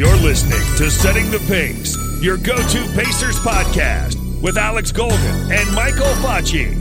You're 0.00 0.16
listening 0.24 0.64
to 0.78 0.90
Setting 0.90 1.30
the 1.30 1.40
Pace, 1.44 1.92
your 2.24 2.38
go 2.38 2.56
to 2.56 2.80
Pacers 2.96 3.36
podcast 3.44 4.16
with 4.40 4.56
Alex 4.56 4.90
Golden 4.92 5.52
and 5.52 5.68
Michael 5.76 6.08
Facci. 6.24 6.72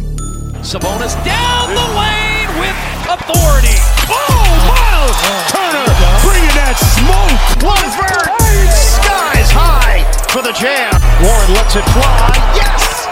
Sabonis 0.64 1.20
down 1.28 1.68
the 1.68 1.88
lane 2.00 2.48
with 2.64 2.80
authority. 3.12 3.76
Oh, 4.08 4.40
Myles 4.72 5.20
Turner 5.52 5.84
bringing 6.24 6.56
that 6.64 6.80
smoke. 6.80 7.60
Lunsford 7.60 8.24
skies 8.72 9.52
high 9.52 10.00
for 10.32 10.40
the 10.40 10.56
jam. 10.56 10.96
Warren 11.20 11.52
lets 11.60 11.76
it 11.76 11.84
fly. 11.92 12.32
Yes! 12.56 13.04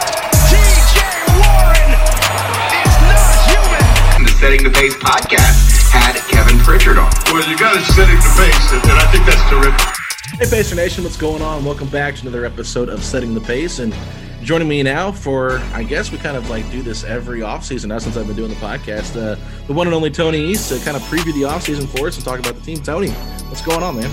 TJ 0.47 1.03
Warren 1.35 1.91
is 2.79 2.95
not 3.11 3.35
human. 3.43 4.23
the 4.23 4.31
Setting 4.39 4.63
the 4.63 4.71
Pace 4.71 4.95
podcast 4.95 5.91
had 5.91 6.15
Kevin 6.15 6.26
Pritchard 6.67 6.97
on. 6.97 7.09
Well, 7.27 7.49
you 7.49 7.57
got 7.57 7.77
it 7.77 7.83
setting 7.93 8.17
the 8.17 8.33
pace, 8.35 8.71
and 8.73 8.91
I 8.91 9.09
think 9.09 9.25
that's 9.25 9.49
terrific. 9.49 9.79
Hey, 10.37 10.49
Pacer 10.49 10.75
Nation, 10.75 11.05
what's 11.05 11.15
going 11.15 11.41
on? 11.41 11.63
Welcome 11.63 11.87
back 11.87 12.15
to 12.15 12.23
another 12.23 12.43
episode 12.43 12.89
of 12.89 13.01
Setting 13.01 13.33
the 13.33 13.39
Pace. 13.39 13.79
And 13.79 13.95
joining 14.43 14.67
me 14.67 14.83
now 14.83 15.13
for, 15.13 15.59
I 15.73 15.83
guess 15.83 16.11
we 16.11 16.17
kind 16.17 16.35
of 16.35 16.49
like 16.49 16.69
do 16.69 16.81
this 16.81 17.05
every 17.05 17.39
offseason 17.39 17.85
now 17.85 17.99
since 17.99 18.17
I've 18.17 18.27
been 18.27 18.35
doing 18.35 18.49
the 18.49 18.57
podcast, 18.57 19.15
uh, 19.15 19.39
the 19.65 19.71
one 19.71 19.87
and 19.87 19.93
only 19.93 20.11
Tony 20.11 20.39
East 20.39 20.67
to 20.67 20.83
kind 20.83 20.97
of 20.97 21.03
preview 21.03 21.33
the 21.33 21.43
offseason 21.43 21.87
for 21.87 22.07
us 22.07 22.17
and 22.17 22.25
talk 22.25 22.37
about 22.37 22.55
the 22.55 22.61
team. 22.61 22.83
Tony, 22.83 23.11
what's 23.11 23.61
going 23.61 23.81
on, 23.81 23.95
man? 23.95 24.09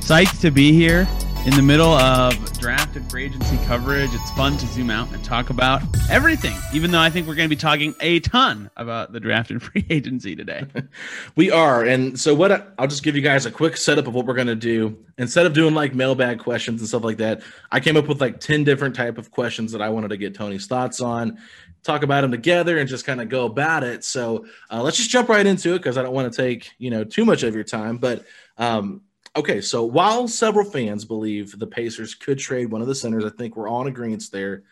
Psyched 0.00 0.42
to 0.42 0.50
be 0.50 0.72
here 0.72 1.08
in 1.46 1.54
the 1.54 1.62
middle 1.62 1.92
of 1.92 2.58
draft 2.58 2.96
and 2.96 3.08
free 3.08 3.24
agency 3.24 3.56
coverage. 3.66 4.10
It's 4.12 4.30
fun 4.32 4.56
to 4.56 4.66
zoom 4.66 4.90
out 4.90 5.08
and 5.12 5.24
talk 5.24 5.48
about 5.48 5.80
everything, 6.10 6.56
even 6.74 6.90
though 6.90 6.98
I 6.98 7.08
think 7.08 7.28
we're 7.28 7.36
going 7.36 7.48
to 7.48 7.54
be 7.54 7.60
talking 7.60 7.94
a 8.00 8.18
ton 8.18 8.68
about 8.76 9.12
the 9.12 9.20
draft 9.20 9.52
and 9.52 9.62
free 9.62 9.86
agency 9.88 10.34
today. 10.34 10.64
we 11.36 11.52
are. 11.52 11.84
And 11.84 12.18
so, 12.18 12.34
what 12.34 12.74
I'll 12.78 12.88
just 12.88 13.04
give 13.04 13.14
you 13.14 13.22
guys 13.22 13.46
a 13.46 13.52
quick 13.52 13.76
setup 13.76 14.08
of 14.08 14.14
what 14.14 14.26
we're 14.26 14.34
going 14.34 14.48
to 14.48 14.56
do. 14.56 14.98
Instead 15.18 15.46
of 15.46 15.52
doing 15.52 15.72
like 15.72 15.94
mailbag 15.94 16.40
questions 16.40 16.80
and 16.80 16.88
stuff 16.88 17.04
like 17.04 17.18
that, 17.18 17.42
I 17.70 17.78
came 17.78 17.96
up 17.96 18.08
with 18.08 18.20
like 18.20 18.40
10 18.40 18.64
different 18.64 18.96
type 18.96 19.16
of 19.16 19.30
questions 19.30 19.70
that 19.70 19.80
I 19.80 19.88
wanted 19.88 20.08
to 20.08 20.16
get 20.16 20.34
Tony's 20.34 20.66
thoughts 20.66 21.00
on. 21.00 21.38
Talk 21.84 22.02
about 22.02 22.22
them 22.22 22.32
together 22.32 22.78
and 22.78 22.88
just 22.88 23.06
kind 23.06 23.20
of 23.20 23.28
go 23.28 23.46
about 23.46 23.84
it. 23.84 24.02
So 24.02 24.46
uh, 24.68 24.82
let's 24.82 24.96
just 24.96 25.10
jump 25.10 25.28
right 25.28 25.46
into 25.46 25.74
it 25.74 25.78
because 25.78 25.96
I 25.96 26.02
don't 26.02 26.12
want 26.12 26.32
to 26.32 26.36
take 26.36 26.72
you 26.78 26.90
know 26.90 27.04
too 27.04 27.24
much 27.24 27.44
of 27.44 27.54
your 27.54 27.62
time. 27.62 27.98
But 27.98 28.24
um, 28.58 29.02
Okay, 29.36 29.60
so 29.60 29.84
while 29.84 30.26
several 30.26 30.64
fans 30.64 31.04
believe 31.04 31.58
the 31.58 31.66
Pacers 31.66 32.14
could 32.14 32.38
trade 32.38 32.70
one 32.70 32.80
of 32.80 32.88
the 32.88 32.94
centers, 32.94 33.24
I 33.24 33.28
think 33.28 33.54
we're 33.54 33.68
all 33.68 33.82
in 33.82 33.88
agreement 33.88 34.24
there. 34.32 34.62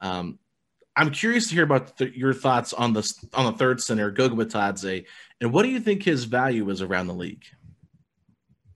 Um, 0.00 0.38
I'm 0.96 1.10
curious 1.10 1.48
to 1.48 1.54
hear 1.54 1.64
about 1.64 1.98
th- 1.98 2.14
your 2.14 2.32
thoughts 2.32 2.72
on 2.72 2.94
the 2.94 3.12
on 3.34 3.52
the 3.52 3.58
third 3.58 3.82
center, 3.82 4.10
Goga 4.10 5.04
and 5.40 5.52
what 5.52 5.62
do 5.62 5.68
you 5.68 5.80
think 5.80 6.02
his 6.02 6.24
value 6.24 6.70
is 6.70 6.80
around 6.80 7.08
the 7.08 7.14
league? 7.14 7.44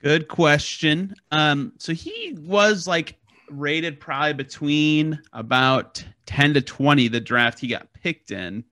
Good 0.01 0.29
question. 0.29 1.15
Um, 1.31 1.73
so 1.79 1.95
he 1.95 2.37
was 2.39 2.87
like 2.87 3.17
rated 3.49 3.99
probably 3.99 4.35
between 4.35 5.21
about 5.33 6.05
10 6.27 6.55
to 6.55 6.61
20 6.61 7.09
the 7.09 7.21
draft 7.21 7.59
he 7.59 7.69
got 7.69 7.91
picked 7.95 8.31
in. 8.31 8.65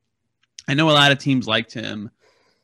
I 0.69 0.75
know 0.75 0.91
a 0.91 0.93
lot 0.93 1.13
of 1.13 1.19
teams 1.19 1.49
liked 1.49 1.73
him 1.73 2.11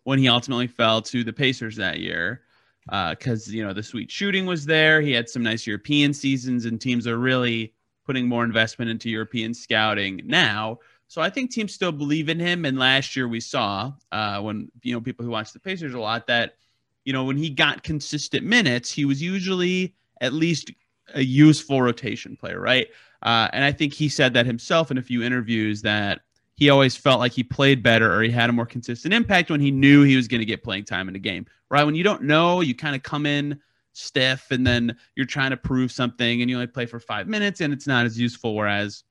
when 0.03 0.19
he 0.19 0.28
ultimately 0.28 0.66
fell 0.66 1.00
to 1.00 1.25
the 1.25 1.32
Pacers 1.32 1.76
that 1.76 2.00
year 2.00 2.42
because 2.87 3.49
uh, 3.49 3.53
you 3.53 3.65
know 3.65 3.72
the 3.72 3.83
sweet 3.83 4.11
shooting 4.11 4.47
was 4.47 4.67
there. 4.67 5.00
He 5.00 5.12
had 5.12 5.28
some 5.28 5.43
nice 5.43 5.67
European 5.67 6.12
seasons, 6.12 6.65
and 6.65 6.81
teams 6.81 7.06
are 7.06 7.19
really 7.19 7.72
putting 8.06 8.28
more 8.28 8.45
investment 8.45 8.91
into 8.91 9.09
European 9.09 9.55
scouting 9.55 10.21
now. 10.25 10.78
So 11.09 11.22
I 11.22 11.31
think 11.31 11.50
teams 11.50 11.72
still 11.72 11.93
believe 11.93 12.28
in 12.28 12.39
him. 12.39 12.65
And 12.65 12.78
last 12.78 13.15
year 13.15 13.28
we 13.28 13.41
saw 13.41 13.93
uh, 14.12 14.41
when 14.41 14.71
you 14.83 14.93
know 14.93 15.00
people 15.00 15.25
who 15.25 15.31
watch 15.31 15.53
the 15.53 15.61
Pacers 15.61 15.95
a 15.95 16.00
lot 16.00 16.27
that 16.27 16.56
you 17.05 17.12
know 17.12 17.25
when 17.25 17.37
he 17.37 17.50
got 17.50 17.83
consistent 17.83 18.45
minutes, 18.45 18.91
he 18.91 19.05
was 19.05 19.22
usually 19.22 19.95
at 20.21 20.33
least 20.33 20.71
a 21.15 21.22
useful 21.22 21.83
rotation 21.83 22.37
player, 22.37 22.61
right? 22.61 22.89
Uh, 23.22 23.49
and 23.53 23.65
I 23.65 23.72
think 23.72 23.95
he 23.95 24.09
said 24.09 24.34
that 24.34 24.47
himself 24.47 24.91
in 24.91 24.99
a 24.99 25.03
few 25.03 25.22
interviews 25.22 25.83
that 25.83 26.21
he 26.56 26.70
always 26.70 26.97
felt 26.97 27.20
like 27.20 27.32
he 27.32 27.42
played 27.42 27.82
better 27.82 28.15
or 28.15 28.22
he 28.22 28.31
had 28.31 28.50
a 28.50 28.53
more 28.53 28.66
consistent 28.66 29.12
impact 29.12 29.50
when 29.50 29.60
he 29.60 29.70
knew 29.70 30.03
he 30.03 30.16
was 30.16 30.28
going 30.28 30.41
to 30.41 30.47
get 30.47 30.62
playing 30.62 30.84
time 30.84 31.09
in 31.09 31.16
a 31.16 31.20
game, 31.20 31.47
right? 31.70 31.84
When 31.84 31.94
you 31.94 32.04
don't 32.04 32.22
know, 32.22 32.60
you 32.60 32.75
kind 32.75 32.94
of 32.94 33.03
come 33.03 33.26
in 33.26 33.60
stiff 33.92 34.50
and 34.50 34.66
then 34.66 34.97
you're 35.16 35.26
trying 35.26 35.50
to 35.50 35.56
prove 35.56 35.91
something 35.91 36.41
and 36.41 36.50
you 36.50 36.56
only 36.56 36.66
play 36.66 36.87
for 36.87 37.00
five 37.00 37.26
minutes 37.26 37.60
and 37.60 37.72
it's 37.72 37.87
not 37.87 38.06
as 38.06 38.19
useful. 38.19 38.54
Whereas 38.54 39.03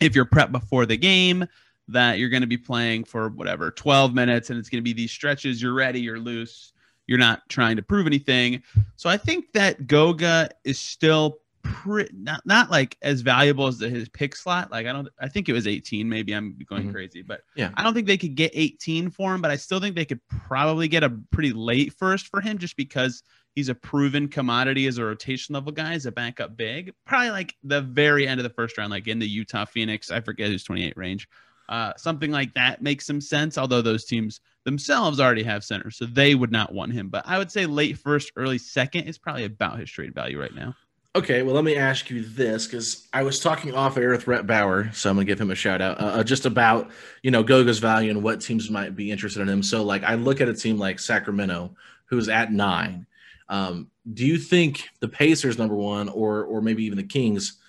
if 0.00 0.14
you're 0.14 0.26
prepped 0.26 0.52
before 0.52 0.86
the 0.86 0.96
game, 0.96 1.46
that 1.88 2.18
you're 2.18 2.28
going 2.28 2.42
to 2.42 2.48
be 2.48 2.58
playing 2.58 3.04
for 3.04 3.28
whatever 3.28 3.70
12 3.70 4.12
minutes 4.12 4.50
and 4.50 4.58
it's 4.58 4.68
going 4.68 4.82
to 4.82 4.84
be 4.84 4.92
these 4.92 5.12
stretches, 5.12 5.62
you're 5.62 5.72
ready, 5.72 6.00
you're 6.00 6.18
loose, 6.18 6.72
you're 7.06 7.18
not 7.18 7.48
trying 7.48 7.76
to 7.76 7.82
prove 7.82 8.06
anything. 8.06 8.62
So 8.96 9.08
I 9.08 9.16
think 9.16 9.52
that 9.52 9.86
Goga 9.86 10.50
is 10.64 10.78
still 10.78 11.38
pretty 11.66 12.14
not 12.16 12.40
not 12.44 12.70
like 12.70 12.96
as 13.02 13.20
valuable 13.20 13.66
as 13.66 13.78
the, 13.78 13.88
his 13.88 14.08
pick 14.08 14.36
slot. 14.36 14.70
Like 14.70 14.86
I 14.86 14.92
don't, 14.92 15.08
I 15.20 15.28
think 15.28 15.48
it 15.48 15.52
was 15.52 15.66
18. 15.66 16.08
Maybe 16.08 16.32
I'm 16.32 16.58
going 16.68 16.84
mm-hmm. 16.84 16.92
crazy, 16.92 17.22
but 17.22 17.42
yeah, 17.54 17.70
I 17.74 17.82
don't 17.82 17.94
think 17.94 18.06
they 18.06 18.16
could 18.16 18.34
get 18.34 18.52
18 18.54 19.10
for 19.10 19.34
him. 19.34 19.42
But 19.42 19.50
I 19.50 19.56
still 19.56 19.80
think 19.80 19.94
they 19.94 20.04
could 20.04 20.20
probably 20.28 20.88
get 20.88 21.04
a 21.04 21.10
pretty 21.30 21.52
late 21.52 21.92
first 21.92 22.28
for 22.28 22.40
him, 22.40 22.58
just 22.58 22.76
because 22.76 23.22
he's 23.54 23.68
a 23.68 23.74
proven 23.74 24.28
commodity 24.28 24.86
as 24.86 24.98
a 24.98 25.04
rotation 25.04 25.54
level 25.54 25.72
guy, 25.72 25.94
as 25.94 26.06
a 26.06 26.12
backup 26.12 26.56
big. 26.56 26.92
Probably 27.04 27.30
like 27.30 27.54
the 27.62 27.82
very 27.82 28.26
end 28.26 28.40
of 28.40 28.44
the 28.44 28.50
first 28.50 28.78
round, 28.78 28.90
like 28.90 29.08
in 29.08 29.18
the 29.18 29.28
Utah 29.28 29.64
Phoenix. 29.64 30.10
I 30.10 30.20
forget 30.20 30.48
who's 30.48 30.64
28 30.64 30.96
range. 30.96 31.28
Uh, 31.68 31.92
something 31.96 32.30
like 32.30 32.54
that 32.54 32.80
makes 32.80 33.06
some 33.06 33.20
sense. 33.20 33.58
Although 33.58 33.82
those 33.82 34.04
teams 34.04 34.40
themselves 34.64 35.20
already 35.20 35.42
have 35.42 35.64
centers, 35.64 35.96
so 35.96 36.06
they 36.06 36.34
would 36.34 36.52
not 36.52 36.72
want 36.72 36.92
him. 36.92 37.08
But 37.08 37.24
I 37.26 37.38
would 37.38 37.50
say 37.50 37.66
late 37.66 37.98
first, 37.98 38.32
early 38.36 38.58
second 38.58 39.04
is 39.04 39.18
probably 39.18 39.44
about 39.44 39.78
his 39.78 39.90
trade 39.90 40.14
value 40.14 40.40
right 40.40 40.54
now. 40.54 40.74
Okay, 41.16 41.40
well, 41.40 41.54
let 41.54 41.64
me 41.64 41.76
ask 41.76 42.10
you 42.10 42.22
this 42.22 42.66
because 42.66 43.08
I 43.10 43.22
was 43.22 43.40
talking 43.40 43.74
off 43.74 43.96
air 43.96 44.10
with 44.10 44.26
Rhett 44.26 44.46
Bauer, 44.46 44.90
so 44.92 45.08
I'm 45.08 45.16
gonna 45.16 45.24
give 45.24 45.40
him 45.40 45.50
a 45.50 45.54
shout 45.54 45.80
out, 45.80 45.98
uh, 45.98 46.18
uh, 46.18 46.22
just 46.22 46.44
about 46.44 46.90
you 47.22 47.30
know 47.30 47.42
Goga's 47.42 47.78
value 47.78 48.10
and 48.10 48.22
what 48.22 48.42
teams 48.42 48.68
might 48.68 48.94
be 48.94 49.10
interested 49.10 49.40
in 49.40 49.48
him. 49.48 49.62
So, 49.62 49.82
like, 49.82 50.02
I 50.02 50.16
look 50.16 50.42
at 50.42 50.48
a 50.50 50.52
team 50.52 50.76
like 50.76 50.98
Sacramento, 50.98 51.74
who's 52.04 52.28
at 52.28 52.52
nine. 52.52 53.06
Um, 53.48 53.90
do 54.12 54.26
you 54.26 54.36
think 54.36 54.90
the 55.00 55.08
Pacers 55.08 55.56
number 55.56 55.74
one, 55.74 56.10
or 56.10 56.44
or 56.44 56.60
maybe 56.60 56.84
even 56.84 56.98
the 56.98 57.02
Kings? 57.02 57.60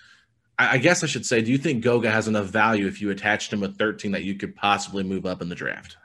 I, 0.59 0.73
I 0.73 0.77
guess 0.77 1.01
I 1.01 1.07
should 1.07 1.25
say, 1.25 1.41
do 1.41 1.49
you 1.49 1.57
think 1.57 1.85
Goga 1.85 2.11
has 2.11 2.27
enough 2.27 2.47
value 2.47 2.85
if 2.85 2.99
you 2.99 3.11
attached 3.11 3.53
him 3.53 3.61
with 3.61 3.77
13 3.77 4.11
that 4.11 4.25
you 4.25 4.35
could 4.35 4.57
possibly 4.57 5.03
move 5.05 5.25
up 5.25 5.41
in 5.41 5.47
the 5.47 5.55
draft? 5.55 5.95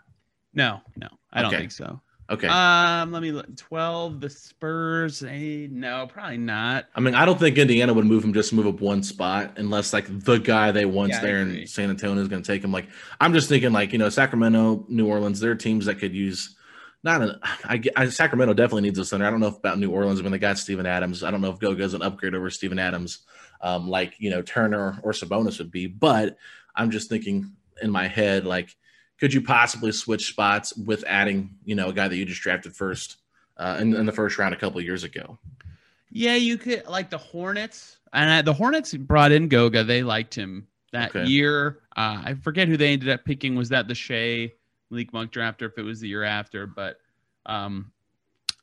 No, 0.55 0.81
no, 0.95 1.09
I 1.33 1.43
don't 1.43 1.51
think 1.51 1.73
so. 1.73 2.01
Okay. 2.33 2.49
Um, 2.49 3.13
let 3.13 3.21
me 3.21 3.31
look. 3.31 3.55
Twelve. 3.57 4.21
The 4.21 4.31
Spurs. 4.31 5.21
Hey, 5.21 5.69
no, 5.71 6.07
probably 6.07 6.39
not. 6.39 6.87
I 6.95 7.01
mean, 7.01 7.15
I 7.15 7.27
don't 7.27 7.39
think 7.39 7.59
Indiana 7.59 7.93
would 7.93 8.07
move 8.07 8.25
him 8.25 8.33
just 8.33 8.55
move 8.55 8.67
up 8.67 8.81
one 8.81 9.03
spot 9.03 9.59
unless 9.59 9.93
like 9.93 10.07
the 10.09 10.39
guy 10.39 10.73
they 10.73 10.87
want 10.87 11.11
Yeah, 11.11 11.21
there 11.21 11.43
in 11.43 11.67
San 11.67 11.91
Antonio 11.91 12.23
is 12.23 12.29
going 12.29 12.43
to 12.43 12.47
take 12.47 12.65
him. 12.65 12.73
Like, 12.73 12.89
I'm 13.21 13.35
just 13.35 13.51
thinking 13.51 13.73
like 13.73 13.93
you 13.93 13.99
know 13.99 14.09
Sacramento, 14.09 14.87
New 14.89 15.07
Orleans, 15.07 15.41
they're 15.41 15.55
teams 15.55 15.85
that 15.87 15.99
could 15.99 16.15
use 16.15 16.57
not 17.05 17.23
an, 17.23 17.39
I, 17.43 17.83
I, 17.97 18.09
Sacramento 18.09 18.55
definitely 18.55 18.83
needs 18.83 18.99
a 18.99 19.05
center. 19.05 19.27
I 19.27 19.31
don't 19.31 19.41
know 19.41 19.49
if 19.49 19.59
about 19.59 19.79
New 19.79 19.91
Orleans. 19.91 20.21
I 20.21 20.23
mean, 20.23 20.33
they 20.33 20.39
got 20.39 20.59
Steven 20.59 20.87
Adams. 20.87 21.23
I 21.23 21.31
don't 21.31 21.41
know 21.41 21.51
if 21.51 21.59
Goga's 21.59 21.95
an 21.95 22.03
upgrade 22.03 22.35
over 22.35 22.49
Steven 22.49 22.79
Adams, 22.79 23.27
um, 23.61 23.89
like 23.89 24.15
you 24.19 24.31
know 24.31 24.43
Turner 24.43 25.01
or 25.03 25.13
Sabonis 25.13 25.59
would 25.59 25.71
be. 25.71 25.87
But 25.87 26.37
I'm 26.75 26.91
just 26.91 27.09
thinking 27.09 27.53
in 27.83 27.91
my 27.91 28.07
head, 28.07 28.47
like, 28.47 28.75
could 29.23 29.33
you 29.33 29.41
possibly 29.41 29.93
switch 29.93 30.27
spots 30.27 30.77
with 30.77 31.05
adding, 31.07 31.49
you 31.65 31.77
know, 31.77 31.91
a 31.91 31.93
guy 31.93 32.09
that 32.09 32.17
you 32.17 32.25
just 32.25 32.41
drafted 32.41 32.75
first 32.75 33.19
uh, 33.57 33.79
in, 33.81 33.95
in 33.95 34.05
the 34.05 34.11
first 34.11 34.37
round 34.37 34.53
a 34.53 34.57
couple 34.57 34.81
of 34.81 34.85
years 34.85 35.05
ago? 35.05 35.39
Yeah, 36.11 36.35
you 36.35 36.59
could 36.59 36.85
like 36.89 37.09
the 37.09 37.19
Hornets, 37.19 37.99
and 38.13 38.29
I, 38.29 38.43
the 38.43 38.53
Hornets 38.53 38.93
brought 38.95 39.31
in 39.31 39.47
Goga. 39.47 39.85
They 39.85 40.03
liked 40.03 40.35
him 40.35 40.67
that 40.91 41.15
okay. 41.15 41.25
year. 41.25 41.79
Uh, 41.97 42.21
I 42.25 42.35
forget 42.35 42.67
who 42.67 42.77
they 42.77 42.93
ended 42.93 43.11
up 43.11 43.25
picking. 43.25 43.55
Was 43.55 43.69
that 43.69 43.87
the 43.87 43.95
Shea 43.95 44.55
Malik 44.91 45.13
Monk 45.13 45.31
draft, 45.31 45.63
or 45.63 45.67
if 45.67 45.79
it 45.79 45.83
was 45.83 46.01
the 46.01 46.09
year 46.09 46.25
after? 46.25 46.67
But 46.67 46.97
um, 47.47 47.93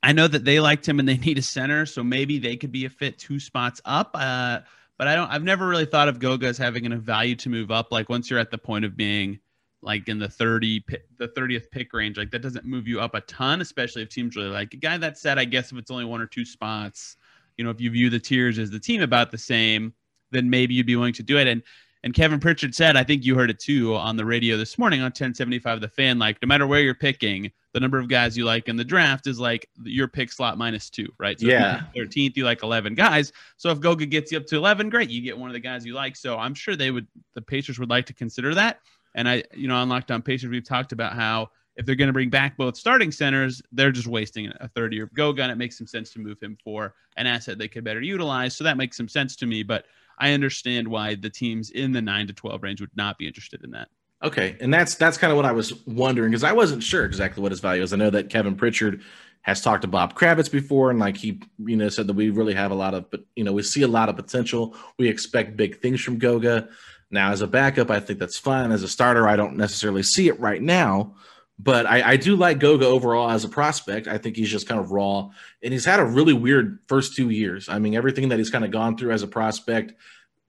I 0.02 0.12
know 0.12 0.28
that 0.28 0.44
they 0.44 0.60
liked 0.60 0.86
him, 0.86 0.98
and 0.98 1.08
they 1.08 1.16
need 1.26 1.38
a 1.38 1.42
center, 1.42 1.86
so 1.86 2.04
maybe 2.04 2.38
they 2.38 2.58
could 2.58 2.70
be 2.70 2.84
a 2.84 2.90
fit 2.90 3.18
two 3.18 3.40
spots 3.40 3.80
up. 3.86 4.10
Uh, 4.12 4.60
but 4.98 5.08
I 5.08 5.16
don't. 5.16 5.30
I've 5.30 5.42
never 5.42 5.66
really 5.66 5.86
thought 5.86 6.08
of 6.08 6.18
Goga 6.18 6.48
as 6.48 6.58
having 6.58 6.84
enough 6.84 7.00
value 7.00 7.36
to 7.36 7.48
move 7.48 7.70
up. 7.70 7.90
Like 7.90 8.10
once 8.10 8.28
you're 8.28 8.38
at 8.38 8.50
the 8.50 8.58
point 8.58 8.84
of 8.84 8.94
being 8.94 9.40
like 9.82 10.08
in 10.08 10.18
the 10.18 10.28
30 10.28 10.84
the 11.16 11.28
30th 11.28 11.70
pick 11.70 11.94
range 11.94 12.18
like 12.18 12.30
that 12.30 12.42
doesn't 12.42 12.66
move 12.66 12.86
you 12.86 13.00
up 13.00 13.14
a 13.14 13.20
ton 13.22 13.62
especially 13.62 14.02
if 14.02 14.10
teams 14.10 14.36
really 14.36 14.50
like 14.50 14.74
a 14.74 14.76
guy 14.76 14.98
that 14.98 15.16
said 15.16 15.38
i 15.38 15.44
guess 15.44 15.72
if 15.72 15.78
it's 15.78 15.90
only 15.90 16.04
one 16.04 16.20
or 16.20 16.26
two 16.26 16.44
spots 16.44 17.16
you 17.60 17.64
know, 17.64 17.70
if 17.70 17.78
you 17.78 17.90
view 17.90 18.08
the 18.08 18.18
tiers 18.18 18.58
as 18.58 18.70
the 18.70 18.80
team 18.80 19.02
about 19.02 19.30
the 19.30 19.36
same, 19.36 19.92
then 20.30 20.48
maybe 20.48 20.72
you'd 20.72 20.86
be 20.86 20.96
willing 20.96 21.12
to 21.12 21.22
do 21.22 21.36
it. 21.36 21.46
And 21.46 21.62
and 22.02 22.14
Kevin 22.14 22.40
Pritchard 22.40 22.74
said, 22.74 22.96
I 22.96 23.04
think 23.04 23.26
you 23.26 23.34
heard 23.34 23.50
it 23.50 23.58
too 23.58 23.94
on 23.94 24.16
the 24.16 24.24
radio 24.24 24.56
this 24.56 24.78
morning 24.78 25.00
on 25.00 25.08
1075 25.08 25.82
The 25.82 25.88
Fan. 25.88 26.18
Like, 26.18 26.38
no 26.40 26.46
matter 26.46 26.66
where 26.66 26.80
you're 26.80 26.94
picking, 26.94 27.52
the 27.74 27.80
number 27.80 27.98
of 27.98 28.08
guys 28.08 28.38
you 28.38 28.46
like 28.46 28.68
in 28.68 28.76
the 28.76 28.84
draft 28.84 29.26
is 29.26 29.38
like 29.38 29.68
your 29.84 30.08
pick 30.08 30.32
slot 30.32 30.56
minus 30.56 30.88
two, 30.88 31.12
right? 31.18 31.38
So 31.38 31.48
yeah. 31.48 31.82
13th, 31.94 32.34
you 32.38 32.46
like 32.46 32.62
11 32.62 32.94
guys. 32.94 33.34
So 33.58 33.68
if 33.68 33.80
Goga 33.80 34.06
gets 34.06 34.32
you 34.32 34.38
up 34.38 34.46
to 34.46 34.56
11, 34.56 34.88
great. 34.88 35.10
You 35.10 35.20
get 35.20 35.36
one 35.36 35.50
of 35.50 35.52
the 35.52 35.60
guys 35.60 35.84
you 35.84 35.92
like. 35.92 36.16
So 36.16 36.38
I'm 36.38 36.54
sure 36.54 36.76
they 36.76 36.90
would, 36.90 37.06
the 37.34 37.42
Pacers 37.42 37.78
would 37.78 37.90
like 37.90 38.06
to 38.06 38.14
consider 38.14 38.54
that. 38.54 38.80
And 39.14 39.28
I, 39.28 39.44
you 39.54 39.68
know, 39.68 39.76
on 39.76 39.88
Lockdown 39.88 40.24
Pacers, 40.24 40.50
we've 40.50 40.66
talked 40.66 40.92
about 40.92 41.14
how 41.14 41.50
if 41.76 41.86
they're 41.86 41.94
going 41.94 42.08
to 42.08 42.12
bring 42.12 42.30
back 42.30 42.56
both 42.56 42.76
starting 42.76 43.10
centers, 43.10 43.62
they're 43.72 43.92
just 43.92 44.06
wasting 44.06 44.52
a 44.60 44.68
third 44.68 44.92
year 44.92 45.04
of 45.04 45.14
gun. 45.14 45.50
It 45.50 45.56
makes 45.56 45.78
some 45.78 45.86
sense 45.86 46.12
to 46.12 46.18
move 46.18 46.38
him 46.40 46.56
for 46.62 46.94
an 47.16 47.26
asset 47.26 47.58
they 47.58 47.68
could 47.68 47.84
better 47.84 48.02
utilize. 48.02 48.56
So 48.56 48.64
that 48.64 48.76
makes 48.76 48.96
some 48.96 49.08
sense 49.08 49.36
to 49.36 49.46
me. 49.46 49.62
But 49.62 49.86
I 50.18 50.32
understand 50.32 50.86
why 50.86 51.14
the 51.14 51.30
teams 51.30 51.70
in 51.70 51.92
the 51.92 52.02
nine 52.02 52.26
to 52.26 52.32
twelve 52.32 52.62
range 52.62 52.80
would 52.80 52.94
not 52.94 53.18
be 53.18 53.26
interested 53.26 53.64
in 53.64 53.70
that. 53.70 53.88
Okay, 54.22 54.56
and 54.60 54.72
that's 54.72 54.96
that's 54.96 55.16
kind 55.16 55.30
of 55.30 55.36
what 55.36 55.46
I 55.46 55.52
was 55.52 55.72
wondering 55.86 56.30
because 56.30 56.44
I 56.44 56.52
wasn't 56.52 56.82
sure 56.82 57.06
exactly 57.06 57.42
what 57.42 57.52
his 57.52 57.60
value 57.60 57.82
is. 57.82 57.94
I 57.94 57.96
know 57.96 58.10
that 58.10 58.28
Kevin 58.28 58.54
Pritchard 58.54 59.02
has 59.42 59.62
talked 59.62 59.82
to 59.82 59.88
Bob 59.88 60.14
Kravitz 60.14 60.50
before, 60.50 60.90
and 60.90 60.98
like 60.98 61.16
he, 61.16 61.40
you 61.58 61.76
know, 61.76 61.88
said 61.88 62.06
that 62.06 62.12
we 62.12 62.28
really 62.28 62.52
have 62.52 62.70
a 62.70 62.74
lot 62.74 62.92
of, 62.92 63.10
but 63.10 63.24
you 63.34 63.44
know, 63.44 63.52
we 63.54 63.62
see 63.62 63.80
a 63.80 63.88
lot 63.88 64.10
of 64.10 64.16
potential. 64.16 64.76
We 64.98 65.08
expect 65.08 65.56
big 65.56 65.80
things 65.80 66.02
from 66.02 66.18
Goga. 66.18 66.68
Now, 67.10 67.32
as 67.32 67.40
a 67.40 67.46
backup, 67.46 67.90
I 67.90 68.00
think 68.00 68.18
that's 68.18 68.38
fine. 68.38 68.70
As 68.70 68.82
a 68.82 68.88
starter, 68.88 69.28
I 69.28 69.36
don't 69.36 69.56
necessarily 69.56 70.02
see 70.02 70.28
it 70.28 70.38
right 70.38 70.62
now. 70.62 71.14
But 71.58 71.84
I, 71.84 72.12
I, 72.12 72.16
do 72.16 72.36
like 72.36 72.58
Goga 72.58 72.86
overall 72.86 73.30
as 73.30 73.44
a 73.44 73.48
prospect. 73.48 74.08
I 74.08 74.16
think 74.16 74.34
he's 74.34 74.50
just 74.50 74.66
kind 74.66 74.80
of 74.80 74.92
raw, 74.92 75.28
and 75.62 75.74
he's 75.74 75.84
had 75.84 76.00
a 76.00 76.04
really 76.04 76.32
weird 76.32 76.78
first 76.88 77.14
two 77.14 77.28
years. 77.28 77.68
I 77.68 77.78
mean, 77.78 77.94
everything 77.94 78.30
that 78.30 78.38
he's 78.38 78.48
kind 78.48 78.64
of 78.64 78.70
gone 78.70 78.96
through 78.96 79.12
as 79.12 79.22
a 79.22 79.26
prospect. 79.26 79.92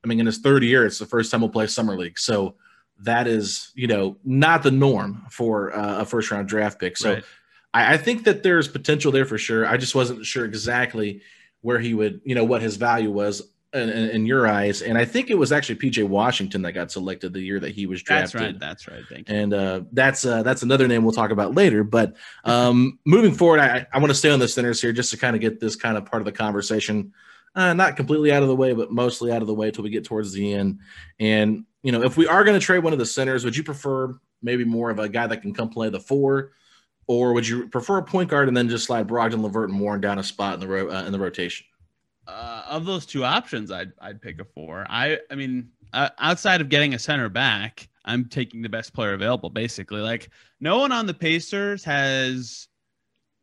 I 0.06 0.08
mean, 0.08 0.22
in 0.22 0.26
his 0.26 0.38
third 0.38 0.64
year, 0.64 0.86
it's 0.86 1.00
the 1.00 1.06
first 1.06 1.30
time 1.30 1.42
he'll 1.42 1.50
play 1.50 1.68
summer 1.68 1.98
league, 1.98 2.18
so 2.18 2.56
that 3.00 3.28
is 3.28 3.72
you 3.76 3.88
know 3.88 4.16
not 4.24 4.64
the 4.64 4.72
norm 4.72 5.26
for 5.30 5.76
uh, 5.76 6.00
a 6.00 6.06
first 6.06 6.32
round 6.32 6.48
draft 6.48 6.80
pick. 6.80 6.98
So 6.98 7.16
right. 7.16 7.24
I, 7.74 7.96
I 7.96 7.98
think 7.98 8.24
that 8.24 8.44
there's 8.44 8.70
potential 8.70 9.12
there 9.12 9.26
for 9.26 9.38
sure. 9.38 9.68
I 9.68 9.76
just 9.76 9.96
wasn't 9.96 10.26
sure 10.26 10.46
exactly 10.46 11.24
where 11.62 11.80
he 11.80 11.94
would, 11.94 12.22
you 12.24 12.36
know, 12.36 12.44
what 12.44 12.62
his 12.62 12.78
value 12.78 13.12
was 13.12 13.42
in, 13.74 13.90
in, 13.90 14.26
your 14.26 14.48
eyes. 14.48 14.82
And 14.82 14.98
I 14.98 15.06
think 15.06 15.30
it 15.30 15.38
was 15.38 15.52
actually 15.52 15.76
PJ 15.76 16.06
Washington 16.08 16.62
that 16.64 16.74
got 16.74 16.92
selected 16.92 17.32
the 17.32 17.40
year 17.40 17.60
that 17.60 17.74
he 17.74 17.86
was 17.86 18.04
drafted. 18.04 18.42
That's 18.42 18.44
right. 18.44 18.60
That's 18.60 18.88
right. 18.88 19.04
Thank 19.10 19.30
you. 19.30 19.36
And 19.36 19.54
uh, 19.54 19.82
that's 19.92 20.26
uh, 20.26 20.44
that's 20.44 20.64
another 20.64 20.88
name 20.88 21.04
we'll 21.04 21.14
talk 21.14 21.32
about 21.32 21.56
later. 21.56 21.84
But 21.84 22.16
um, 22.44 23.00
moving 23.06 23.34
forward, 23.34 23.60
I, 23.60 23.88
I 23.94 24.00
want 24.00 24.10
to 24.10 24.16
stay 24.16 24.30
on 24.30 24.40
the 24.40 24.48
centers 24.48 24.82
here 24.82 24.92
just 24.92 25.12
to 25.12 25.18
kind 25.18 25.36
of 25.36 25.42
get 25.42 25.60
this 25.60 25.76
kind 25.76 25.98
of 25.98 26.06
part 26.06 26.22
of 26.22 26.26
the 26.26 26.32
conversation 26.32 27.14
uh, 27.56 27.74
not 27.74 27.98
completely 27.98 28.32
out 28.32 28.44
of 28.44 28.48
the 28.48 28.56
way, 28.56 28.74
but 28.74 28.92
mostly 28.92 29.32
out 29.32 29.42
of 29.42 29.48
the 29.48 29.54
way 29.54 29.68
until 29.68 29.84
we 29.84 29.90
get 29.90 30.06
towards 30.06 30.32
the 30.32 30.54
end. 30.54 30.80
And 31.20 31.66
you 31.84 31.92
know, 31.92 32.04
if 32.04 32.18
we 32.18 32.28
are 32.28 32.44
going 32.44 32.60
to 32.60 32.66
trade 32.66 32.84
one 32.84 32.94
of 32.94 33.00
the 33.00 33.06
centers, 33.06 33.44
would 33.44 33.58
you 33.58 33.64
prefer 33.64 34.14
maybe 34.42 34.64
more 34.64 34.90
of 34.90 35.00
a 35.00 35.10
guy 35.10 35.28
that 35.28 35.42
can 35.42 35.54
come 35.54 35.70
play 35.70 35.90
the 35.90 36.00
four? 36.00 36.52
Or 37.08 37.34
would 37.34 37.48
you 37.48 37.68
prefer 37.68 37.98
a 37.98 38.04
point 38.04 38.30
guard 38.30 38.48
and 38.48 38.56
then 38.56 38.70
just 38.70 38.86
slide 38.86 39.08
Brogdon, 39.08 39.42
LeVert, 39.42 39.70
and 39.70 39.80
Warren 39.80 40.00
down 40.00 40.20
a 40.20 40.24
spot 40.24 40.54
in 40.54 40.60
the 40.62 40.68
ro- 40.68 40.90
uh, 40.90 41.04
in 41.04 41.12
the 41.12 41.20
rotation? 41.20 41.66
Uh, 42.28 42.64
of 42.70 42.86
those 42.86 43.06
two 43.06 43.24
options, 43.24 43.72
I'd 43.72 43.92
I'd 44.00 44.22
pick 44.22 44.40
a 44.40 44.46
four. 44.46 44.86
I 44.90 45.20
I 45.30 45.36
mean, 45.36 45.70
uh, 45.94 46.10
outside 46.20 46.62
of 46.62 46.70
getting 46.70 46.94
a 46.94 47.00
center 47.00 47.30
back, 47.30 47.90
I'm 48.06 48.26
taking 48.26 48.62
the 48.62 48.70
best 48.70 48.94
player 48.94 49.14
available. 49.14 49.50
Basically, 49.50 50.02
like 50.02 50.30
no 50.60 50.78
one 50.78 50.92
on 50.92 51.06
the 51.06 51.14
Pacers 51.14 51.84
has. 51.84 52.68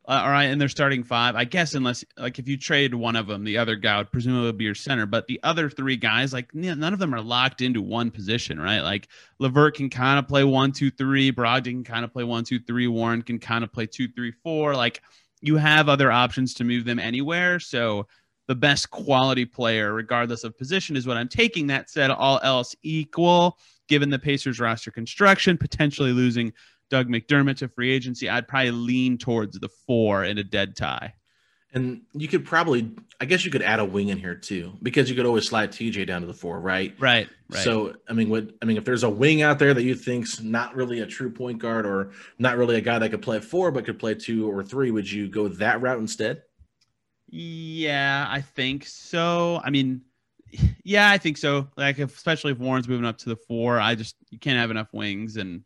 Uh, 0.06 0.22
all 0.25 0.30
right, 0.30 0.44
and 0.44 0.58
they're 0.58 0.70
starting 0.70 1.04
five. 1.04 1.36
I 1.36 1.44
guess 1.44 1.75
unless 1.75 2.02
like 2.16 2.38
if 2.38 2.48
you 2.48 2.56
trade 2.56 2.94
one 2.94 3.14
of 3.14 3.26
them, 3.26 3.44
the 3.44 3.58
other 3.58 3.76
guy 3.76 3.98
would 3.98 4.10
presumably 4.10 4.52
be 4.52 4.64
your 4.64 4.75
center. 4.75 5.04
But 5.04 5.26
the 5.26 5.38
other 5.42 5.69
three 5.69 5.96
guys, 5.96 6.32
like 6.32 6.54
none 6.54 6.94
of 6.94 6.98
them 6.98 7.14
are 7.14 7.20
locked 7.20 7.60
into 7.60 7.82
one 7.82 8.10
position, 8.10 8.58
right? 8.58 8.80
Like 8.80 9.08
LeVert 9.38 9.76
can 9.76 9.90
kind 9.90 10.19
of 10.19 10.26
play 10.26 10.44
one, 10.44 10.72
two, 10.72 10.90
three. 10.90 11.30
Brogdon 11.30 11.64
can 11.64 11.84
kind 11.84 12.06
of 12.06 12.12
play 12.14 12.25
one, 12.25 12.42
two, 12.44 12.58
three. 12.58 12.86
Warren 12.86 13.20
can 13.20 13.38
kind 13.38 13.62
of 13.62 13.70
play 13.70 13.84
two, 13.84 14.08
three, 14.08 14.32
four. 14.42 14.75
Like 14.75 15.02
you 15.40 15.56
have 15.56 15.88
other 15.88 16.10
options 16.10 16.54
to 16.54 16.64
move 16.64 16.84
them 16.84 16.98
anywhere. 16.98 17.60
So 17.60 18.06
the 18.48 18.54
best 18.54 18.90
quality 18.90 19.44
player, 19.44 19.92
regardless 19.92 20.42
of 20.42 20.58
position, 20.58 20.96
is 20.96 21.06
what 21.06 21.16
I'm 21.16 21.28
taking. 21.28 21.68
That 21.68 21.90
said, 21.90 22.10
all 22.10 22.40
else 22.42 22.74
equal, 22.82 23.58
given 23.88 24.10
the 24.10 24.18
Pacers 24.18 24.58
roster 24.58 24.90
construction, 24.90 25.56
potentially 25.56 26.12
losing 26.12 26.52
Doug 26.90 27.08
McDermott 27.08 27.58
to 27.58 27.68
free 27.68 27.92
agency, 27.92 28.28
I'd 28.28 28.48
probably 28.48 28.70
lean 28.70 29.18
towards 29.18 29.60
the 29.60 29.68
four 29.86 30.24
in 30.24 30.38
a 30.38 30.44
dead 30.44 30.74
tie. 30.76 31.14
And 31.74 32.00
you 32.14 32.28
could 32.28 32.46
probably, 32.46 32.90
I 33.20 33.26
guess 33.26 33.44
you 33.44 33.50
could 33.50 33.60
add 33.60 33.78
a 33.78 33.84
wing 33.84 34.08
in 34.08 34.16
here 34.16 34.34
too, 34.34 34.72
because 34.82 35.10
you 35.10 35.14
could 35.14 35.26
always 35.26 35.46
slide 35.46 35.70
TJ 35.70 36.06
down 36.06 36.22
to 36.22 36.26
the 36.26 36.32
four, 36.32 36.58
right? 36.58 36.94
Right. 36.98 37.28
right. 37.50 37.62
So, 37.62 37.94
I 38.08 38.14
mean, 38.14 38.30
what 38.30 38.52
I 38.62 38.64
mean, 38.64 38.78
if 38.78 38.86
there's 38.86 39.02
a 39.02 39.10
wing 39.10 39.42
out 39.42 39.58
there 39.58 39.74
that 39.74 39.82
you 39.82 39.94
think's 39.94 40.40
not 40.40 40.74
really 40.74 41.00
a 41.00 41.06
true 41.06 41.30
point 41.30 41.58
guard 41.58 41.84
or 41.84 42.12
not 42.38 42.56
really 42.56 42.76
a 42.76 42.80
guy 42.80 42.98
that 42.98 43.10
could 43.10 43.20
play 43.20 43.38
four 43.40 43.70
but 43.70 43.84
could 43.84 43.98
play 43.98 44.14
two 44.14 44.50
or 44.50 44.62
three, 44.62 44.90
would 44.90 45.10
you 45.10 45.28
go 45.28 45.48
that 45.48 45.82
route 45.82 45.99
instead? 45.99 46.42
Yeah, 47.28 48.26
I 48.28 48.40
think 48.40 48.87
so. 48.87 49.61
I 49.62 49.70
mean, 49.70 50.02
yeah, 50.85 51.11
I 51.11 51.18
think 51.18 51.37
so. 51.37 51.68
Like, 51.76 51.99
if, 51.99 52.16
especially 52.16 52.52
if 52.52 52.58
Warren's 52.58 52.88
moving 52.88 53.06
up 53.06 53.18
to 53.18 53.28
the 53.28 53.37
four, 53.37 53.78
I 53.80 53.94
just 53.94 54.16
you 54.30 54.38
can't 54.38 54.58
have 54.58 54.70
enough 54.70 54.92
wings, 54.92 55.37
and 55.37 55.62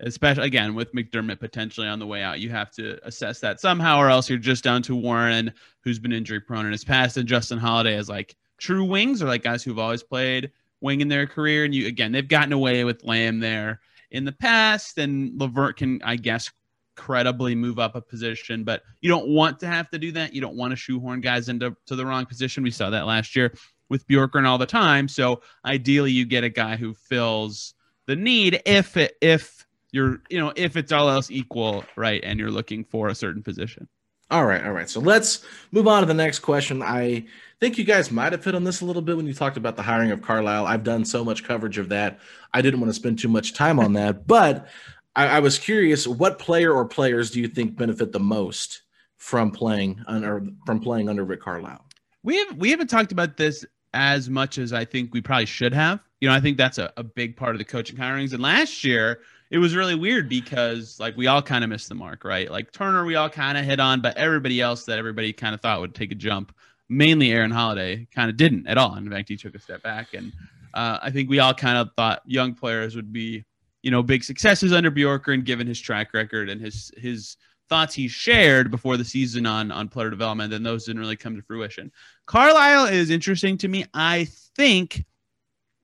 especially 0.00 0.46
again 0.46 0.74
with 0.74 0.92
McDermott 0.94 1.38
potentially 1.38 1.86
on 1.86 1.98
the 1.98 2.06
way 2.06 2.22
out, 2.22 2.40
you 2.40 2.50
have 2.50 2.70
to 2.72 2.98
assess 3.06 3.40
that 3.40 3.60
somehow, 3.60 3.98
or 3.98 4.08
else 4.08 4.28
you're 4.28 4.38
just 4.38 4.64
down 4.64 4.82
to 4.82 4.96
Warren, 4.96 5.52
who's 5.84 5.98
been 5.98 6.12
injury 6.12 6.40
prone 6.40 6.66
in 6.66 6.72
his 6.72 6.84
past, 6.84 7.16
and 7.16 7.28
Justin 7.28 7.58
Holiday 7.58 7.96
as 7.96 8.08
like 8.08 8.34
true 8.58 8.84
wings, 8.84 9.22
or 9.22 9.26
like 9.26 9.42
guys 9.42 9.62
who've 9.62 9.78
always 9.78 10.02
played 10.02 10.50
wing 10.80 11.00
in 11.00 11.08
their 11.08 11.26
career. 11.26 11.64
And 11.64 11.74
you 11.74 11.86
again, 11.86 12.12
they've 12.12 12.26
gotten 12.26 12.52
away 12.52 12.84
with 12.84 13.04
Lamb 13.04 13.38
there 13.38 13.80
in 14.10 14.24
the 14.24 14.32
past, 14.32 14.98
and 14.98 15.38
LeVert 15.38 15.76
can, 15.76 16.00
I 16.02 16.16
guess, 16.16 16.50
credibly 16.96 17.54
move 17.54 17.78
up 17.78 17.94
a 17.94 18.00
position, 18.00 18.64
but 18.64 18.82
you 19.00 19.08
don't 19.08 19.28
want 19.28 19.60
to 19.60 19.66
have 19.66 19.90
to 19.90 19.98
do 19.98 20.12
that. 20.12 20.34
You 20.34 20.40
don't 20.40 20.56
want 20.56 20.72
to 20.72 20.76
shoehorn 20.76 21.20
guys 21.20 21.48
into 21.48 21.76
to 21.86 21.96
the 21.96 22.06
wrong 22.06 22.26
position. 22.26 22.62
We 22.62 22.70
saw 22.70 22.90
that 22.90 23.06
last 23.06 23.34
year 23.36 23.54
with 23.88 24.06
Bjorkgren 24.06 24.46
all 24.46 24.58
the 24.58 24.66
time. 24.66 25.08
So 25.08 25.42
ideally, 25.64 26.12
you 26.12 26.24
get 26.24 26.44
a 26.44 26.48
guy 26.48 26.76
who 26.76 26.94
fills 26.94 27.74
the 28.06 28.16
need 28.16 28.62
if 28.66 28.96
it, 28.96 29.16
if 29.20 29.66
you're 29.92 30.22
you 30.30 30.38
know 30.38 30.52
if 30.56 30.76
it's 30.76 30.92
all 30.92 31.08
else 31.08 31.30
equal, 31.30 31.84
right, 31.96 32.20
and 32.24 32.40
you're 32.40 32.50
looking 32.50 32.84
for 32.84 33.08
a 33.08 33.14
certain 33.14 33.42
position. 33.42 33.88
All 34.30 34.46
right, 34.46 34.64
all 34.64 34.72
right. 34.72 34.88
So 34.88 34.98
let's 34.98 35.44
move 35.72 35.86
on 35.86 36.00
to 36.00 36.06
the 36.06 36.14
next 36.14 36.38
question. 36.38 36.82
I 36.82 37.26
think 37.60 37.76
you 37.76 37.84
guys 37.84 38.10
might 38.10 38.32
have 38.32 38.42
hit 38.42 38.54
on 38.54 38.64
this 38.64 38.80
a 38.80 38.86
little 38.86 39.02
bit 39.02 39.18
when 39.18 39.26
you 39.26 39.34
talked 39.34 39.58
about 39.58 39.76
the 39.76 39.82
hiring 39.82 40.10
of 40.10 40.22
Carlisle. 40.22 40.66
I've 40.66 40.84
done 40.84 41.04
so 41.04 41.22
much 41.22 41.44
coverage 41.44 41.76
of 41.76 41.90
that. 41.90 42.18
I 42.54 42.62
didn't 42.62 42.80
want 42.80 42.88
to 42.88 42.94
spend 42.94 43.18
too 43.18 43.28
much 43.28 43.52
time 43.52 43.78
on 43.78 43.92
that, 43.92 44.26
but 44.26 44.68
I, 45.14 45.26
I, 45.26 45.40
was 45.40 45.58
curious, 45.58 46.06
what 46.06 46.38
player 46.38 46.72
or 46.72 46.86
players 46.86 47.30
do 47.30 47.40
you 47.40 47.48
think 47.48 47.76
benefit 47.76 48.12
the 48.12 48.20
most 48.20 48.82
from 49.18 49.50
playing 49.50 50.02
under 50.06 50.46
from 50.66 50.80
playing 50.80 51.08
under 51.08 51.24
Rick 51.24 51.42
Carlisle? 51.42 51.84
We 52.22 52.38
have 52.38 52.56
we 52.56 52.70
haven't 52.70 52.88
talked 52.88 53.12
about 53.12 53.36
this 53.36 53.64
as 53.94 54.30
much 54.30 54.58
as 54.58 54.72
I 54.72 54.84
think 54.84 55.12
we 55.12 55.20
probably 55.20 55.46
should 55.46 55.74
have. 55.74 56.00
You 56.20 56.28
know, 56.28 56.34
I 56.34 56.40
think 56.40 56.56
that's 56.56 56.78
a, 56.78 56.92
a 56.96 57.02
big 57.02 57.36
part 57.36 57.54
of 57.54 57.58
the 57.58 57.64
coaching 57.64 57.96
hirings. 57.96 58.32
And 58.32 58.42
last 58.42 58.84
year 58.84 59.20
it 59.52 59.58
was 59.58 59.76
really 59.76 59.94
weird 59.94 60.30
because 60.30 60.98
like 60.98 61.14
we 61.14 61.26
all 61.26 61.42
kind 61.42 61.62
of 61.62 61.68
missed 61.68 61.90
the 61.90 61.94
mark, 61.94 62.24
right? 62.24 62.50
Like 62.50 62.72
Turner, 62.72 63.04
we 63.04 63.16
all 63.16 63.28
kind 63.28 63.58
of 63.58 63.66
hit 63.66 63.80
on, 63.80 64.00
but 64.00 64.16
everybody 64.16 64.62
else 64.62 64.86
that 64.86 64.98
everybody 64.98 65.32
kind 65.34 65.54
of 65.54 65.60
thought 65.60 65.80
would 65.80 65.94
take 65.94 66.10
a 66.10 66.14
jump, 66.14 66.54
mainly 66.88 67.32
Aaron 67.32 67.50
Holiday, 67.50 68.08
kind 68.14 68.30
of 68.30 68.38
didn't 68.38 68.66
at 68.66 68.78
all. 68.78 68.96
In 68.96 69.10
fact, 69.10 69.28
he 69.28 69.36
took 69.36 69.54
a 69.54 69.60
step 69.60 69.82
back, 69.82 70.14
and 70.14 70.32
uh, 70.72 71.00
I 71.02 71.10
think 71.10 71.28
we 71.28 71.38
all 71.38 71.52
kind 71.52 71.76
of 71.76 71.90
thought 71.96 72.22
young 72.24 72.54
players 72.54 72.96
would 72.96 73.12
be 73.12 73.44
you 73.82 73.90
know, 73.90 74.02
big 74.02 74.24
successes 74.24 74.72
under 74.72 74.90
Bjorkgren, 74.90 75.44
given 75.44 75.66
his 75.66 75.80
track 75.80 76.14
record 76.14 76.48
and 76.48 76.60
his 76.60 76.92
his 76.96 77.36
thoughts 77.68 77.94
he 77.94 78.08
shared 78.08 78.70
before 78.70 78.96
the 78.96 79.04
season 79.04 79.46
on 79.46 79.70
on 79.70 79.88
player 79.88 80.10
development, 80.10 80.50
then 80.50 80.62
those 80.62 80.84
didn't 80.84 81.00
really 81.00 81.16
come 81.16 81.36
to 81.36 81.42
fruition. 81.42 81.90
Carlisle 82.26 82.86
is 82.86 83.10
interesting 83.10 83.58
to 83.58 83.68
me. 83.68 83.84
I 83.94 84.28
think, 84.56 85.04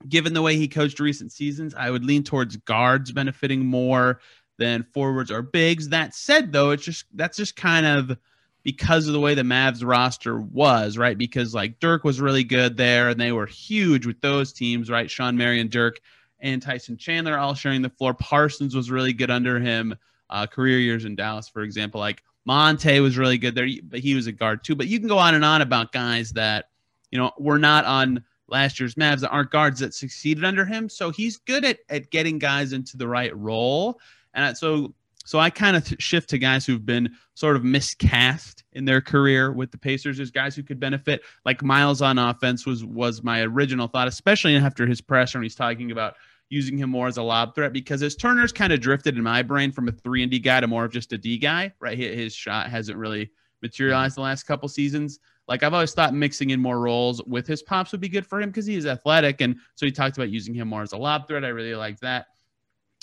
given 0.07 0.33
the 0.33 0.41
way 0.41 0.55
he 0.55 0.67
coached 0.67 0.99
recent 0.99 1.31
seasons, 1.31 1.73
I 1.75 1.89
would 1.89 2.05
lean 2.05 2.23
towards 2.23 2.57
guards 2.57 3.11
benefiting 3.11 3.65
more 3.65 4.21
than 4.57 4.85
forwards 4.93 5.31
or 5.31 5.41
bigs. 5.41 5.89
That 5.89 6.13
said, 6.13 6.51
though, 6.51 6.71
it's 6.71 6.83
just 6.83 7.05
that's 7.13 7.37
just 7.37 7.55
kind 7.55 7.85
of 7.85 8.17
because 8.63 9.07
of 9.07 9.13
the 9.13 9.19
way 9.19 9.33
the 9.33 9.41
Mavs 9.41 9.85
roster 9.85 10.39
was, 10.39 10.97
right? 10.97 11.17
Because 11.17 11.53
like 11.53 11.79
Dirk 11.79 12.03
was 12.03 12.21
really 12.21 12.43
good 12.43 12.77
there 12.77 13.09
and 13.09 13.19
they 13.19 13.31
were 13.31 13.45
huge 13.45 14.05
with 14.05 14.21
those 14.21 14.53
teams, 14.53 14.89
right? 14.89 15.09
Shawn 15.09 15.37
Marion, 15.37 15.69
Dirk, 15.69 16.01
and 16.41 16.61
Tyson 16.61 16.97
Chandler 16.97 17.37
all 17.37 17.53
sharing 17.53 17.81
the 17.81 17.89
floor. 17.89 18.13
Parsons 18.13 18.75
was 18.75 18.91
really 18.91 19.13
good 19.13 19.31
under 19.31 19.59
him. 19.59 19.95
Uh, 20.29 20.45
career 20.45 20.77
years 20.77 21.05
in 21.05 21.15
Dallas, 21.15 21.49
for 21.49 21.63
example, 21.63 21.99
like 21.99 22.23
Monta 22.47 23.01
was 23.01 23.17
really 23.17 23.37
good 23.37 23.55
there, 23.55 23.67
but 23.83 23.99
he 23.99 24.13
was 24.13 24.27
a 24.27 24.31
guard 24.31 24.63
too. 24.63 24.75
But 24.75 24.87
you 24.87 24.99
can 24.99 25.07
go 25.07 25.17
on 25.17 25.33
and 25.33 25.43
on 25.43 25.61
about 25.61 25.91
guys 25.91 26.31
that, 26.33 26.69
you 27.11 27.17
know, 27.17 27.31
were 27.39 27.57
not 27.57 27.85
on 27.85 28.23
last 28.47 28.79
year's 28.79 28.95
Mavs 28.95 29.21
that 29.21 29.29
aren't 29.29 29.51
guards 29.51 29.79
that 29.79 29.93
succeeded 29.93 30.45
under 30.45 30.65
him. 30.65 30.89
So 30.89 31.09
he's 31.09 31.37
good 31.37 31.65
at, 31.65 31.79
at 31.89 32.11
getting 32.11 32.39
guys 32.39 32.73
into 32.73 32.97
the 32.97 33.07
right 33.07 33.35
role. 33.35 33.99
And 34.33 34.57
so 34.57 34.93
so 35.29 35.37
I 35.37 35.51
kind 35.51 35.77
of 35.77 35.87
shift 35.99 36.27
to 36.31 36.39
guys 36.39 36.65
who've 36.65 36.83
been 36.83 37.15
sort 37.35 37.55
of 37.55 37.63
miscast 37.63 38.63
in 38.73 38.85
their 38.85 38.99
career 38.99 39.51
with 39.51 39.69
the 39.69 39.77
Pacers 39.77 40.17
There's 40.17 40.31
guys 40.31 40.55
who 40.55 40.63
could 40.63 40.79
benefit. 40.79 41.21
Like 41.45 41.61
Myles 41.61 42.01
on 42.01 42.17
offense 42.17 42.65
was 42.65 42.83
was 42.83 43.21
my 43.21 43.41
original 43.41 43.87
thought, 43.87 44.07
especially 44.07 44.55
after 44.55 44.87
his 44.87 45.01
presser 45.01 45.37
and 45.37 45.45
he's 45.45 45.53
talking 45.53 45.91
about 45.91 46.15
using 46.49 46.79
him 46.79 46.89
more 46.89 47.05
as 47.05 47.17
a 47.17 47.21
lob 47.21 47.53
threat 47.53 47.73
because 47.73 48.01
his 48.01 48.15
Turner's 48.15 48.51
kind 48.51 48.73
of 48.73 48.79
drifted 48.79 49.17
in 49.17 49.21
my 49.21 49.43
brain 49.43 49.71
from 49.71 49.87
a 49.87 49.91
three 49.91 50.23
and 50.23 50.31
D 50.31 50.39
guy 50.39 50.61
to 50.61 50.67
more 50.67 50.85
of 50.85 50.91
just 50.91 51.13
a 51.13 51.17
D 51.19 51.37
guy. 51.37 51.71
Right, 51.79 51.95
his 51.95 52.33
shot 52.33 52.67
hasn't 52.67 52.97
really 52.97 53.29
materialized 53.61 54.17
the 54.17 54.21
last 54.21 54.45
couple 54.45 54.67
seasons. 54.67 55.19
Like 55.47 55.61
I've 55.61 55.75
always 55.75 55.93
thought 55.93 56.15
mixing 56.15 56.49
in 56.49 56.59
more 56.59 56.79
roles 56.79 57.21
with 57.27 57.45
his 57.45 57.61
pops 57.61 57.91
would 57.91 58.01
be 58.01 58.09
good 58.09 58.25
for 58.25 58.41
him 58.41 58.49
because 58.49 58.65
he 58.65 58.73
is 58.73 58.87
athletic. 58.87 59.41
And 59.41 59.57
so 59.75 59.85
he 59.85 59.91
talked 59.91 60.17
about 60.17 60.31
using 60.31 60.55
him 60.55 60.69
more 60.69 60.81
as 60.81 60.93
a 60.93 60.97
lob 60.97 61.27
threat. 61.27 61.45
I 61.45 61.49
really 61.49 61.75
like 61.75 61.99
that. 61.99 62.25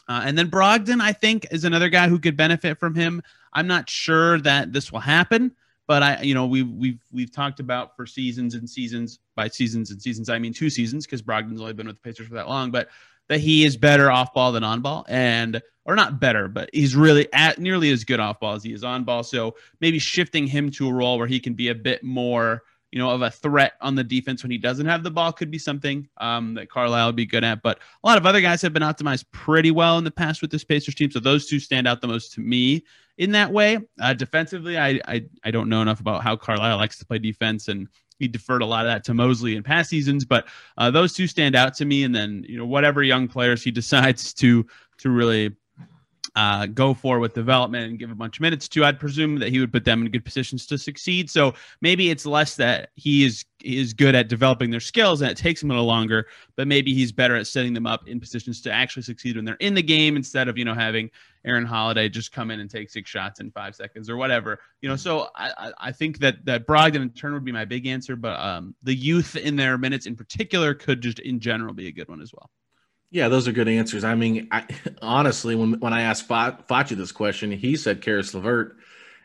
Uh, 0.08 0.22
and 0.24 0.38
then 0.38 0.50
Brogdon, 0.50 1.00
I 1.00 1.12
think, 1.12 1.46
is 1.50 1.64
another 1.64 1.88
guy 1.88 2.08
who 2.08 2.18
could 2.18 2.36
benefit 2.36 2.78
from 2.78 2.94
him. 2.94 3.22
I'm 3.52 3.66
not 3.66 3.88
sure 3.90 4.38
that 4.40 4.72
this 4.72 4.92
will 4.92 5.00
happen, 5.00 5.52
but 5.86 6.02
I, 6.02 6.22
you 6.22 6.34
know, 6.34 6.46
we've 6.46 6.70
we've 6.70 7.00
we've 7.10 7.32
talked 7.32 7.60
about 7.60 7.96
for 7.96 8.06
seasons 8.06 8.54
and 8.54 8.68
seasons 8.68 9.18
by 9.34 9.48
seasons 9.48 9.90
and 9.90 10.00
seasons. 10.00 10.28
I 10.28 10.38
mean 10.38 10.52
two 10.52 10.70
seasons 10.70 11.06
because 11.06 11.22
Brogdon's 11.22 11.60
only 11.60 11.72
been 11.72 11.86
with 11.86 11.96
the 11.96 12.02
Pacers 12.02 12.28
for 12.28 12.34
that 12.34 12.48
long, 12.48 12.70
but 12.70 12.88
that 13.28 13.40
he 13.40 13.64
is 13.64 13.76
better 13.76 14.10
off 14.10 14.32
ball 14.32 14.52
than 14.52 14.62
on 14.62 14.80
ball, 14.80 15.04
and 15.08 15.60
or 15.84 15.96
not 15.96 16.20
better, 16.20 16.48
but 16.48 16.68
he's 16.72 16.96
really 16.96 17.32
at 17.32 17.58
nearly 17.58 17.90
as 17.90 18.04
good 18.04 18.20
off 18.20 18.40
ball 18.40 18.54
as 18.54 18.62
he 18.62 18.72
is 18.72 18.84
on 18.84 19.04
ball. 19.04 19.22
So 19.22 19.56
maybe 19.80 19.98
shifting 19.98 20.46
him 20.46 20.70
to 20.72 20.88
a 20.88 20.92
role 20.92 21.18
where 21.18 21.26
he 21.26 21.40
can 21.40 21.54
be 21.54 21.68
a 21.68 21.74
bit 21.74 22.02
more 22.02 22.62
you 22.92 22.98
know, 22.98 23.10
of 23.10 23.22
a 23.22 23.30
threat 23.30 23.72
on 23.80 23.94
the 23.94 24.04
defense 24.04 24.42
when 24.42 24.50
he 24.50 24.58
doesn't 24.58 24.86
have 24.86 25.02
the 25.02 25.10
ball 25.10 25.32
could 25.32 25.50
be 25.50 25.58
something 25.58 26.08
um, 26.18 26.54
that 26.54 26.70
Carlisle 26.70 27.08
would 27.08 27.16
be 27.16 27.26
good 27.26 27.44
at. 27.44 27.62
But 27.62 27.78
a 28.02 28.06
lot 28.06 28.16
of 28.16 28.26
other 28.26 28.40
guys 28.40 28.62
have 28.62 28.72
been 28.72 28.82
optimized 28.82 29.24
pretty 29.32 29.70
well 29.70 29.98
in 29.98 30.04
the 30.04 30.10
past 30.10 30.40
with 30.40 30.50
this 30.50 30.64
Pacers 30.64 30.94
team. 30.94 31.10
So 31.10 31.20
those 31.20 31.46
two 31.46 31.58
stand 31.58 31.86
out 31.88 32.00
the 32.00 32.08
most 32.08 32.32
to 32.34 32.40
me 32.40 32.84
in 33.18 33.32
that 33.32 33.52
way. 33.52 33.78
Uh, 34.00 34.14
defensively, 34.14 34.78
I, 34.78 35.00
I 35.06 35.24
I 35.44 35.50
don't 35.50 35.68
know 35.68 35.82
enough 35.82 36.00
about 36.00 36.22
how 36.22 36.36
Carlisle 36.36 36.76
likes 36.76 36.98
to 36.98 37.06
play 37.06 37.18
defense 37.18 37.68
and 37.68 37.88
he 38.18 38.28
deferred 38.28 38.62
a 38.62 38.66
lot 38.66 38.86
of 38.86 38.90
that 38.90 39.04
to 39.04 39.14
Mosley 39.14 39.56
in 39.56 39.62
past 39.62 39.90
seasons, 39.90 40.24
but 40.24 40.46
uh, 40.78 40.90
those 40.90 41.12
two 41.12 41.26
stand 41.26 41.54
out 41.54 41.74
to 41.74 41.84
me. 41.84 42.04
And 42.04 42.14
then 42.14 42.44
you 42.48 42.56
know 42.56 42.66
whatever 42.66 43.02
young 43.02 43.28
players 43.28 43.62
he 43.62 43.70
decides 43.72 44.32
to 44.34 44.66
to 44.98 45.10
really 45.10 45.54
uh, 46.36 46.66
go 46.66 46.92
for 46.92 47.18
with 47.18 47.32
development 47.32 47.88
and 47.88 47.98
give 47.98 48.10
a 48.10 48.14
bunch 48.14 48.36
of 48.36 48.42
minutes 48.42 48.68
to, 48.68 48.84
I'd 48.84 49.00
presume 49.00 49.38
that 49.38 49.48
he 49.48 49.58
would 49.58 49.72
put 49.72 49.86
them 49.86 50.02
in 50.02 50.10
good 50.10 50.24
positions 50.24 50.66
to 50.66 50.76
succeed. 50.76 51.30
So 51.30 51.54
maybe 51.80 52.10
it's 52.10 52.26
less 52.26 52.56
that 52.56 52.90
he 52.94 53.24
is 53.24 53.44
is 53.64 53.94
good 53.94 54.14
at 54.14 54.28
developing 54.28 54.70
their 54.70 54.80
skills 54.80 55.22
and 55.22 55.30
it 55.30 55.36
takes 55.36 55.62
him 55.62 55.70
a 55.70 55.74
little 55.74 55.86
longer, 55.86 56.26
but 56.54 56.68
maybe 56.68 56.92
he's 56.92 57.10
better 57.10 57.34
at 57.34 57.46
setting 57.46 57.72
them 57.72 57.86
up 57.86 58.06
in 58.06 58.20
positions 58.20 58.60
to 58.60 58.70
actually 58.70 59.02
succeed 59.02 59.34
when 59.34 59.46
they're 59.46 59.56
in 59.56 59.74
the 59.74 59.82
game 59.82 60.14
instead 60.14 60.46
of 60.46 60.58
you 60.58 60.64
know 60.64 60.74
having 60.74 61.10
Aaron 61.46 61.64
Holiday 61.64 62.10
just 62.10 62.32
come 62.32 62.50
in 62.50 62.60
and 62.60 62.70
take 62.70 62.90
six 62.90 63.08
shots 63.08 63.40
in 63.40 63.50
five 63.50 63.74
seconds 63.74 64.10
or 64.10 64.18
whatever. 64.18 64.60
You 64.82 64.90
know, 64.90 64.96
so 64.96 65.28
I 65.34 65.72
I 65.78 65.90
think 65.90 66.18
that 66.18 66.44
that 66.44 66.66
Brogdon 66.66 66.96
in 66.96 67.10
turn 67.10 67.32
would 67.32 67.46
be 67.46 67.52
my 67.52 67.64
big 67.64 67.86
answer, 67.86 68.14
but 68.14 68.38
um, 68.38 68.74
the 68.82 68.94
youth 68.94 69.36
in 69.36 69.56
their 69.56 69.78
minutes 69.78 70.04
in 70.04 70.14
particular 70.14 70.74
could 70.74 71.00
just 71.00 71.18
in 71.20 71.40
general 71.40 71.72
be 71.72 71.86
a 71.88 71.92
good 71.92 72.08
one 72.08 72.20
as 72.20 72.32
well. 72.34 72.50
Yeah, 73.16 73.30
those 73.30 73.48
are 73.48 73.52
good 73.52 73.66
answers. 73.66 74.04
I 74.04 74.14
mean, 74.14 74.46
I, 74.52 74.66
honestly, 75.00 75.54
when 75.54 75.80
when 75.80 75.94
I 75.94 76.02
asked 76.02 76.28
Fachi 76.28 76.94
this 76.94 77.12
question, 77.12 77.50
he 77.50 77.74
said 77.74 78.02
Caris 78.02 78.34
LeVert, 78.34 78.76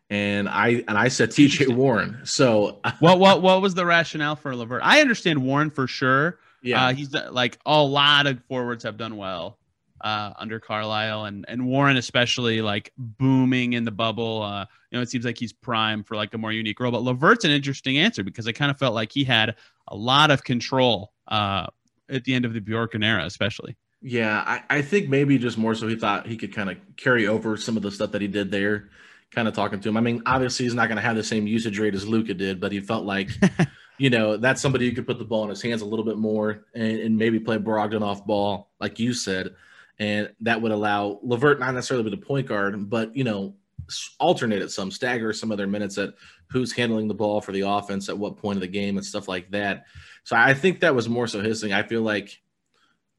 and 0.10 0.48
I 0.48 0.86
and 0.88 0.98
I 0.98 1.10
said 1.10 1.32
T.J. 1.32 1.68
Warren. 1.68 2.22
So, 2.24 2.80
what 3.00 3.20
what 3.20 3.42
what 3.42 3.62
was 3.62 3.74
the 3.74 3.86
rationale 3.86 4.38
for 4.38 4.56
LeVert? 4.56 4.80
I 4.82 5.02
understand 5.02 5.44
Warren 5.44 5.70
for 5.70 5.88
sure. 5.88 6.40
Yeah, 6.62 6.86
uh, 6.86 6.94
he's 6.94 7.14
like 7.14 7.60
a 7.66 7.84
lot 7.84 8.28
of 8.28 8.42
forwards 8.46 8.86
have 8.86 8.96
done 8.96 9.18
well 9.18 9.60
uh, 10.00 10.32
under 10.40 10.62
Carlisle, 10.62 11.26
and 11.26 11.44
and 11.50 11.68
Warren 11.68 11.98
especially 11.98 12.62
like 12.62 12.94
booming 12.98 13.74
in 13.74 13.84
the 13.84 13.92
bubble. 13.92 14.42
Uh, 14.42 14.68
you 14.90 14.98
know, 14.98 15.02
it 15.02 15.10
seems 15.10 15.26
like 15.26 15.38
he's 15.38 15.52
prime 15.52 16.06
for 16.06 16.16
like 16.16 16.34
a 16.34 16.38
more 16.38 16.54
unique 16.54 16.80
role. 16.80 16.94
But 16.94 17.04
LeVert's 17.04 17.44
an 17.44 17.52
interesting 17.52 17.98
answer 17.98 18.24
because 18.24 18.48
I 18.48 18.54
kind 18.54 18.72
of 18.72 18.80
felt 18.80 18.96
like 18.96 19.12
he 19.12 19.26
had 19.26 19.58
a 19.90 19.98
lot 19.98 20.32
of 20.32 20.46
control 20.46 21.12
uh, 21.28 21.68
at 22.12 22.24
the 22.26 22.34
end 22.34 22.46
of 22.46 22.54
the 22.54 22.62
Bjorkgren 22.62 23.04
era, 23.04 23.26
especially. 23.26 23.78
Yeah, 24.02 24.44
I, 24.46 24.78
I 24.78 24.82
think 24.82 25.10
maybe 25.10 25.38
just 25.38 25.58
more 25.58 25.76
so 25.76 25.88
he 25.88 25.96
thought 25.96 26.28
he 26.28 26.38
could 26.38 26.54
kind 26.54 26.70
of 26.70 26.78
carry 26.98 27.28
over 27.28 27.56
some 27.56 27.78
of 27.78 27.84
the 27.84 27.92
stuff 27.92 28.12
that 28.12 28.22
he 28.22 28.28
did 28.28 28.52
there, 28.52 28.90
kind 29.30 29.48
of 29.48 29.54
talking 29.54 29.80
to 29.80 29.90
him. 29.90 29.98
I 29.98 30.02
mean, 30.02 30.24
obviously 30.26 30.66
he's 30.66 30.74
not 30.74 30.88
going 30.88 30.98
to 30.98 31.04
have 31.04 31.16
the 31.16 31.24
same 31.24 31.46
usage 31.46 31.78
rate 31.78 31.94
as 31.94 32.08
Luka 32.08 32.34
did, 32.34 32.60
but 32.60 32.72
he 32.72 32.80
felt 32.80 33.06
like, 33.06 33.30
you 34.00 34.10
know, 34.10 34.38
that's 34.38 34.62
somebody 34.62 34.90
who 34.90 34.96
could 34.96 35.06
put 35.06 35.20
the 35.20 35.26
ball 35.26 35.44
in 35.44 35.50
his 35.50 35.62
hands 35.62 35.82
a 35.82 35.86
little 35.86 36.06
bit 36.06 36.18
more 36.18 36.66
and, 36.74 37.00
and 37.00 37.18
maybe 37.18 37.40
play 37.40 37.58
Brogdon 37.58 38.02
off 38.02 38.26
ball, 38.26 38.72
like 38.80 38.98
you 38.98 39.14
said. 39.14 39.56
And 40.00 40.32
that 40.42 40.64
would 40.64 40.72
allow 40.72 41.20
LeVert 41.22 41.60
not 41.60 41.76
necessarily 41.76 42.10
be 42.10 42.16
the 42.16 42.26
point 42.26 42.48
guard, 42.48 42.90
but, 42.90 43.16
you 43.16 43.24
know, 43.24 43.54
alternate 44.20 44.62
at 44.62 44.72
some, 44.72 44.92
stagger 44.92 45.34
some 45.34 45.52
of 45.52 45.58
their 45.58 45.68
minutes 45.68 45.98
at 45.98 46.14
who's 46.50 46.72
handling 46.72 47.08
the 47.08 47.14
ball 47.14 47.42
for 47.42 47.52
the 47.52 47.62
offense 47.62 48.10
at 48.10 48.18
what 48.18 48.38
point 48.38 48.58
of 48.58 48.62
the 48.62 48.68
game 48.68 48.98
and 48.98 49.06
stuff 49.06 49.28
like 49.28 49.50
that. 49.52 49.86
So 50.24 50.36
I 50.36 50.54
think 50.54 50.80
that 50.80 50.96
was 50.96 51.10
more 51.10 51.28
so 51.28 51.42
his 51.42 51.62
thing. 51.62 51.74
I 51.74 51.84
feel 51.84 52.02
like, 52.02 52.42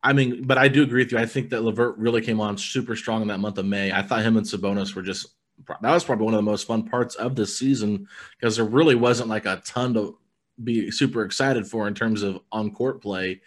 I 0.03 0.13
mean, 0.13 0.45
but 0.45 0.59
I 0.59 0.69
do 0.69 0.83
agree 0.83 1.03
with 1.03 1.13
you. 1.13 1.19
I 1.19 1.27
think 1.27 1.51
that 1.51 1.63
LeVert 1.63 1.97
really 1.99 2.23
came 2.23 2.41
on 2.41 2.59
super 2.59 2.97
strong 2.97 3.23
in 3.23 3.29
that 3.29 3.39
month 3.39 3.59
of 3.59 3.67
May. 3.67 3.93
I 3.93 4.03
thought 4.03 4.23
him 4.23 4.37
and 4.37 4.47
Sabonis 4.47 4.95
were 4.95 5.03
just 5.03 5.29
that 5.67 5.93
was 5.93 6.05
probably 6.05 6.25
one 6.25 6.35
of 6.35 6.39
the 6.39 6.51
most 6.51 6.67
fun 6.67 6.89
parts 6.89 7.15
of 7.15 7.37
this 7.37 7.57
season 7.57 8.09
because 8.39 8.57
there 8.57 8.65
really 8.65 8.95
wasn't 8.95 9.29
like 9.29 9.47
a 9.47 9.63
ton 9.65 9.95
to 9.95 10.19
be 10.63 10.91
super 10.91 11.25
excited 11.25 11.67
for 11.67 11.89
in 11.89 11.95
terms 11.95 12.23
of 12.23 12.41
on 12.51 12.73
court 12.73 13.01
play 13.01 13.41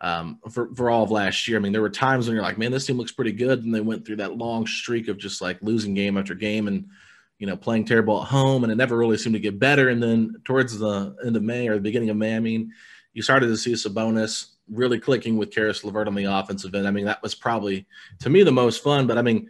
um, 0.00 0.38
for, 0.50 0.74
for 0.74 0.90
all 0.90 1.04
of 1.04 1.10
last 1.10 1.48
year. 1.48 1.56
I 1.56 1.60
mean, 1.60 1.72
there 1.72 1.82
were 1.82 1.90
times 1.90 2.26
when 2.26 2.34
you're 2.34 2.44
like, 2.44 2.58
man, 2.58 2.72
this 2.72 2.86
team 2.86 2.98
looks 2.98 3.12
pretty 3.12 3.32
good. 3.32 3.64
And 3.64 3.74
they 3.74 3.80
went 3.80 4.04
through 4.04 4.16
that 4.16 4.36
long 4.36 4.66
streak 4.66 5.08
of 5.08 5.18
just 5.18 5.40
like 5.40 5.58
losing 5.62 5.94
game 5.94 6.16
after 6.18 6.34
game 6.34 6.68
and, 6.68 6.88
you 7.38 7.46
know, 7.46 7.56
playing 7.56 7.84
terrible 7.84 8.20
at 8.22 8.28
home. 8.28 8.62
And 8.62 8.72
it 8.72 8.76
never 8.76 8.96
really 8.96 9.16
seemed 9.16 9.34
to 9.34 9.40
get 9.40 9.58
better. 9.58 9.88
And 9.88 10.02
then 10.02 10.36
towards 10.44 10.78
the 10.78 11.16
end 11.24 11.36
of 11.36 11.42
May 11.42 11.68
or 11.68 11.74
the 11.74 11.80
beginning 11.80 12.10
of 12.10 12.16
May, 12.16 12.36
I 12.36 12.40
mean, 12.40 12.72
you 13.12 13.22
started 13.22 13.46
to 13.46 13.56
see 13.56 13.72
Sabonis 13.72 14.48
really 14.68 14.98
clicking 14.98 15.36
with 15.36 15.50
Caris 15.50 15.84
LeVert 15.84 16.08
on 16.08 16.14
the 16.14 16.24
offensive 16.24 16.74
end. 16.74 16.86
I 16.86 16.90
mean, 16.90 17.06
that 17.06 17.22
was 17.22 17.34
probably 17.34 17.86
to 18.20 18.30
me 18.30 18.42
the 18.42 18.52
most 18.52 18.82
fun. 18.82 19.06
But 19.06 19.16
I 19.16 19.22
mean, 19.22 19.48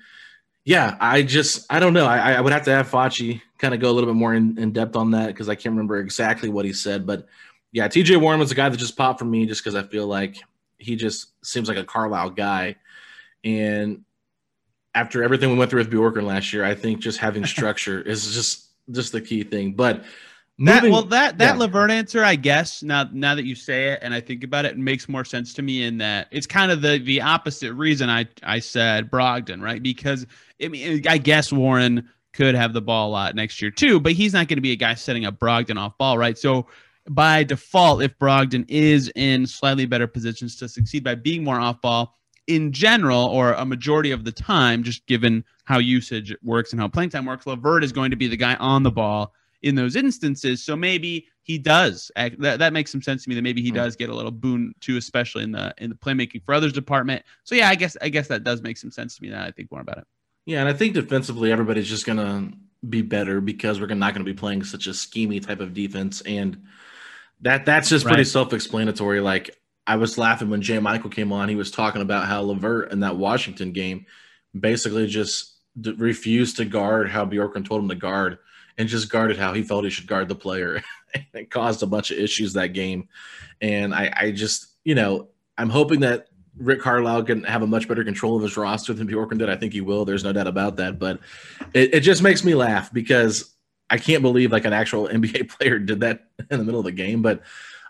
yeah, 0.65 0.97
I 1.01 1.23
just 1.23 1.67
I 1.71 1.81
don't 1.81 1.93
know. 1.93 2.07
I, 2.07 2.33
I 2.33 2.41
would 2.41 2.53
have 2.53 2.65
to 2.65 2.73
have 2.73 2.91
Facci 2.91 3.41
kind 3.59 3.73
of 3.75 3.81
go 3.81 3.91
a 3.91 3.93
little 3.93 4.11
bit 4.11 4.19
more 4.19 4.35
in, 4.35 4.59
in 4.59 4.73
depth 4.73 4.97
on 4.97 5.13
that 5.13 5.29
because 5.29 5.49
I 5.49 5.55
can't 5.55 5.73
remember 5.73 5.99
exactly 5.99 6.49
what 6.49 6.65
he 6.65 6.73
said. 6.73 7.07
But 7.07 7.27
yeah, 7.77 7.89
TJ 7.89 8.19
Warren 8.23 8.41
was 8.41 8.51
a 8.51 8.55
guy 8.55 8.71
that 8.71 8.79
just 8.79 8.97
popped 8.97 9.19
for 9.19 9.27
me 9.27 9.45
just 9.45 9.63
because 9.63 9.75
I 9.75 9.83
feel 9.83 10.07
like 10.07 10.39
he 10.79 10.97
just 10.97 11.33
seems 11.45 11.69
like 11.69 11.77
a 11.77 11.85
Carlisle 11.85 12.31
guy. 12.31 12.77
And 13.45 14.03
after 14.95 15.23
everything 15.23 15.51
we 15.51 15.59
went 15.59 15.71
through 15.71 15.81
with 15.81 15.91
Bjorkgren 15.91 16.25
last 16.25 16.55
year, 16.55 16.65
I 16.65 16.75
think 16.75 17.01
just 17.01 17.19
having 17.19 17.45
structure 17.47 18.01
is 18.01 18.33
just 18.33 18.69
just 18.91 19.13
the 19.13 19.21
key 19.21 19.45
thing. 19.45 19.75
But 19.75 20.05
that, 20.59 20.85
well, 20.85 21.03
that 21.03 21.37
that 21.37 21.57
yeah. 21.57 21.61
LeVert 21.67 21.91
answer, 21.91 22.25
I 22.25 22.37
guess. 22.37 22.83
Now, 22.83 23.11
now 23.13 23.35
that 23.35 23.45
you 23.45 23.55
say 23.55 23.89
it 23.89 23.99
and 24.01 24.15
I 24.15 24.23
think 24.23 24.43
about 24.43 24.65
it, 24.65 24.73
it 24.73 24.79
makes 24.79 25.07
more 25.07 25.27
sense 25.27 25.53
to 25.53 25.61
me. 25.61 25.85
In 25.85 25.99
that 25.99 26.29
it's 26.31 26.47
kind 26.47 26.73
of 26.73 26.81
the 26.81 26.97
the 26.97 27.21
opposite 27.21 27.75
reason 27.75 28.09
I 28.09 28.27
I 28.43 28.59
said 28.59 29.11
Brogdon, 29.11 29.61
right? 29.61 29.83
Because 29.83 30.27
I 30.65 30.69
mean, 30.69 31.07
I 31.07 31.19
guess 31.19 31.53
Warren 31.53 32.09
could 32.33 32.55
have 32.55 32.73
the 32.73 32.81
ball 32.81 33.11
a 33.11 33.13
lot 33.13 33.35
next 33.35 33.61
year 33.61 33.71
too, 33.71 34.01
but 34.01 34.13
he's 34.13 34.33
not 34.33 34.49
going 34.49 34.57
to 34.57 34.63
be 34.63 34.73
a 34.73 34.77
guy 34.77 34.95
setting 34.95 35.27
up 35.27 35.39
Brogdon 35.39 35.79
off 35.79 35.99
ball, 35.99 36.17
right? 36.17 36.39
So 36.39 36.69
by 37.09 37.45
default, 37.45 38.03
if 38.03 38.19
Brogdon 38.19 38.65
is 38.69 39.11
in 39.15 39.47
slightly 39.47 39.87
better 39.87 40.07
positions 40.07 40.57
to 40.57 40.69
succeed 40.69 41.05
by 41.05 41.15
being 41.15 41.45
more 41.45 41.61
off 41.61 41.81
ball 41.81 42.17
in 42.47 42.73
general, 42.73 43.25
or 43.25 43.53
a 43.53 43.65
majority 43.65 44.13
of 44.13 44.25
the 44.25 44.33
time, 44.33 44.85
just 44.85 45.05
given 45.07 45.45
how 45.65 45.79
usage 45.79 46.35
works 46.43 46.73
and 46.73 46.81
how 46.81 46.87
playing 46.87 47.11
time 47.11 47.25
works, 47.25 47.47
LeVert 47.47 47.83
is 47.83 47.93
going 47.93 48.11
to 48.11 48.17
be 48.17 48.29
the 48.29 48.37
guy 48.37 48.55
on 48.57 48.85
the 48.85 48.91
ball 48.91 49.35
in 49.63 49.75
those 49.75 49.97
instances. 49.97 50.63
So 50.63 50.77
maybe 50.77 51.27
he 51.43 51.59
does. 51.59 52.11
That, 52.15 52.59
that 52.61 52.73
makes 52.73 52.93
some 52.93 53.03
sense 53.03 53.25
to 53.25 53.29
me. 53.29 53.35
That 53.35 53.43
maybe 53.43 53.63
he 53.63 53.71
hmm. 53.71 53.77
does 53.77 53.97
get 53.97 54.11
a 54.11 54.15
little 54.15 54.31
boon 54.31 54.75
too, 54.81 54.97
especially 54.97 55.43
in 55.43 55.53
the 55.53 55.75
in 55.79 55.91
the 55.91 55.97
playmaking 55.97 56.45
for 56.45 56.55
others 56.55 56.73
department. 56.73 57.25
So 57.45 57.55
yeah, 57.55 57.69
I 57.69 57.75
guess 57.75 57.97
I 58.01 58.09
guess 58.11 58.29
that 58.29 58.45
does 58.45 58.63
make 58.63 58.77
some 58.77 58.93
sense 58.93 59.17
to 59.17 59.23
me. 59.23 59.31
Now 59.31 59.45
I 59.45 59.51
think 59.51 59.71
more 59.73 59.81
about 59.81 59.99
it. 59.99 60.07
Yeah, 60.45 60.61
and 60.61 60.69
I 60.69 60.73
think 60.73 60.95
defensively, 60.95 61.51
everybody's 61.51 61.89
just 61.89 62.07
gonna 62.07 62.53
be 62.89 63.03
better 63.03 63.41
because 63.41 63.81
we're 63.81 63.87
not 63.89 64.15
going 64.15 64.25
to 64.25 64.33
be 64.33 64.37
playing 64.37 64.63
such 64.63 64.87
a 64.87 64.91
schemy 64.91 65.45
type 65.45 65.61
of 65.61 65.75
defense, 65.75 66.21
and 66.21 66.63
that 67.43 67.65
that's 67.67 67.89
just 67.89 68.05
pretty 68.05 68.21
Right. 68.21 68.27
self-explanatory. 68.27 69.21
Like 69.21 69.57
I 69.87 69.97
was 69.97 70.19
laughing 70.19 70.51
when 70.51 70.63
Jay 70.63 70.79
Michael 70.79 71.11
came 71.11 71.33
on. 71.33 71.49
He 71.49 71.55
was 71.57 71.71
talking 71.71 72.03
about 72.03 72.27
how 72.27 72.43
Levert 72.43 72.93
in 72.93 73.01
that 73.01 73.17
Washington 73.17 73.73
game 73.73 74.07
basically 74.59 75.07
just 75.07 75.55
d- 75.81 75.93
refused 75.99 76.57
to 76.57 76.65
guard 76.65 77.11
how 77.11 77.25
Bjorkgren 77.27 77.67
told 77.67 77.83
him 77.83 77.89
to 77.91 77.95
guard, 77.95 78.39
and 78.79 78.89
just 78.89 79.11
guarded 79.11 79.37
how 79.39 79.53
he 79.53 79.63
felt 79.63 79.85
he 79.85 79.91
should 79.91 80.07
guard 80.07 80.29
the 80.29 80.35
player. 80.35 80.83
it 81.35 81.51
caused 81.51 81.83
a 81.83 81.87
bunch 81.87 82.11
of 82.11 82.19
issues 82.19 82.55
that 82.55 82.69
game, 82.73 83.09
and 83.61 83.95
I, 83.95 84.13
I 84.17 84.31
just 84.33 84.67
you 84.85 84.95
know 84.95 85.29
I'm 85.59 85.71
hoping 85.71 86.01
that 86.01 86.29
Rick 86.59 86.81
Carlisle 86.81 87.25
can 87.25 87.45
have 87.45 87.61
a 87.63 87.67
much 87.67 87.87
better 87.87 88.03
control 88.03 88.37
of 88.37 88.43
his 88.43 88.57
roster 88.57 88.95
than 88.95 89.07
Bjorkgren 89.07 89.39
did. 89.39 89.51
I 89.51 89.57
think 89.57 89.75
he 89.75 89.83
will. 89.83 90.05
There's 90.07 90.25
no 90.25 90.33
doubt 90.33 90.47
about 90.47 90.77
that. 90.77 90.99
But 90.99 91.21
it, 91.75 91.95
it 91.95 92.01
just 92.01 92.23
makes 92.23 92.43
me 92.45 92.55
laugh 92.55 92.91
because 92.93 93.55
I 93.89 93.99
can't 93.99 94.23
believe 94.23 94.53
like 94.53 94.65
an 94.65 94.73
actual 94.73 95.09
NBA 95.13 95.51
player 95.51 95.79
did 95.79 96.01
that 96.01 96.25
in 96.51 96.59
the 96.59 96.65
middle 96.65 96.81
of 96.81 96.87
the 96.87 96.93
game. 96.93 97.23
But 97.23 97.43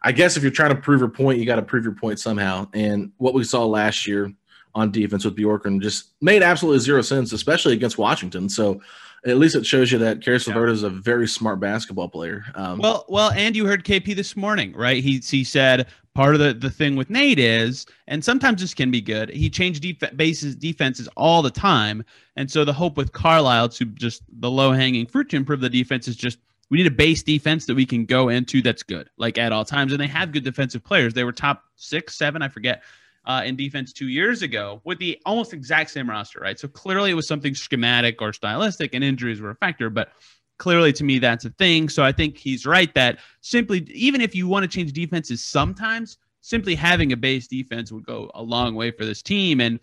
I 0.03 0.13
guess 0.13 0.37
if 0.37 0.43
you're 0.43 0.53
trying 0.53 0.75
to 0.75 0.81
prove 0.81 1.01
your 1.01 1.09
point, 1.09 1.39
you 1.39 1.47
got 1.47 1.57
to 1.57 1.63
prove 1.63 1.85
your 1.85 1.95
point 1.95 2.21
somehow. 2.21 2.69
And 2.73 3.13
what 3.19 3.35
we 3.35 3.45
saw 3.45 3.65
last 3.65 4.07
year 4.07 4.33
on 4.75 4.93
defense 4.93 5.25
with 5.25 5.37
Bjorkgren 5.37 5.81
just 5.81 6.13
made 6.21 6.43
absolutely 6.43 6.81
zero 6.81 7.01
sense, 7.01 7.33
especially 7.33 7.73
against 7.73 7.99
Washington. 7.99 8.49
So 8.49 8.81
at 9.27 9.39
least 9.39 9.57
it 9.57 9.67
shows 9.67 9.91
you 9.91 9.99
that 9.99 10.23
Caris 10.23 10.47
LeVert 10.47 10.71
is 10.71 10.83
a 10.85 10.91
very 10.91 11.27
smart 11.27 11.59
basketball 11.59 12.09
player. 12.09 12.45
Um, 12.55 12.79
Well, 12.79 13.05
well, 13.09 13.31
and 13.33 13.57
you 13.57 13.67
heard 13.67 13.85
KP 13.85 14.15
this 14.15 14.37
morning, 14.37 14.73
right? 14.75 15.03
He 15.03 15.19
he 15.19 15.43
said 15.43 15.89
part 16.15 16.35
of 16.35 16.41
the, 16.41 16.55
the 16.55 16.71
thing 16.71 16.97
with 16.97 17.11
Nate 17.11 17.39
is, 17.39 17.87
and 18.07 18.25
sometimes 18.25 18.61
this 18.61 18.73
can 18.73 18.91
be 18.91 19.01
good. 19.01 19.29
He 19.31 19.51
changed 19.51 19.83
def- 19.83 20.17
bases 20.17 20.55
defenses 20.55 21.09
all 21.17 21.43
the 21.43 21.51
time, 21.51 22.05
and 22.37 22.51
so 22.51 22.65
the 22.65 22.73
hope 22.73 22.97
with 22.97 23.13
Carlisle 23.13 23.71
to 23.71 23.85
just 23.87 24.23
the 24.41 24.51
low 24.51 24.73
hanging 24.73 25.07
fruit 25.07 25.29
to 25.31 25.37
improve 25.37 25.61
the 25.61 25.69
defense 25.71 26.07
is 26.07 26.17
just 26.17 26.39
we 26.71 26.79
need 26.79 26.87
a 26.87 26.91
base 26.91 27.23
defense 27.23 27.67
that 27.67 27.75
we 27.75 27.87
can 27.87 28.05
go 28.05 28.29
into 28.29 28.63
that's 28.63 28.83
good, 28.83 29.11
like 29.19 29.39
at 29.39 29.53
all 29.53 29.65
times. 29.65 29.93
And 29.93 30.01
they 30.01 30.07
have 30.07 30.33
good 30.33 30.45
defensive 30.45 30.85
players. 30.85 31.15
They 31.15 31.25
were 31.25 31.33
top 31.33 31.65
six, 31.77 32.17
seven, 32.17 32.43
I 32.43 32.49
forget, 32.49 32.83
uh, 33.27 33.43
in 33.45 33.57
defense 33.57 33.93
two 33.93 34.09
years 34.09 34.43
ago 34.43 34.81
with 34.85 34.99
the 34.99 35.21
almost 35.27 35.53
exact 35.53 35.91
same 35.91 36.09
roster, 36.09 36.41
right? 36.41 36.59
So 36.59 36.69
clearly 36.69 37.11
it 37.11 37.15
was 37.15 37.29
something 37.29 37.55
schematic 37.55 38.23
or 38.23 38.33
stylistic, 38.33 38.95
and 38.95 39.03
injuries 39.03 39.41
were 39.41 39.51
a 39.51 39.57
factor, 39.57 39.91
but 39.91 40.11
clearly 40.59 40.91
to 40.91 41.05
me 41.05 41.19
that's 41.19 41.45
a 41.45 41.51
thing 41.51 41.87
so 41.87 42.03
i 42.03 42.11
think 42.11 42.39
he's 42.39 42.65
right 42.65 42.95
that 42.95 43.19
simply 43.43 43.81
even 43.93 44.23
if 44.23 44.35
you 44.35 44.49
want 44.49 44.63
to 44.63 44.69
change 44.69 44.91
defenses 44.91 45.45
sometimes 45.45 46.17
simply 46.41 46.75
having 46.75 47.13
a 47.13 47.17
base 47.17 47.47
defense 47.47 47.93
would 47.93 48.07
go 48.07 48.31
a 48.35 48.43
long 48.43 48.75
way 48.75 48.91
for 48.91 49.05
this 49.05 49.21
team 49.21 49.61
and 49.61 49.79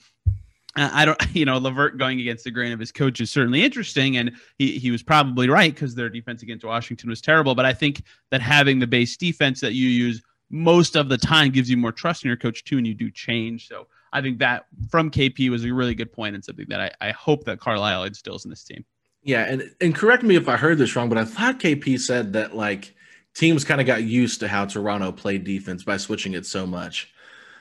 I 0.75 1.05
don't, 1.05 1.21
you 1.35 1.45
know, 1.45 1.57
Levert 1.57 1.97
going 1.97 2.19
against 2.19 2.43
the 2.43 2.51
grain 2.51 2.71
of 2.71 2.79
his 2.79 2.91
coach 2.91 3.21
is 3.21 3.29
certainly 3.29 3.63
interesting, 3.63 4.17
and 4.17 4.31
he 4.57 4.79
he 4.79 4.91
was 4.91 5.03
probably 5.03 5.49
right 5.49 5.73
because 5.73 5.93
their 5.93 6.09
defense 6.09 6.41
against 6.41 6.65
Washington 6.65 7.09
was 7.09 7.21
terrible. 7.21 7.53
But 7.53 7.65
I 7.65 7.73
think 7.73 8.03
that 8.31 8.41
having 8.41 8.79
the 8.79 8.87
base 8.87 9.15
defense 9.15 9.61
that 9.61 9.73
you 9.73 9.87
use 9.87 10.23
most 10.53 10.95
of 10.95 11.09
the 11.09 11.17
time 11.17 11.49
gives 11.49 11.67
you 11.67 11.75
more 11.75 11.91
trust 11.91 12.23
in 12.23 12.27
your 12.27 12.37
coach 12.37 12.63
too, 12.63 12.77
and 12.77 12.85
you 12.85 12.93
do 12.93 13.09
change. 13.09 13.67
So 13.67 13.87
I 14.13 14.21
think 14.21 14.37
that 14.37 14.67
from 14.91 15.09
KP 15.09 15.49
was 15.49 15.65
a 15.65 15.73
really 15.73 15.95
good 15.95 16.13
point 16.13 16.35
and 16.35 16.45
something 16.45 16.67
that 16.69 16.79
I, 17.01 17.09
I 17.09 17.11
hope 17.11 17.45
that 17.45 17.59
Carlisle 17.59 18.03
instills 18.03 18.45
in 18.45 18.51
this 18.51 18.63
team. 18.63 18.85
Yeah, 19.23 19.45
and 19.45 19.63
and 19.81 19.95
correct 19.95 20.21
me 20.21 20.35
if 20.35 20.47
I 20.47 20.55
heard 20.55 20.77
this 20.77 20.95
wrong, 20.95 21.09
but 21.09 21.17
I 21.17 21.25
thought 21.25 21.59
KP 21.59 21.99
said 21.99 22.33
that 22.33 22.55
like 22.55 22.93
teams 23.33 23.65
kind 23.65 23.81
of 23.81 23.87
got 23.87 24.03
used 24.03 24.41
to 24.41 24.47
how 24.47 24.65
Toronto 24.65 25.11
played 25.11 25.43
defense 25.43 25.83
by 25.83 25.97
switching 25.97 26.33
it 26.33 26.45
so 26.45 26.67
much. 26.67 27.11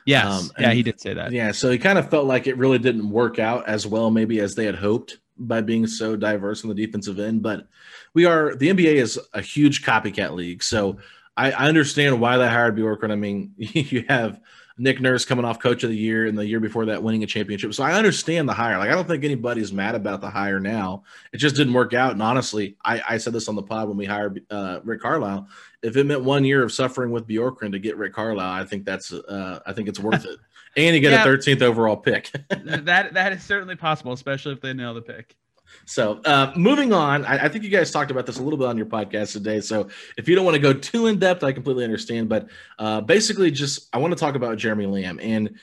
Yes, 0.05 0.27
Um, 0.27 0.51
yeah, 0.59 0.73
he 0.73 0.83
did 0.83 1.01
say 1.01 1.15
that. 1.15 1.33
Yeah, 1.33 1.53
so 1.53 1.71
he 1.71 1.79
kind 1.79 1.99
of 1.99 2.11
felt 2.11 2.27
like 2.27 2.47
it 2.47 2.59
really 2.59 2.79
didn't 2.79 3.09
work 3.09 3.39
out 3.39 3.67
as 3.69 3.87
well, 3.87 4.11
maybe 4.11 4.41
as 4.41 4.55
they 4.55 4.67
had 4.67 4.75
hoped 4.75 5.19
by 5.39 5.63
being 5.63 5.87
so 5.87 6.15
diverse 6.17 6.63
on 6.63 6.69
the 6.69 6.75
defensive 6.75 7.19
end. 7.19 7.41
But 7.41 7.69
we 8.13 8.27
are 8.27 8.55
the 8.55 8.69
NBA 8.69 8.97
is 8.97 9.19
a 9.33 9.41
huge 9.41 9.83
copycat 9.83 10.33
league, 10.33 10.63
so 10.63 10.99
I, 11.37 11.51
I 11.53 11.69
understand 11.69 12.21
why 12.21 12.37
they 12.37 12.49
hired 12.49 12.77
Bjorkgren. 12.77 13.11
I 13.11 13.17
mean, 13.17 13.53
you 13.57 14.05
have 14.09 14.41
Nick 14.79 15.01
Nurse 15.01 15.25
coming 15.25 15.45
off 15.45 15.59
Coach 15.59 15.83
of 15.85 15.91
the 15.91 15.97
Year, 15.97 16.27
and 16.27 16.37
the 16.37 16.47
year 16.47 16.61
before 16.61 16.87
that 16.87 17.03
winning 17.03 17.23
a 17.23 17.27
championship. 17.27 17.75
So 17.75 17.85
I 17.85 17.93
understand 17.95 18.49
the 18.49 18.55
hire. 18.55 18.79
Like 18.79 18.91
I 18.91 18.93
don't 18.95 19.07
think 19.07 19.23
anybody's 19.25 19.73
mad 19.73 19.95
about 19.95 20.21
the 20.21 20.31
hire 20.31 20.61
now. 20.61 21.05
It 21.33 21.39
just 21.39 21.57
didn't 21.57 21.75
work 21.75 21.95
out. 21.95 22.13
And 22.13 22.23
honestly, 22.23 22.77
I, 22.85 23.03
I 23.09 23.19
said 23.19 23.33
this 23.33 23.49
on 23.49 23.55
the 23.55 23.63
pod 23.63 23.89
when 23.89 23.97
we 23.97 24.07
hired 24.07 24.43
uh, 24.51 24.81
Rick 24.83 25.01
Carlisle. 25.03 25.47
If 25.83 25.97
it 25.97 26.05
meant 26.05 26.25
one 26.25 26.45
year 26.45 26.63
of 26.63 26.73
suffering 26.73 27.11
with 27.11 27.27
Bjorkgren 27.27 27.73
to 27.73 27.79
get 27.79 27.97
Rick 27.97 28.15
Carlisle, 28.15 28.51
I 28.53 28.65
think 28.65 28.85
that's 28.85 29.13
uh, 29.13 29.61
I 29.67 29.73
think 29.73 29.89
it's 29.89 30.01
worth 30.01 30.25
it. 30.25 30.39
And 30.77 30.95
you 30.95 31.03
get 31.03 31.13
Yeah. 31.13 31.23
a 31.23 31.27
13th 31.27 31.61
overall 31.61 31.97
pick. 31.99 32.31
that 32.49 33.13
that 33.15 33.33
is 33.33 33.43
certainly 33.43 33.77
possible, 33.77 34.13
especially 34.13 34.53
if 34.55 34.61
they 34.63 34.73
nail 34.73 34.95
the 34.95 35.03
pick. 35.03 35.37
So, 35.85 36.21
uh, 36.25 36.53
moving 36.57 36.93
on, 36.93 37.25
I, 37.25 37.45
I 37.45 37.49
think 37.49 37.65
you 37.65 37.71
guys 37.71 37.91
talked 37.91 38.11
about 38.11 38.27
this 38.27 38.39
a 38.39 38.43
little 38.43 38.59
bit 38.59 38.69
on 38.69 38.77
your 38.77 38.87
podcast 38.87 39.33
today. 39.33 39.61
So, 39.61 39.89
if 40.17 40.29
you 40.29 40.35
don't 40.35 40.45
want 40.45 40.55
to 40.55 40.61
go 40.61 40.73
too 40.73 41.07
in 41.07 41.19
depth, 41.19 41.43
I 41.45 41.53
completely 41.53 41.85
understand. 41.85 42.29
But 42.29 42.49
uh, 42.79 43.01
basically, 43.01 43.51
just 43.51 43.89
I 43.93 43.99
want 43.99 44.13
to 44.13 44.19
talk 44.19 44.35
about 44.35 44.59
Jeremy 44.59 44.87
Lamb 44.87 45.19
and 45.21 45.59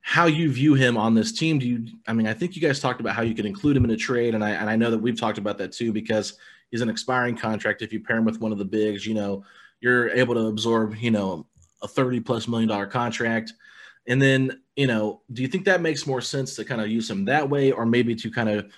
how 0.00 0.26
you 0.26 0.50
view 0.50 0.74
him 0.74 0.96
on 0.96 1.14
this 1.14 1.32
team. 1.32 1.58
Do 1.58 1.66
you? 1.66 1.86
I 2.06 2.12
mean, 2.12 2.26
I 2.26 2.34
think 2.34 2.56
you 2.56 2.62
guys 2.62 2.80
talked 2.80 3.00
about 3.00 3.14
how 3.14 3.22
you 3.22 3.34
could 3.34 3.46
include 3.46 3.76
him 3.76 3.84
in 3.84 3.90
a 3.90 3.96
trade, 3.96 4.34
and 4.34 4.44
I 4.44 4.50
and 4.50 4.68
I 4.68 4.76
know 4.76 4.90
that 4.90 4.98
we've 4.98 5.18
talked 5.18 5.38
about 5.38 5.58
that 5.58 5.72
too 5.72 5.92
because 5.92 6.34
he's 6.70 6.80
an 6.80 6.90
expiring 6.90 7.36
contract. 7.36 7.82
If 7.82 7.92
you 7.92 8.00
pair 8.00 8.16
him 8.16 8.24
with 8.24 8.40
one 8.40 8.52
of 8.52 8.58
the 8.58 8.64
bigs, 8.64 9.06
you 9.06 9.14
know, 9.14 9.44
you're 9.80 10.10
able 10.10 10.34
to 10.34 10.46
absorb, 10.46 10.96
you 10.96 11.12
know, 11.12 11.46
a 11.82 11.88
thirty 11.88 12.20
plus 12.20 12.48
million 12.48 12.68
dollar 12.68 12.86
contract. 12.86 13.52
And 14.08 14.20
then, 14.20 14.60
you 14.74 14.88
know, 14.88 15.20
do 15.32 15.42
you 15.42 15.48
think 15.48 15.64
that 15.66 15.80
makes 15.80 16.08
more 16.08 16.20
sense 16.20 16.56
to 16.56 16.64
kind 16.64 16.80
of 16.80 16.88
use 16.88 17.08
him 17.08 17.26
that 17.26 17.48
way, 17.48 17.70
or 17.70 17.86
maybe 17.86 18.16
to 18.16 18.30
kind 18.32 18.48
of 18.48 18.72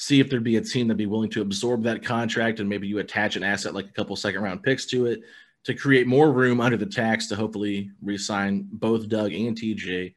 see 0.00 0.18
if 0.18 0.30
there'd 0.30 0.42
be 0.42 0.56
a 0.56 0.62
team 0.62 0.88
that'd 0.88 0.96
be 0.96 1.04
willing 1.04 1.28
to 1.28 1.42
absorb 1.42 1.82
that 1.82 2.02
contract 2.02 2.58
and 2.58 2.66
maybe 2.66 2.88
you 2.88 3.00
attach 3.00 3.36
an 3.36 3.42
asset 3.42 3.74
like 3.74 3.84
a 3.84 3.92
couple 3.92 4.16
second 4.16 4.42
round 4.42 4.62
picks 4.62 4.86
to 4.86 5.04
it 5.04 5.20
to 5.62 5.74
create 5.74 6.06
more 6.06 6.32
room 6.32 6.58
under 6.58 6.78
the 6.78 6.86
tax 6.86 7.26
to 7.26 7.36
hopefully 7.36 7.90
re-sign 8.00 8.66
both 8.72 9.10
Doug 9.10 9.34
and 9.34 9.54
TJ? 9.54 10.14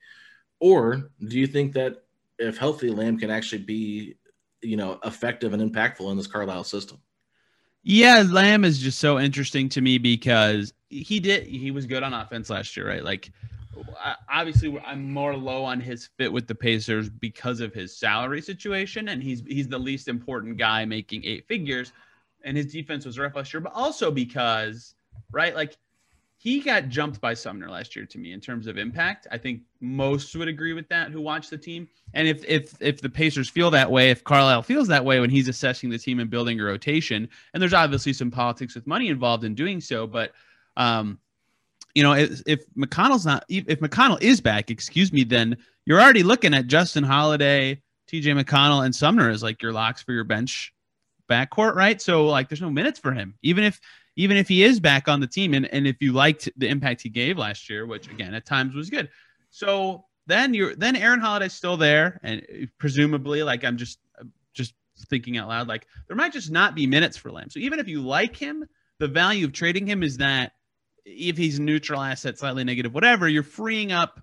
Or 0.61 1.11
do 1.27 1.37
you 1.37 1.45
think 1.47 1.73
that 1.73 2.03
if 2.39 2.57
healthy, 2.57 2.91
Lamb 2.91 3.19
can 3.19 3.29
actually 3.29 3.63
be, 3.63 4.15
you 4.61 4.77
know, 4.77 4.99
effective 5.03 5.51
and 5.51 5.61
impactful 5.61 6.09
in 6.09 6.15
this 6.15 6.27
Carlisle 6.27 6.63
system? 6.63 6.99
Yeah, 7.83 8.23
Lamb 8.25 8.63
is 8.63 8.79
just 8.79 8.99
so 8.99 9.19
interesting 9.19 9.67
to 9.67 9.81
me 9.81 9.97
because 9.97 10.73
he 10.87 11.19
did 11.19 11.45
he 11.45 11.71
was 11.71 11.85
good 11.85 12.03
on 12.03 12.13
offense 12.13 12.49
last 12.49 12.77
year, 12.77 12.87
right? 12.87 13.03
Like 13.03 13.33
obviously 14.29 14.79
I'm 14.85 15.11
more 15.11 15.35
low 15.35 15.63
on 15.63 15.79
his 15.79 16.09
fit 16.17 16.31
with 16.31 16.47
the 16.47 16.55
Pacers 16.55 17.09
because 17.09 17.59
of 17.59 17.73
his 17.73 17.95
salary 17.95 18.41
situation 18.41 19.09
and 19.09 19.21
he's 19.21 19.41
he's 19.47 19.67
the 19.67 19.79
least 19.79 20.07
important 20.07 20.57
guy 20.57 20.85
making 20.85 21.23
eight 21.25 21.47
figures 21.47 21.91
and 22.43 22.57
his 22.57 22.71
defense 22.71 23.05
was 23.05 23.17
rough 23.17 23.35
last 23.35 23.53
year, 23.53 23.61
but 23.61 23.73
also 23.73 24.11
because 24.11 24.95
right, 25.31 25.55
like 25.55 25.77
he 26.37 26.59
got 26.59 26.89
jumped 26.89 27.21
by 27.21 27.33
Sumner 27.33 27.69
last 27.69 27.95
year 27.95 28.05
to 28.05 28.17
me 28.17 28.33
in 28.33 28.41
terms 28.41 28.67
of 28.67 28.77
impact. 28.77 29.27
I 29.31 29.37
think 29.37 29.61
most 29.79 30.35
would 30.35 30.49
agree 30.49 30.73
with 30.73 30.89
that 30.89 31.09
who 31.09 31.21
watch 31.21 31.49
the 31.49 31.57
team. 31.57 31.87
And 32.13 32.27
if 32.27 32.43
if 32.45 32.75
if 32.81 33.01
the 33.01 33.09
Pacers 33.09 33.49
feel 33.49 33.71
that 33.71 33.89
way, 33.89 34.11
if 34.11 34.23
Carlisle 34.23 34.63
feels 34.63 34.89
that 34.89 35.05
way 35.05 35.19
when 35.21 35.29
he's 35.29 35.47
assessing 35.47 35.89
the 35.89 35.97
team 35.97 36.19
and 36.19 36.29
building 36.29 36.59
a 36.59 36.63
rotation, 36.63 37.29
and 37.53 37.61
there's 37.61 37.73
obviously 37.73 38.11
some 38.11 38.29
politics 38.29 38.75
with 38.75 38.85
money 38.85 39.07
involved 39.07 39.45
in 39.45 39.55
doing 39.55 39.79
so, 39.79 40.05
but 40.05 40.33
um, 40.75 41.17
you 41.95 42.03
know, 42.03 42.13
if, 42.13 42.41
if 42.45 42.65
McConnell's 42.75 43.25
not, 43.25 43.45
if 43.49 43.79
McConnell 43.79 44.21
is 44.21 44.41
back, 44.41 44.71
excuse 44.71 45.13
me, 45.13 45.23
then 45.23 45.57
you're 45.85 46.01
already 46.01 46.23
looking 46.23 46.53
at 46.53 46.67
Justin 46.67 47.03
Holiday, 47.03 47.81
TJ 48.11 48.41
McConnell, 48.41 48.85
and 48.85 48.95
Sumner 48.95 49.29
as 49.29 49.43
like 49.43 49.61
your 49.61 49.73
locks 49.73 50.01
for 50.01 50.11
your 50.11 50.23
bench 50.23 50.73
backcourt, 51.29 51.75
right? 51.75 52.01
So 52.01 52.25
like, 52.25 52.49
there's 52.49 52.61
no 52.61 52.71
minutes 52.71 52.99
for 52.99 53.11
him, 53.11 53.35
even 53.43 53.63
if 53.63 53.79
even 54.15 54.37
if 54.37 54.47
he 54.47 54.63
is 54.63 54.79
back 54.79 55.07
on 55.07 55.19
the 55.19 55.27
team, 55.27 55.53
and 55.53 55.65
and 55.67 55.87
if 55.87 55.97
you 55.99 56.13
liked 56.13 56.49
the 56.57 56.67
impact 56.67 57.01
he 57.01 57.09
gave 57.09 57.37
last 57.37 57.69
year, 57.69 57.85
which 57.85 58.09
again 58.09 58.33
at 58.33 58.45
times 58.45 58.75
was 58.75 58.89
good, 58.89 59.09
so 59.49 60.05
then 60.27 60.53
you're 60.53 60.75
then 60.75 60.95
Aaron 60.95 61.19
Holiday's 61.19 61.53
still 61.53 61.77
there, 61.77 62.19
and 62.23 62.69
presumably, 62.79 63.43
like 63.43 63.63
I'm 63.63 63.77
just 63.77 63.99
just 64.53 64.73
thinking 65.09 65.37
out 65.37 65.47
loud, 65.47 65.67
like 65.67 65.87
there 66.07 66.17
might 66.17 66.33
just 66.33 66.51
not 66.51 66.75
be 66.75 66.87
minutes 66.87 67.17
for 67.17 67.31
Lamb. 67.31 67.49
So 67.49 67.59
even 67.59 67.79
if 67.79 67.87
you 67.87 68.01
like 68.01 68.35
him, 68.35 68.65
the 68.99 69.07
value 69.07 69.45
of 69.45 69.53
trading 69.53 69.87
him 69.87 70.03
is 70.03 70.17
that 70.17 70.53
if 71.05 71.37
he's 71.37 71.59
neutral 71.59 72.01
asset, 72.01 72.37
slightly 72.37 72.63
negative, 72.63 72.93
whatever, 72.93 73.27
you're 73.27 73.43
freeing 73.43 73.91
up 73.91 74.21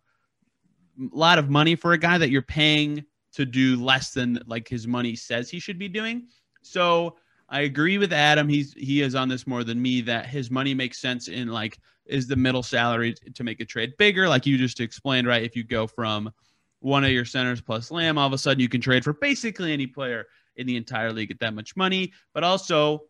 a 1.01 1.17
lot 1.17 1.39
of 1.39 1.51
money 1.51 1.75
for 1.75 1.93
a 1.93 1.99
guy 1.99 2.19
that 2.19 2.31
you're 2.31 2.43
paying 2.43 3.05
to 3.33 3.45
do 3.45 3.83
less 3.83 4.13
than 4.13 4.39
like 4.47 4.69
his 4.69 4.87
money 4.87 5.15
says 5.15 5.49
he 5.49 5.61
should 5.61 5.79
be 5.79 5.89
doing. 5.89 6.27
So 6.63 7.17
I 7.49 7.63
agree 7.63 7.99
with 7.99 8.13
Adam. 8.13 8.49
He's 8.49 8.75
he 8.75 9.03
is 9.03 9.15
on 9.15 9.29
this 9.29 9.47
more 9.47 9.65
than 9.65 9.81
me 9.81 10.01
that 10.03 10.27
his 10.27 10.51
money 10.51 10.75
makes 10.75 11.01
sense 11.01 11.29
in 11.29 11.49
like 11.49 11.79
is 12.07 12.27
the 12.27 12.37
middle 12.37 12.63
salary 12.63 13.15
to 13.35 13.45
make 13.45 13.61
a 13.61 13.65
trade 13.65 13.93
bigger, 13.99 14.29
like 14.29 14.47
you 14.47 14.59
just 14.59 14.81
explained, 14.81 15.27
right? 15.27 15.43
If 15.43 15.57
you 15.57 15.65
go 15.65 15.87
from 15.87 16.31
one 16.81 17.05
of 17.05 17.11
your 17.11 17.25
centers 17.25 17.61
plus 17.61 17.91
Lamb, 17.91 18.19
all 18.19 18.27
of 18.27 18.33
a 18.33 18.39
sudden 18.39 18.61
you 18.61 18.69
can 18.69 18.81
trade 18.81 19.05
for 19.05 19.13
basically 19.13 19.73
any 19.73 19.87
player 19.87 20.27
in 20.57 20.67
the 20.67 20.77
entire 20.77 21.13
league 21.13 21.31
at 21.31 21.39
that 21.41 21.55
much 21.55 21.77
money. 21.77 22.13
But 22.35 22.45
also, 22.45 23.03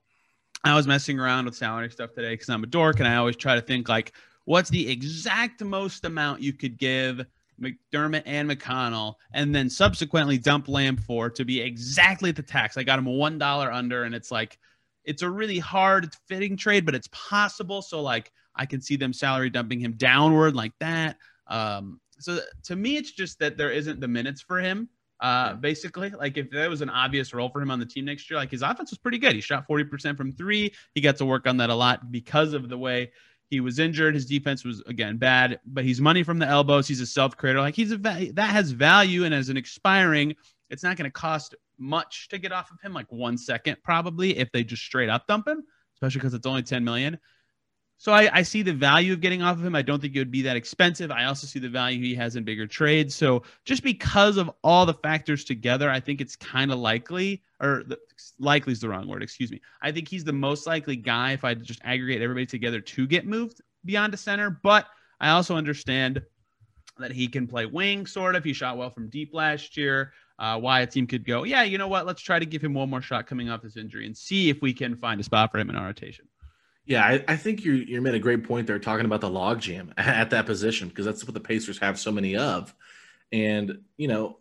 I 0.64 0.74
was 0.74 0.86
messing 0.86 1.18
around 1.18 1.46
with 1.46 1.56
salary 1.56 1.90
stuff 1.90 2.12
today 2.12 2.34
because 2.34 2.48
I'm 2.48 2.62
a 2.62 2.66
dork 2.66 2.98
and 2.98 3.08
I 3.08 3.16
always 3.16 3.36
try 3.36 3.54
to 3.54 3.62
think 3.62 3.88
like, 3.88 4.12
what's 4.44 4.70
the 4.70 4.90
exact 4.90 5.62
most 5.62 6.04
amount 6.04 6.42
you 6.42 6.52
could 6.52 6.78
give 6.78 7.24
McDermott 7.60 8.22
and 8.26 8.50
McConnell, 8.50 9.14
and 9.32 9.54
then 9.54 9.68
subsequently 9.68 10.38
dump 10.38 10.68
Lamb 10.68 10.96
for 10.96 11.30
to 11.30 11.44
be 11.44 11.60
exactly 11.60 12.30
at 12.30 12.36
the 12.36 12.42
tax. 12.42 12.76
I 12.76 12.82
got 12.82 12.98
him 12.98 13.04
one 13.04 13.38
dollar 13.38 13.70
under, 13.70 14.04
and 14.04 14.14
it's 14.14 14.30
like 14.30 14.58
it's 15.04 15.22
a 15.22 15.30
really 15.30 15.58
hard 15.58 16.14
fitting 16.26 16.56
trade, 16.56 16.86
but 16.86 16.94
it's 16.94 17.08
possible. 17.12 17.82
So 17.82 18.00
like 18.00 18.32
I 18.54 18.66
can 18.66 18.80
see 18.80 18.96
them 18.96 19.12
salary 19.12 19.50
dumping 19.50 19.80
him 19.80 19.92
downward 19.92 20.56
like 20.56 20.72
that. 20.80 21.16
Um, 21.46 22.00
so 22.18 22.40
to 22.64 22.76
me, 22.76 22.96
it's 22.96 23.12
just 23.12 23.38
that 23.38 23.56
there 23.56 23.70
isn't 23.70 24.00
the 24.00 24.08
minutes 24.08 24.42
for 24.42 24.58
him. 24.58 24.88
Uh, 25.20 25.54
basically, 25.54 26.10
like 26.10 26.38
if 26.38 26.50
there 26.50 26.70
was 26.70 26.80
an 26.80 26.88
obvious 26.88 27.34
role 27.34 27.50
for 27.50 27.60
him 27.60 27.70
on 27.70 27.78
the 27.78 27.86
team 27.86 28.06
next 28.06 28.30
year, 28.30 28.38
like 28.38 28.50
his 28.50 28.62
offense 28.62 28.90
was 28.90 28.98
pretty 28.98 29.18
good. 29.18 29.34
He 29.34 29.40
shot 29.40 29.68
40% 29.68 30.16
from 30.16 30.32
three. 30.32 30.72
He 30.94 31.00
got 31.00 31.16
to 31.18 31.26
work 31.26 31.46
on 31.46 31.58
that 31.58 31.68
a 31.68 31.74
lot 31.74 32.10
because 32.10 32.54
of 32.54 32.68
the 32.68 32.78
way 32.78 33.12
he 33.50 33.60
was 33.60 33.78
injured. 33.78 34.14
His 34.14 34.24
defense 34.24 34.64
was 34.64 34.80
again 34.86 35.18
bad, 35.18 35.60
but 35.66 35.84
he's 35.84 36.00
money 36.00 36.22
from 36.22 36.38
the 36.38 36.46
elbows. 36.46 36.88
He's 36.88 37.00
a 37.00 37.06
self 37.06 37.36
creator. 37.36 37.60
Like 37.60 37.74
he's 37.74 37.92
a 37.92 37.96
that 37.98 38.50
has 38.50 38.70
value, 38.70 39.24
and 39.24 39.34
as 39.34 39.50
an 39.50 39.56
expiring, 39.56 40.34
it's 40.70 40.82
not 40.82 40.96
going 40.96 41.10
to 41.10 41.12
cost 41.12 41.54
much 41.78 42.28
to 42.28 42.38
get 42.38 42.52
off 42.52 42.70
of 42.70 42.80
him, 42.80 42.94
like 42.94 43.10
one 43.10 43.36
second 43.36 43.76
probably 43.82 44.38
if 44.38 44.50
they 44.52 44.62
just 44.62 44.82
straight 44.82 45.08
up 45.08 45.26
dump 45.26 45.48
him, 45.48 45.64
especially 45.96 46.20
because 46.20 46.34
it's 46.34 46.46
only 46.46 46.62
10 46.62 46.84
million. 46.84 47.18
So 48.00 48.12
I, 48.12 48.30
I, 48.32 48.42
see 48.44 48.62
the 48.62 48.72
value 48.72 49.12
of 49.12 49.20
getting 49.20 49.42
off 49.42 49.58
of 49.58 49.64
him. 49.64 49.74
I 49.74 49.82
don't 49.82 50.00
think 50.00 50.16
it 50.16 50.20
would 50.20 50.30
be 50.30 50.40
that 50.40 50.56
expensive. 50.56 51.10
I 51.10 51.26
also 51.26 51.46
see 51.46 51.58
the 51.58 51.68
value 51.68 52.02
he 52.02 52.14
has 52.14 52.34
in 52.34 52.44
bigger 52.44 52.66
trades. 52.66 53.14
So 53.14 53.42
just 53.66 53.82
because 53.82 54.38
of 54.38 54.50
all 54.64 54.86
the 54.86 54.94
factors 54.94 55.44
together, 55.44 55.90
I 55.90 56.00
think 56.00 56.22
it's 56.22 56.34
kind 56.34 56.72
of 56.72 56.78
likely, 56.78 57.42
or 57.60 57.82
the, 57.86 57.98
likely 58.38 58.72
is 58.72 58.80
the 58.80 58.88
wrong 58.88 59.06
word. 59.06 59.22
Excuse 59.22 59.50
me. 59.50 59.60
I 59.82 59.92
think 59.92 60.08
he's 60.08 60.24
the 60.24 60.32
most 60.32 60.66
likely 60.66 60.96
guy 60.96 61.32
if 61.32 61.44
I 61.44 61.52
just 61.52 61.82
aggregate 61.84 62.22
everybody 62.22 62.46
together 62.46 62.80
to 62.80 63.06
get 63.06 63.26
moved 63.26 63.60
beyond 63.84 64.14
a 64.14 64.16
center. 64.16 64.48
But 64.48 64.86
I 65.20 65.28
also 65.28 65.54
understand 65.54 66.22
that 67.00 67.12
he 67.12 67.28
can 67.28 67.46
play 67.46 67.66
wing, 67.66 68.06
sort 68.06 68.34
of. 68.34 68.44
He 68.44 68.54
shot 68.54 68.78
well 68.78 68.88
from 68.88 69.10
deep 69.10 69.34
last 69.34 69.76
year. 69.76 70.14
Uh, 70.38 70.58
why 70.58 70.80
a 70.80 70.86
team 70.86 71.06
could 71.06 71.26
go, 71.26 71.42
yeah, 71.44 71.64
you 71.64 71.76
know 71.76 71.88
what? 71.88 72.06
Let's 72.06 72.22
try 72.22 72.38
to 72.38 72.46
give 72.46 72.64
him 72.64 72.72
one 72.72 72.88
more 72.88 73.02
shot 73.02 73.26
coming 73.26 73.50
off 73.50 73.60
this 73.60 73.76
injury 73.76 74.06
and 74.06 74.16
see 74.16 74.48
if 74.48 74.62
we 74.62 74.72
can 74.72 74.96
find 74.96 75.20
a 75.20 75.24
spot 75.24 75.52
for 75.52 75.58
him 75.58 75.68
in 75.68 75.76
our 75.76 75.84
rotation. 75.84 76.24
Yeah, 76.86 77.04
I, 77.04 77.24
I, 77.28 77.36
think 77.36 77.64
you 77.64 77.74
you 77.74 78.00
made 78.00 78.14
a 78.14 78.18
great 78.18 78.44
point 78.44 78.66
there 78.66 78.78
talking 78.78 79.06
about 79.06 79.20
the 79.20 79.28
logjam 79.28 79.92
at 79.96 80.30
that 80.30 80.46
position 80.46 80.88
because 80.88 81.04
that's 81.04 81.24
what 81.24 81.34
the 81.34 81.40
Pacers 81.40 81.78
have 81.78 81.98
so 81.98 82.10
many 82.10 82.36
of. 82.36 82.74
And, 83.32 83.82
you 83.96 84.08
know, 84.08 84.38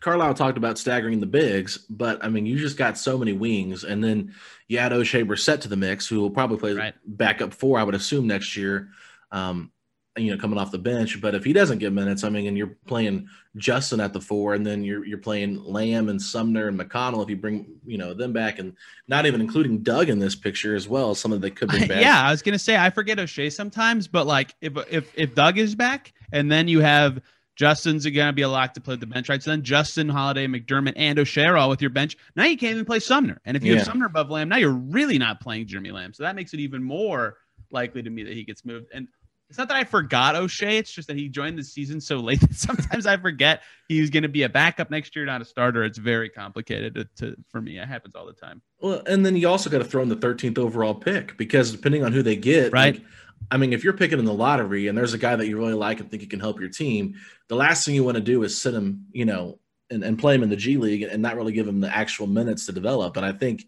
Carlisle 0.00 0.34
talked 0.34 0.58
about 0.58 0.78
staggering 0.78 1.20
the 1.20 1.26
bigs, 1.26 1.78
but 1.88 2.24
I 2.24 2.28
mean, 2.28 2.46
you 2.46 2.58
just 2.58 2.76
got 2.76 2.98
so 2.98 3.16
many 3.16 3.32
wings. 3.32 3.84
And 3.84 4.02
then 4.02 4.34
you 4.68 4.78
add 4.78 4.92
Oshae 4.92 5.26
Brissett 5.26 5.62
to 5.62 5.68
the 5.68 5.76
mix, 5.76 6.06
who 6.06 6.20
will 6.20 6.30
probably 6.30 6.58
play 6.58 6.72
right. 6.74 6.94
backup 7.06 7.54
four, 7.54 7.78
I 7.78 7.84
would 7.84 7.94
assume, 7.94 8.26
next 8.26 8.56
year. 8.56 8.88
Um, 9.30 9.72
you 10.16 10.30
know, 10.30 10.40
coming 10.40 10.58
off 10.58 10.70
the 10.70 10.78
bench. 10.78 11.20
But 11.20 11.34
if 11.34 11.44
he 11.44 11.52
doesn't 11.52 11.78
get 11.78 11.92
minutes, 11.92 12.22
I 12.22 12.28
mean, 12.28 12.46
and 12.46 12.58
you're 12.58 12.76
playing 12.86 13.28
Justin 13.56 14.00
at 14.00 14.12
the 14.12 14.20
four, 14.20 14.54
and 14.54 14.66
then 14.66 14.84
you're 14.84 15.04
you're 15.04 15.18
playing 15.18 15.64
Lamb 15.64 16.08
and 16.08 16.20
Sumner 16.20 16.68
and 16.68 16.78
McConnell. 16.78 17.22
If 17.22 17.30
you 17.30 17.36
bring 17.36 17.66
you 17.86 17.98
know 17.98 18.12
them 18.12 18.32
back, 18.32 18.58
and 18.58 18.76
not 19.08 19.24
even 19.24 19.40
including 19.40 19.78
Doug 19.82 20.10
in 20.10 20.18
this 20.18 20.34
picture 20.34 20.74
as 20.74 20.86
well, 20.86 21.14
some 21.14 21.32
of 21.32 21.40
they 21.40 21.50
could 21.50 21.70
be 21.70 21.78
back. 21.86 22.02
yeah, 22.02 22.22
I 22.22 22.30
was 22.30 22.42
gonna 22.42 22.58
say 22.58 22.76
I 22.76 22.90
forget 22.90 23.18
Oshae 23.18 23.50
sometimes, 23.50 24.06
but 24.06 24.26
like 24.26 24.54
if 24.60 24.76
if 24.90 25.12
if 25.16 25.34
Doug 25.34 25.58
is 25.58 25.74
back, 25.74 26.12
and 26.32 26.50
then 26.50 26.68
you 26.68 26.80
have. 26.80 27.20
Justin's 27.54 28.06
gonna 28.06 28.32
be 28.32 28.42
a 28.42 28.48
lock 28.48 28.72
to 28.72 28.80
play 28.80 28.94
with 28.94 29.00
the 29.00 29.06
bench, 29.06 29.28
right? 29.28 29.40
So 29.40 29.50
then 29.50 29.62
Justin, 29.62 30.08
Holiday, 30.08 30.46
McDermott, 30.46 30.94
and 30.96 31.18
Oshae 31.18 31.54
all 31.56 31.68
with 31.68 31.82
your 31.82 31.90
bench. 31.90 32.16
Now 32.34 32.44
you 32.44 32.56
can't 32.56 32.72
even 32.72 32.86
play 32.86 32.98
Sumner. 32.98 33.42
And 33.44 33.58
if 33.58 33.62
you 33.62 33.72
yeah. 33.72 33.78
have 33.78 33.86
Sumner 33.86 34.06
above 34.06 34.30
Lamb, 34.30 34.48
now 34.48 34.56
you're 34.56 34.70
really 34.70 35.18
not 35.18 35.38
playing 35.38 35.66
Jeremy 35.66 35.90
Lamb. 35.90 36.14
So 36.14 36.22
that 36.22 36.34
makes 36.34 36.54
it 36.54 36.60
even 36.60 36.82
more 36.82 37.36
likely 37.70 38.02
to 38.02 38.08
me 38.08 38.22
that 38.22 38.32
he 38.32 38.42
gets 38.42 38.64
moved. 38.64 38.86
And 38.94 39.06
it's 39.52 39.58
not 39.58 39.68
that 39.68 39.76
I 39.76 39.84
forgot 39.84 40.34
Oshae. 40.34 40.78
It's 40.78 40.90
just 40.90 41.08
that 41.08 41.16
he 41.18 41.28
joined 41.28 41.58
the 41.58 41.62
season 41.62 42.00
so 42.00 42.16
late 42.16 42.40
that 42.40 42.54
sometimes 42.54 43.04
I 43.04 43.18
forget 43.18 43.60
he's 43.86 44.08
going 44.08 44.22
to 44.22 44.28
be 44.30 44.44
a 44.44 44.48
backup 44.48 44.90
next 44.90 45.14
year, 45.14 45.26
not 45.26 45.42
a 45.42 45.44
starter. 45.44 45.84
It's 45.84 45.98
very 45.98 46.30
complicated 46.30 46.94
to, 46.94 47.04
to, 47.16 47.36
for 47.50 47.60
me. 47.60 47.76
It 47.76 47.86
happens 47.86 48.14
all 48.14 48.24
the 48.24 48.32
time. 48.32 48.62
Well, 48.80 49.02
and 49.06 49.26
then 49.26 49.36
you 49.36 49.46
also 49.46 49.68
got 49.68 49.78
to 49.78 49.84
throw 49.84 50.00
in 50.00 50.08
the 50.08 50.16
13th 50.16 50.56
overall 50.56 50.94
pick 50.94 51.36
because 51.36 51.70
depending 51.70 52.02
on 52.02 52.14
who 52.14 52.22
they 52.22 52.34
get, 52.34 52.72
right? 52.72 52.94
Like, 52.94 53.04
I 53.50 53.58
mean, 53.58 53.74
if 53.74 53.84
you're 53.84 53.92
picking 53.92 54.18
in 54.18 54.24
the 54.24 54.32
lottery 54.32 54.88
and 54.88 54.96
there's 54.96 55.12
a 55.12 55.18
guy 55.18 55.36
that 55.36 55.46
you 55.46 55.58
really 55.58 55.74
like 55.74 56.00
and 56.00 56.10
think 56.10 56.22
he 56.22 56.28
can 56.28 56.40
help 56.40 56.58
your 56.58 56.70
team, 56.70 57.16
the 57.48 57.56
last 57.56 57.84
thing 57.84 57.94
you 57.94 58.04
want 58.04 58.16
to 58.16 58.22
do 58.22 58.42
is 58.44 58.58
sit 58.58 58.72
him, 58.72 59.04
you 59.12 59.26
know, 59.26 59.58
and, 59.90 60.02
and 60.02 60.18
play 60.18 60.34
him 60.34 60.42
in 60.42 60.48
the 60.48 60.56
G 60.56 60.78
League 60.78 61.02
and 61.02 61.20
not 61.20 61.36
really 61.36 61.52
give 61.52 61.68
him 61.68 61.80
the 61.80 61.94
actual 61.94 62.26
minutes 62.26 62.64
to 62.66 62.72
develop. 62.72 63.18
And 63.18 63.26
I 63.26 63.32
think 63.32 63.66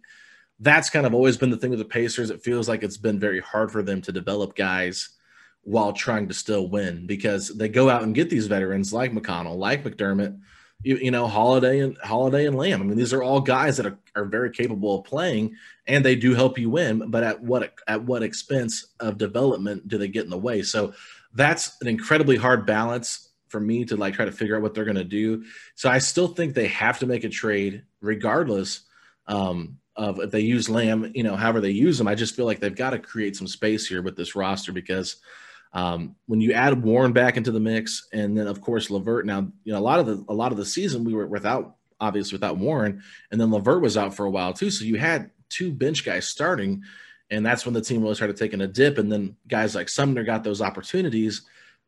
that's 0.60 0.88
kind 0.88 1.04
of 1.04 1.12
always 1.12 1.36
been 1.36 1.50
the 1.50 1.58
thing 1.58 1.68
with 1.68 1.78
the 1.78 1.84
Pacers. 1.84 2.30
It 2.30 2.42
feels 2.42 2.70
like 2.70 2.82
it's 2.82 2.96
been 2.96 3.20
very 3.20 3.40
hard 3.40 3.70
for 3.70 3.82
them 3.82 4.00
to 4.00 4.12
develop 4.12 4.56
guys– 4.56 5.10
while 5.64 5.92
trying 5.92 6.28
to 6.28 6.34
still 6.34 6.68
win 6.68 7.06
because 7.06 7.48
they 7.48 7.68
go 7.68 7.88
out 7.88 8.02
and 8.02 8.14
get 8.14 8.30
these 8.30 8.46
veterans 8.46 8.92
like 8.92 9.12
McConnell, 9.12 9.56
like 9.56 9.82
McDermott, 9.82 10.38
you, 10.82 10.96
you 10.98 11.10
know, 11.10 11.26
Holiday 11.26 11.80
and 11.80 11.96
Holiday 11.98 12.46
and 12.46 12.56
Lamb. 12.56 12.82
I 12.82 12.84
mean, 12.84 12.98
these 12.98 13.14
are 13.14 13.22
all 13.22 13.40
guys 13.40 13.78
that 13.78 13.86
are, 13.86 13.98
are 14.14 14.26
very 14.26 14.50
capable 14.50 14.98
of 14.98 15.04
playing 15.04 15.56
and 15.86 16.04
they 16.04 16.14
do 16.14 16.34
help 16.34 16.58
you 16.58 16.68
win, 16.68 17.10
but 17.10 17.24
at 17.24 17.42
what 17.42 17.74
at 17.88 18.02
what 18.04 18.22
expense 18.22 18.86
of 19.00 19.16
development 19.16 19.88
do 19.88 19.96
they 19.96 20.08
get 20.08 20.24
in 20.24 20.30
the 20.30 20.38
way? 20.38 20.62
So 20.62 20.92
that's 21.32 21.76
an 21.80 21.88
incredibly 21.88 22.36
hard 22.36 22.66
balance 22.66 23.30
for 23.48 23.60
me 23.60 23.84
to 23.86 23.96
like 23.96 24.14
try 24.14 24.24
to 24.24 24.32
figure 24.32 24.56
out 24.56 24.62
what 24.62 24.74
they're 24.74 24.84
going 24.84 24.96
to 24.96 25.04
do. 25.04 25.44
So 25.74 25.88
I 25.88 25.98
still 25.98 26.28
think 26.28 26.54
they 26.54 26.68
have 26.68 26.98
to 26.98 27.06
make 27.06 27.24
a 27.24 27.28
trade 27.28 27.82
regardless 28.00 28.80
um, 29.26 29.78
of 29.96 30.20
if 30.20 30.30
they 30.30 30.40
use 30.40 30.68
Lamb, 30.68 31.12
you 31.14 31.22
know, 31.22 31.36
however 31.36 31.60
they 31.60 31.70
use 31.70 31.96
them. 31.96 32.08
I 32.08 32.14
just 32.14 32.36
feel 32.36 32.46
like 32.46 32.60
they've 32.60 32.74
got 32.74 32.90
to 32.90 32.98
create 32.98 33.36
some 33.36 33.46
space 33.46 33.86
here 33.86 34.02
with 34.02 34.16
this 34.16 34.36
roster 34.36 34.72
because– 34.72 35.16
um, 35.74 36.14
when 36.26 36.40
you 36.40 36.52
add 36.52 36.82
Warren 36.82 37.12
back 37.12 37.36
into 37.36 37.50
the 37.50 37.60
mix, 37.60 38.06
and 38.12 38.38
then 38.38 38.46
of 38.46 38.60
course 38.60 38.90
LeVert. 38.90 39.26
Now, 39.26 39.48
you 39.64 39.72
know, 39.72 39.78
a 39.78 39.80
lot 39.80 39.98
of 39.98 40.06
the 40.06 40.24
a 40.28 40.34
lot 40.34 40.52
of 40.52 40.58
the 40.58 40.64
season 40.64 41.04
we 41.04 41.14
were 41.14 41.26
without 41.26 41.76
obviously 42.00 42.36
without 42.36 42.58
Warren, 42.58 43.02
and 43.30 43.40
then 43.40 43.50
LeVert 43.50 43.82
was 43.82 43.96
out 43.96 44.14
for 44.14 44.24
a 44.24 44.30
while 44.30 44.52
too. 44.52 44.70
So 44.70 44.84
you 44.84 44.96
had 44.96 45.32
two 45.48 45.72
bench 45.72 46.04
guys 46.04 46.28
starting, 46.28 46.84
and 47.28 47.44
that's 47.44 47.64
when 47.64 47.74
the 47.74 47.80
team 47.80 48.02
really 48.02 48.14
started 48.14 48.36
taking 48.36 48.60
a 48.60 48.68
dip. 48.68 48.98
And 48.98 49.10
then 49.10 49.36
guys 49.48 49.74
like 49.74 49.88
Sumner 49.88 50.22
got 50.22 50.44
those 50.44 50.62
opportunities. 50.62 51.42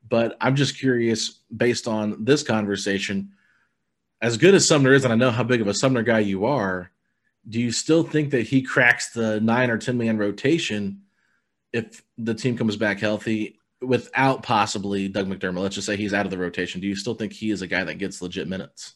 But 0.08 0.36
I'm 0.40 0.56
just 0.56 0.78
curious, 0.78 1.40
based 1.54 1.88
on 1.88 2.24
this 2.24 2.44
conversation, 2.44 3.32
as 4.20 4.36
good 4.36 4.54
as 4.54 4.66
Sumner 4.66 4.92
is, 4.92 5.04
and 5.04 5.12
I 5.12 5.16
know 5.16 5.30
how 5.30 5.42
big 5.42 5.60
of 5.60 5.66
a 5.68 5.74
Sumner 5.74 6.02
guy 6.02 6.20
you 6.20 6.46
are, 6.46 6.90
do 7.48 7.60
you 7.60 7.70
still 7.70 8.02
think 8.02 8.30
that 8.30 8.46
he 8.46 8.62
cracks 8.62 9.10
the 9.10 9.40
nine 9.40 9.70
or 9.70 9.78
ten 9.78 9.98
man 9.98 10.18
rotation 10.18 11.02
if 11.72 12.02
the 12.18 12.34
team 12.34 12.56
comes 12.56 12.76
back 12.76 12.98
healthy 12.98 13.55
without 13.80 14.42
possibly 14.42 15.08
Doug 15.08 15.28
McDermott, 15.28 15.60
let's 15.60 15.74
just 15.74 15.86
say 15.86 15.96
he's 15.96 16.14
out 16.14 16.26
of 16.26 16.30
the 16.30 16.38
rotation, 16.38 16.80
do 16.80 16.86
you 16.86 16.96
still 16.96 17.14
think 17.14 17.32
he 17.32 17.50
is 17.50 17.62
a 17.62 17.66
guy 17.66 17.84
that 17.84 17.98
gets 17.98 18.22
legit 18.22 18.48
minutes? 18.48 18.94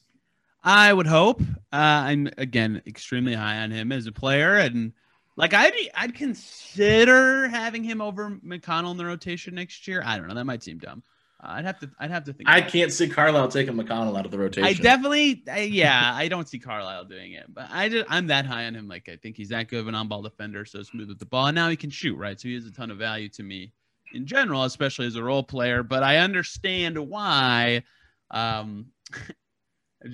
I 0.63 0.93
would 0.93 1.07
hope. 1.07 1.41
Uh, 1.41 1.45
I'm 1.73 2.29
again 2.37 2.83
extremely 2.87 3.35
high 3.35 3.59
on 3.59 3.71
him 3.71 3.93
as 3.93 4.07
a 4.07 4.13
player, 4.13 4.57
and 4.57 4.93
like 5.37 5.55
I'd 5.55 5.73
I'd 5.95 6.15
consider 6.15 7.49
having 7.49 7.83
him 7.83 8.03
over 8.03 8.39
McConnell 8.45 8.91
in 8.91 8.97
the 8.99 9.07
rotation 9.07 9.55
next 9.55 9.89
year. 9.89 10.03
I 10.05 10.19
don't 10.19 10.29
know. 10.29 10.35
That 10.35 10.45
might 10.45 10.63
seem 10.63 10.79
dumb. 10.79 11.03
Uh, 11.43 11.53
I'd 11.53 11.65
have 11.65 11.79
to. 11.79 11.91
I'd 11.99 12.11
have 12.11 12.25
to 12.25 12.35
think. 12.35 12.51
I 12.51 12.61
can't 12.61 12.91
it. 12.91 12.95
see 12.95 13.09
Carlisle 13.09 13.49
taking 13.49 13.75
McConnell 13.75 14.19
out 14.19 14.27
of 14.27 14.31
the 14.31 14.39
rotation. 14.39 14.65
I 14.65 14.75
definitely. 14.75 15.43
I, 15.51 15.61
yeah, 15.61 16.13
I 16.15 16.29
don't 16.29 16.47
see 16.47 16.59
Carlisle 16.59 17.07
doing 17.07 17.33
it, 17.33 17.47
but 17.49 17.69
I 17.71 17.89
just, 17.89 18.05
I'm 18.11 18.27
that 18.27 18.45
high 18.45 18.67
on 18.67 18.75
him. 18.75 18.87
Like 18.87 19.09
I 19.09 19.17
think 19.17 19.39
he's 19.39 19.49
that 19.49 19.69
good 19.69 19.81
of 19.81 19.89
an 19.89 19.95
on-ball 19.95 20.21
defender, 20.21 20.67
so 20.67 20.83
smooth 20.83 21.09
with 21.09 21.19
the 21.19 21.25
ball, 21.25 21.47
and 21.47 21.55
now 21.55 21.71
he 21.71 21.77
can 21.77 21.89
shoot. 21.89 22.17
Right, 22.19 22.39
so 22.39 22.49
he 22.49 22.55
has 22.55 22.67
a 22.67 22.73
ton 22.73 22.91
of 22.91 22.99
value 22.99 23.31
to 23.31 23.43
me 23.43 23.73
in 24.15 24.27
general, 24.27 24.65
especially 24.65 25.07
as 25.07 25.17
a 25.17 25.23
role 25.23 25.43
player. 25.43 25.83
But 25.83 26.03
I 26.03 26.19
understand 26.19 26.99
why. 26.99 27.83
Um, 28.31 28.87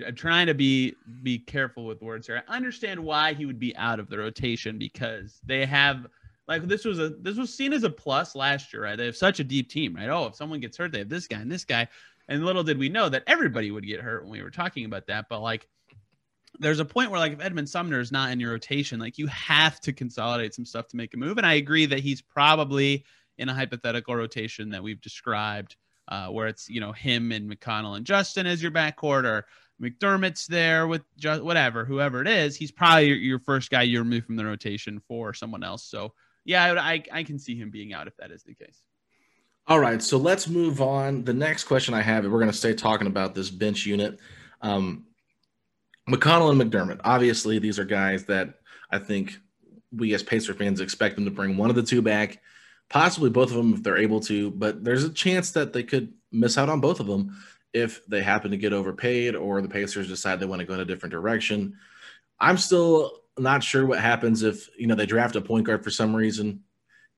I'm 0.07 0.17
trying 0.17 0.49
to 0.49 0.55
be 0.55 0.95
be 1.23 1.39
careful 1.39 1.87
with 1.87 2.03
words 2.03 2.27
here. 2.27 2.43
I 2.49 2.57
understand 2.57 2.99
why 2.99 3.35
he 3.35 3.47
would 3.47 3.61
be 3.61 3.77
out 3.77 4.01
of 4.01 4.09
the 4.09 4.19
rotation 4.19 4.79
because 4.79 5.41
they 5.47 5.65
have 5.65 6.09
like 6.49 6.67
this 6.67 6.85
was 6.85 6.99
a 6.99 7.11
this 7.11 7.37
was 7.37 7.55
seen 7.55 7.73
as 7.73 7.85
a 7.85 7.91
plus 7.91 8.35
last 8.35 8.73
year, 8.73 8.83
right? 8.83 8.97
They 8.97 9.07
have 9.07 9.17
such 9.17 9.39
a 9.39 9.45
deep 9.45 9.71
team, 9.71 9.95
right? 9.95 10.09
Oh, 10.09 10.27
if 10.27 10.35
someone 10.35 10.61
gets 10.61 10.77
hurt, 10.77 10.93
they 10.93 10.99
have 10.99 11.09
this 11.09 11.29
guy 11.29 11.41
and 11.41 11.51
this 11.51 11.65
guy. 11.65 11.89
And 12.29 12.45
little 12.45 12.65
did 12.65 12.79
we 12.79 12.89
know 12.89 13.09
that 13.09 13.23
everybody 13.29 13.71
would 13.71 13.87
get 13.87 14.01
hurt 14.01 14.25
when 14.25 14.33
we 14.33 14.43
were 14.43 14.51
talking 14.51 14.85
about 14.85 15.07
that. 15.07 15.27
But 15.29 15.41
like 15.41 15.69
there's 16.59 16.81
a 16.81 16.85
point 16.85 17.11
where 17.11 17.21
like 17.21 17.33
if 17.33 17.41
Edmond 17.41 17.69
Sumner 17.69 18.01
is 18.01 18.13
not 18.13 18.31
in 18.31 18.41
your 18.41 18.53
rotation, 18.53 18.99
like 18.99 19.19
you 19.19 19.27
have 19.29 19.81
to 19.81 19.93
consolidate 19.93 20.55
some 20.55 20.65
stuff 20.65 20.89
to 20.89 20.97
make 20.97 21.15
a 21.15 21.17
move. 21.17 21.39
And 21.39 21.47
I 21.47 21.55
agree 21.55 21.87
that 21.87 22.01
he's 22.01 22.23
probably 22.23 23.05
in 23.39 23.49
a 23.49 23.55
hypothetical 23.55 24.15
rotation 24.15 24.71
that 24.71 24.83
we've 24.83 25.01
described, 25.01 25.77
uh, 26.09 26.29
where 26.29 26.47
it's 26.47 26.69
you 26.69 26.81
know 26.81 26.93
him 26.93 27.33
and 27.33 27.51
McConnell 27.51 27.97
and 27.97 28.07
Justin 28.07 28.47
as 28.47 28.63
your 28.63 28.73
backcourt, 28.73 29.25
or 29.25 29.47
McDermott's 29.81 30.47
there 30.47 30.87
with 30.87 31.03
just 31.19 31.43
whatever, 31.43 31.85
whoever 31.85 32.23
it 32.23 32.29
is, 32.29 32.57
he's 32.57 32.73
probably 32.73 33.09
your, 33.09 33.17
your 33.17 33.39
first 33.39 33.71
guy 33.71 33.83
you 33.83 33.99
remove 33.99 34.25
from 34.25 34.37
the 34.37 34.45
rotation 34.45 35.01
for 35.07 35.35
someone 35.35 35.63
else. 35.63 35.85
So 35.85 36.15
yeah, 36.45 36.65
I, 36.65 36.93
I, 36.93 37.03
I 37.13 37.23
can 37.25 37.39
see 37.39 37.57
him 37.57 37.71
being 37.71 37.93
out 37.93 38.07
if 38.07 38.17
that 38.17 38.31
is 38.31 38.43
the 38.43 38.55
case. 38.55 38.81
All 39.69 39.81
right, 39.81 40.01
so 40.01 40.17
let's 40.17 40.49
move 40.49 40.81
on. 40.81 41.25
The 41.25 41.35
next 41.35 41.65
question 41.65 41.93
I 41.93 42.01
have, 42.01 42.25
we're 42.25 42.39
going 42.39 42.47
to 42.47 42.57
stay 42.57 42.73
talking 42.73 43.09
about 43.09 43.35
this 43.35 43.51
bench 43.51 43.85
unit. 43.85 44.19
Um, 44.63 45.07
McConnell 46.09 46.53
and 46.53 46.61
McDermott. 46.61 47.01
Obviously, 47.03 47.59
these 47.59 47.79
are 47.81 47.85
guys 47.85 48.25
that 48.27 48.55
I 48.91 49.01
think 49.01 49.37
we 49.93 50.15
as 50.15 50.23
Pacer 50.23 50.55
fans 50.55 50.81
expect 50.81 51.17
them 51.17 51.25
to 51.25 51.33
bring 51.33 51.57
one 51.57 51.69
of 51.69 51.77
the 51.77 51.83
two 51.83 52.01
back 52.01 52.41
possibly 52.89 53.31
both 53.31 53.51
of 53.51 53.57
them 53.57 53.75
if 53.75 53.83
they're 53.83 53.97
able 53.97 54.21
to, 54.21 54.51
but 54.51 54.85
there's 54.85 55.05
a 55.05 55.13
chance 55.13 55.53
that 55.53 55.73
they 55.73 55.83
could 55.83 56.13
miss 56.33 56.59
out 56.59 56.69
on 56.69 56.81
both 56.81 57.01
of 57.01 57.07
them 57.07 57.37
if 57.73 58.05
they 58.07 58.23
happen 58.23 58.51
to 58.51 58.57
get 58.57 58.73
overpaid 58.73 59.35
or 59.35 59.61
the 59.61 59.69
Pacers 59.69 60.09
decide 60.09 60.41
they 60.41 60.47
want 60.47 60.61
to 60.61 60.67
go 60.67 60.75
in 60.75 60.81
a 60.81 60.85
different 60.85 61.13
direction. 61.13 61.77
I'm 62.39 62.59
still 62.59 63.21
not 63.39 63.63
sure 63.63 63.85
what 63.85 64.01
happens 64.01 64.43
if 64.43 64.69
you 64.79 64.87
know 64.87 64.95
they 64.95 65.07
draft 65.07 65.37
a 65.37 65.41
point 65.41 65.67
guard 65.67 65.85
for 65.85 65.91
some 65.91 66.15
reason 66.15 66.63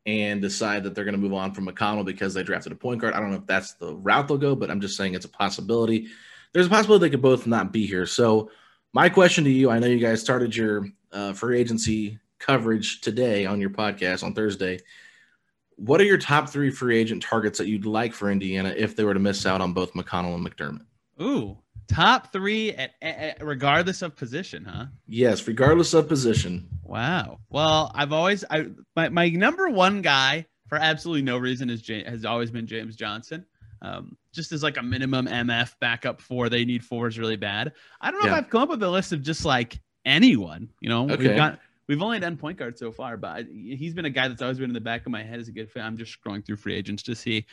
and 0.06 0.40
decide 0.40 0.84
that 0.84 0.94
they're 0.94 1.04
going 1.04 1.14
to 1.14 1.20
move 1.20 1.34
on 1.34 1.52
from 1.52 1.66
McConnell 1.66 2.04
because 2.04 2.32
they 2.32 2.42
drafted 2.42 2.72
a 2.72 2.76
point 2.76 3.00
guard. 3.00 3.14
I 3.14 3.20
don't 3.20 3.30
know 3.30 3.36
if 3.36 3.46
that's 3.46 3.74
the 3.74 3.94
route 3.94 4.26
they'll 4.26 4.38
go, 4.38 4.54
but 4.54 4.70
I'm 4.70 4.80
just 4.80 4.96
saying 4.96 5.14
it's 5.14 5.26
a 5.26 5.30
possibility. 5.30 6.08
There's 6.52 6.66
a 6.66 6.70
possibility 6.70 7.06
they 7.06 7.10
could 7.10 7.22
both 7.22 7.46
not 7.46 7.72
be 7.72 7.86
here. 7.86 8.06
So 8.06 8.50
my 8.94 9.10
question 9.10 9.44
to 9.44 9.50
you, 9.50 9.70
I 9.70 9.78
know 9.78 9.86
you 9.86 9.98
guys 9.98 10.20
started 10.20 10.56
your 10.56 10.86
uh, 11.12 11.34
free 11.34 11.60
agency 11.60 12.18
coverage 12.38 13.00
today 13.02 13.44
on 13.44 13.60
your 13.60 13.70
podcast 13.70 14.22
on 14.24 14.34
Thursday. 14.34 14.78
What 15.78 16.00
are 16.00 16.04
your 16.04 16.18
top 16.18 16.48
three 16.48 16.70
free 16.70 16.98
agent 16.98 17.22
targets 17.22 17.58
that 17.58 17.68
you'd 17.68 17.86
like 17.86 18.12
for 18.12 18.30
Indiana 18.30 18.74
if 18.76 18.96
they 18.96 19.04
were 19.04 19.14
to 19.14 19.20
miss 19.20 19.46
out 19.46 19.60
on 19.60 19.72
both 19.72 19.92
McConnell 19.94 20.34
and 20.34 20.44
McDermott? 20.44 20.84
Ooh, 21.22 21.56
top 21.86 22.32
three 22.32 22.72
at, 22.72 22.92
at, 23.00 23.44
regardless 23.44 24.02
of 24.02 24.16
position, 24.16 24.64
huh? 24.64 24.86
Yes, 25.06 25.46
regardless 25.46 25.94
of 25.94 26.08
position. 26.08 26.68
Wow. 26.82 27.38
Well, 27.48 27.92
I've 27.94 28.12
always 28.12 28.44
I 28.50 28.66
my, 28.96 29.08
my 29.08 29.28
number 29.28 29.68
one 29.68 30.02
guy 30.02 30.46
for 30.68 30.78
absolutely 30.78 31.22
no 31.22 31.38
reason 31.38 31.70
is 31.70 31.80
James, 31.80 32.08
has 32.08 32.24
always 32.24 32.50
been 32.50 32.66
James 32.66 32.96
Johnson. 32.96 33.44
Um, 33.80 34.16
just 34.34 34.50
as 34.50 34.64
like 34.64 34.76
a 34.76 34.82
minimum 34.82 35.26
MF 35.28 35.72
backup 35.80 36.20
for 36.20 36.48
they 36.48 36.64
need 36.64 36.84
fours 36.84 37.18
really 37.20 37.36
bad. 37.36 37.72
I 38.00 38.10
don't 38.10 38.20
know 38.20 38.26
Yeah. 38.26 38.38
if 38.38 38.44
I've 38.44 38.50
come 38.50 38.62
up 38.62 38.68
with 38.70 38.82
a 38.82 38.90
list 38.90 39.12
of 39.12 39.22
just 39.22 39.44
like 39.44 39.80
anyone. 40.04 40.68
You 40.80 40.88
know, 40.88 41.04
Okay. 41.10 41.28
we've 41.28 41.36
got 41.36 41.60
we've 41.88 42.02
only 42.02 42.20
done 42.20 42.36
point 42.36 42.58
guard 42.58 42.78
so 42.78 42.92
far, 42.92 43.16
but 43.16 43.46
he's 43.46 43.94
been 43.94 44.04
a 44.04 44.10
guy 44.10 44.28
that's 44.28 44.42
always 44.42 44.58
been 44.58 44.70
in 44.70 44.74
the 44.74 44.80
back 44.80 45.06
of 45.06 45.12
my 45.12 45.22
head 45.22 45.40
as 45.40 45.48
a 45.48 45.52
good 45.52 45.70
fit. 45.70 45.82
I'm 45.82 45.96
just 45.96 46.16
scrolling 46.20 46.44
through 46.44 46.56
free 46.56 46.74
agents 46.74 47.02
to 47.04 47.14
see 47.14 47.46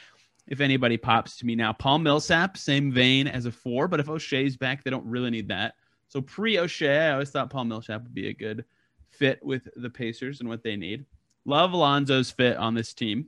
if 0.48 0.62
anybody 0.62 0.98
pops 0.98 1.38
to 1.38 1.46
me 1.46 1.56
now. 1.56 1.74
Paul 1.74 2.00
Millsap, 2.00 2.58
same 2.58 2.92
vein 2.92 3.28
as 3.28 3.46
a 3.46 3.52
four, 3.52 3.88
but 3.88 4.00
if 4.00 4.08
Oshae's 4.08 4.58
back, 4.58 4.84
they 4.84 4.92
don't 4.92 5.06
really 5.06 5.32
need 5.32 5.48
that. 5.48 5.76
So 6.10 6.22
pre 6.22 6.56
Oshae, 6.56 7.10
I 7.10 7.14
always 7.14 7.32
thought 7.32 7.50
Paul 7.50 7.66
Millsap 7.66 8.04
would 8.04 8.14
be 8.14 8.28
a 8.28 8.34
good 8.34 8.66
fit 9.10 9.44
with 9.44 9.68
the 9.78 9.90
Pacers 9.90 10.42
and 10.42 10.50
what 10.50 10.62
they 10.62 10.76
need. 10.76 11.06
Love 11.46 11.72
Lonzo's 11.72 12.30
fit 12.30 12.58
on 12.58 12.74
this 12.74 12.94
team 12.94 13.28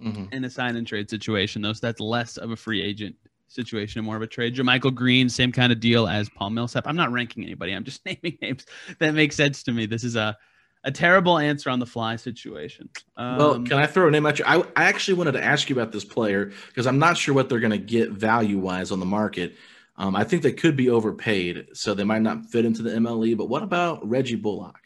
Mhm. 0.00 0.32
in 0.32 0.44
a 0.44 0.50
sign 0.50 0.76
and 0.76 0.86
trade 0.86 1.10
situation, 1.10 1.62
though. 1.62 1.74
So 1.74 1.86
that's 1.86 2.00
less 2.00 2.38
of 2.38 2.50
a 2.50 2.56
free 2.56 2.82
agent 2.82 3.14
situation 3.48 4.00
and 4.00 4.06
more 4.06 4.16
of 4.16 4.22
a 4.22 4.26
trade. 4.26 4.54
JaMychal 4.54 4.94
Green, 4.94 5.28
same 5.28 5.52
kind 5.52 5.72
of 5.72 5.80
deal 5.80 6.06
as 6.06 6.28
Paul 6.28 6.50
Millsap. 6.50 6.86
I'm 6.86 6.96
not 6.96 7.12
ranking 7.12 7.44
anybody. 7.44 7.72
I'm 7.72 7.84
just 7.84 8.04
naming 8.06 8.38
names 8.40 8.66
that 8.98 9.14
make 9.14 9.32
sense 9.32 9.62
to 9.64 9.72
me. 9.72 9.86
This 9.86 10.04
is 10.04 10.16
a 10.16 10.36
a 10.84 10.90
terrible 10.92 11.36
answer 11.36 11.68
on 11.68 11.80
the 11.80 11.86
fly 11.86 12.14
situation. 12.14 12.88
Um, 13.16 13.38
well, 13.38 13.54
can 13.54 13.72
I 13.72 13.86
throw 13.86 14.06
a 14.06 14.10
name 14.10 14.24
at 14.24 14.38
you? 14.38 14.44
I, 14.46 14.58
I 14.76 14.84
actually 14.84 15.14
wanted 15.14 15.32
to 15.32 15.42
ask 15.42 15.68
you 15.68 15.74
about 15.74 15.90
this 15.90 16.04
player 16.04 16.52
because 16.68 16.86
I'm 16.86 17.00
not 17.00 17.16
sure 17.16 17.34
what 17.34 17.48
they're 17.48 17.58
going 17.58 17.72
to 17.72 17.78
get 17.78 18.12
value 18.12 18.58
wise 18.58 18.92
on 18.92 19.00
the 19.00 19.06
market. 19.06 19.56
Um, 19.96 20.14
I 20.14 20.22
think 20.22 20.42
they 20.42 20.52
could 20.52 20.76
be 20.76 20.88
overpaid, 20.88 21.68
so 21.72 21.92
they 21.92 22.04
might 22.04 22.22
not 22.22 22.46
fit 22.46 22.64
into 22.64 22.82
the 22.82 22.90
MLE. 22.90 23.36
But 23.36 23.48
what 23.48 23.64
about 23.64 24.08
Reggie 24.08 24.36
Bullock? 24.36 24.78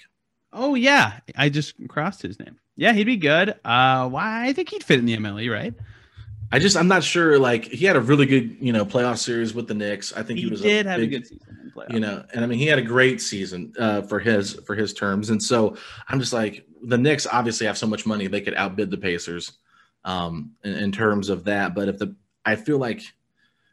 oh 0.52 0.74
yeah, 0.74 1.20
I 1.36 1.48
just 1.48 1.74
crossed 1.88 2.22
his 2.22 2.38
name. 2.38 2.58
Yeah, 2.76 2.92
he'd 2.92 3.04
be 3.04 3.16
good. 3.16 3.50
Uh, 3.64 4.08
why? 4.08 4.46
I 4.46 4.52
think 4.52 4.70
he'd 4.70 4.84
fit 4.84 4.98
in 4.98 5.06
the 5.06 5.16
MLE, 5.16 5.52
right? 5.52 5.74
I 6.52 6.58
just 6.58 6.76
I'm 6.76 6.88
not 6.88 7.04
sure. 7.04 7.38
Like 7.38 7.64
he 7.66 7.86
had 7.86 7.96
a 7.96 8.00
really 8.00 8.26
good 8.26 8.56
you 8.60 8.72
know 8.72 8.84
playoff 8.84 9.18
series 9.18 9.54
with 9.54 9.68
the 9.68 9.74
Knicks. 9.74 10.12
I 10.12 10.22
think 10.22 10.38
he, 10.38 10.46
He, 10.46 10.50
was 10.50 10.60
did 10.60 10.86
a 10.86 10.90
have 10.90 11.00
big, 11.00 11.12
a 11.12 11.18
good 11.18 11.26
season 11.26 11.60
you 11.88 12.00
know, 12.00 12.24
and 12.34 12.44
I 12.44 12.46
mean 12.46 12.58
he 12.58 12.66
had 12.66 12.78
a 12.78 12.82
great 12.82 13.20
season 13.20 13.72
uh, 13.78 14.02
for 14.02 14.18
his 14.18 14.54
for 14.66 14.74
his 14.74 14.92
terms. 14.92 15.30
And 15.30 15.42
so 15.42 15.76
I'm 16.08 16.20
just 16.20 16.32
like 16.32 16.66
the 16.82 16.98
Knicks 16.98 17.26
obviously 17.26 17.66
have 17.66 17.78
so 17.78 17.86
much 17.86 18.06
money 18.06 18.26
they 18.26 18.40
could 18.40 18.54
outbid 18.54 18.90
the 18.90 18.98
Pacers 18.98 19.52
um, 20.04 20.52
in, 20.64 20.74
in 20.74 20.92
terms 20.92 21.28
of 21.28 21.44
that. 21.44 21.74
But 21.74 21.88
if 21.88 21.98
the 21.98 22.14
I 22.44 22.56
feel 22.56 22.78
like 22.78 23.02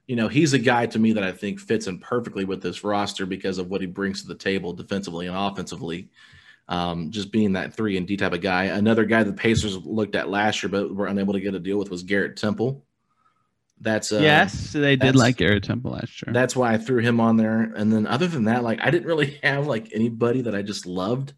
you 0.06 0.16
know 0.16 0.28
he's 0.28 0.54
a 0.54 0.60
guy 0.60 0.86
to 0.88 1.00
me 1.00 1.13
that 1.13 1.24
I 1.24 1.32
think 1.32 1.60
fits 1.60 1.88
in 1.88 2.00
perfectly 2.00 2.46
with 2.46 2.62
this 2.62 2.84
roster 2.84 3.26
because 3.26 3.58
of 3.58 3.70
what 3.70 3.82
he 3.82 3.88
brings 3.88 4.22
to 4.22 4.28
the 4.28 4.36
table 4.36 4.74
defensively 4.74 5.28
and 5.28 5.36
offensively. 5.36 6.10
Um, 6.70 7.12
just 7.12 7.32
being 7.32 7.54
that 7.54 7.74
three 7.74 7.96
and 7.96 8.06
D 8.06 8.18
type 8.18 8.34
of 8.34 8.42
guy. 8.42 8.66
Another 8.66 9.06
guy 9.06 9.24
the 9.24 9.32
Pacers 9.32 9.78
looked 9.78 10.16
at 10.16 10.30
last 10.30 10.62
year 10.62 10.70
but 10.70 10.94
were 10.94 11.08
unable 11.08 11.34
to 11.34 11.40
get 11.40 11.56
a 11.56 11.60
deal 11.60 11.78
with 11.78 11.90
was 11.90 12.04
Garrett 12.04 12.36
Temple. 12.36 12.84
That's 13.80 14.12
uh, 14.12 14.20
yes, 14.20 14.74
they 14.74 14.96
did 14.96 15.16
like 15.16 15.38
Garrett 15.38 15.64
Temple 15.64 15.92
last 15.92 16.22
year. 16.22 16.34
that's 16.34 16.56
why 16.56 16.74
I 16.74 16.78
threw 16.78 17.02
him 17.02 17.20
on 17.20 17.38
there. 17.38 17.62
And 17.62 17.94
then 17.94 18.08
other 18.08 18.28
than 18.28 18.46
that, 18.46 18.64
like 18.64 18.80
I 18.82 18.90
didn't 18.90 19.08
really 19.08 19.40
have 19.44 19.68
like 19.68 19.90
anybody 19.94 20.42
that 20.42 20.56
I 20.56 20.62
just 20.62 20.86
loved 20.86 21.34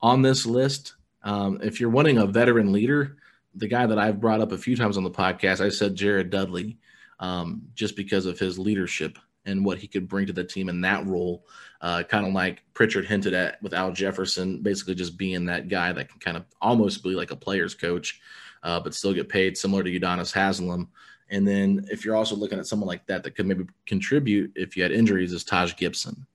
on 0.00 0.22
this 0.22 0.46
list. 0.46 0.94
Um, 1.22 1.60
if 1.62 1.80
you're 1.80 1.90
wanting 1.90 2.18
a 2.18 2.26
veteran 2.26 2.72
leader, 2.72 3.16
the 3.54 3.68
guy 3.68 3.86
that 3.86 3.98
I've 3.98 4.20
brought 4.20 4.40
up 4.40 4.52
a 4.52 4.58
few 4.58 4.76
times 4.76 4.96
on 4.96 5.04
the 5.04 5.10
podcast, 5.10 5.64
I 5.64 5.70
said 5.70 5.96
Jared 5.96 6.30
Dudley, 6.30 6.78
um, 7.20 7.62
just 7.74 7.96
because 7.96 8.26
of 8.26 8.38
his 8.38 8.58
leadership 8.58 9.18
and 9.44 9.64
what 9.64 9.78
he 9.78 9.88
could 9.88 10.08
bring 10.08 10.26
to 10.26 10.32
the 10.32 10.44
team 10.44 10.68
in 10.68 10.82
that 10.82 11.06
role. 11.06 11.44
Uh, 11.80 12.02
kind 12.02 12.26
of 12.26 12.32
like 12.32 12.64
Pritchard 12.74 13.06
hinted 13.06 13.34
at 13.34 13.62
with 13.62 13.72
Al 13.72 13.92
Jefferson, 13.92 14.62
basically 14.62 14.96
just 14.96 15.16
being 15.16 15.44
that 15.44 15.68
guy 15.68 15.92
that 15.92 16.08
can 16.08 16.18
kind 16.18 16.36
of 16.36 16.44
almost 16.60 17.04
be 17.04 17.10
like 17.10 17.30
a 17.30 17.36
player's 17.36 17.74
coach, 17.74 18.20
uh, 18.64 18.80
but 18.80 18.94
still 18.94 19.14
get 19.14 19.28
paid 19.28 19.56
similar 19.56 19.84
to 19.84 20.00
Udonis 20.00 20.32
Haslem. 20.32 20.88
And 21.30 21.46
then 21.46 21.86
if 21.90 22.04
you're 22.04 22.16
also 22.16 22.34
looking 22.34 22.58
at 22.58 22.66
someone 22.66 22.88
like 22.88 23.06
that 23.06 23.22
that 23.22 23.36
could 23.36 23.46
maybe 23.46 23.66
contribute 23.86 24.52
if 24.56 24.76
you 24.76 24.82
had 24.82 24.92
injuries, 24.92 25.32
is 25.32 25.44
Taj 25.44 25.76
Gibson. 25.76 26.26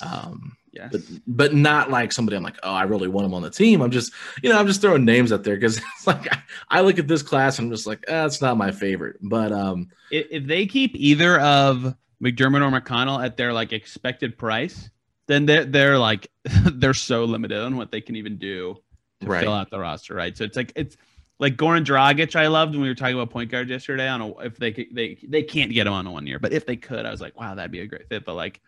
Um, 0.00 0.56
yes. 0.72 0.90
but 0.90 1.00
but 1.26 1.54
not 1.54 1.90
like 1.90 2.12
somebody 2.12 2.36
I'm 2.36 2.42
like, 2.42 2.58
oh, 2.62 2.72
I 2.72 2.82
really 2.82 3.08
want 3.08 3.26
him 3.26 3.34
on 3.34 3.42
the 3.42 3.50
team. 3.50 3.80
I'm 3.80 3.90
just, 3.90 4.12
you 4.42 4.50
know, 4.50 4.58
I'm 4.58 4.66
just 4.66 4.80
throwing 4.80 5.04
names 5.04 5.32
out 5.32 5.44
there 5.44 5.54
because 5.54 5.78
it's 5.96 6.06
like 6.06 6.32
I, 6.32 6.42
I 6.68 6.80
look 6.80 6.98
at 6.98 7.08
this 7.08 7.22
class 7.22 7.58
and 7.58 7.66
I'm 7.66 7.72
just 7.72 7.86
like, 7.86 8.04
eh, 8.08 8.28
not 8.40 8.56
my 8.56 8.72
favorite. 8.72 9.16
But 9.22 9.52
um, 9.52 9.88
if, 10.10 10.26
if 10.30 10.46
they 10.46 10.66
keep 10.66 10.96
either 10.96 11.38
of 11.40 11.94
McDermott 12.22 12.62
or 12.62 12.80
McConnell 12.80 13.24
at 13.24 13.36
their 13.36 13.52
like 13.52 13.72
expected 13.72 14.38
price, 14.38 14.90
then 15.26 15.46
they're 15.46 15.64
they're 15.64 15.98
like 15.98 16.28
they're 16.44 16.94
so 16.94 17.24
limited 17.24 17.60
on 17.60 17.76
what 17.76 17.90
they 17.90 18.00
can 18.00 18.16
even 18.16 18.36
do 18.38 18.76
to 19.20 19.28
Right. 19.28 19.40
fill 19.44 19.52
out 19.52 19.70
the 19.70 19.78
roster, 19.78 20.14
right? 20.14 20.36
So 20.36 20.44
it's 20.44 20.56
like 20.56 20.72
it's 20.76 20.96
like 21.38 21.56
Goran 21.56 21.84
Dragic. 21.84 22.36
I 22.36 22.46
loved 22.48 22.72
when 22.74 22.82
we 22.82 22.88
were 22.88 22.94
talking 22.94 23.14
about 23.14 23.30
point 23.30 23.50
guard 23.50 23.68
yesterday. 23.68 24.08
On 24.08 24.20
a, 24.20 24.38
if 24.40 24.56
they 24.56 24.72
could, 24.72 24.86
they 24.92 25.18
they 25.26 25.42
can't 25.42 25.72
get 25.72 25.86
him 25.86 25.92
on 25.92 26.06
a 26.06 26.10
one 26.12 26.26
year, 26.26 26.38
but 26.38 26.52
if 26.52 26.66
they 26.66 26.76
could, 26.76 27.06
I 27.06 27.10
was 27.10 27.20
like, 27.20 27.38
wow, 27.38 27.54
that'd 27.54 27.70
be 27.72 27.80
a 27.80 27.86
great 27.86 28.08
fit. 28.08 28.24
But 28.24 28.34
like 28.34 28.60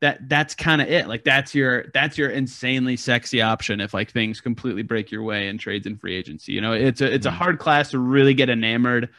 that 0.00 0.28
that's 0.28 0.54
kind 0.54 0.80
of 0.80 0.88
it. 0.88 1.08
Like 1.08 1.24
that's 1.24 1.54
your 1.54 1.86
that's 1.92 2.16
your 2.16 2.30
insanely 2.30 2.96
sexy 2.96 3.42
option 3.42 3.80
if 3.80 3.92
like 3.92 4.10
things 4.10 4.40
completely 4.40 4.82
break 4.82 5.10
your 5.10 5.22
way 5.22 5.48
in 5.48 5.58
trades 5.58 5.86
and 5.86 6.00
free 6.00 6.16
agency. 6.16 6.52
You 6.52 6.62
know, 6.62 6.72
it's 6.72 7.02
a 7.02 7.12
it's 7.12 7.26
a 7.26 7.30
Mhm. 7.30 7.34
hard 7.34 7.58
class 7.58 7.90
to 7.90 7.98
really 7.98 8.32
get 8.34 8.48
enamored 8.48 9.10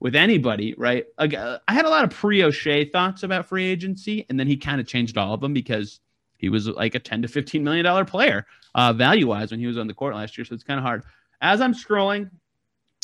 with 0.00 0.14
anybody, 0.14 0.74
right? 0.76 1.06
Uh, 1.18 1.58
I 1.66 1.72
had 1.72 1.84
a 1.84 1.90
lot 1.90 2.04
of 2.04 2.10
pre 2.10 2.40
Oshae 2.40 2.90
thoughts 2.90 3.22
about 3.22 3.46
free 3.46 3.66
agency, 3.66 4.26
and 4.28 4.38
then 4.38 4.46
he 4.46 4.56
kind 4.56 4.80
of 4.80 4.86
changed 4.86 5.18
all 5.18 5.34
of 5.34 5.40
them 5.40 5.52
because 5.52 6.00
he 6.38 6.48
was 6.48 6.68
like 6.68 6.94
a 6.94 7.00
10 7.00 7.22
to 7.22 7.28
15 7.28 7.62
million 7.64 7.84
dollar 7.84 8.04
player 8.04 8.46
uh, 8.74 8.92
value 8.92 9.26
wise 9.26 9.50
when 9.50 9.60
he 9.60 9.66
was 9.66 9.78
on 9.78 9.86
the 9.86 9.94
court 9.94 10.14
last 10.14 10.38
year. 10.38 10.44
So 10.44 10.54
it's 10.54 10.64
kind 10.64 10.78
of 10.78 10.84
hard. 10.84 11.04
As 11.40 11.60
I'm 11.60 11.74
scrolling, 11.74 12.30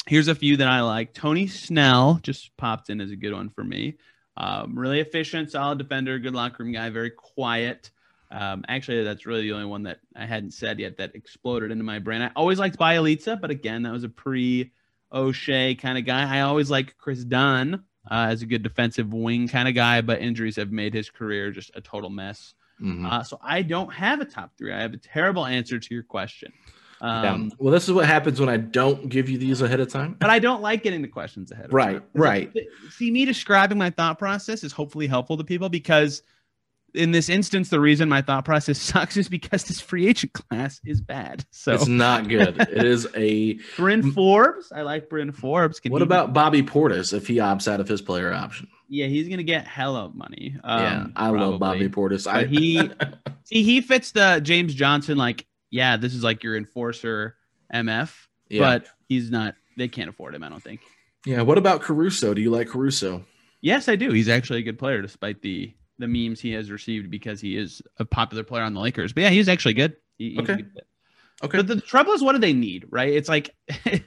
here's 0.07 0.28
a 0.28 0.35
few 0.35 0.57
that 0.59 0.68
I 0.68 0.80
like. 0.83 1.12
Tony 1.12 1.46
Snell 1.46 2.20
just 2.22 2.57
popped 2.57 2.90
in 2.90 3.00
as 3.00 3.11
a 3.11 3.16
good 3.16 3.33
one 3.33 3.50
for 3.50 3.64
me. 3.64 3.96
Um, 4.37 4.78
really 4.78 5.00
efficient, 5.00 5.50
solid 5.50 5.78
defender, 5.78 6.18
good 6.18 6.35
locker 6.35 6.62
room 6.62 6.72
guy, 6.72 6.90
very 6.90 7.11
quiet. 7.11 7.90
Um, 8.30 8.64
actually, 8.66 9.04
that's 9.04 9.26
really 9.26 9.42
the 9.42 9.52
only 9.52 9.66
one 9.66 9.85
that 9.85 10.00
I 10.16 10.26
hadn't 10.26 10.52
said 10.52 10.80
yet 10.80 10.96
that 10.96 11.14
exploded 11.14 11.70
into 11.70 11.85
my 11.85 12.00
brain. 12.00 12.20
I 12.20 12.33
always 12.35 12.59
liked 12.59 12.78
Bjelica, 12.78 13.40
but 13.40 13.50
again, 13.50 13.83
that 13.85 13.92
was 13.92 14.02
a 14.02 14.09
pre 14.09 14.72
Oshae 15.14 15.79
kind 15.79 15.96
of 15.98 16.05
guy. 16.05 16.37
I 16.37 16.40
always 16.40 16.70
like 16.70 16.96
Kris 16.98 17.24
Dunn 17.24 17.85
uh, 18.11 18.27
as 18.31 18.42
a 18.42 18.46
good 18.46 18.62
defensive 18.62 19.12
wing 19.12 19.48
kind 19.48 19.68
of 19.68 19.74
guy, 19.74 20.00
but 20.00 20.20
injuries 20.20 20.57
have 20.57 20.72
made 20.72 20.92
his 20.92 21.09
career 21.11 21.50
just 21.50 21.70
a 21.74 21.81
total 21.81 22.11
mess. 22.11 22.55
mhm. 22.81 23.09
Uh, 23.11 23.22
so 23.22 23.38
I 23.42 23.62
don't 23.62 23.92
have 23.94 24.20
a 24.20 24.24
top 24.24 24.50
three. 24.59 24.72
I 24.72 24.81
have 24.83 24.92
a 24.92 24.98
terrible 24.98 25.46
answer 25.46 25.79
to 25.79 25.94
your 25.94 26.03
question. 26.03 26.53
Yeah. 27.00 27.33
Um, 27.33 27.53
well, 27.59 27.72
this 27.72 27.87
is 27.87 27.92
what 27.92 28.07
happens 28.07 28.40
when 28.40 28.48
I 28.48 28.57
don't 28.57 29.09
give 29.11 29.29
you 29.29 29.37
these 29.37 29.61
ahead 29.61 29.79
of 29.81 29.88
time. 29.90 30.16
but 30.18 30.31
I 30.31 30.38
don't 30.38 30.62
like 30.62 30.83
getting 30.83 31.03
the 31.03 31.09
questions 31.09 31.53
ahead. 31.53 31.66
Of 31.66 31.72
Right, 31.74 31.98
time. 31.98 32.03
right. 32.14 32.53
See, 32.90 33.11
me 33.11 33.24
describing 33.27 33.77
my 33.79 33.90
thought 33.90 34.18
process 34.18 34.64
is 34.64 34.72
hopefully 34.72 35.07
helpful 35.07 35.37
to 35.37 35.44
people 35.44 35.68
because 35.68 36.22
in 36.94 37.11
this 37.11 37.28
instance, 37.28 37.68
the 37.70 37.80
reason 37.80 38.09
my 38.09 38.22
thought 38.22 38.44
process 38.44 38.78
sucks 38.92 39.16
is 39.16 39.28
because 39.28 39.64
this 39.64 39.80
free 39.80 40.07
agent 40.07 40.33
class 40.33 40.80
is 40.85 41.00
bad. 41.00 41.44
So 41.50 41.72
It's 41.74 41.87
not 41.88 42.28
good. 42.28 42.61
it 42.61 42.85
is 42.85 43.07
a. 43.16 43.54
Bryn 43.76 44.12
Forbes, 44.12 44.72
I 44.74 44.83
like 44.83 45.09
Bryn 45.09 45.33
Forbes. 45.33 45.80
Can 45.80 45.92
What 45.92 46.02
he- 46.02 46.07
about 46.07 46.33
Bobby 46.33 46.62
Portis 46.62 47.12
if 47.12 47.26
he 47.26 47.37
opts 47.37 47.70
out 47.70 47.80
of 47.80 47.88
his 47.88 48.00
player 48.00 48.33
option? 48.33 48.68
Yeah, 48.88 49.07
he's 49.07 49.28
gonna 49.28 49.42
get 49.42 49.66
hella 49.66 50.11
money. 50.14 50.57
yeah, 50.62 50.96
um, 51.02 51.12
I 51.16 51.30
love. 51.30 51.59
Bobby 51.59 51.88
Portis. 51.88 52.30
I 52.30 52.44
he 52.44 52.78
see 53.44 53.62
he 53.62 53.80
fits 53.80 54.12
the 54.12 54.40
James 54.42 54.74
Johnson 54.74 55.16
like 55.16 55.46
yeah 55.70 55.96
this 55.96 56.14
is 56.14 56.22
like 56.22 56.44
your 56.44 56.57
enforcer 56.57 57.35
MF 57.72 58.14
yeah. 58.50 58.61
but 58.61 58.87
he's 59.09 59.30
not 59.30 59.54
they 59.76 59.88
can't 59.88 60.09
afford 60.11 60.35
him 60.35 60.44
I 60.44 60.48
don't 60.50 60.62
think 60.62 60.80
yeah. 61.26 61.42
What 61.42 61.59
about 61.59 61.80
Caruso? 61.80 62.35
Do 62.35 62.42
you 62.42 62.50
like 62.50 62.68
Caruso? 62.68 63.24
yes 63.62 63.88
I 63.88 63.96
do 63.96 64.12
he's 64.12 64.28
actually 64.28 64.59
a 64.61 64.62
good 64.62 64.78
player 64.78 65.00
despite 65.02 65.40
the 65.42 65.72
the 65.98 66.09
memes 66.09 66.40
he 66.40 66.52
has 66.52 66.70
received 66.70 67.11
because 67.11 67.40
he 67.40 67.57
is 67.57 67.80
a 67.98 68.04
popular 68.04 68.42
player 68.44 68.62
on 68.64 68.74
the 68.74 68.80
Lakers 68.80 69.12
but 69.12 69.22
yeah 69.22 69.30
he's 69.30 69.48
actually 69.48 69.74
good 69.74 69.96
He- 70.18 70.30
he's 70.30 70.38
Okay. 70.40 70.57
good. 70.62 70.83
Okay. 71.42 71.59
but 71.59 71.66
the 71.66 71.80
trouble 71.80 72.12
is 72.12 72.22
what 72.22 72.33
do 72.33 72.38
they 72.38 72.52
need 72.52 72.87
right 72.90 73.12
it's 73.12 73.28
like 73.28 73.54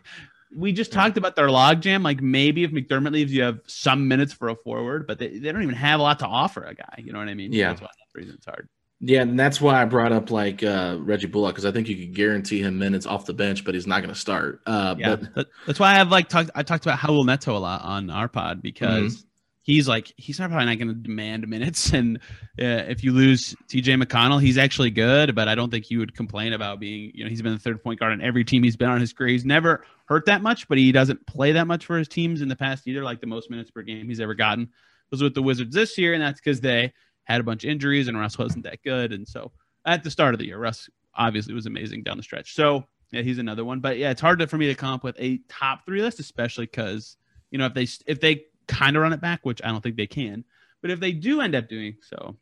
we 0.55 0.71
just 0.71 0.93
talked 0.93 1.17
about 1.17 1.35
their 1.35 1.47
logjam. 1.49 2.03
Like 2.03 2.21
maybe 2.21 2.63
if 2.63 2.71
McDermott 2.71 3.11
leaves, 3.11 3.33
you 3.33 3.43
have 3.43 3.59
some 3.67 4.07
minutes 4.07 4.31
for 4.31 4.47
a 4.47 4.55
forward, 4.55 5.05
but 5.05 5.19
they, 5.19 5.37
they 5.39 5.51
don't 5.51 5.61
even 5.61 5.75
have 5.75 5.99
a 5.99 6.03
lot 6.03 6.19
to 6.19 6.25
offer 6.25 6.63
a 6.63 6.73
guy. 6.73 7.03
You 7.03 7.11
know 7.11 7.19
what 7.19 7.27
I 7.27 7.33
mean? 7.33 7.51
Yeah. 7.51 7.67
That's 7.69 7.81
why 7.81 7.87
that's 7.99 8.15
reason 8.15 8.35
it's 8.35 8.45
hard. 8.45 8.69
Yeah, 9.01 9.23
and 9.23 9.37
that's 9.37 9.59
why 9.59 9.81
I 9.81 9.85
brought 9.85 10.13
up 10.13 10.31
like 10.31 10.63
uh, 10.63 10.97
Reggie 11.01 11.27
Bullock 11.27 11.53
because 11.53 11.65
I 11.65 11.71
think 11.71 11.89
you 11.89 11.97
could 11.97 12.15
guarantee 12.15 12.61
him 12.61 12.79
minutes 12.79 13.05
off 13.05 13.25
the 13.25 13.33
bench, 13.33 13.65
but 13.65 13.75
he's 13.75 13.85
not 13.85 14.01
going 14.01 14.13
to 14.13 14.19
start. 14.19 14.61
Uh, 14.65 14.95
Yeah. 14.97 15.17
But 15.35 15.47
that's 15.67 15.79
why 15.81 15.99
I've 15.99 16.09
like 16.09 16.29
talked 16.29 16.49
I 16.55 16.63
talked 16.63 16.85
about 16.85 16.97
Howell 16.97 17.25
Neto 17.25 17.55
a 17.55 17.59
lot 17.59 17.81
on 17.83 18.09
our 18.09 18.29
pod 18.29 18.61
because 18.61 19.25
he's 19.67 19.85
like 19.87 20.13
he's 20.15 20.37
probably 20.37 20.65
not 20.65 20.77
going 20.79 20.87
to 20.87 20.93
demand 20.93 21.47
minutes 21.47 21.91
and 21.93 22.17
uh, 22.59 22.87
if 22.87 23.03
you 23.03 23.11
lose 23.11 23.53
TJ 23.67 24.01
McConnell, 24.01 24.41
he's 24.41 24.57
actually 24.57 24.89
good, 24.89 25.35
but 25.35 25.47
I 25.47 25.53
don't 25.53 25.69
think 25.69 25.91
you 25.91 25.99
would 25.99 26.15
complain 26.15 26.53
about 26.53 26.79
being, 26.79 27.11
you 27.13 27.23
know, 27.23 27.29
he's 27.29 27.43
been 27.43 27.53
the 27.53 27.59
third 27.59 27.83
point 27.83 27.99
guard 27.99 28.13
on 28.13 28.21
every 28.21 28.43
team 28.43 28.63
he's 28.63 28.77
been 28.77 28.89
on 28.89 28.99
his 28.99 29.13
career. 29.13 29.29
He's 29.29 29.45
never 29.45 29.85
hurt 30.05 30.25
that 30.25 30.41
much, 30.41 30.67
but 30.67 30.79
he 30.79 30.91
doesn't 30.91 31.27
play 31.27 31.51
that 31.51 31.67
much 31.67 31.85
for 31.85 31.97
his 31.97 32.07
teams 32.07 32.41
in 32.41 32.47
the 32.47 32.55
past 32.55 32.87
either, 32.87 33.03
like 33.03 33.21
the 33.21 33.27
most 33.27 33.51
minutes 33.51 33.69
per 33.69 33.83
game 33.83 34.07
he's 34.07 34.21
ever 34.21 34.33
gotten 34.33 34.69
was 35.11 35.21
with 35.21 35.35
the 35.35 35.43
Wizards 35.43 35.75
this 35.75 35.97
year, 35.97 36.13
and 36.13 36.21
that's 36.21 36.39
because 36.39 36.61
they 36.61 36.93
had 37.25 37.41
a 37.41 37.43
bunch 37.43 37.63
of 37.63 37.69
injuries 37.69 38.07
and 38.07 38.17
Russ 38.17 38.37
wasn't 38.37 38.63
that 38.63 38.81
good. 38.83 39.11
And 39.11 39.27
so 39.27 39.51
at 39.85 40.03
the 40.03 40.11
start 40.11 40.33
of 40.33 40.39
the 40.39 40.47
year, 40.47 40.57
Russ 40.57 40.89
obviously 41.13 41.53
was 41.53 41.65
amazing 41.65 42.03
down 42.03 42.17
the 42.17 42.23
stretch. 42.23 42.55
So 42.55 42.85
yeah, 43.11 43.21
he's 43.21 43.37
another 43.37 43.65
one. 43.65 43.81
But 43.81 43.97
yeah, 43.97 44.11
it's 44.11 44.21
hard 44.21 44.39
to, 44.39 44.47
for 44.47 44.57
me 44.57 44.67
to 44.67 44.75
come 44.75 44.93
up 44.93 45.03
with 45.03 45.15
a 45.19 45.39
top 45.49 45.85
three 45.85 46.01
list, 46.01 46.19
especially 46.19 46.65
because 46.65 47.17
you 47.51 47.57
know 47.57 47.65
if 47.65 47.73
they 47.73 47.87
if 48.05 48.19
they 48.19 48.45
kind 48.67 48.95
of 48.95 49.01
run 49.01 49.13
it 49.13 49.21
back, 49.21 49.45
which 49.45 49.61
I 49.63 49.69
don't 49.69 49.81
think 49.81 49.95
they 49.95 50.07
can, 50.07 50.43
but 50.81 50.91
if 50.91 50.99
they 50.99 51.11
do 51.11 51.41
end 51.41 51.55
up 51.55 51.67
doing 51.67 51.97
so, 52.01 52.35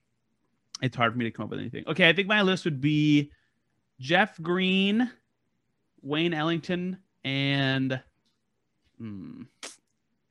it's 0.81 0.95
hard 0.95 1.13
for 1.13 1.17
me 1.17 1.25
to 1.25 1.31
come 1.31 1.45
up 1.45 1.51
with 1.51 1.59
anything. 1.59 1.85
Okay, 1.87 2.09
I 2.09 2.13
think 2.13 2.27
my 2.27 2.41
list 2.41 2.65
would 2.65 2.81
be 2.81 3.31
Jeff 3.99 4.41
Green, 4.41 5.09
Wayne 6.01 6.33
Ellington, 6.33 6.97
and 7.23 8.01
hmm, 8.97 9.43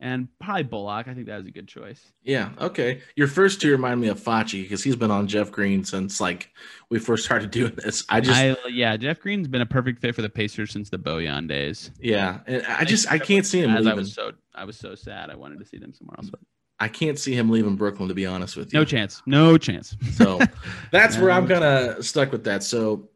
and 0.00 0.28
probably 0.40 0.64
Bullock. 0.64 1.09
I 1.09 1.14
think 1.14 1.26
that 1.26 1.37
was 1.38 1.46
a 1.46 1.50
good 1.50 1.68
choice. 1.68 2.12
yeah, 2.22 2.50
okay. 2.61 3.00
Your 3.16 3.28
first 3.28 3.61
two 3.61 3.70
remind 3.70 4.00
me 4.00 4.09
of 4.09 4.20
Facci 4.20 4.62
because 4.62 4.83
he's 4.83 4.96
been 4.96 5.11
on 5.11 5.26
Jeff 5.26 5.50
Green 5.50 5.85
since 5.85 6.20
like 6.20 6.50
we 6.90 6.98
first 6.98 7.24
started 7.24 7.50
doing 7.50 7.72
this. 7.76 8.04
I 8.09 8.20
just 8.20 8.38
I, 8.38 8.57
yeah, 8.68 8.96
Jeff 8.96 9.20
Green's 9.20 9.48
been 9.48 9.62
a 9.62 9.66
perfect 9.66 10.00
fit 10.00 10.14
for 10.14 10.22
the 10.22 10.28
Pacers 10.28 10.70
since 10.72 10.90
the 10.90 10.98
Bojan 10.98 11.48
days. 11.48 11.90
yeah, 12.00 12.40
and 12.46 12.64
I 12.66 12.85
just 12.85 13.11
I 13.11 13.18
can't 13.18 13.46
see 13.46 13.61
him 13.61 13.70
As 13.70 13.87
I 13.87 13.94
was 13.94 14.12
so 14.12 14.33
I 14.54 14.64
was 14.64 14.76
so 14.76 14.94
sad. 14.94 15.30
I 15.30 15.37
wanted 15.37 15.59
to 15.61 15.64
see 15.64 15.78
them 15.78 15.92
somewhere 15.94 16.16
else, 16.18 16.30
but 16.30 16.40
I 16.80 16.88
can't 16.88 17.18
see 17.18 17.35
him 17.35 17.50
leaving 17.50 17.76
Brooklyn 17.76 18.09
to 18.09 18.14
be 18.14 18.26
honest 18.26 18.57
with 18.57 18.72
you. 18.72 18.80
no 18.80 18.85
chance, 18.85 19.22
no 19.26 19.57
chance. 19.57 19.96
So 20.12 20.40
that's 20.90 21.16
where 21.16 21.30
I'm 21.30 21.46
gonna 21.46 22.02
stuck 22.02 22.33
with 22.33 22.44
that. 22.44 22.62
So 22.62 23.09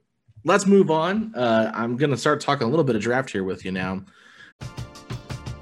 let's 0.44 0.64
move 0.66 0.90
on. 0.90 1.34
Uh, 1.34 1.70
I'm 1.74 1.96
gonna 1.96 2.16
start 2.16 2.40
talking 2.40 2.66
a 2.66 2.70
little 2.70 2.84
bit 2.84 2.96
of 2.96 3.02
draft 3.02 3.30
here 3.30 3.44
with 3.44 3.64
you 3.64 3.72
now. 3.72 4.04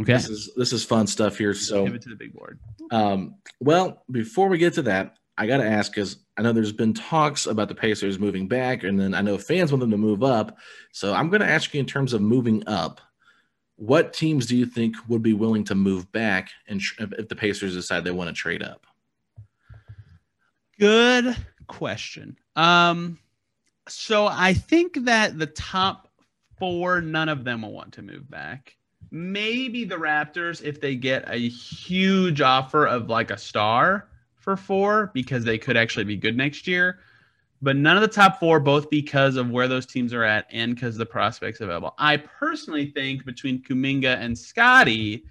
Okay, 0.00 0.12
This 0.12 0.28
is 0.28 0.50
this 0.56 0.72
is 0.72 0.84
fun 0.84 1.06
stuff 1.06 1.38
here. 1.38 1.54
So 1.54 1.84
give 1.84 1.94
it 1.94 2.02
to 2.02 2.08
the 2.08 2.16
big 2.16 2.32
board. 2.32 2.58
Um, 2.90 3.36
well, 3.60 4.02
before 4.10 4.48
we 4.48 4.58
get 4.58 4.74
to 4.74 4.82
that, 4.82 5.16
I 5.38 5.46
got 5.46 5.58
to 5.58 5.68
ask 5.68 5.92
because 5.92 6.18
I 6.36 6.42
know 6.42 6.52
there's 6.52 6.72
been 6.72 6.94
talks 6.94 7.46
about 7.46 7.68
the 7.68 7.74
Pacers 7.74 8.18
moving 8.18 8.48
back, 8.48 8.82
and 8.82 8.98
then 8.98 9.14
I 9.14 9.20
know 9.20 9.38
fans 9.38 9.70
want 9.70 9.80
them 9.80 9.92
to 9.92 9.96
move 9.96 10.24
up. 10.24 10.58
So 10.92 11.14
I'm 11.14 11.28
going 11.30 11.42
to 11.42 11.48
ask 11.48 11.72
you 11.72 11.80
in 11.80 11.86
terms 11.86 12.12
of 12.12 12.20
moving 12.20 12.66
up, 12.66 13.00
what 13.76 14.12
teams 14.12 14.46
do 14.46 14.56
you 14.56 14.66
think 14.66 14.96
would 15.08 15.22
be 15.22 15.32
willing 15.32 15.64
to 15.64 15.74
move 15.76 16.10
back, 16.10 16.50
and 16.66 16.80
tr- 16.80 17.04
if 17.18 17.28
the 17.28 17.36
Pacers 17.36 17.74
decide 17.74 18.02
they 18.02 18.10
want 18.10 18.28
to 18.28 18.34
trade 18.34 18.62
up? 18.62 18.86
Good 20.78 21.36
question. 21.68 22.36
Um, 22.56 23.18
so 23.88 24.26
I 24.26 24.54
think 24.54 25.04
that 25.04 25.38
the 25.38 25.46
top 25.46 26.08
four, 26.58 27.00
none 27.00 27.28
of 27.28 27.44
them 27.44 27.62
will 27.62 27.72
want 27.72 27.94
to 27.94 28.02
move 28.02 28.28
back. 28.28 28.76
Maybe 29.14 29.84
the 29.84 29.94
Raptors, 29.94 30.60
if 30.60 30.80
they 30.80 30.96
get 30.96 31.24
a 31.28 31.36
huge 31.36 32.40
offer 32.40 32.84
of 32.84 33.08
like 33.08 33.30
a 33.30 33.38
star 33.38 34.08
for 34.34 34.56
four, 34.56 35.12
because 35.14 35.44
they 35.44 35.56
could 35.56 35.76
actually 35.76 36.02
be 36.02 36.16
good 36.16 36.36
next 36.36 36.66
year. 36.66 36.98
But 37.62 37.76
none 37.76 37.96
of 37.96 38.00
the 38.00 38.08
top 38.08 38.40
four, 38.40 38.58
both 38.58 38.90
because 38.90 39.36
of 39.36 39.50
where 39.50 39.68
those 39.68 39.86
teams 39.86 40.12
are 40.12 40.24
at 40.24 40.48
and 40.50 40.74
because 40.74 40.96
the 40.96 41.06
prospects 41.06 41.60
available. 41.60 41.94
I 41.96 42.16
personally 42.16 42.86
think 42.90 43.24
between 43.24 43.62
Kuminga 43.62 44.16
and 44.18 44.36
Scottie, 44.36 45.24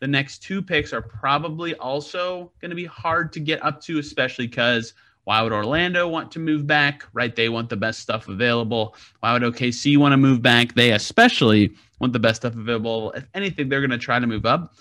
the 0.00 0.06
next 0.06 0.42
two 0.42 0.60
picks 0.60 0.92
are 0.92 1.00
probably 1.00 1.74
also 1.76 2.52
going 2.60 2.68
to 2.68 2.76
be 2.76 2.84
hard 2.84 3.32
to 3.32 3.40
get 3.40 3.64
up 3.64 3.80
to, 3.84 3.98
especially 3.98 4.46
because 4.46 4.92
why 5.24 5.40
would 5.40 5.52
Orlando 5.52 6.06
want 6.06 6.30
to 6.32 6.38
move 6.38 6.66
back? 6.66 7.04
Right, 7.14 7.34
they 7.34 7.48
want 7.48 7.70
the 7.70 7.76
best 7.76 8.00
stuff 8.00 8.28
available. 8.28 8.94
Why 9.20 9.32
would 9.32 9.42
OKC 9.42 9.96
want 9.96 10.12
to 10.12 10.16
move 10.18 10.42
back? 10.42 10.74
They 10.74 10.92
especially 10.92 11.72
want 12.02 12.12
the 12.12 12.18
best 12.18 12.42
stuff 12.42 12.54
available. 12.54 13.12
If 13.12 13.26
anything, 13.32 13.68
they're 13.68 13.80
going 13.80 13.90
to 13.90 13.98
try 13.98 14.18
to 14.18 14.26
move 14.26 14.44
up. 14.44 14.74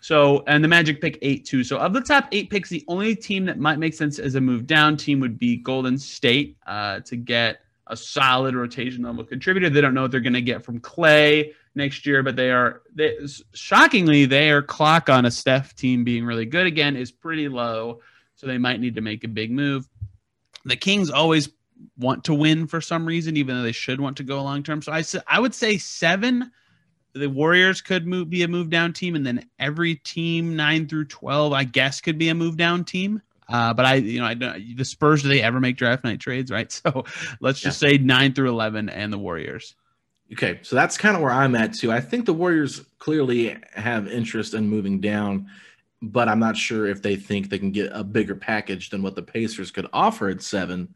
So, 0.00 0.44
and 0.46 0.64
the 0.64 0.68
Magic 0.68 1.00
pick 1.00 1.18
eight 1.22 1.44
too. 1.44 1.62
So, 1.62 1.78
of 1.78 1.92
the 1.92 2.00
top 2.00 2.28
eight 2.32 2.50
picks, 2.50 2.70
the 2.70 2.84
only 2.88 3.14
team 3.14 3.44
that 3.46 3.58
might 3.58 3.78
make 3.78 3.94
sense 3.94 4.18
as 4.18 4.34
a 4.34 4.40
move 4.40 4.66
down 4.66 4.96
team 4.96 5.20
would 5.20 5.38
be 5.38 5.56
Golden 5.56 5.98
State 5.98 6.56
uh, 6.66 7.00
to 7.00 7.16
get 7.16 7.60
a 7.88 7.96
solid 7.96 8.54
rotation 8.54 9.02
level 9.02 9.24
contributor. 9.24 9.68
They 9.68 9.80
don't 9.80 9.94
know 9.94 10.02
what 10.02 10.10
they're 10.10 10.20
going 10.20 10.34
to 10.34 10.42
get 10.42 10.64
from 10.64 10.80
Klay 10.80 11.52
next 11.74 12.06
year, 12.06 12.22
but 12.22 12.36
they 12.36 12.50
are 12.50 12.82
they, 12.94 13.18
shockingly 13.54 14.24
their 14.24 14.62
clock 14.62 15.08
on 15.08 15.24
a 15.26 15.30
Steph 15.30 15.74
team 15.74 16.04
being 16.04 16.24
really 16.24 16.46
good 16.46 16.66
again 16.66 16.96
is 16.96 17.10
pretty 17.10 17.48
low. 17.48 18.00
So 18.36 18.46
they 18.46 18.58
might 18.58 18.80
need 18.80 18.94
to 18.94 19.00
make 19.00 19.24
a 19.24 19.28
big 19.28 19.50
move. 19.50 19.88
The 20.64 20.76
Kings 20.76 21.10
always 21.10 21.48
want 21.96 22.24
to 22.24 22.34
win 22.34 22.66
for 22.66 22.80
some 22.80 23.06
reason, 23.06 23.36
even 23.36 23.56
though 23.56 23.62
they 23.62 23.72
should 23.72 24.00
want 24.00 24.16
to 24.18 24.22
go 24.24 24.42
long 24.42 24.62
term. 24.62 24.82
So 24.82 24.92
I 24.92 25.02
I 25.26 25.40
would 25.40 25.54
say 25.54 25.78
seven. 25.78 26.50
The 27.14 27.28
Warriors 27.28 27.80
could 27.80 28.06
move 28.06 28.30
be 28.30 28.42
a 28.42 28.48
move 28.48 28.70
down 28.70 28.92
team, 28.92 29.16
and 29.16 29.26
then 29.26 29.48
every 29.58 29.96
team 29.96 30.54
nine 30.56 30.86
through 30.86 31.06
twelve, 31.06 31.52
I 31.52 31.64
guess, 31.64 32.00
could 32.00 32.18
be 32.18 32.28
a 32.28 32.34
move 32.34 32.56
down 32.56 32.84
team. 32.84 33.22
Uh, 33.48 33.72
but 33.72 33.86
I, 33.86 33.94
you 33.94 34.20
know, 34.20 34.26
I 34.26 34.34
don't. 34.34 34.76
The 34.76 34.84
Spurs 34.84 35.22
do 35.22 35.28
they 35.28 35.40
ever 35.40 35.58
make 35.58 35.76
draft 35.78 36.04
night 36.04 36.20
trades, 36.20 36.50
right? 36.50 36.70
So 36.84 37.04
let's 37.40 37.60
just 37.60 37.78
say 37.78 37.96
nine 37.98 38.34
through 38.34 38.50
eleven, 38.50 38.88
and 38.88 39.12
the 39.12 39.18
Warriors. 39.18 39.74
Okay, 40.32 40.60
so 40.62 40.76
that's 40.76 40.98
kind 40.98 41.16
of 41.16 41.22
where 41.22 41.32
I'm 41.32 41.54
at 41.56 41.72
too. 41.72 41.90
I 41.90 42.00
think 42.00 42.26
the 42.26 42.34
Warriors 42.34 42.82
clearly 42.98 43.56
have 43.72 44.06
interest 44.06 44.52
in 44.52 44.68
moving 44.68 45.00
down. 45.00 45.48
but 46.02 46.28
I'm 46.28 46.38
not 46.38 46.56
sure 46.56 46.86
if 46.86 47.02
they 47.02 47.16
think 47.16 47.48
they 47.48 47.58
can 47.58 47.72
get 47.72 47.90
a 47.92 48.04
bigger 48.04 48.34
package 48.34 48.90
than 48.90 49.02
what 49.02 49.14
the 49.16 49.22
Pacers 49.22 49.70
could 49.70 49.86
offer 49.92 50.28
at 50.28 50.42
seven. 50.42 50.94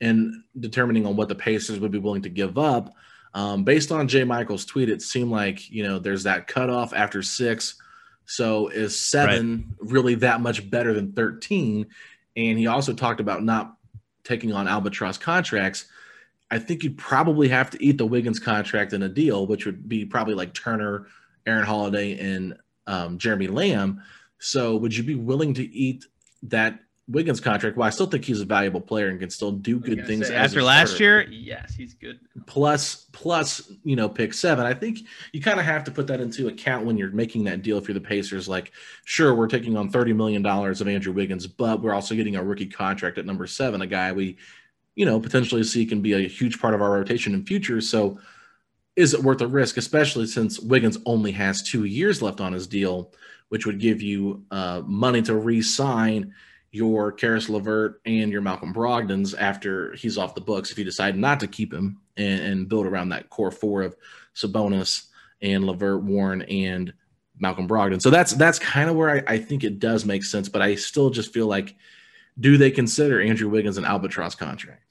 And 0.00 0.42
determining 0.58 1.06
on 1.06 1.16
what 1.16 1.28
the 1.28 1.34
Pacers 1.34 1.80
would 1.80 1.92
be 1.92 1.98
willing 1.98 2.22
to 2.22 2.28
give 2.28 2.58
up, 2.58 2.94
um, 3.34 3.64
based 3.64 3.92
on 3.92 4.08
Jay 4.08 4.24
Michael's 4.24 4.64
tweet, 4.64 4.88
it 4.88 5.02
seemed 5.02 5.30
like 5.30 5.70
you 5.70 5.82
know 5.82 5.98
there's 5.98 6.24
that 6.24 6.46
cutoff 6.46 6.92
after 6.94 7.22
six. 7.22 7.76
So 8.26 8.68
is 8.68 8.98
seven 8.98 9.74
right. 9.80 9.92
really 9.92 10.14
that 10.16 10.40
much 10.40 10.68
better 10.68 10.92
than 10.92 11.12
13? 11.12 11.86
And 12.36 12.58
he 12.58 12.66
also 12.66 12.92
talked 12.92 13.20
about 13.20 13.44
not 13.44 13.76
taking 14.24 14.52
on 14.52 14.66
albatross 14.66 15.16
contracts. 15.16 15.86
I 16.50 16.58
think 16.58 16.82
you'd 16.82 16.98
probably 16.98 17.48
have 17.48 17.70
to 17.70 17.84
eat 17.84 17.98
the 17.98 18.06
Wiggins 18.06 18.38
contract 18.38 18.92
in 18.92 19.02
a 19.02 19.08
deal, 19.08 19.46
which 19.46 19.64
would 19.64 19.88
be 19.88 20.04
probably 20.04 20.34
like 20.34 20.54
Turner, 20.54 21.06
Aaron 21.46 21.64
Holiday, 21.64 22.18
and 22.18 22.56
um, 22.86 23.18
Jeremy 23.18 23.48
Lamb. 23.48 24.02
So 24.38 24.76
would 24.76 24.96
you 24.96 25.02
be 25.02 25.14
willing 25.14 25.54
to 25.54 25.64
eat 25.74 26.04
that 26.44 26.80
Wiggins 27.08 27.40
contract? 27.40 27.76
Well, 27.76 27.86
I 27.86 27.90
still 27.90 28.06
think 28.06 28.24
he's 28.24 28.40
a 28.40 28.44
valuable 28.44 28.80
player 28.80 29.08
and 29.08 29.20
can 29.20 29.30
still 29.30 29.52
do 29.52 29.78
good 29.78 30.06
things. 30.06 30.28
after 30.28 30.60
last 30.60 30.98
year, 30.98 31.22
yes, 31.30 31.72
he's 31.74 31.94
good. 31.94 32.18
Plus, 32.46 33.06
plus, 33.12 33.70
you 33.84 33.94
know, 33.94 34.08
pick 34.08 34.34
seven. 34.34 34.66
I 34.66 34.74
think 34.74 35.00
you 35.32 35.40
kind 35.40 35.60
of 35.60 35.66
have 35.66 35.84
to 35.84 35.92
put 35.92 36.08
that 36.08 36.20
into 36.20 36.48
account 36.48 36.84
when 36.84 36.98
you're 36.98 37.12
making 37.12 37.44
that 37.44 37.62
deal 37.62 37.80
for 37.80 37.92
the 37.92 38.00
Pacers. 38.00 38.48
Like, 38.48 38.72
sure, 39.04 39.34
we're 39.34 39.46
taking 39.46 39.76
on 39.76 39.88
thirty 39.88 40.12
million 40.12 40.42
dollars 40.42 40.80
of 40.80 40.88
Andrew 40.88 41.12
Wiggins, 41.12 41.46
but 41.46 41.80
we're 41.80 41.94
also 41.94 42.16
getting 42.16 42.34
a 42.34 42.42
rookie 42.42 42.66
contract 42.66 43.18
at 43.18 43.26
number 43.26 43.46
seven, 43.46 43.82
a 43.82 43.86
guy 43.86 44.10
we, 44.10 44.36
you 44.96 45.06
know, 45.06 45.20
potentially 45.20 45.62
see 45.62 45.86
can 45.86 46.02
be 46.02 46.12
a 46.14 46.28
huge 46.28 46.60
part 46.60 46.74
of 46.74 46.82
our 46.82 46.90
rotation 46.90 47.34
in 47.34 47.46
future. 47.46 47.80
So, 47.80 48.18
is 48.96 49.14
it 49.14 49.22
worth 49.22 49.38
the 49.38 49.46
risk, 49.46 49.76
especially 49.76 50.26
since 50.26 50.58
Wiggins 50.58 50.98
only 51.06 51.30
has 51.32 51.62
two 51.62 51.84
years 51.84 52.20
left 52.20 52.40
on 52.40 52.52
his 52.52 52.66
deal? 52.66 53.12
which 53.48 53.64
would 53.64 53.78
give 53.78 54.02
you 54.02 54.44
uh, 54.50 54.82
money 54.84 55.22
to 55.22 55.32
re-sign 55.34 56.34
your 56.76 57.10
Caris 57.10 57.48
LeVert 57.48 58.02
and 58.04 58.30
your 58.30 58.42
Malcolm 58.42 58.72
Brogdon's 58.72 59.32
after 59.32 59.94
he's 59.94 60.18
off 60.18 60.34
the 60.34 60.42
books. 60.42 60.70
If 60.70 60.78
you 60.78 60.84
decide 60.84 61.16
not 61.16 61.40
to 61.40 61.46
keep 61.46 61.72
him 61.72 62.00
and, 62.18 62.40
and 62.40 62.68
build 62.68 62.86
around 62.86 63.08
that 63.08 63.30
core 63.30 63.50
four 63.50 63.82
of 63.82 63.96
Sabonis 64.34 65.06
and 65.40 65.64
LeVert, 65.64 66.02
Warren, 66.02 66.42
and 66.42 66.92
Malcolm 67.38 67.66
Brogdon. 67.66 68.02
So 68.02 68.10
that's 68.10 68.34
that's 68.34 68.58
kind 68.58 68.90
of 68.90 68.96
where 68.96 69.10
I, 69.10 69.34
I 69.34 69.38
think 69.38 69.64
it 69.64 69.78
does 69.78 70.04
make 70.04 70.22
sense. 70.22 70.50
But 70.50 70.60
I 70.60 70.74
still 70.74 71.08
just 71.08 71.32
feel 71.32 71.46
like, 71.46 71.74
do 72.38 72.58
they 72.58 72.70
consider 72.70 73.22
Andrew 73.22 73.48
Wiggins 73.48 73.78
an 73.78 73.86
albatross 73.86 74.34
contract? 74.34 74.82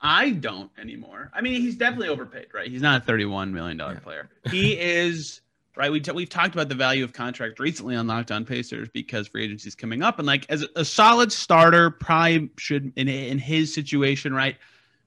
I 0.00 0.30
don't 0.30 0.70
anymore. 0.78 1.32
I 1.34 1.40
mean, 1.40 1.60
he's 1.60 1.76
definitely 1.76 2.08
overpaid, 2.08 2.48
right? 2.54 2.70
He's 2.70 2.82
not 2.82 3.02
a 3.02 3.12
$31 3.12 3.50
million 3.50 3.78
yeah. 3.78 3.98
player. 4.00 4.28
He 4.50 4.72
is 4.78 5.40
right? 5.76 5.90
We 5.90 6.00
t- 6.00 6.12
we've 6.12 6.28
talked 6.28 6.54
about 6.54 6.68
the 6.68 6.74
value 6.74 7.04
of 7.04 7.12
contract 7.12 7.58
recently 7.58 7.96
on 7.96 8.06
Locked 8.06 8.30
On 8.30 8.44
Pacers 8.44 8.88
because 8.88 9.28
free 9.28 9.44
agency 9.44 9.68
is 9.68 9.74
coming 9.74 10.02
up, 10.02 10.18
and 10.18 10.26
like 10.26 10.46
as 10.48 10.64
a, 10.76 10.84
solid 10.84 11.32
starter, 11.32 11.90
probably 11.90 12.50
should 12.58 12.92
in 12.96 13.08
in 13.08 13.38
his 13.38 13.74
situation, 13.74 14.32
right, 14.34 14.56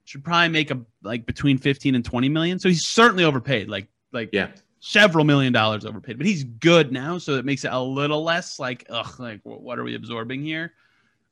should 0.04 0.24
probably 0.24 0.48
make 0.48 0.70
a 0.70 0.80
like 1.02 1.26
between 1.26 1.58
fifteen 1.58 1.94
and 1.94 2.04
twenty 2.04 2.28
million. 2.28 2.58
So 2.58 2.68
he's 2.68 2.86
certainly 2.86 3.24
overpaid, 3.24 3.68
like 3.68 3.88
like 4.12 4.30
yeah. 4.32 4.48
Several 4.80 5.24
million 5.24 5.52
dollars 5.52 5.84
overpaid, 5.84 6.18
but 6.18 6.26
he's 6.26 6.44
good 6.44 6.92
now, 6.92 7.18
so 7.18 7.34
it 7.34 7.44
makes 7.44 7.64
it 7.64 7.72
a 7.72 7.80
little 7.80 8.22
less 8.22 8.60
like, 8.60 8.86
ugh, 8.88 9.18
like 9.18 9.40
what 9.42 9.76
are 9.76 9.82
we 9.82 9.96
absorbing 9.96 10.40
here? 10.44 10.72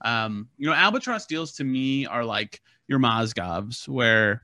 Um, 0.05 0.49
you 0.59 0.67
know, 0.67 0.75
albatross 0.75 1.27
deals 1.27 1.53
to 1.53 1.65
me 1.65 2.07
are 2.07 2.25
like 2.25 2.61
your 2.89 2.99
Mozgovs, 2.99 3.87
where 3.87 4.43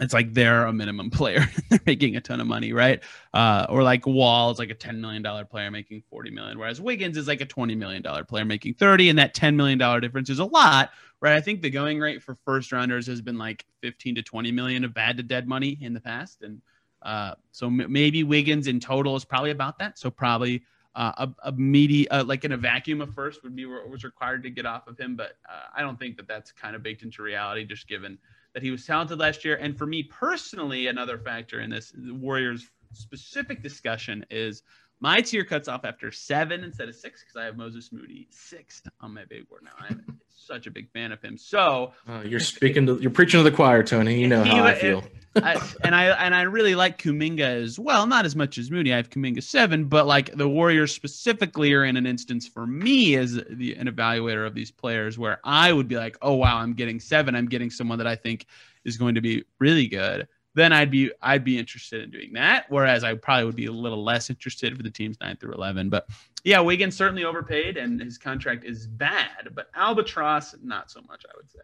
it's 0.00 0.14
like 0.14 0.32
they're 0.32 0.66
a 0.66 0.72
minimum 0.72 1.10
player. 1.18 1.44
they're 1.68 1.80
making 1.86 2.16
a 2.16 2.20
ton 2.20 2.40
of 2.40 2.46
money, 2.46 2.72
right? 2.72 3.02
Uh, 3.34 3.66
or 3.68 3.82
like 3.82 4.06
Wall 4.06 4.50
is 4.50 4.58
like 4.58 4.70
a 4.70 4.74
$10 4.74 4.98
million 4.98 5.22
player 5.46 5.70
making 5.70 6.02
40 6.10 6.30
million, 6.30 6.58
whereas 6.58 6.80
Wiggins 6.80 7.16
is 7.16 7.28
like 7.28 7.40
a 7.40 7.46
$20 7.46 7.76
million 7.76 8.02
player 8.26 8.44
making 8.44 8.74
30, 8.74 9.10
and 9.10 9.18
that 9.18 9.34
$10 9.34 9.54
million 9.54 9.78
difference 10.00 10.30
is 10.30 10.38
a 10.38 10.44
lot, 10.44 10.90
right? 11.20 11.34
I 11.34 11.40
think 11.40 11.62
the 11.62 11.70
going 11.70 11.98
rate 11.98 12.22
for 12.22 12.34
first 12.34 12.72
rounders 12.72 13.06
has 13.06 13.20
been 13.20 13.38
like 13.38 13.64
15 13.82 14.16
to 14.16 14.22
20 14.22 14.52
million 14.52 14.84
of 14.84 14.94
bad 14.94 15.16
to 15.16 15.22
dead 15.22 15.48
money 15.48 15.78
in 15.80 15.94
the 15.94 16.00
past. 16.00 16.42
And 16.42 16.60
uh, 17.02 17.34
so 17.52 17.66
m- 17.66 17.86
maybe 17.88 18.24
Wiggins 18.24 18.66
in 18.66 18.80
total 18.80 19.16
is 19.16 19.24
probably 19.24 19.50
about 19.50 19.78
that. 19.78 19.98
So 19.98 20.10
probably 20.10 20.62
uh, 20.94 21.26
a, 21.44 21.48
a 21.48 21.52
meaty, 21.52 22.08
uh, 22.10 22.24
like 22.24 22.44
in 22.44 22.52
a 22.52 22.56
vacuum 22.56 23.00
of 23.00 23.14
first 23.14 23.42
would 23.44 23.54
be 23.54 23.66
what 23.66 23.88
was 23.88 24.02
required 24.02 24.42
to 24.42 24.50
get 24.50 24.66
off 24.66 24.88
of 24.88 24.98
him. 24.98 25.14
But 25.14 25.36
uh, 25.48 25.66
I 25.76 25.82
don't 25.82 25.98
think 25.98 26.16
that 26.16 26.26
that's 26.26 26.50
kind 26.50 26.74
of 26.74 26.82
baked 26.82 27.02
into 27.02 27.22
reality, 27.22 27.64
just 27.64 27.88
given– 27.88 28.18
that 28.58 28.64
he 28.64 28.72
was 28.72 28.84
talented 28.84 29.20
last 29.20 29.44
year. 29.44 29.54
And 29.54 29.78
for 29.78 29.86
me 29.86 30.02
personally, 30.02 30.88
another 30.88 31.16
factor 31.16 31.60
in 31.60 31.70
this 31.70 31.92
Warriors 31.96 32.68
specific 32.92 33.62
discussion 33.62 34.26
is 34.30 34.64
my 35.00 35.20
tier 35.20 35.44
cuts 35.44 35.68
off 35.68 35.84
after 35.84 36.10
seven 36.10 36.64
instead 36.64 36.88
of 36.88 36.94
six 36.94 37.22
because 37.22 37.36
I 37.36 37.44
have 37.44 37.56
Moses 37.56 37.90
Moody 37.92 38.28
sixth 38.30 38.88
on 39.00 39.14
my 39.14 39.24
big 39.24 39.48
board 39.48 39.62
now. 39.64 39.70
I'm 39.78 40.18
such 40.28 40.66
a 40.66 40.70
big 40.70 40.90
fan 40.90 41.12
of 41.12 41.22
him. 41.22 41.36
So 41.36 41.92
uh, 42.08 42.22
you're 42.24 42.40
speaking 42.40 42.86
to 42.86 42.98
you're 43.00 43.10
preaching 43.10 43.38
to 43.38 43.44
the 43.48 43.54
choir, 43.54 43.82
Tony. 43.82 44.20
You 44.20 44.28
know 44.28 44.42
he, 44.42 44.50
how 44.50 44.64
I 44.64 44.74
feel. 44.74 45.04
I, 45.36 45.60
and 45.84 45.94
I 45.94 46.06
and 46.06 46.34
I 46.34 46.42
really 46.42 46.74
like 46.74 47.00
Kuminga 47.00 47.40
as 47.40 47.78
well. 47.78 48.06
Not 48.06 48.24
as 48.24 48.34
much 48.34 48.58
as 48.58 48.70
Moody. 48.70 48.92
I 48.92 48.96
have 48.96 49.10
Kuminga 49.10 49.42
seven, 49.42 49.84
but 49.84 50.06
like 50.06 50.34
the 50.34 50.48
Warriors 50.48 50.92
specifically 50.92 51.72
are 51.74 51.84
in 51.84 51.96
an 51.96 52.06
instance 52.06 52.48
for 52.48 52.66
me 52.66 53.16
as 53.16 53.34
the 53.50 53.74
an 53.76 53.86
evaluator 53.86 54.46
of 54.46 54.54
these 54.54 54.70
players 54.70 55.18
where 55.18 55.38
I 55.44 55.72
would 55.72 55.86
be 55.86 55.96
like, 55.96 56.16
oh 56.22 56.34
wow, 56.34 56.56
I'm 56.56 56.72
getting 56.72 56.98
seven. 56.98 57.34
I'm 57.34 57.46
getting 57.46 57.70
someone 57.70 57.98
that 57.98 58.06
I 58.06 58.16
think 58.16 58.46
is 58.84 58.96
going 58.96 59.14
to 59.16 59.20
be 59.20 59.44
really 59.60 59.86
good 59.86 60.26
then 60.58 60.72
I'd 60.72 60.90
be 60.90 61.10
I'd 61.22 61.44
be 61.44 61.58
interested 61.58 62.02
in 62.02 62.10
doing 62.10 62.32
that. 62.34 62.66
Whereas 62.68 63.04
I 63.04 63.14
probably 63.14 63.44
would 63.44 63.56
be 63.56 63.66
a 63.66 63.72
little 63.72 64.04
less 64.04 64.30
interested 64.30 64.76
for 64.76 64.82
the 64.82 64.90
teams 64.90 65.16
nine 65.20 65.36
through 65.36 65.52
eleven. 65.52 65.88
But 65.88 66.08
yeah, 66.44 66.60
Wiggins 66.60 66.96
certainly 66.96 67.24
overpaid, 67.24 67.76
and 67.76 68.00
his 68.00 68.18
contract 68.18 68.64
is 68.64 68.86
bad. 68.86 69.48
But 69.54 69.70
Albatross, 69.74 70.54
not 70.62 70.90
so 70.90 71.00
much, 71.02 71.24
I 71.28 71.36
would 71.36 71.50
say. 71.50 71.60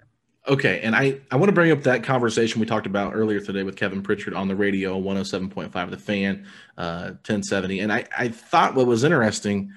Okay, 0.47 0.81
and 0.83 0.95
I 0.95 1.19
I 1.31 1.37
want 1.37 1.49
to 1.49 1.55
bring 1.55 1.73
up 1.73 1.83
that 1.85 2.03
conversation 2.03 2.61
we 2.61 2.67
talked 2.67 2.87
about 2.87 3.15
earlier 3.15 3.41
today 3.41 3.63
with 3.63 3.77
Kevin 3.77 4.03
Pritchard 4.03 4.35
on 4.35 4.47
the 4.47 4.57
radio, 4.57 4.97
one 4.97 5.17
hundred 5.17 5.21
oh 5.21 5.25
seven 5.25 5.49
point 5.49 5.73
five, 5.73 5.91
the 5.91 5.97
fan, 5.97 6.47
uh, 6.77 7.13
ten 7.23 7.43
seventy, 7.43 7.81
and 7.81 7.93
I 7.93 8.05
I 8.17 8.29
thought 8.29 8.75
what 8.75 8.87
was 8.87 9.05
interesting 9.05 9.73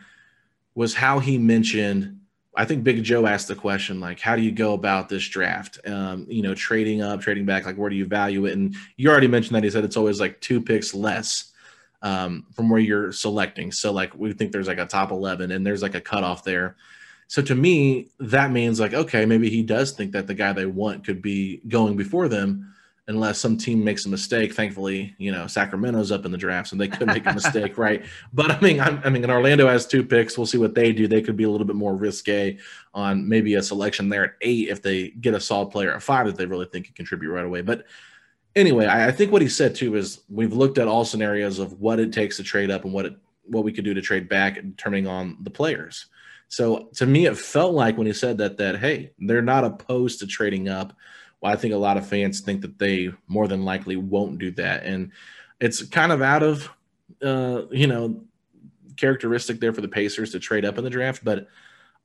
was 0.75 0.93
how 0.93 1.19
he 1.19 1.37
mentioned 1.37 2.19
I 2.57 2.65
think 2.65 2.83
Big 2.83 3.03
Joe 3.03 3.27
asked 3.27 3.47
the 3.47 3.55
question 3.55 3.99
like, 3.99 4.19
how 4.19 4.35
do 4.35 4.41
you 4.41 4.51
go 4.51 4.73
about 4.73 5.09
this 5.09 5.27
draft? 5.27 5.79
Um, 5.85 6.25
you 6.27 6.41
know, 6.41 6.55
trading 6.55 7.03
up, 7.03 7.21
trading 7.21 7.45
back, 7.45 7.67
like 7.67 7.77
where 7.77 7.89
do 7.89 7.95
you 7.95 8.07
value 8.07 8.47
it? 8.47 8.53
And 8.53 8.75
you 8.97 9.09
already 9.09 9.27
mentioned 9.27 9.55
that 9.55 9.63
he 9.63 9.69
said 9.69 9.85
it's 9.85 9.95
always 9.95 10.19
like 10.19 10.41
two 10.41 10.59
picks 10.59 10.95
less 10.95 11.53
um, 12.01 12.47
from 12.55 12.69
where 12.69 12.79
you're 12.79 13.11
selecting. 13.11 13.71
So 13.71 13.91
like 13.91 14.15
we 14.15 14.33
think 14.33 14.51
there's 14.51 14.67
like 14.67 14.79
a 14.79 14.87
top 14.87 15.11
eleven 15.11 15.51
and 15.51 15.65
there's 15.65 15.83
like 15.83 15.93
a 15.93 16.01
cutoff 16.01 16.43
there. 16.43 16.75
So 17.27 17.43
to 17.43 17.53
me, 17.53 18.09
that 18.19 18.51
means 18.51 18.79
like 18.79 18.95
okay, 18.95 19.25
maybe 19.25 19.49
he 19.49 19.61
does 19.61 19.91
think 19.91 20.13
that 20.13 20.25
the 20.25 20.33
guy 20.33 20.51
they 20.51 20.65
want 20.65 21.05
could 21.05 21.21
be 21.21 21.61
going 21.67 21.95
before 21.95 22.27
them 22.27 22.73
unless 23.07 23.39
some 23.39 23.57
team 23.57 23.83
makes 23.83 24.05
a 24.05 24.09
mistake. 24.09 24.53
Thankfully, 24.53 25.15
you 25.17 25.31
know 25.31 25.47
Sacramento's 25.47 26.11
up 26.11 26.25
in 26.25 26.31
the 26.31 26.37
draft, 26.37 26.69
so 26.69 26.75
they 26.75 26.87
could 26.87 27.07
make 27.07 27.25
a 27.25 27.33
mistake, 27.35 27.77
right? 27.77 28.05
But 28.33 28.51
I 28.51 28.59
mean, 28.59 28.79
I'm, 28.79 29.01
i 29.03 29.09
mean, 29.09 29.23
and 29.23 29.31
Orlando 29.31 29.67
has 29.67 29.87
two 29.87 30.03
picks. 30.03 30.37
We'll 30.37 30.47
see 30.47 30.57
what 30.57 30.75
they 30.75 30.91
do. 30.91 31.07
They 31.07 31.21
could 31.21 31.37
be 31.37 31.45
a 31.45 31.49
little 31.49 31.67
bit 31.67 31.75
more 31.75 31.95
risque 31.95 32.57
on 32.93 33.27
maybe 33.27 33.55
a 33.55 33.63
selection 33.63 34.09
there 34.09 34.23
at 34.23 34.33
eight 34.41 34.69
if 34.69 34.81
they 34.81 35.09
get 35.09 35.33
a 35.33 35.39
solid 35.39 35.71
player 35.71 35.93
at 35.93 36.03
five 36.03 36.25
that 36.25 36.35
they 36.35 36.45
really 36.45 36.65
think 36.65 36.85
can 36.85 36.95
contribute 36.95 37.31
right 37.31 37.45
away. 37.45 37.61
But 37.61 37.85
anyway, 38.55 38.85
I, 38.85 39.07
I 39.07 39.11
think 39.11 39.31
what 39.31 39.41
he 39.41 39.49
said 39.49 39.75
too 39.75 39.95
is 39.95 40.21
we've 40.29 40.53
looked 40.53 40.77
at 40.77 40.87
all 40.87 41.05
scenarios 41.05 41.59
of 41.59 41.79
what 41.79 41.99
it 41.99 42.11
takes 42.11 42.37
to 42.37 42.43
trade 42.43 42.71
up 42.71 42.83
and 42.83 42.93
what 42.93 43.05
it 43.05 43.15
what 43.49 43.63
we 43.63 43.71
could 43.71 43.85
do 43.85 43.93
to 43.93 44.01
trade 44.01 44.27
back, 44.27 44.55
determining 44.55 45.07
on 45.07 45.37
the 45.41 45.49
players. 45.49 46.07
So 46.49 46.89
to 46.95 47.05
me, 47.05 47.27
it 47.27 47.37
felt 47.37 47.73
like 47.73 47.97
when 47.97 48.07
he 48.07 48.13
said 48.13 48.37
that 48.39 48.57
that 48.57 48.79
hey, 48.79 49.11
they're 49.19 49.41
not 49.41 49.63
opposed 49.63 50.19
to 50.19 50.27
trading 50.27 50.67
up 50.67 50.93
well, 51.41 51.53
I 51.53 51.55
think 51.55 51.73
a 51.73 51.77
lot 51.77 51.97
of 51.97 52.07
fans 52.07 52.39
think 52.41 52.61
that 52.61 52.79
they 52.79 53.11
more 53.27 53.47
than 53.47 53.63
likely 53.63 53.95
won't 53.95 54.39
do 54.39 54.51
that, 54.51 54.83
and 54.83 55.11
it's 55.59 55.83
kind 55.83 56.11
of 56.11 56.21
out 56.21 56.43
of 56.43 56.69
uh, 57.23 57.63
you 57.71 57.87
know 57.87 58.21
characteristic 58.97 59.59
there 59.59 59.73
for 59.73 59.81
the 59.81 59.87
Pacers 59.87 60.31
to 60.31 60.39
trade 60.39 60.65
up 60.65 60.77
in 60.77 60.83
the 60.83 60.89
draft. 60.89 61.23
But 61.23 61.47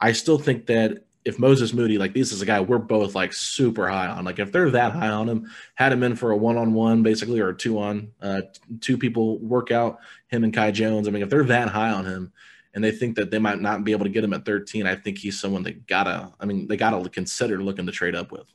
I 0.00 0.12
still 0.12 0.38
think 0.38 0.66
that 0.66 1.04
if 1.24 1.38
Moses 1.38 1.72
Moody, 1.72 1.98
like 1.98 2.14
this 2.14 2.32
is 2.32 2.42
a 2.42 2.46
guy 2.46 2.60
we're 2.60 2.78
both 2.78 3.14
like 3.14 3.32
super 3.32 3.88
high 3.88 4.08
on. 4.08 4.24
Like 4.24 4.38
if 4.38 4.52
they're 4.52 4.70
that 4.70 4.92
high 4.92 5.08
on 5.08 5.28
him, 5.28 5.50
had 5.74 5.92
him 5.92 6.02
in 6.02 6.16
for 6.16 6.32
a 6.32 6.36
one 6.36 6.56
on 6.56 6.74
one 6.74 7.02
basically 7.02 7.40
or 7.40 7.50
a 7.50 7.56
two 7.56 7.78
on 7.78 8.12
uh, 8.20 8.42
two 8.80 8.98
people 8.98 9.38
work 9.38 9.70
out 9.70 9.98
him 10.28 10.44
and 10.44 10.52
Kai 10.52 10.72
Jones. 10.72 11.06
I 11.06 11.10
mean, 11.10 11.22
if 11.22 11.30
they're 11.30 11.44
that 11.44 11.68
high 11.68 11.90
on 11.90 12.04
him 12.04 12.32
and 12.74 12.82
they 12.82 12.90
think 12.90 13.16
that 13.16 13.30
they 13.30 13.38
might 13.38 13.60
not 13.60 13.84
be 13.84 13.92
able 13.92 14.04
to 14.04 14.10
get 14.10 14.24
him 14.24 14.32
at 14.32 14.44
13, 14.44 14.86
I 14.86 14.96
think 14.96 15.18
he's 15.18 15.40
someone 15.40 15.62
they 15.62 15.72
gotta. 15.72 16.32
I 16.40 16.46
mean, 16.46 16.66
they 16.66 16.76
gotta 16.76 17.08
consider 17.08 17.62
looking 17.62 17.86
to 17.86 17.92
trade 17.92 18.16
up 18.16 18.32
with. 18.32 18.52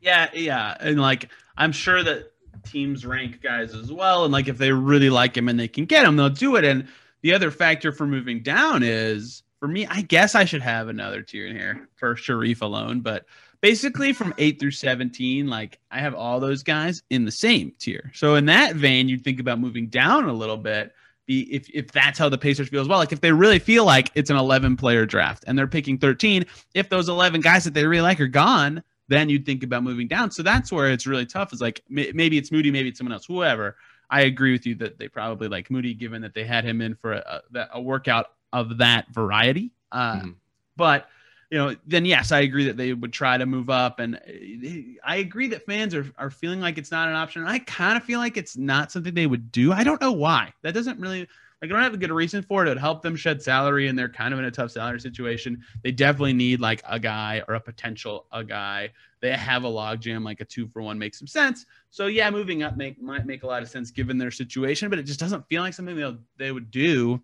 Yeah, 0.00 0.28
yeah, 0.32 0.76
and 0.80 1.00
like 1.00 1.28
I'm 1.56 1.72
sure 1.72 2.02
that 2.02 2.32
teams 2.64 3.06
rank 3.06 3.42
guys 3.42 3.74
as 3.74 3.92
well, 3.92 4.24
and 4.24 4.32
like 4.32 4.48
if 4.48 4.58
they 4.58 4.72
really 4.72 5.10
like 5.10 5.36
him 5.36 5.48
and 5.48 5.58
they 5.58 5.68
can 5.68 5.84
get 5.84 6.04
him, 6.04 6.16
they'll 6.16 6.28
do 6.28 6.56
it. 6.56 6.64
And 6.64 6.88
the 7.22 7.34
other 7.34 7.50
factor 7.50 7.92
for 7.92 8.06
moving 8.06 8.42
down 8.42 8.82
is 8.82 9.42
for 9.58 9.68
me, 9.68 9.86
I 9.86 10.02
guess 10.02 10.34
I 10.34 10.44
should 10.44 10.62
have 10.62 10.88
another 10.88 11.22
tier 11.22 11.46
in 11.46 11.56
here 11.56 11.88
for 11.96 12.14
Sharife 12.14 12.62
alone, 12.62 13.00
but 13.00 13.26
basically 13.60 14.12
from 14.12 14.32
8 14.38 14.60
through 14.60 14.70
17 14.70 15.48
like 15.48 15.80
i 15.90 15.98
have 15.98 16.14
all 16.14 16.38
those 16.38 16.62
guys 16.62 17.02
in 17.10 17.24
the 17.24 17.30
same 17.32 17.72
tier 17.80 18.08
so 18.14 18.36
in 18.36 18.46
that 18.46 18.76
vein 18.76 19.08
you'd 19.08 19.24
think 19.24 19.40
about 19.40 19.58
moving 19.58 19.88
down 19.88 20.28
a 20.28 20.32
little 20.32 20.56
bit 20.56 20.92
be 21.28 21.42
if 21.54 21.70
if 21.70 21.92
that's 21.92 22.18
how 22.18 22.28
the 22.28 22.38
Pacers 22.38 22.68
feel 22.68 22.80
as 22.80 22.88
well. 22.88 22.98
Like 22.98 23.12
if 23.12 23.20
they 23.20 23.30
really 23.30 23.60
feel 23.60 23.84
like 23.84 24.10
it's 24.16 24.30
an 24.30 24.36
11 24.36 24.76
player 24.76 25.06
draft 25.06 25.44
and 25.46 25.56
they're 25.56 25.68
picking 25.68 25.98
13, 25.98 26.44
if 26.74 26.88
those 26.88 27.08
11 27.08 27.42
guys 27.42 27.64
that 27.64 27.74
they 27.74 27.86
really 27.86 28.02
like 28.02 28.18
are 28.20 28.26
gone, 28.26 28.82
then 29.08 29.28
you'd 29.28 29.46
think 29.46 29.62
about 29.62 29.82
moving 29.82 30.06
down. 30.06 30.30
So 30.30 30.42
that's 30.42 30.70
where 30.70 30.90
it's 30.90 31.06
really 31.06 31.26
tough. 31.26 31.52
Is 31.52 31.60
like 31.60 31.82
maybe 31.88 32.38
it's 32.38 32.52
Moody, 32.52 32.70
maybe 32.70 32.90
it's 32.90 32.98
someone 32.98 33.12
else, 33.12 33.26
whoever. 33.26 33.76
I 34.10 34.22
agree 34.22 34.52
with 34.52 34.66
you 34.66 34.74
that 34.76 34.98
they 34.98 35.08
probably 35.08 35.48
like 35.48 35.70
Moody, 35.70 35.94
given 35.94 36.22
that 36.22 36.34
they 36.34 36.44
had 36.44 36.64
him 36.64 36.80
in 36.80 36.94
for 36.94 37.14
a, 37.14 37.42
a, 37.72 37.80
workout 37.80 38.26
of 38.52 38.78
that 38.78 39.06
variety. 39.12 39.70
Uh, 39.92 40.16
mm-hmm. 40.16 40.30
But 40.76 41.08
you 41.50 41.58
know, 41.58 41.76
then 41.86 42.04
yes, 42.04 42.32
I 42.32 42.40
agree 42.40 42.66
that 42.66 42.76
they 42.76 42.92
would 42.92 43.12
try 43.12 43.36
to 43.36 43.46
move 43.46 43.70
up, 43.70 44.00
and 44.00 44.16
uh, 44.16 44.98
I 45.04 45.16
agree 45.16 45.48
that 45.48 45.64
fans 45.66 45.94
are 45.94 46.06
are 46.18 46.30
feeling 46.30 46.60
like 46.60 46.78
it's 46.78 46.90
not 46.90 47.08
an 47.08 47.14
option. 47.14 47.44
I 47.46 47.58
kind 47.60 47.96
of 47.96 48.04
feel 48.04 48.18
like 48.18 48.36
it's 48.36 48.56
not 48.56 48.92
something 48.92 49.14
they 49.14 49.26
would 49.26 49.50
do. 49.50 49.72
I 49.72 49.84
don't 49.84 50.00
know 50.00 50.12
why. 50.12 50.52
That 50.62 50.74
doesn't 50.74 51.00
really 51.00 51.28
like 51.60 51.70
I 51.70 51.74
don't 51.74 51.82
have 51.82 51.94
a 51.94 51.98
good 51.98 52.12
reason 52.12 52.42
for 52.42 52.62
it. 52.62 52.66
It 52.66 52.70
would 52.70 52.78
help 52.78 53.02
them 53.02 53.16
shed 53.16 53.42
salary, 53.42 53.88
and 53.88 53.98
they're 53.98 54.08
kind 54.08 54.32
of 54.32 54.38
in 54.38 54.46
a 54.46 54.50
tough 54.50 54.70
salary 54.70 55.00
situation. 55.00 55.62
They 55.82 55.90
definitely 55.90 56.34
need 56.34 56.60
like 56.60 56.82
a 56.88 57.00
guy 57.00 57.42
or 57.48 57.54
a 57.54 57.60
potential 57.60 58.26
a 58.30 58.44
guy. 58.44 58.90
They 59.20 59.32
have 59.32 59.64
a 59.64 59.68
logjam, 59.68 60.24
like 60.24 60.40
a 60.40 60.44
two 60.44 60.68
for 60.68 60.82
one 60.82 60.98
makes 60.98 61.18
some 61.18 61.26
sense. 61.26 61.66
So 61.90 62.06
yeah, 62.06 62.30
moving 62.30 62.62
up 62.62 62.76
make 62.76 63.02
might 63.02 63.26
make 63.26 63.42
a 63.42 63.46
lot 63.46 63.62
of 63.62 63.68
sense 63.68 63.90
given 63.90 64.18
their 64.18 64.30
situation, 64.30 64.88
but 64.88 64.98
it 64.98 65.04
just 65.04 65.18
doesn't 65.18 65.48
feel 65.48 65.62
like 65.62 65.74
something 65.74 65.96
they 65.96 66.16
they 66.36 66.52
would 66.52 66.70
do 66.70 67.20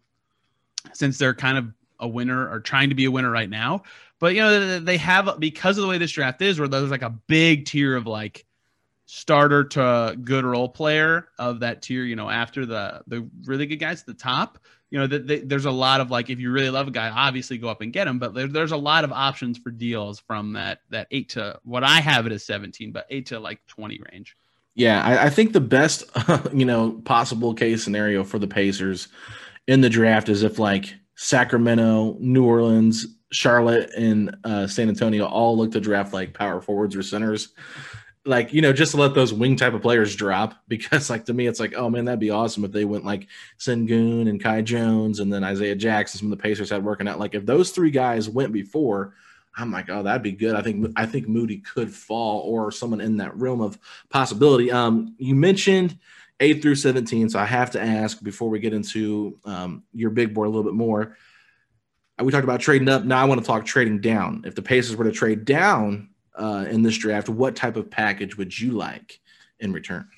since 0.93 1.16
they're 1.16 1.35
kind 1.35 1.57
of 1.57 1.72
a 2.01 2.09
winner 2.09 2.51
or 2.51 2.61
trying 2.61 2.89
to 2.89 2.95
be 2.95 3.05
a 3.05 3.11
winner 3.11 3.30
right 3.30 3.49
now. 3.49 3.85
But 4.18 4.35
you 4.35 4.41
know 4.41 4.80
they 4.80 4.97
have 4.97 5.39
because 5.39 5.78
of 5.78 5.82
the 5.82 5.89
way 5.89 5.99
this 5.99 6.11
draft 6.11 6.43
is, 6.43 6.59
where 6.59 6.66
there's 6.66 6.91
like 6.91 7.03
a 7.03 7.11
big 7.11 7.66
tier 7.66 7.95
of 7.95 8.07
like 8.07 8.47
starter 9.15 9.62
to 9.62 10.17
good 10.23 10.45
role 10.45 10.69
player 10.69 11.29
of 11.39 11.61
that 11.61 11.83
tier. 11.83 12.05
You 12.05 12.17
know, 12.17 12.29
after 12.29 12.67
the 12.67 13.03
the 13.07 13.29
really 13.45 13.67
good 13.67 13.77
guys 13.77 14.01
at 14.01 14.07
the 14.07 14.15
top, 14.15 14.59
you 14.91 14.99
know, 14.99 15.07
that 15.07 15.27
the, 15.27 15.41
there's 15.41 15.67
a 15.67 15.71
lot 15.71 16.01
of 16.01 16.11
like 16.11 16.31
if 16.31 16.41
you 16.41 16.51
really 16.51 16.71
love 16.71 16.89
a 16.89 16.91
guy, 16.91 17.09
obviously 17.11 17.57
go 17.57 17.69
up 17.69 17.81
and 17.81 17.93
get 17.93 18.09
him. 18.09 18.19
But 18.19 18.35
there, 18.35 18.49
there's 18.49 18.73
a 18.73 18.77
lot 18.77 19.05
of 19.05 19.12
options 19.12 19.57
for 19.57 19.71
deals 19.71 20.19
from 20.19 20.55
that 20.55 20.81
that 20.91 21.07
eight 21.12 21.31
to 21.31 21.61
what 21.62 21.85
I 21.85 22.01
have 22.01 22.27
it 22.27 22.33
as 22.33 22.45
17, 22.45 22.91
but 22.91 23.07
eight 23.09 23.27
to 23.27 23.39
like 23.39 23.65
20 23.69 24.01
range. 24.12 24.37
Yeah, 24.75 25.01
I, 25.03 25.27
I 25.27 25.31
think 25.31 25.53
the 25.53 25.61
best 25.61 26.05
you 26.53 26.65
know 26.65 27.01
possible 27.05 27.55
case 27.55 27.85
scenario 27.85 28.25
for 28.25 28.41
the 28.41 28.49
Pacers 28.49 29.09
in 29.69 29.81
the 29.81 29.91
draft 29.91 30.29
is 30.29 30.43
if 30.43 30.59
like 30.59 30.93
Sacramento, 31.15 32.17
New 32.19 32.45
Orleans, 32.45 33.07
Charlotte, 33.31 33.91
and 33.97 34.37
uh, 34.43 34.67
San 34.67 34.89
Antonio 34.89 35.25
all 35.25 35.57
look 35.57 35.71
to 35.73 35.81
draft 35.81 36.12
like 36.12 36.35
power 36.35 36.61
forwards 36.61 36.97
or 36.97 37.05
centers 37.05 37.53
like 38.27 38.53
you 38.53 38.62
know 38.62 38.72
just 38.72 38.93
to 38.93 38.97
let 38.97 39.14
those 39.14 39.33
wing 39.33 39.57
type 39.57 39.75
of 39.75 39.83
players 39.83 40.16
drop 40.16 40.55
because 40.68 41.11
like 41.11 41.25
to 41.27 41.35
me 41.35 41.47
it's 41.47 41.61
like 41.61 41.75
oh 41.77 41.91
man 41.91 42.05
that'd 42.05 42.20
be 42.20 42.31
awesome 42.31 42.64
if 42.64 42.72
they 42.72 42.85
went 42.85 43.05
like 43.05 43.29
Sengun 43.59 44.29
and 44.29 44.43
Kai 44.43 44.62
Jones 44.62 45.20
and 45.20 45.33
then 45.33 45.45
Isaiah 45.45 45.77
Jackson 45.77 46.18
some 46.18 46.33
of 46.33 46.39
the 46.39 46.43
Pacers 46.43 46.70
had 46.70 46.85
working 46.85 47.09
out. 47.09 47.18
Like 47.18 47.35
if 47.35 47.47
those 47.47 47.70
three 47.70 47.91
guys 47.91 48.29
went 48.29 48.53
before 48.53 49.14
I'm 49.57 49.70
like 49.70 49.91
oh 49.91 50.03
that'd 50.03 50.22
be 50.22 50.33
good. 50.33 50.55
I 50.55 50.62
think 50.62 50.93
I 50.97 51.07
think 51.07 51.29
Moody 51.29 51.59
could 51.59 51.93
fall 51.93 52.41
or 52.41 52.70
someone 52.70 53.01
in 53.01 53.18
that 53.18 53.37
realm 53.37 53.61
of 53.61 53.79
possibility. 54.09 54.70
Um 54.70 55.14
you 55.18 55.35
mentioned 55.35 55.99
8 56.41 56.62
through 56.62 56.75
17 56.75 57.29
so 57.29 57.39
I 57.39 57.45
have 57.45 57.70
to 57.72 57.83
ask 57.83 58.22
before 58.22 58.49
we 58.49 58.59
get 58.59 58.75
into 58.75 59.39
um, 59.45 59.85
your 59.93 60.11
big 60.11 60.35
board 60.35 60.49
a 60.49 60.51
little 60.51 60.64
bit 60.64 60.75
more. 60.75 61.16
We 62.20 62.33
talked 62.33 62.45
about 62.45 62.61
trading 62.61 62.89
up. 62.89 63.05
Now 63.05 63.20
I 63.20 63.25
want 63.25 63.41
to 63.41 63.47
talk 63.47 63.64
trading 63.64 64.01
down. 64.01 64.43
If 64.45 64.55
the 64.55 64.62
Pacers 64.62 64.97
were 64.97 65.05
to 65.05 65.12
trade 65.12 65.45
down 65.45 66.11
uh, 66.35 66.66
in 66.68 66.82
this 66.82 66.97
draft, 66.97 67.28
what 67.28 67.57
type 67.57 67.76
of 67.76 67.91
package 67.91 68.37
would 68.37 68.59
you 68.59 68.72
like 68.72 69.20
in 69.61 69.72
return? 69.72 70.09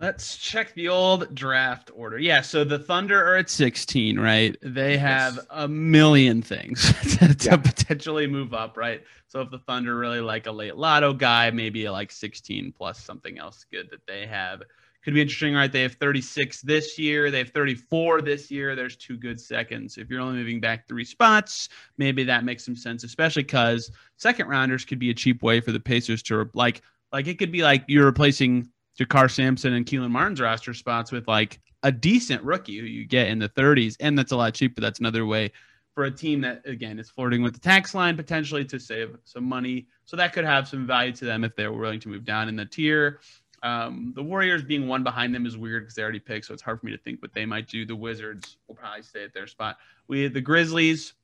Let's 0.00 0.36
check 0.36 0.74
the 0.74 0.88
old 0.88 1.34
draft 1.34 1.90
order. 1.92 2.18
Yeah, 2.18 2.40
so 2.40 2.62
the 2.62 2.78
Thunder 2.78 3.20
are 3.20 3.36
at 3.36 3.50
16, 3.50 4.18
right? 4.18 4.56
They 4.62 4.96
have 4.96 5.34
yes. 5.34 5.46
a 5.50 5.66
million 5.66 6.40
things 6.40 6.92
to, 7.18 7.34
to 7.34 7.50
yeah. 7.50 7.56
potentially 7.56 8.28
move 8.28 8.54
up, 8.54 8.76
right? 8.76 9.02
So 9.26 9.40
if 9.40 9.50
the 9.50 9.58
Thunder 9.58 9.98
really 9.98 10.20
like 10.20 10.46
a 10.46 10.52
late 10.52 10.76
lotto 10.76 11.12
guy, 11.14 11.50
maybe 11.50 11.88
like 11.88 12.12
16 12.12 12.72
plus 12.76 13.02
something 13.02 13.38
else 13.38 13.66
good 13.72 13.90
that 13.90 14.06
they 14.06 14.24
have 14.26 14.62
could 15.08 15.14
be 15.14 15.22
interesting, 15.22 15.54
right? 15.54 15.72
They 15.72 15.80
have 15.80 15.94
36 15.94 16.60
this 16.60 16.98
year. 16.98 17.30
They 17.30 17.38
have 17.38 17.48
34 17.48 18.20
this 18.20 18.50
year. 18.50 18.76
There's 18.76 18.94
two 18.94 19.16
good 19.16 19.40
seconds. 19.40 19.96
If 19.96 20.10
you're 20.10 20.20
only 20.20 20.36
moving 20.36 20.60
back 20.60 20.86
three 20.86 21.06
spots, 21.06 21.70
maybe 21.96 22.24
that 22.24 22.44
makes 22.44 22.62
some 22.62 22.76
sense, 22.76 23.04
especially 23.04 23.44
because 23.44 23.90
second 24.18 24.48
rounders 24.48 24.84
could 24.84 24.98
be 24.98 25.08
a 25.08 25.14
cheap 25.14 25.42
way 25.42 25.62
for 25.62 25.72
the 25.72 25.80
Pacers 25.80 26.22
to 26.24 26.50
like, 26.52 26.82
like 27.10 27.26
it 27.26 27.38
could 27.38 27.50
be 27.50 27.62
like 27.62 27.84
you're 27.88 28.04
replacing 28.04 28.68
JaKarr 29.00 29.30
Sampson 29.30 29.72
and 29.72 29.86
Kelan 29.86 30.10
Martin's 30.10 30.42
roster 30.42 30.74
spots 30.74 31.10
with 31.10 31.26
like 31.26 31.58
a 31.84 31.90
decent 31.90 32.42
rookie 32.42 32.78
who 32.78 32.84
you 32.84 33.06
get 33.06 33.28
in 33.28 33.38
the 33.38 33.48
30s, 33.48 33.96
and 34.00 34.18
that's 34.18 34.32
a 34.32 34.36
lot 34.36 34.52
cheaper. 34.52 34.82
That's 34.82 35.00
another 35.00 35.24
way 35.24 35.52
for 35.94 36.04
a 36.04 36.10
team 36.10 36.42
that 36.42 36.60
again 36.66 36.98
is 36.98 37.08
flirting 37.08 37.42
with 37.42 37.54
the 37.54 37.60
tax 37.60 37.94
line 37.94 38.14
potentially 38.14 38.64
to 38.66 38.78
save 38.78 39.16
some 39.24 39.44
money. 39.44 39.86
So 40.04 40.18
that 40.18 40.34
could 40.34 40.44
have 40.44 40.68
some 40.68 40.86
value 40.86 41.12
to 41.12 41.24
them 41.24 41.44
if 41.44 41.56
they're 41.56 41.72
willing 41.72 41.98
to 42.00 42.10
move 42.10 42.26
down 42.26 42.50
in 42.50 42.56
the 42.56 42.66
tier. 42.66 43.20
Um, 43.62 44.12
the 44.14 44.22
Warriors 44.22 44.62
being 44.62 44.86
one 44.86 45.02
behind 45.02 45.34
them 45.34 45.46
is 45.46 45.56
weird 45.56 45.82
because 45.82 45.94
they 45.94 46.02
already 46.02 46.20
picked, 46.20 46.46
so 46.46 46.54
it's 46.54 46.62
hard 46.62 46.80
for 46.80 46.86
me 46.86 46.92
to 46.92 46.98
think 46.98 47.20
what 47.22 47.32
they 47.32 47.46
might 47.46 47.68
do. 47.68 47.84
The 47.84 47.96
Wizards 47.96 48.56
will 48.66 48.74
probably 48.74 49.02
stay 49.02 49.24
at 49.24 49.34
their 49.34 49.46
spot. 49.46 49.78
We 50.06 50.28
the 50.28 50.40
Grizzlies 50.40 51.14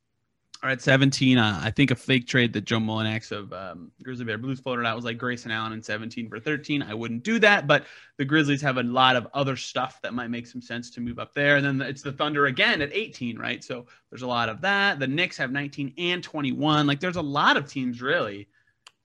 are 0.63 0.69
at 0.69 0.81
17. 0.81 1.37
Uh, 1.37 1.59
I 1.63 1.71
think 1.71 1.91
a 1.91 1.95
fake 1.95 2.27
trade 2.27 2.53
that 2.53 2.65
Joe 2.65 2.79
Mullinax 2.79 3.31
of 3.31 3.53
um, 3.53 3.91
Grizzly 4.01 4.25
Bear 4.25 4.37
Blues 4.37 4.59
floated 4.59 4.85
out 4.85 4.95
was 4.95 5.05
like 5.05 5.17
Grayson 5.17 5.51
Allen 5.51 5.73
in 5.73 5.83
17 5.83 6.29
for 6.29 6.39
13. 6.39 6.81
I 6.81 6.93
wouldn't 6.93 7.23
do 7.23 7.39
that, 7.39 7.67
but 7.67 7.85
the 8.17 8.25
Grizzlies 8.25 8.61
have 8.61 8.77
a 8.77 8.83
lot 8.83 9.15
of 9.15 9.27
other 9.33 9.55
stuff 9.55 9.99
that 10.01 10.13
might 10.13 10.29
make 10.29 10.47
some 10.47 10.61
sense 10.61 10.89
to 10.91 11.01
move 11.01 11.19
up 11.19 11.33
there. 11.33 11.57
And 11.57 11.65
then 11.65 11.81
it's 11.87 12.01
the 12.01 12.11
Thunder 12.11 12.47
again 12.47 12.81
at 12.81 12.93
18, 12.93 13.37
right? 13.37 13.63
So 13.63 13.85
there's 14.09 14.23
a 14.23 14.27
lot 14.27 14.49
of 14.49 14.61
that. 14.61 14.99
The 14.99 15.07
Knicks 15.07 15.37
have 15.37 15.51
19 15.51 15.93
and 15.97 16.23
21. 16.23 16.87
Like 16.87 16.99
there's 16.99 17.17
a 17.17 17.21
lot 17.21 17.57
of 17.57 17.69
teams 17.69 18.01
really 18.01 18.47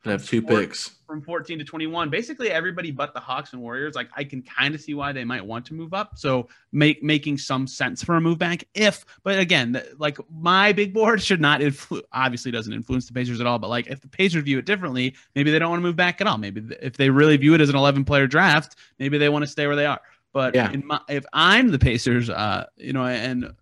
I 0.05 0.11
have 0.13 0.27
two 0.27 0.41
picks 0.41 0.91
from 1.07 1.21
14 1.21 1.59
to 1.59 1.65
21. 1.65 2.09
Basically, 2.09 2.51
everybody 2.51 2.91
but 2.91 3.13
the 3.13 3.21
Hawks 3.21 3.53
and 3.53 3.61
Warriors. 3.61 3.95
Like, 3.95 4.09
I 4.17 4.25
can 4.25 4.43
kind 4.43 4.75
of 4.75 4.81
see 4.81 4.95
why 4.95 5.13
they 5.13 5.25
might 5.25 5.45
want 5.45 5.67
to 5.67 5.75
move 5.75 5.93
up. 5.93 6.13
So, 6.17 6.49
make 6.73 7.03
making 7.03 7.37
some 7.39 7.67
sense 7.67 8.03
for 8.03 8.15
a 8.15 8.21
move 8.21 8.39
back. 8.39 8.65
If, 8.75 9.05
but 9.25 9.39
again, 9.39 9.83
like 9.99 10.19
my 10.31 10.73
big 10.73 10.95
board 10.95 11.21
should 11.23 11.41
not 11.41 11.61
influence. 11.61 12.07
Obviously, 12.13 12.51
doesn't 12.51 12.73
influence 12.73 13.07
the 13.07 13.13
Pacers 13.13 13.41
at 13.41 13.47
all. 13.47 13.59
But 13.59 13.69
like, 13.69 13.89
if 13.89 14.01
the 14.01 14.09
Pacers 14.09 14.45
view 14.45 14.59
it 14.59 14.65
differently, 14.65 15.15
maybe 15.35 15.51
they 15.51 15.59
don't 15.59 15.71
want 15.71 15.81
to 15.81 15.87
move 15.87 15.97
back 15.97 16.21
at 16.21 16.27
all. 16.27 16.39
Maybe 16.39 16.63
if 16.81 16.97
they 16.97 17.11
really 17.11 17.37
view 17.37 17.55
it 17.55 17.61
as 17.61 17.69
an 17.69 17.77
11 17.77 18.05
player 18.05 18.27
draft, 18.27 18.77
maybe 18.99 19.19
they 19.19 19.29
want 19.29 19.43
to 19.43 19.51
stay 19.51 19.67
where 19.67 19.77
they 19.77 19.87
are. 19.87 20.01
But 20.33 20.55
yeah. 20.55 20.73
My, 20.85 21.01
if 21.09 21.27
I'm 21.33 21.73
the 21.73 21.79
Pacers, 21.79 22.31
uh, 22.31 22.67
you 22.77 22.93
know, 22.93 23.05
and 23.05 23.53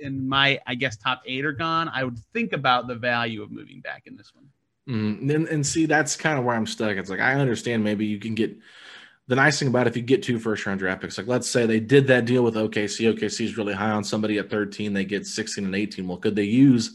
in 0.00 0.28
my 0.28 0.60
I 0.66 0.74
guess 0.74 0.96
top 0.96 1.22
eight 1.26 1.44
are 1.44 1.52
gone, 1.52 1.88
I 1.88 2.04
would 2.04 2.18
think 2.32 2.52
about 2.52 2.86
the 2.86 2.94
value 2.94 3.42
of 3.42 3.50
moving 3.50 3.80
back 3.80 4.06
in 4.06 4.16
this 4.16 4.34
one. 4.34 4.46
Mm, 4.88 5.30
and, 5.34 5.48
and 5.48 5.66
see, 5.66 5.86
that's 5.86 6.16
kind 6.16 6.38
of 6.38 6.44
where 6.44 6.56
I'm 6.56 6.66
stuck. 6.66 6.96
It's 6.96 7.10
like 7.10 7.20
I 7.20 7.34
understand 7.34 7.84
maybe 7.84 8.06
you 8.06 8.18
can 8.18 8.34
get 8.34 8.56
the 9.28 9.36
nice 9.36 9.58
thing 9.58 9.68
about 9.68 9.86
if 9.86 9.96
you 9.96 10.02
get 10.02 10.22
two 10.22 10.38
first 10.38 10.66
round 10.66 10.80
draft 10.80 11.00
picks, 11.00 11.16
like 11.16 11.28
let's 11.28 11.48
say 11.48 11.66
they 11.66 11.80
did 11.80 12.08
that 12.08 12.24
deal 12.24 12.42
with 12.42 12.54
OKC. 12.54 13.14
OKC 13.14 13.44
is 13.44 13.56
really 13.56 13.74
high 13.74 13.90
on 13.90 14.04
somebody 14.04 14.38
at 14.38 14.50
13, 14.50 14.92
they 14.92 15.04
get 15.04 15.26
16 15.26 15.64
and 15.64 15.74
18. 15.74 16.06
Well, 16.06 16.18
could 16.18 16.36
they 16.36 16.44
use 16.44 16.92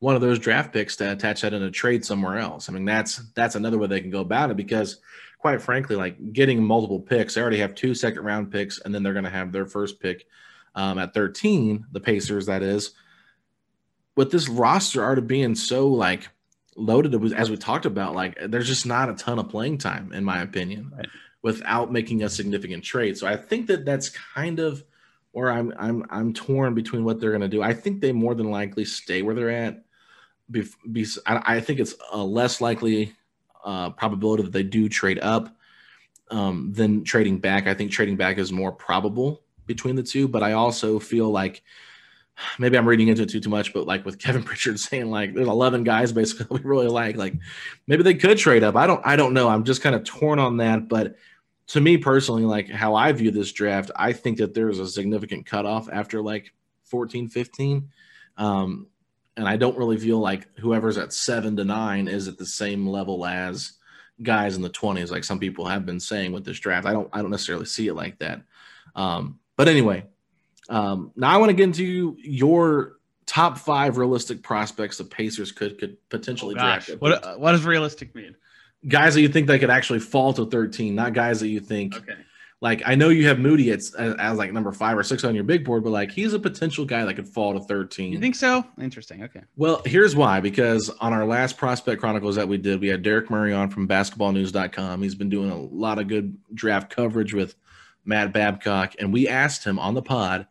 one 0.00 0.14
of 0.14 0.20
those 0.20 0.38
draft 0.38 0.72
picks 0.72 0.96
to 0.96 1.12
attach 1.12 1.42
that 1.42 1.54
in 1.54 1.62
a 1.62 1.70
trade 1.70 2.04
somewhere 2.04 2.38
else? 2.38 2.68
I 2.68 2.72
mean, 2.72 2.84
that's 2.84 3.22
that's 3.34 3.54
another 3.54 3.78
way 3.78 3.86
they 3.86 4.00
can 4.00 4.10
go 4.10 4.20
about 4.20 4.50
it 4.50 4.56
because 4.56 5.00
quite 5.40 5.62
frankly, 5.62 5.96
like 5.96 6.32
getting 6.32 6.62
multiple 6.62 7.00
picks, 7.00 7.34
they 7.34 7.40
already 7.40 7.58
have 7.58 7.74
two 7.74 7.94
second 7.94 8.24
round 8.24 8.52
picks, 8.52 8.78
and 8.80 8.94
then 8.94 9.02
they're 9.02 9.14
going 9.14 9.24
to 9.24 9.30
have 9.30 9.52
their 9.52 9.66
first 9.66 10.00
pick 10.00 10.26
um, 10.74 10.98
at 10.98 11.14
13, 11.14 11.86
the 11.92 12.00
Pacers, 12.00 12.46
that 12.46 12.62
is. 12.62 12.92
With 14.16 14.30
this 14.30 14.48
roster 14.48 15.02
already 15.02 15.22
being 15.22 15.54
so 15.54 15.88
like 15.88 16.28
loaded 16.80 17.32
as 17.34 17.50
we 17.50 17.56
talked 17.56 17.86
about 17.86 18.14
like 18.14 18.36
there's 18.48 18.66
just 18.66 18.86
not 18.86 19.08
a 19.08 19.14
ton 19.14 19.38
of 19.38 19.48
playing 19.48 19.78
time 19.78 20.12
in 20.12 20.24
my 20.24 20.40
opinion 20.40 20.92
right. 20.96 21.06
without 21.42 21.92
making 21.92 22.22
a 22.22 22.28
significant 22.28 22.82
trade. 22.84 23.16
So 23.16 23.26
i 23.26 23.36
think 23.36 23.66
that 23.68 23.84
that's 23.84 24.08
kind 24.08 24.58
of 24.58 24.84
where 25.32 25.52
i'm 25.52 25.72
i'm 25.78 26.04
i'm 26.10 26.32
torn 26.32 26.74
between 26.74 27.04
what 27.04 27.20
they're 27.20 27.30
going 27.30 27.42
to 27.42 27.48
do. 27.48 27.62
I 27.62 27.74
think 27.74 28.00
they 28.00 28.12
more 28.12 28.34
than 28.34 28.50
likely 28.50 28.84
stay 28.84 29.22
where 29.22 29.34
they're 29.34 29.50
at 29.50 29.84
be, 30.50 30.64
be, 30.90 31.06
I, 31.26 31.56
I, 31.56 31.60
think 31.60 31.78
it's 31.78 31.94
a 32.10 32.18
less 32.18 32.60
likely 32.60 33.14
uh, 33.64 33.90
probability 33.90 34.42
that 34.42 34.52
they 34.52 34.64
do 34.64 34.88
trade 34.88 35.20
up 35.22 35.54
um, 36.32 36.72
than 36.72 37.04
trading 37.04 37.38
back. 37.38 37.68
I 37.68 37.74
think 37.74 37.92
trading 37.92 38.16
back 38.16 38.36
is 38.38 38.50
more 38.50 38.72
probable 38.72 39.42
between 39.70 39.94
the 39.94 40.02
two 40.02 40.26
but 40.26 40.42
i 40.42 40.50
also 40.50 40.98
feel 40.98 41.30
like 41.30 41.62
maybe 42.58 42.76
I'm 42.76 42.86
reading 42.86 43.08
into 43.08 43.22
it 43.22 43.30
too 43.30 43.40
too 43.40 43.50
much, 43.50 43.72
but 43.72 43.86
like 43.86 44.04
with 44.04 44.18
Kevin 44.18 44.42
Pritchard 44.44 44.78
saying 44.78 45.10
like 45.10 45.34
there's 45.34 45.48
11 45.48 45.84
guys 45.84 46.12
basically 46.12 46.58
we 46.58 46.68
really 46.68 46.88
like, 46.88 47.16
like 47.16 47.34
maybe 47.86 48.02
they 48.02 48.14
could 48.14 48.38
trade 48.38 48.62
up. 48.62 48.76
I 48.76 48.86
don't 48.86 49.00
I 49.04 49.16
don't 49.16 49.34
know. 49.34 49.48
I'm 49.48 49.64
just 49.64 49.82
kind 49.82 49.94
of 49.94 50.04
torn 50.04 50.38
on 50.38 50.58
that, 50.58 50.88
but 50.88 51.16
to 51.68 51.80
me 51.80 51.96
personally, 51.96 52.42
like 52.42 52.68
how 52.68 52.96
I 52.96 53.12
view 53.12 53.30
this 53.30 53.52
draft, 53.52 53.92
I 53.94 54.12
think 54.12 54.38
that 54.38 54.54
there's 54.54 54.80
a 54.80 54.88
significant 54.88 55.46
cutoff 55.46 55.88
after 55.92 56.20
like 56.20 56.52
14, 56.84 57.28
15. 57.28 57.88
Um, 58.36 58.88
and 59.36 59.48
I 59.48 59.56
don't 59.56 59.78
really 59.78 59.96
feel 59.96 60.18
like 60.18 60.48
whoever's 60.58 60.98
at 60.98 61.12
seven 61.12 61.56
to 61.56 61.64
nine 61.64 62.08
is 62.08 62.26
at 62.26 62.38
the 62.38 62.46
same 62.46 62.86
level 62.86 63.24
as 63.24 63.74
guys 64.22 64.56
in 64.56 64.62
the 64.62 64.70
20s, 64.70 65.10
like 65.10 65.24
some 65.24 65.38
people 65.38 65.64
have 65.64 65.86
been 65.86 66.00
saying 66.00 66.32
with 66.32 66.44
this 66.44 66.58
draft. 66.58 66.86
I 66.86 66.92
don't 66.92 67.08
I 67.12 67.22
don't 67.22 67.30
necessarily 67.30 67.66
see 67.66 67.88
it 67.88 67.94
like 67.94 68.18
that. 68.18 68.42
Um, 68.94 69.38
but 69.56 69.68
anyway, 69.68 70.04
Um, 70.70 71.12
now 71.16 71.28
I 71.30 71.36
want 71.36 71.50
to 71.50 71.54
get 71.54 71.64
into 71.64 72.16
your 72.18 72.92
top 73.26 73.58
five 73.58 73.96
realistic 73.98 74.42
prospects 74.42 74.98
the 74.98 75.04
Pacers 75.04 75.52
could 75.52 75.78
could 75.78 75.96
potentially 76.08 76.54
Oh, 76.56 76.60
draft. 76.60 76.88
what 77.00 77.22
13. 77.24 77.40
what 77.40 77.52
does 77.52 77.64
realistic 77.64 78.14
mean? 78.14 78.34
guys 78.88 79.12
that 79.14 79.20
you 79.20 79.28
think 79.28 79.46
they 79.46 79.58
could 79.58 79.68
actually 79.70 79.98
fall 80.00 80.32
to 80.32 80.46
13, 80.46 80.94
not 80.94 81.12
guys 81.12 81.40
that 81.40 81.48
you 81.48 81.60
think 81.60 81.94
Okay. 81.96 82.14
like 82.62 82.82
I 82.86 82.94
know 82.94 83.10
you 83.10 83.26
have 83.28 83.38
Moody 83.38 83.70
as, 83.72 83.94
as, 83.94 84.14
as 84.18 84.38
like 84.38 84.52
number 84.54 84.72
five 84.72 84.96
or 84.96 85.02
six 85.02 85.22
on 85.22 85.34
your 85.34 85.44
big 85.44 85.64
board, 85.66 85.84
but 85.84 85.90
like 85.90 86.10
he's 86.12 86.32
a 86.32 86.38
potential 86.38 86.84
guy 86.86 87.04
that 87.04 87.14
could 87.14 87.28
fall 87.28 87.52
to 87.52 87.60
13. 87.60 88.12
You 88.12 88.18
think 88.20 88.36
so? 88.36 88.64
Interesting. 88.80 89.22
Okay. 89.24 89.42
Well, 89.56 89.82
here's 89.84 90.16
why 90.16 90.40
because 90.40 90.88
on 91.00 91.12
our 91.12 91.26
last 91.26 91.58
prospect 91.58 92.00
chronicles 92.00 92.36
that 92.36 92.48
we 92.48 92.56
did, 92.58 92.80
we 92.80 92.88
had 92.88 93.02
Derek 93.02 93.28
Murray 93.28 93.52
on 93.52 93.68
from 93.70 93.86
basketballnews.com. 93.86 95.02
He's 95.02 95.14
been 95.14 95.28
doing 95.30 95.50
a 95.50 95.60
lot 95.60 95.98
of 95.98 96.08
good 96.08 96.38
draft 96.54 96.90
coverage 96.94 97.34
with 97.34 97.54
Matt 98.06 98.32
Babcock, 98.32 98.94
and 98.98 99.12
we 99.12 99.28
asked 99.28 99.64
him 99.64 99.78
on 99.78 99.92
the 99.94 100.02
pod, 100.02 100.46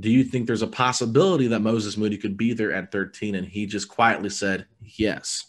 Do 0.00 0.10
you 0.10 0.24
think 0.24 0.46
there's 0.46 0.62
a 0.62 0.66
possibility 0.66 1.46
that 1.48 1.60
Moses 1.60 1.96
Moody 1.96 2.16
could 2.16 2.36
be 2.36 2.52
there 2.52 2.72
at 2.72 2.90
13? 2.90 3.34
And 3.34 3.46
he 3.46 3.66
just 3.66 3.88
quietly 3.88 4.30
said, 4.30 4.66
Yes. 4.80 5.44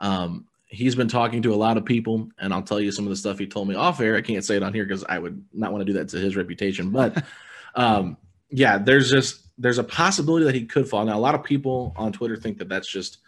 Um, 0.00 0.46
he's 0.66 0.94
been 0.94 1.08
talking 1.08 1.42
to 1.42 1.54
a 1.54 1.56
lot 1.56 1.76
of 1.76 1.84
people, 1.84 2.28
and 2.38 2.52
I'll 2.52 2.62
tell 2.62 2.80
you 2.80 2.90
some 2.90 3.04
of 3.04 3.10
the 3.10 3.16
stuff 3.16 3.38
he 3.38 3.46
told 3.46 3.68
me 3.68 3.74
off 3.74 4.00
air. 4.00 4.16
I 4.16 4.22
can't 4.22 4.44
say 4.44 4.56
it 4.56 4.62
on 4.62 4.74
here 4.74 4.84
because 4.84 5.04
I 5.04 5.18
would 5.18 5.42
not 5.52 5.72
want 5.72 5.82
to 5.82 5.92
do 5.92 5.98
that 5.98 6.08
to 6.10 6.18
his 6.18 6.36
reputation, 6.36 6.90
but 6.90 7.24
um, 7.74 8.16
yeah, 8.50 8.78
there's 8.78 9.10
just 9.10 9.42
there's 9.56 9.78
a 9.78 9.84
possibility 9.84 10.44
that 10.44 10.54
he 10.54 10.66
could 10.66 10.88
fall. 10.88 11.04
Now, 11.04 11.16
a 11.16 11.20
lot 11.20 11.34
of 11.34 11.44
people 11.44 11.92
on 11.96 12.12
Twitter 12.12 12.36
think 12.36 12.58
that 12.58 12.68
that's 12.68 12.88
just, 12.88 13.18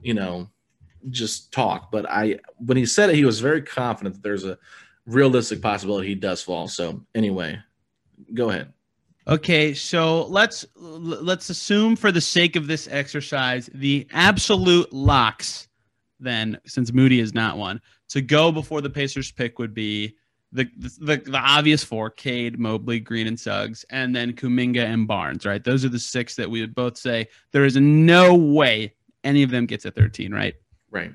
you 0.00 0.14
know, 0.14 0.48
just 1.10 1.52
talk. 1.52 1.90
But 1.90 2.08
I, 2.08 2.38
when 2.58 2.76
he 2.76 2.86
said 2.86 3.10
it, 3.10 3.16
he 3.16 3.24
was 3.24 3.40
very 3.40 3.62
confident 3.62 4.14
that 4.14 4.22
there's 4.22 4.44
a 4.44 4.58
realistic 5.06 5.60
possibility 5.60 6.08
he 6.08 6.14
does 6.14 6.42
fall. 6.42 6.68
So 6.68 7.02
anyway, 7.14 7.58
go 8.32 8.50
ahead. 8.50 8.72
Okay, 9.28 9.74
so 9.74 10.26
let's 10.26 10.64
let's 10.76 11.50
assume 11.50 11.96
for 11.96 12.12
the 12.12 12.20
sake 12.20 12.54
of 12.54 12.66
this 12.68 12.86
exercise 12.90 13.68
the 13.74 14.06
absolute 14.12 14.92
locks 14.92 15.66
then 16.20 16.58
since 16.64 16.92
Moody 16.92 17.18
is 17.18 17.34
not 17.34 17.58
one 17.58 17.80
to 18.08 18.20
go 18.20 18.52
before 18.52 18.80
the 18.80 18.88
Pacers 18.90 19.32
pick 19.32 19.58
would 19.58 19.74
be 19.74 20.16
the 20.52 20.68
the, 20.78 21.16
the 21.16 21.38
obvious 21.38 21.82
four 21.82 22.08
Cade, 22.08 22.58
Mobley, 22.58 23.00
Green 23.00 23.26
and 23.26 23.38
Suggs 23.38 23.84
and 23.90 24.14
then 24.14 24.32
Kuminga 24.32 24.84
and 24.84 25.08
Barnes, 25.08 25.44
right? 25.44 25.62
Those 25.62 25.84
are 25.84 25.88
the 25.88 25.98
six 25.98 26.36
that 26.36 26.48
we 26.48 26.60
would 26.60 26.74
both 26.74 26.96
say 26.96 27.26
there 27.50 27.64
is 27.64 27.76
no 27.76 28.34
way 28.34 28.94
any 29.24 29.42
of 29.42 29.50
them 29.50 29.66
gets 29.66 29.84
a 29.86 29.90
13, 29.90 30.32
right? 30.32 30.54
Right. 30.92 31.12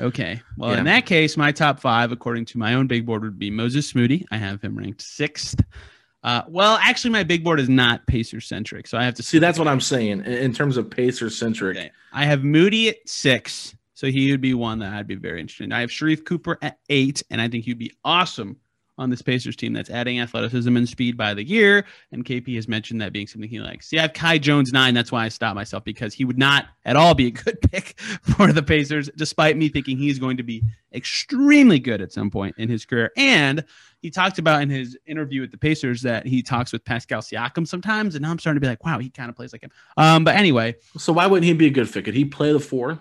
Okay. 0.00 0.42
Well, 0.56 0.72
Yeah. 0.72 0.78
in 0.78 0.84
that 0.86 1.06
case, 1.06 1.36
my 1.36 1.52
top 1.52 1.78
five, 1.78 2.10
according 2.10 2.46
to 2.46 2.58
my 2.58 2.74
own 2.74 2.88
big 2.88 3.06
board, 3.06 3.22
would 3.22 3.38
be 3.38 3.48
Moses 3.50 3.94
Moody. 3.94 4.26
I 4.32 4.38
have 4.38 4.60
him 4.60 4.76
ranked 4.76 5.02
sixth. 5.02 5.60
Uh, 6.24 6.42
well, 6.48 6.78
actually, 6.82 7.10
my 7.10 7.22
big 7.22 7.44
board 7.44 7.60
is 7.60 7.68
not 7.68 8.06
Pacer 8.06 8.40
centric, 8.40 8.86
so 8.86 8.96
I 8.96 9.04
have 9.04 9.14
to 9.16 9.22
See, 9.22 9.38
that's 9.38 9.58
what 9.58 9.68
I'm 9.68 9.80
saying 9.80 10.24
in, 10.24 10.54
terms 10.54 10.78
of 10.78 10.88
Pacer 10.88 11.28
centric. 11.28 11.76
Okay. 11.76 11.90
I 12.14 12.24
have 12.24 12.42
Moody 12.42 12.88
at 12.88 13.06
six, 13.06 13.76
so 13.92 14.06
he 14.06 14.30
would 14.30 14.40
be 14.40 14.54
one 14.54 14.78
that 14.78 14.94
I'd 14.94 15.06
be 15.06 15.16
very 15.16 15.38
interested 15.38 15.64
in. 15.64 15.72
I 15.72 15.80
have 15.80 15.90
Sharife 15.90 16.24
Cooper 16.24 16.58
at 16.62 16.78
eight, 16.88 17.22
and 17.30 17.42
I 17.42 17.48
think 17.48 17.66
he'd 17.66 17.78
be 17.78 17.92
awesome 18.06 18.56
on 18.96 19.10
this 19.10 19.22
Pacers 19.22 19.56
team 19.56 19.72
that's 19.72 19.90
adding 19.90 20.20
athleticism 20.20 20.76
and 20.76 20.88
speed 20.88 21.16
by 21.16 21.34
the 21.34 21.44
year. 21.44 21.84
And 22.12 22.24
KP 22.24 22.54
has 22.54 22.68
mentioned 22.68 23.00
that 23.00 23.12
being 23.12 23.26
something 23.26 23.50
he 23.50 23.60
likes. 23.60 23.88
See, 23.88 23.98
I 23.98 24.02
have 24.02 24.12
Kai 24.12 24.38
Jones 24.38 24.72
nine. 24.72 24.94
That's 24.94 25.10
why 25.10 25.24
I 25.24 25.28
stopped 25.28 25.56
myself 25.56 25.84
because 25.84 26.14
he 26.14 26.24
would 26.24 26.38
not 26.38 26.66
at 26.84 26.96
all 26.96 27.14
be 27.14 27.26
a 27.26 27.30
good 27.30 27.60
pick 27.72 27.98
for 28.22 28.52
the 28.52 28.62
Pacers, 28.62 29.10
despite 29.16 29.56
me 29.56 29.68
thinking 29.68 29.98
he's 29.98 30.18
going 30.18 30.36
to 30.36 30.42
be 30.42 30.62
extremely 30.92 31.78
good 31.78 32.00
at 32.00 32.12
some 32.12 32.30
point 32.30 32.54
in 32.56 32.68
his 32.68 32.84
career. 32.84 33.10
And 33.16 33.64
he 34.04 34.10
talked 34.10 34.38
about 34.38 34.60
in 34.60 34.68
his 34.68 34.98
interview 35.06 35.40
with 35.40 35.50
the 35.50 35.56
Pacers 35.56 36.02
that 36.02 36.26
he 36.26 36.42
talks 36.42 36.74
with 36.74 36.84
Pascal 36.84 37.22
Siakam 37.22 37.66
sometimes, 37.66 38.14
and 38.14 38.20
now 38.22 38.30
I'm 38.30 38.38
starting 38.38 38.56
to 38.56 38.60
be 38.60 38.68
like, 38.68 38.84
wow, 38.84 38.98
he 38.98 39.08
kind 39.08 39.30
of 39.30 39.34
plays 39.34 39.50
like 39.54 39.62
him. 39.62 39.70
Um, 39.96 40.24
but 40.24 40.36
anyway, 40.36 40.74
So 40.98 41.10
why 41.14 41.26
wouldn't 41.26 41.46
he 41.46 41.54
be 41.54 41.68
a 41.68 41.70
good 41.70 41.88
fit? 41.88 42.04
Could 42.04 42.12
he 42.12 42.26
play 42.26 42.52
the 42.52 42.60
four? 42.60 42.98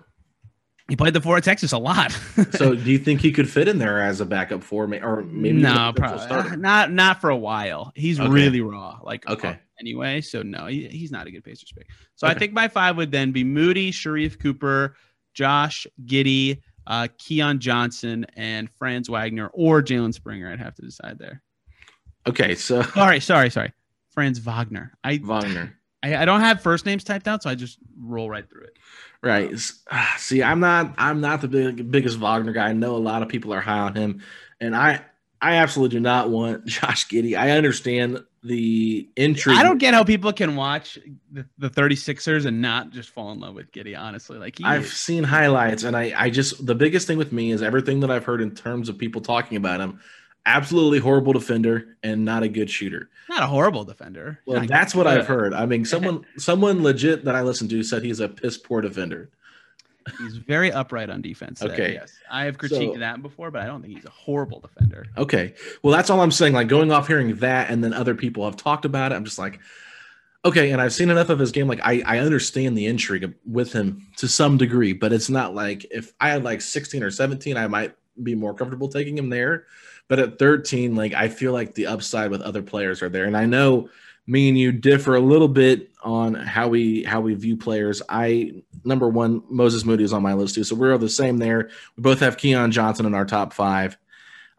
he 0.88 0.96
played 0.96 1.14
the 1.14 1.20
four 1.20 1.36
at 1.36 1.44
Texas 1.44 1.74
a 1.74 1.78
lot. 1.78 2.18
So 2.52 2.74
do 2.74 2.90
you 2.90 2.98
think 2.98 3.20
he 3.20 3.34
could 3.34 3.50
fit 3.50 3.68
in 3.68 3.80
there 3.80 4.02
as 4.02 4.22
a 4.22 4.26
backup 4.26 4.64
four, 4.64 4.86
or 5.04 5.24
maybe 5.24 5.62
no, 5.62 5.92
probably 5.94 6.58
not. 6.58 6.90
Not 6.92 7.20
for 7.20 7.30
a 7.30 7.36
while. 7.38 7.92
He's 7.96 8.18
Okay. 8.20 8.30
really 8.30 8.62
raw. 8.62 9.00
Like 9.04 9.28
Okay. 9.30 9.48
uh, 9.50 9.54
Anyway, 9.80 10.22
so 10.22 10.42
no, 10.42 10.68
he, 10.68 10.88
he's 10.88 11.12
not 11.12 11.28
a 11.28 11.32
good 11.32 11.44
Pacers 11.44 11.74
pick. 11.76 11.88
So 12.16 12.28
I 12.28 12.34
think 12.34 12.54
my 12.54 12.70
five 12.70 12.96
would 12.96 13.12
then 13.12 13.34
be 13.34 13.44
Moody, 13.44 13.92
Sharife 13.92 14.40
Cooper, 14.40 14.96
Josh 15.34 15.86
Giddey, 16.06 16.62
uh, 16.88 17.08
Keon 17.18 17.60
Johnson, 17.60 18.26
and 18.36 18.70
Franz 18.70 19.10
Wagner 19.10 19.50
or 19.54 19.82
Jalen 19.82 20.14
Springer. 20.14 20.52
I'd 20.52 20.60
have 20.60 20.76
to 20.76 20.82
decide 20.82 21.20
there. 21.20 21.42
Okay, 22.28 22.56
so 22.56 22.82
Sorry, 22.94 23.20
sorry, 23.20 23.50
sorry. 23.50 23.74
Franz 24.12 24.40
Wagner. 24.40 24.94
I, 25.04 25.20
Wagner. 25.24 25.78
I 26.04 26.16
I 26.18 26.26
don't 26.26 26.42
have 26.42 26.62
first 26.62 26.86
names 26.86 27.04
typed 27.04 27.28
out, 27.28 27.44
so 27.44 27.50
I 27.50 27.56
just 27.56 27.80
roll 28.00 28.30
right 28.30 28.48
through 28.48 28.64
it. 28.64 28.78
Right. 29.22 29.52
Ah, 29.90 30.16
See, 30.18 30.44
I'm 30.44 30.60
not 30.60 30.94
I'm 30.98 31.22
not 31.22 31.42
the 31.42 31.48
big, 31.48 31.90
biggest 31.90 32.18
Wagner 32.20 32.52
guy. 32.52 32.70
I 32.70 32.74
know 32.74 32.96
a 32.96 32.98
lot 32.98 33.22
of 33.24 33.30
people 33.30 33.54
are 33.54 33.62
high 33.62 33.80
on 33.80 33.96
him, 33.96 34.22
and 34.60 34.76
I 34.76 35.02
I 35.42 35.56
absolutely 35.56 35.98
do 35.98 36.02
not 36.02 36.30
want 36.30 36.66
Josh 36.68 37.08
Giddey. 37.08 37.38
I 37.38 37.52
understand 37.52 38.24
the 38.44 39.08
intrigue. 39.16 39.58
I 39.58 39.64
don't 39.64 39.78
get 39.78 39.94
how 39.94 40.04
people 40.04 40.34
can 40.34 40.56
watch 40.56 41.00
the, 41.32 41.46
the 41.58 41.70
36ers 41.70 42.46
and 42.46 42.62
not 42.62 42.90
just 42.92 43.10
fall 43.10 43.32
in 43.32 43.40
love 43.40 43.56
with 43.56 43.72
Giddey, 43.72 43.98
honestly. 43.98 44.38
Like 44.38 44.58
he 44.58 44.64
I've 44.66 44.84
is- 44.84 44.94
seen 44.94 45.24
highlights, 45.24 45.84
and 45.84 45.96
I 45.96 46.14
I 46.16 46.30
just 46.30 46.66
the 46.66 46.76
biggest 46.76 47.08
thing 47.08 47.18
with 47.18 47.32
me 47.32 47.52
is 47.52 47.62
everything 47.62 48.02
that 48.02 48.12
I've 48.12 48.26
heard 48.26 48.42
in 48.42 48.52
terms 48.54 48.90
of 48.90 48.98
people 48.98 49.22
talking 49.22 49.58
about 49.58 49.80
him. 49.80 50.00
Absolutely 50.46 51.00
horrible 51.00 51.32
defender 51.32 51.96
and 52.04 52.26
not 52.26 52.44
a 52.44 52.50
good 52.50 52.70
shooter. 52.70 53.10
not 53.30 53.44
a 53.44 53.48
horrible 53.48 53.86
defender. 53.86 54.40
Well, 54.46 54.60
Not 54.60 54.68
that's 54.68 54.94
what 54.94 55.08
I've 55.08 55.26
heard. 55.26 55.54
I 55.54 55.66
mean, 55.66 55.86
someone 55.86 56.26
someone 56.38 56.84
legit 56.84 57.24
that 57.24 57.34
I 57.36 57.44
listened 57.44 57.70
to 57.70 57.82
said 57.82 58.04
he's 58.04 58.20
a 58.20 58.28
piss 58.28 58.58
poor 58.58 58.82
defender. 58.82 59.30
He's 60.20 60.38
very 60.38 60.72
upright 60.72 61.10
on 61.10 61.22
defense. 61.22 61.62
Okay. 61.62 61.94
Yes. 61.94 62.14
I 62.30 62.46
have 62.46 62.58
critiqued 62.58 62.94
So- 62.94 63.00
that 63.00 63.22
before, 63.22 63.52
but 63.52 63.62
I 63.62 63.66
don't 63.66 63.82
think 63.82 63.96
he's 63.96 64.06
a 64.06 64.10
horrible 64.10 64.60
defender. 64.60 65.06
Okay. 65.18 65.54
Well, 65.82 65.94
that's 65.94 66.10
all 66.10 66.22
I'm 66.22 66.32
saying. 66.32 66.54
Like 66.54 66.68
going 66.68 66.92
off 66.92 67.08
hearing 67.08 67.36
that, 67.38 67.70
and 67.70 67.84
then 67.84 67.94
other 67.94 68.16
people 68.16 68.46
have 68.46 68.58
talked 68.58 68.86
about 68.86 69.12
it. 69.12 69.16
I'm 69.16 69.26
just 69.26 69.40
like, 69.40 69.60
okay. 70.46 70.72
And 70.72 70.82
I've 70.82 70.94
seen 70.94 71.10
enough 71.10 71.30
of 71.30 71.40
his 71.40 71.52
game. 71.52 71.68
Like 71.68 71.82
I, 71.84 72.02
I 72.06 72.20
understand 72.20 72.78
the 72.78 72.86
intrigue 72.88 73.34
with 73.46 73.74
him 73.74 74.08
to 74.18 74.28
some 74.28 74.58
degree, 74.58 74.94
but 74.94 75.14
it's 75.14 75.30
not 75.30 75.56
like 75.56 75.86
if 75.92 76.14
I 76.20 76.30
had 76.30 76.44
like 76.44 76.62
16 76.62 77.02
or 77.04 77.12
17, 77.12 77.58
I 77.58 77.68
might 77.68 77.96
be 78.22 78.36
more 78.36 78.54
comfortable 78.54 78.90
taking 78.90 79.18
him 79.18 79.30
there. 79.30 79.66
But 80.10 80.20
at 80.20 80.38
13, 80.38 80.96
like 80.96 81.14
I 81.14 81.30
feel 81.30 81.54
like 81.54 81.76
the 81.76 81.88
upside 81.88 82.30
with 82.30 82.42
other 82.42 82.62
players 82.62 83.02
are 83.02 83.10
there. 83.10 83.26
And 83.26 83.38
I 83.38 83.46
know 83.46 83.90
me 84.26 84.50
and 84.50 84.58
you 84.58 84.72
differ 84.72 85.16
a 85.16 85.20
little 85.20 85.48
bit 85.48 85.92
on 86.02 86.34
how 86.34 86.68
we 86.68 87.04
how 87.04 87.22
we 87.22 87.34
view 87.34 87.58
players. 87.58 88.02
I 88.08 88.64
number 88.84 89.08
one, 89.08 89.44
Moses 89.50 89.86
Moody 89.86 90.04
is 90.04 90.14
on 90.14 90.22
my 90.22 90.34
list 90.34 90.56
too. 90.56 90.64
So 90.64 90.76
we're 90.76 90.98
the 90.98 91.10
same 91.10 91.38
there. 91.38 91.70
We 91.98 92.02
both 92.02 92.20
have 92.20 92.38
Keon 92.38 92.72
Johnson 92.72 93.06
in 93.06 93.14
our 93.14 93.26
top 93.26 93.54
five. 93.54 93.98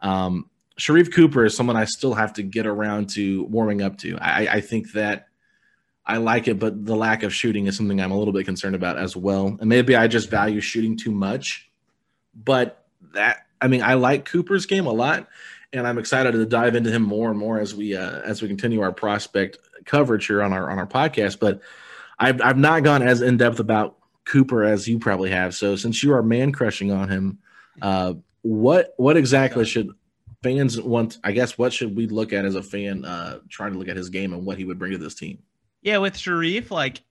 Um, 0.01 0.49
Sharife 0.79 1.13
Cooper 1.13 1.45
is 1.45 1.55
someone 1.55 1.77
I 1.77 1.85
still 1.85 2.13
have 2.13 2.33
to 2.33 2.43
get 2.43 2.67
around 2.67 3.09
to 3.11 3.45
warming 3.45 3.81
up 3.81 3.97
to. 3.99 4.17
I, 4.19 4.55
I 4.55 4.61
think 4.61 4.91
that 4.91 5.27
I 6.05 6.17
like 6.17 6.47
it, 6.47 6.59
but 6.59 6.85
the 6.85 6.95
lack 6.95 7.23
of 7.23 7.33
shooting 7.33 7.65
is 7.65 7.77
something 7.77 7.99
I'm 7.99 8.11
a 8.11 8.17
little 8.17 8.33
bit 8.33 8.45
concerned 8.45 8.75
about 8.75 8.97
as 8.97 9.15
well. 9.15 9.57
And 9.59 9.69
maybe 9.69 9.95
I 9.95 10.07
just 10.07 10.29
value 10.29 10.59
shooting 10.59 10.97
too 10.97 11.11
much. 11.11 11.69
But 12.35 12.85
that 13.13 13.45
I 13.61 13.67
mean, 13.67 13.81
I 13.81 13.93
like 13.95 14.25
Cooper's 14.25 14.65
game 14.65 14.85
a 14.85 14.91
lot, 14.91 15.27
and 15.75 15.85
I'm 15.85 15.97
excited 15.97 16.31
to 16.31 16.45
dive 16.45 16.75
into 16.75 16.89
him 16.89 17.01
more 17.01 17.29
and 17.29 17.37
more 17.37 17.59
as 17.59 17.75
we 17.75 17.95
uh, 17.95 18.21
as 18.21 18.41
we 18.41 18.47
continue 18.47 18.81
our 18.81 18.91
prospect 18.91 19.59
coverage 19.85 20.25
here 20.25 20.41
on 20.41 20.53
our 20.53 20.69
on 20.71 20.79
our 20.79 20.87
podcast. 20.87 21.39
But 21.39 21.61
I've 22.17 22.41
I've 22.41 22.57
not 22.57 22.83
gone 22.83 23.03
as 23.03 23.21
in 23.21 23.37
depth 23.37 23.59
about 23.59 23.97
Cooper 24.23 24.63
as 24.63 24.87
you 24.87 24.99
probably 24.99 25.29
have. 25.31 25.53
So 25.53 25.75
since 25.75 26.01
you 26.01 26.13
are 26.13 26.23
man 26.23 26.51
crushing 26.51 26.91
on 26.91 27.09
him, 27.09 27.39
uh, 27.81 28.13
what 28.41 28.93
what 28.97 29.17
exactly 29.17 29.65
should 29.65 29.89
fans 30.41 30.79
want? 30.81 31.17
I 31.23 31.33
guess 31.33 31.57
what 31.57 31.73
should 31.73 31.95
we 31.95 32.07
look 32.07 32.31
at 32.31 32.45
as 32.45 32.55
a 32.55 32.63
fan 32.63 33.03
uh, 33.03 33.39
trying 33.49 33.73
to 33.73 33.79
look 33.79 33.89
at 33.89 33.97
his 33.97 34.09
game 34.09 34.33
and 34.33 34.45
what 34.45 34.57
he 34.57 34.63
would 34.63 34.79
bring 34.79 34.93
to 34.93 34.97
this 34.97 35.15
team? 35.15 35.39
Yeah, 35.81 35.97
with 35.97 36.15
Sharife, 36.15 36.71
like, 36.71 37.01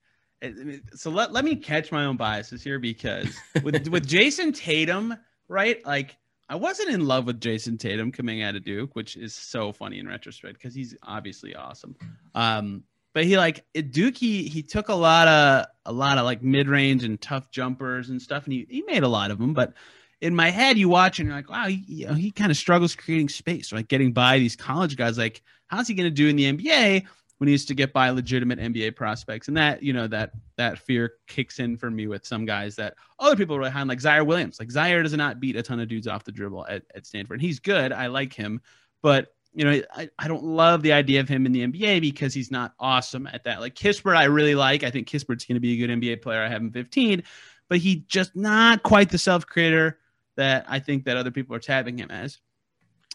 so 0.96 1.10
let, 1.10 1.32
let 1.32 1.44
me 1.44 1.54
catch 1.54 1.92
my 1.92 2.06
own 2.06 2.16
biases 2.16 2.62
here 2.62 2.80
because 2.80 3.36
with 3.62 3.88
with 3.88 4.08
Jayson 4.08 4.52
Tatum, 4.52 5.16
right? 5.48 5.84
Like, 5.86 6.16
I 6.48 6.56
wasn't 6.56 6.90
in 6.90 7.06
love 7.06 7.26
with 7.26 7.40
Jayson 7.40 7.78
Tatum 7.78 8.12
coming 8.12 8.42
out 8.42 8.54
of 8.54 8.64
Duke, 8.64 8.94
which 8.94 9.16
is 9.16 9.34
so 9.34 9.72
funny 9.72 9.98
in 9.98 10.06
retrospect 10.06 10.54
because 10.54 10.74
he's 10.74 10.94
obviously 11.02 11.54
awesome. 11.54 11.96
Um, 12.34 12.84
but 13.14 13.24
he 13.24 13.38
like 13.38 13.64
at 13.74 13.92
Duke, 13.92 14.16
he 14.16 14.44
he 14.48 14.62
took 14.62 14.88
a 14.88 14.94
lot 14.94 15.28
of 15.28 15.66
a 15.86 15.92
lot 15.92 16.18
of 16.18 16.24
like 16.24 16.42
mid 16.42 16.68
range 16.68 17.04
and 17.04 17.20
tough 17.20 17.50
jumpers 17.50 18.10
and 18.10 18.20
stuff, 18.20 18.44
and 18.44 18.52
he 18.52 18.66
he 18.68 18.82
made 18.82 19.02
a 19.02 19.08
lot 19.08 19.30
of 19.30 19.38
them, 19.38 19.54
but. 19.54 19.74
In 20.20 20.34
my 20.34 20.48
head, 20.48 20.78
you 20.78 20.88
watch 20.88 21.18
and 21.18 21.26
you're 21.26 21.36
like, 21.36 21.50
wow, 21.50 21.66
he, 21.66 21.84
you 21.86 22.06
know, 22.06 22.14
he 22.14 22.30
kind 22.30 22.50
of 22.50 22.56
struggles 22.56 22.96
creating 22.96 23.28
space, 23.28 23.72
like 23.72 23.88
getting 23.88 24.12
by 24.14 24.38
these 24.38 24.56
college 24.56 24.96
guys. 24.96 25.18
Like, 25.18 25.42
how's 25.66 25.86
he 25.86 25.92
going 25.92 26.06
to 26.06 26.10
do 26.10 26.28
in 26.28 26.36
the 26.36 26.50
NBA? 26.50 27.04
When 27.38 27.48
he 27.48 27.52
used 27.52 27.68
to 27.68 27.74
get 27.74 27.92
by 27.92 28.10
legitimate 28.10 28.60
NBA 28.60 28.94
prospects. 28.94 29.48
And 29.48 29.56
that, 29.56 29.82
you 29.82 29.92
know, 29.92 30.06
that 30.06 30.32
that 30.56 30.78
fear 30.78 31.14
kicks 31.26 31.58
in 31.58 31.76
for 31.76 31.90
me 31.90 32.06
with 32.06 32.24
some 32.24 32.44
guys 32.44 32.76
that 32.76 32.94
other 33.18 33.36
people 33.36 33.56
are 33.56 33.64
on, 33.64 33.88
like 33.88 33.98
Ziaire 33.98 34.24
Williams. 34.24 34.60
Like 34.60 34.68
Ziaire 34.68 35.02
does 35.02 35.12
not 35.14 35.40
beat 35.40 35.56
a 35.56 35.62
ton 35.62 35.80
of 35.80 35.88
dudes 35.88 36.06
off 36.06 36.24
the 36.24 36.32
dribble 36.32 36.66
at, 36.68 36.84
at 36.94 37.06
Stanford. 37.06 37.40
He's 37.40 37.58
good. 37.58 37.92
I 37.92 38.06
like 38.06 38.32
him. 38.32 38.60
But 39.02 39.34
you 39.54 39.64
know, 39.64 39.82
I, 39.94 40.08
I 40.18 40.28
don't 40.28 40.42
love 40.42 40.82
the 40.82 40.92
idea 40.92 41.20
of 41.20 41.28
him 41.28 41.46
in 41.46 41.52
the 41.52 41.66
NBA 41.66 42.00
because 42.00 42.34
he's 42.34 42.50
not 42.50 42.74
awesome 42.80 43.28
at 43.28 43.44
that. 43.44 43.60
Like 43.60 43.74
Kispert, 43.74 44.16
I 44.16 44.24
really 44.24 44.56
like. 44.56 44.82
I 44.82 44.90
think 44.90 45.08
Kispert's 45.08 45.44
going 45.44 45.54
to 45.54 45.60
be 45.60 45.74
a 45.80 45.86
good 45.86 46.00
NBA 46.00 46.22
player. 46.22 46.42
I 46.42 46.48
have 46.48 46.60
him 46.60 46.72
15, 46.72 47.22
but 47.68 47.78
he 47.78 48.04
just 48.08 48.34
not 48.34 48.82
quite 48.82 49.10
the 49.10 49.18
self 49.18 49.46
creator 49.46 49.98
that 50.36 50.66
I 50.68 50.80
think 50.80 51.04
that 51.04 51.16
other 51.16 51.30
people 51.30 51.54
are 51.54 51.60
tabbing 51.60 51.98
him 51.98 52.10
as. 52.10 52.40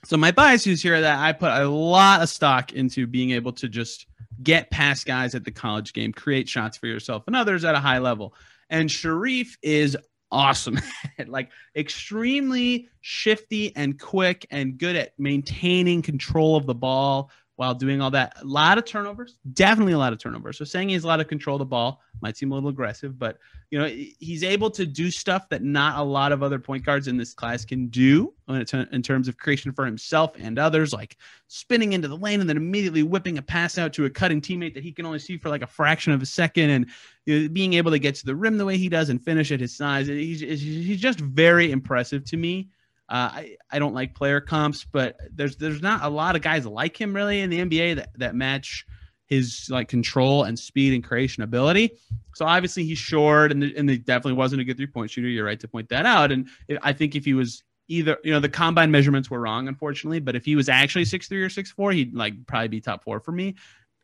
So 0.06 0.18
my 0.18 0.32
bias 0.32 0.66
is 0.66 0.82
here 0.82 1.02
that 1.02 1.20
I 1.20 1.34
put 1.34 1.52
a 1.52 1.68
lot 1.68 2.22
of 2.22 2.30
stock 2.30 2.74
into 2.74 3.06
being 3.06 3.32
able 3.32 3.52
to 3.54 3.68
just 3.68 4.08
get 4.42 4.72
past 4.72 5.06
guys 5.06 5.36
at 5.36 5.44
the 5.44 5.52
college 5.52 5.94
game, 5.94 6.14
create 6.14 6.48
shots 6.48 6.78
for 6.78 6.88
yourself 6.88 7.24
and 7.28 7.36
others 7.36 7.66
at 7.66 7.76
a 7.76 7.80
high 7.80 8.00
level. 8.00 8.34
And 8.70 8.90
Sharife 8.90 9.58
is 9.62 9.98
awesome 10.32 10.80
like 11.28 11.50
extremely 11.76 12.88
shifty 13.02 13.76
and 13.76 14.00
quick 14.00 14.46
and 14.52 14.78
good 14.78 14.96
at 14.96 15.18
maintaining 15.18 16.02
control 16.02 16.56
of 16.56 16.66
the 16.66 16.76
ball 16.76 17.32
while 17.60 17.76
doing 17.76 18.00
all 18.00 18.10
that. 18.10 18.34
A 18.42 18.46
lot 18.46 18.78
of 18.78 18.86
turnovers, 18.86 19.36
definitely 19.52 19.92
a 19.92 19.98
lot 19.98 20.14
of 20.14 20.20
turnovers. 20.20 20.58
So 20.58 20.64
saying 20.64 20.88
he 20.88 20.94
has 20.94 21.04
a 21.04 21.08
lot 21.08 21.20
of 21.20 21.28
control 21.28 21.58
of 21.58 21.60
the 21.60 21.66
ball 21.66 22.00
might 22.22 22.38
seem 22.38 22.54
a 22.54 22.56
little 22.56 22.70
aggressive, 22.70 23.20
but 23.20 23.38
you 23.70 23.78
know 23.78 23.86
he's 23.86 24.46
able 24.46 24.72
to 24.72 24.86
do 24.86 25.12
stuff 25.12 25.50
that 25.50 25.62
not 25.62 26.00
a 26.00 26.02
lot 26.02 26.32
of 26.32 26.42
other 26.42 26.58
point 26.58 26.86
guards 26.86 27.10
in 27.10 27.18
this 27.18 27.34
class 27.34 27.66
can 27.66 27.88
do 27.88 28.34
in 28.48 29.04
terms 29.04 29.28
of 29.28 29.38
creation 29.38 29.74
for 29.74 29.86
himself 29.86 30.32
and 30.40 30.58
others, 30.58 30.94
like 30.94 31.18
spinning 31.50 31.92
into 31.92 32.08
the 32.08 32.16
lane 32.16 32.40
and 32.40 32.50
then 32.50 32.56
immediately 32.56 33.04
whipping 33.04 33.38
a 33.38 33.42
pass 33.42 33.78
out 33.78 33.92
to 33.92 34.06
a 34.06 34.10
cutting 34.10 34.40
teammate 34.40 34.74
that 34.74 34.82
he 34.82 34.94
can 34.94 35.06
only 35.06 35.20
see 35.20 35.38
for 35.38 35.50
like 35.50 35.62
a 35.62 35.68
fraction 35.68 36.14
of 36.14 36.22
a 36.22 36.26
second, 36.26 36.70
and 36.70 36.86
you 37.26 37.42
know, 37.42 37.50
being 37.50 37.74
able 37.74 37.92
to 37.92 38.00
get 38.00 38.16
to 38.16 38.26
the 38.26 38.36
rim 38.38 38.58
the 38.58 38.66
way 38.66 38.78
he 38.78 38.88
does 38.88 39.10
and 39.10 39.22
finish 39.22 39.52
at 39.52 39.60
his 39.60 39.76
size. 39.76 40.08
He's 40.08 40.40
he's 40.40 41.02
just 41.02 41.20
very 41.20 41.74
impressive 41.74 42.24
to 42.24 42.38
me. 42.38 42.70
Uh, 43.10 43.30
I, 43.34 43.58
I 43.72 43.80
don't 43.80 43.96
like 43.96 44.14
player 44.14 44.40
comps, 44.40 44.86
but 44.86 45.18
there's 45.34 45.56
there's 45.56 45.82
not 45.82 46.04
a 46.04 46.10
lot 46.10 46.36
of 46.36 46.44
guys 46.44 46.66
like 46.66 47.00
him 47.00 47.16
really 47.16 47.40
in 47.40 47.50
the 47.50 47.60
NBA 47.60 47.96
that, 47.96 48.10
that 48.20 48.36
match 48.36 48.86
his 49.26 49.68
like 49.70 49.88
control 49.88 50.44
and 50.44 50.58
speed 50.58 50.94
and 50.94 51.04
creation 51.04 51.44
ability. 51.44 51.92
So 52.36 52.46
obviously 52.46 52.84
he's 52.84 52.98
short 52.98 53.52
and, 53.52 53.64
and 53.64 53.90
he 53.90 53.98
definitely 53.98 54.34
wasn't 54.34 54.62
a 54.62 54.64
good 54.64 54.78
three 54.78 54.88
point 54.88 55.12
shooter. 55.12 55.28
You're 55.28 55.46
right 55.46 55.60
to 55.60 55.68
point 55.68 55.90
that 55.90 56.06
out. 56.06 56.32
And 56.32 56.50
I 56.82 56.94
think 56.94 57.16
if 57.16 57.26
he 57.26 57.34
was 57.34 57.64
either, 57.88 58.18
you 58.24 58.32
know, 58.32 58.40
the 58.40 58.50
combine 58.50 58.92
measurements 58.92 59.30
were 59.30 59.40
wrong, 59.40 59.68
unfortunately, 59.68 60.20
but 60.20 60.36
if 60.36 60.46
he 60.46 60.56
was 60.56 60.68
actually 60.70 61.06
six 61.06 61.28
three 61.28 61.44
or 61.44 61.50
six 61.50 61.72
four, 61.72 61.92
he'd 61.92 62.14
like 62.14 62.46
probably 62.48 62.68
be 62.68 62.82
top 62.82 63.04
four 63.04 63.20
for 63.20 63.32
me. 63.32 63.56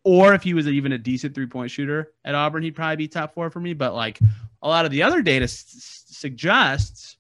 Or 0.04 0.36
if 0.36 0.44
he 0.44 0.54
was 0.54 0.68
even 0.68 0.92
a 0.92 0.98
decent 1.00 1.34
three 1.34 1.48
point 1.48 1.72
shooter 1.72 2.12
at 2.24 2.36
Auburn, 2.36 2.64
he'd 2.64 2.76
probably 2.76 2.96
be 2.96 3.08
top 3.08 3.34
four 3.34 3.50
for 3.50 3.60
me. 3.60 3.74
But 3.74 3.96
like 3.96 4.20
a 4.62 4.68
lot 4.68 4.86
of 4.86 4.92
the 4.92 5.04
other 5.04 5.22
data 5.24 5.46
s- 5.46 6.04
suggests 6.08 7.18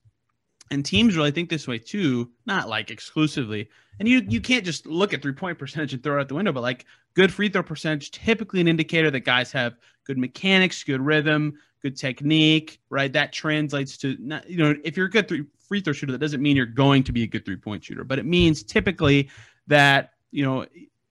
and 0.71 0.83
teams 0.83 1.15
really 1.15 1.31
think 1.31 1.49
this 1.49 1.67
way 1.67 1.77
too, 1.77 2.31
not 2.45 2.69
like 2.69 2.91
exclusively. 2.91 3.69
And 3.99 4.07
you 4.07 4.25
you 4.27 4.41
can't 4.41 4.65
just 4.65 4.85
look 4.85 5.13
at 5.13 5.21
three 5.21 5.33
point 5.33 5.57
percentage 5.57 5.93
and 5.93 6.03
throw 6.03 6.17
it 6.17 6.21
out 6.21 6.27
the 6.27 6.35
window, 6.35 6.51
but 6.51 6.61
like 6.61 6.85
good 7.13 7.31
free 7.33 7.49
throw 7.49 7.63
percentage, 7.63 8.11
typically 8.11 8.61
an 8.61 8.67
indicator 8.67 9.09
that 9.11 9.21
guys 9.21 9.51
have 9.51 9.77
good 10.05 10.17
mechanics, 10.17 10.83
good 10.83 11.01
rhythm, 11.01 11.57
good 11.81 11.97
technique, 11.97 12.79
right? 12.89 13.13
That 13.13 13.31
translates 13.31 13.97
to 13.99 14.17
not, 14.19 14.49
you 14.49 14.57
know, 14.57 14.75
if 14.83 14.97
you're 14.97 15.05
a 15.05 15.09
good 15.09 15.27
three, 15.27 15.45
free 15.59 15.81
throw 15.81 15.93
shooter, 15.93 16.11
that 16.11 16.19
doesn't 16.19 16.41
mean 16.41 16.55
you're 16.55 16.65
going 16.65 17.03
to 17.03 17.11
be 17.11 17.23
a 17.23 17.27
good 17.27 17.45
three 17.45 17.55
point 17.55 17.83
shooter, 17.83 18.03
but 18.03 18.19
it 18.19 18.25
means 18.25 18.63
typically 18.63 19.29
that 19.67 20.11
you 20.31 20.43
know 20.43 20.65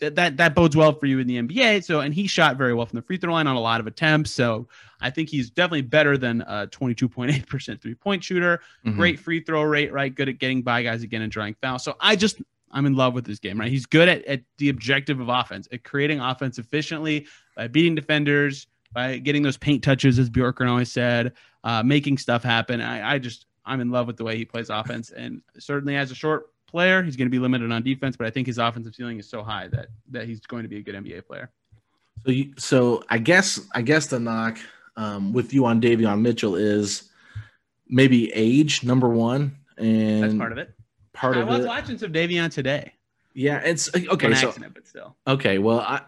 that, 0.04 0.14
that 0.16 0.36
that 0.36 0.54
bodes 0.54 0.76
well 0.76 0.92
for 0.92 1.06
you 1.06 1.18
in 1.18 1.26
the 1.26 1.40
NBA. 1.40 1.84
So, 1.84 2.00
and 2.00 2.14
he 2.14 2.26
shot 2.26 2.56
very 2.56 2.74
well 2.74 2.86
from 2.86 2.96
the 2.96 3.02
free 3.02 3.16
throw 3.16 3.32
line 3.32 3.46
on 3.46 3.56
a 3.56 3.60
lot 3.60 3.80
of 3.80 3.86
attempts. 3.86 4.30
So, 4.30 4.68
I 5.00 5.10
think 5.10 5.28
he's 5.28 5.50
definitely 5.50 5.82
better 5.82 6.16
than 6.16 6.42
a 6.42 6.66
22.8% 6.66 7.80
three 7.80 7.94
point 7.94 8.22
shooter. 8.22 8.60
Mm-hmm. 8.86 8.96
Great 8.96 9.18
free 9.18 9.40
throw 9.40 9.62
rate, 9.62 9.92
right? 9.92 10.14
Good 10.14 10.28
at 10.28 10.38
getting 10.38 10.62
by 10.62 10.82
guys 10.82 11.02
again 11.02 11.22
and 11.22 11.32
drawing 11.32 11.54
fouls. 11.54 11.84
So, 11.84 11.96
I 12.00 12.16
just 12.16 12.40
I'm 12.70 12.86
in 12.86 12.94
love 12.94 13.14
with 13.14 13.24
this 13.24 13.38
game, 13.38 13.58
right? 13.58 13.70
He's 13.70 13.86
good 13.86 14.08
at, 14.08 14.24
at 14.26 14.42
the 14.58 14.68
objective 14.68 15.20
of 15.20 15.28
offense, 15.28 15.68
at 15.72 15.84
creating 15.84 16.20
offense 16.20 16.58
efficiently 16.58 17.26
by 17.56 17.68
beating 17.68 17.94
defenders, 17.94 18.66
by 18.92 19.18
getting 19.18 19.42
those 19.42 19.56
paint 19.56 19.82
touches, 19.82 20.18
as 20.18 20.28
Bjorkgren 20.28 20.68
always 20.68 20.90
said, 20.90 21.32
uh, 21.62 21.82
making 21.82 22.18
stuff 22.18 22.42
happen. 22.42 22.80
I, 22.80 23.14
I 23.14 23.18
just 23.18 23.46
I'm 23.64 23.80
in 23.80 23.90
love 23.90 24.06
with 24.06 24.16
the 24.16 24.24
way 24.24 24.36
he 24.36 24.44
plays 24.44 24.70
offense, 24.70 25.10
and 25.10 25.40
certainly 25.58 25.96
as 25.96 26.10
a 26.10 26.14
short 26.14 26.50
player. 26.74 27.04
He's 27.04 27.14
going 27.14 27.26
to 27.26 27.30
be 27.30 27.38
limited 27.38 27.70
on 27.70 27.82
defense, 27.84 28.16
but 28.16 28.26
I 28.26 28.30
think 28.30 28.48
his 28.48 28.58
offensive 28.58 28.96
ceiling 28.96 29.20
is 29.20 29.28
so 29.28 29.44
high 29.44 29.68
that 29.68 29.86
that 30.10 30.26
he's 30.26 30.40
going 30.40 30.64
to 30.64 30.68
be 30.68 30.78
a 30.78 30.82
good 30.82 30.96
NBA 30.96 31.24
player. 31.26 31.50
So, 32.24 32.32
you, 32.32 32.52
so 32.58 33.04
I 33.08 33.18
guess 33.18 33.60
I 33.72 33.82
guess 33.82 34.06
the 34.06 34.18
knock 34.18 34.58
um, 34.96 35.32
with 35.32 35.54
you 35.54 35.66
on 35.66 35.80
Davion 35.80 36.20
Mitchell 36.20 36.56
is 36.56 37.10
maybe 37.88 38.32
age 38.32 38.82
number 38.82 39.08
one, 39.08 39.56
and 39.78 40.24
that's 40.24 40.34
part 40.34 40.50
of 40.50 40.58
it. 40.58 40.74
Part 41.12 41.36
I 41.36 41.40
of 41.40 41.48
it. 41.48 41.52
I 41.52 41.56
was 41.58 41.66
watching 41.66 41.96
some 41.96 42.12
Davion 42.12 42.50
today. 42.50 42.92
Yeah, 43.34 43.58
it's 43.58 43.88
okay. 43.94 44.26
An 44.26 44.34
so, 44.34 44.48
accident, 44.48 44.74
but 44.74 44.86
still. 44.88 45.14
Okay, 45.28 45.58
well, 45.58 45.78
I 45.78 46.00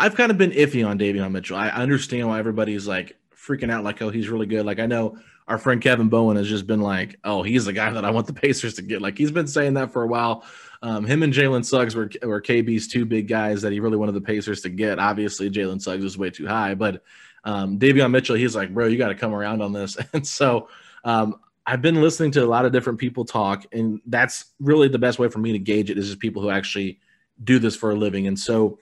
I've 0.00 0.16
kind 0.16 0.32
of 0.32 0.38
been 0.38 0.50
iffy 0.50 0.86
on 0.86 0.98
Davion 0.98 1.30
Mitchell. 1.30 1.56
I 1.56 1.68
understand 1.68 2.26
why 2.26 2.40
everybody's 2.40 2.88
like 2.88 3.16
freaking 3.36 3.70
out, 3.70 3.84
like, 3.84 4.02
oh, 4.02 4.10
he's 4.10 4.28
really 4.28 4.46
good. 4.46 4.66
Like 4.66 4.80
I 4.80 4.86
know 4.86 5.16
our 5.48 5.58
friend 5.58 5.80
Kevin 5.80 6.08
Bowen 6.08 6.36
has 6.36 6.48
just 6.48 6.66
been 6.66 6.82
like, 6.82 7.18
oh, 7.24 7.42
he's 7.42 7.64
the 7.64 7.72
guy 7.72 7.90
that 7.90 8.04
I 8.04 8.10
want 8.10 8.26
the 8.26 8.32
Pacers 8.34 8.74
to 8.74 8.82
get. 8.82 9.02
Like 9.02 9.16
he's 9.16 9.32
been 9.32 9.46
saying 9.46 9.74
that 9.74 9.90
for 9.90 10.02
a 10.02 10.06
while. 10.06 10.44
Um, 10.82 11.04
him 11.04 11.22
and 11.22 11.32
Jalen 11.32 11.64
Suggs 11.64 11.96
were, 11.96 12.10
were 12.22 12.40
KB's 12.40 12.86
two 12.86 13.04
big 13.04 13.26
guys 13.26 13.62
that 13.62 13.72
he 13.72 13.80
really 13.80 13.96
wanted 13.96 14.12
the 14.12 14.20
Pacers 14.20 14.60
to 14.60 14.68
get. 14.68 14.98
Obviously, 14.98 15.50
Jalen 15.50 15.80
Suggs 15.80 16.04
was 16.04 16.16
way 16.16 16.30
too 16.30 16.46
high, 16.46 16.74
but 16.74 17.02
um, 17.44 17.78
Davion 17.78 18.10
Mitchell, 18.10 18.36
he's 18.36 18.54
like, 18.54 18.72
bro, 18.72 18.86
you 18.86 18.98
got 18.98 19.08
to 19.08 19.14
come 19.14 19.34
around 19.34 19.62
on 19.62 19.72
this. 19.72 19.96
And 20.12 20.26
so 20.26 20.68
um, 21.04 21.40
I've 21.66 21.82
been 21.82 22.00
listening 22.00 22.30
to 22.32 22.44
a 22.44 22.46
lot 22.46 22.64
of 22.64 22.72
different 22.72 22.98
people 22.98 23.24
talk, 23.24 23.64
and 23.72 24.00
that's 24.06 24.52
really 24.60 24.88
the 24.88 24.98
best 24.98 25.18
way 25.18 25.28
for 25.28 25.38
me 25.38 25.52
to 25.52 25.58
gauge 25.58 25.90
it 25.90 25.98
is 25.98 26.08
just 26.08 26.20
people 26.20 26.42
who 26.42 26.50
actually 26.50 27.00
do 27.42 27.58
this 27.58 27.74
for 27.74 27.90
a 27.90 27.94
living. 27.94 28.26
And 28.26 28.38
so 28.38 28.78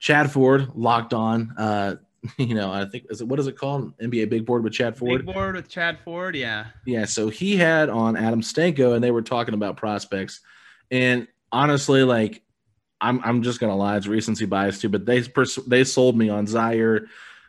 Chad 0.00 0.30
Ford, 0.30 0.68
locked 0.74 1.14
on, 1.14 1.54
uh, 1.56 1.96
you 2.36 2.54
know, 2.54 2.72
I 2.72 2.84
think 2.84 3.06
is 3.10 3.20
it 3.20 3.28
what 3.28 3.38
is 3.38 3.46
it 3.46 3.56
called? 3.56 3.96
NBA 3.98 4.28
Big 4.28 4.46
Board 4.46 4.64
with 4.64 4.72
Chad 4.72 4.96
Ford. 4.96 5.24
Big 5.24 5.34
Board 5.34 5.54
with 5.54 5.68
Chad 5.68 5.98
Ford, 6.00 6.34
yeah. 6.34 6.66
Yeah, 6.84 7.04
so 7.04 7.28
he 7.28 7.56
had 7.56 7.88
on 7.88 8.16
Adam 8.16 8.40
Stanko 8.40 8.94
and 8.94 9.02
they 9.02 9.10
were 9.10 9.22
talking 9.22 9.54
about 9.54 9.76
prospects. 9.76 10.40
And 10.90 11.28
honestly, 11.52 12.02
like 12.02 12.42
I'm 13.00 13.20
I'm 13.24 13.42
just 13.42 13.60
gonna 13.60 13.76
lie, 13.76 13.96
it's 13.96 14.06
recency 14.06 14.46
bias 14.46 14.80
too, 14.80 14.88
but 14.88 15.06
they 15.06 15.22
pers- 15.22 15.56
they 15.66 15.84
sold 15.84 16.16
me 16.16 16.28
on 16.28 16.46
Ziaire, 16.46 17.06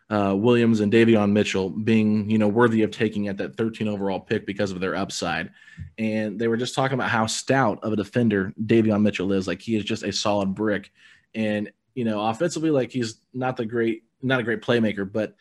uh, 0.10 0.36
Williams 0.36 0.80
and 0.80 0.92
Davion 0.92 1.32
Mitchell 1.32 1.70
being, 1.70 2.30
you 2.30 2.38
know, 2.38 2.48
worthy 2.48 2.82
of 2.84 2.92
taking 2.92 3.28
at 3.28 3.38
that 3.38 3.56
13 3.56 3.88
overall 3.88 4.20
pick 4.20 4.46
because 4.46 4.72
of 4.72 4.80
their 4.80 4.96
upside. 4.96 5.52
And 5.98 6.40
they 6.40 6.48
were 6.48 6.58
just 6.58 6.76
talking 6.76 6.96
about 6.96 7.10
how 7.10 7.28
stout 7.28 7.80
of 7.84 7.94
a 7.94 7.96
defender 7.96 8.54
Davion 8.64 9.02
Mitchell 9.02 9.32
is. 9.34 9.48
Like 9.48 9.62
he 9.62 9.76
is 9.76 9.84
just 9.84 10.04
a 10.04 10.12
solid 10.12 10.56
brick. 10.56 10.92
And, 11.36 11.72
you 11.94 12.06
know, 12.06 12.26
offensively, 12.26 12.72
like 12.72 12.92
he's 12.92 13.22
not 13.34 13.56
the 13.56 13.66
great 13.66 14.04
not 14.22 14.40
a 14.40 14.44
great 14.44 14.62
playmaker, 14.62 15.10
but 15.10 15.36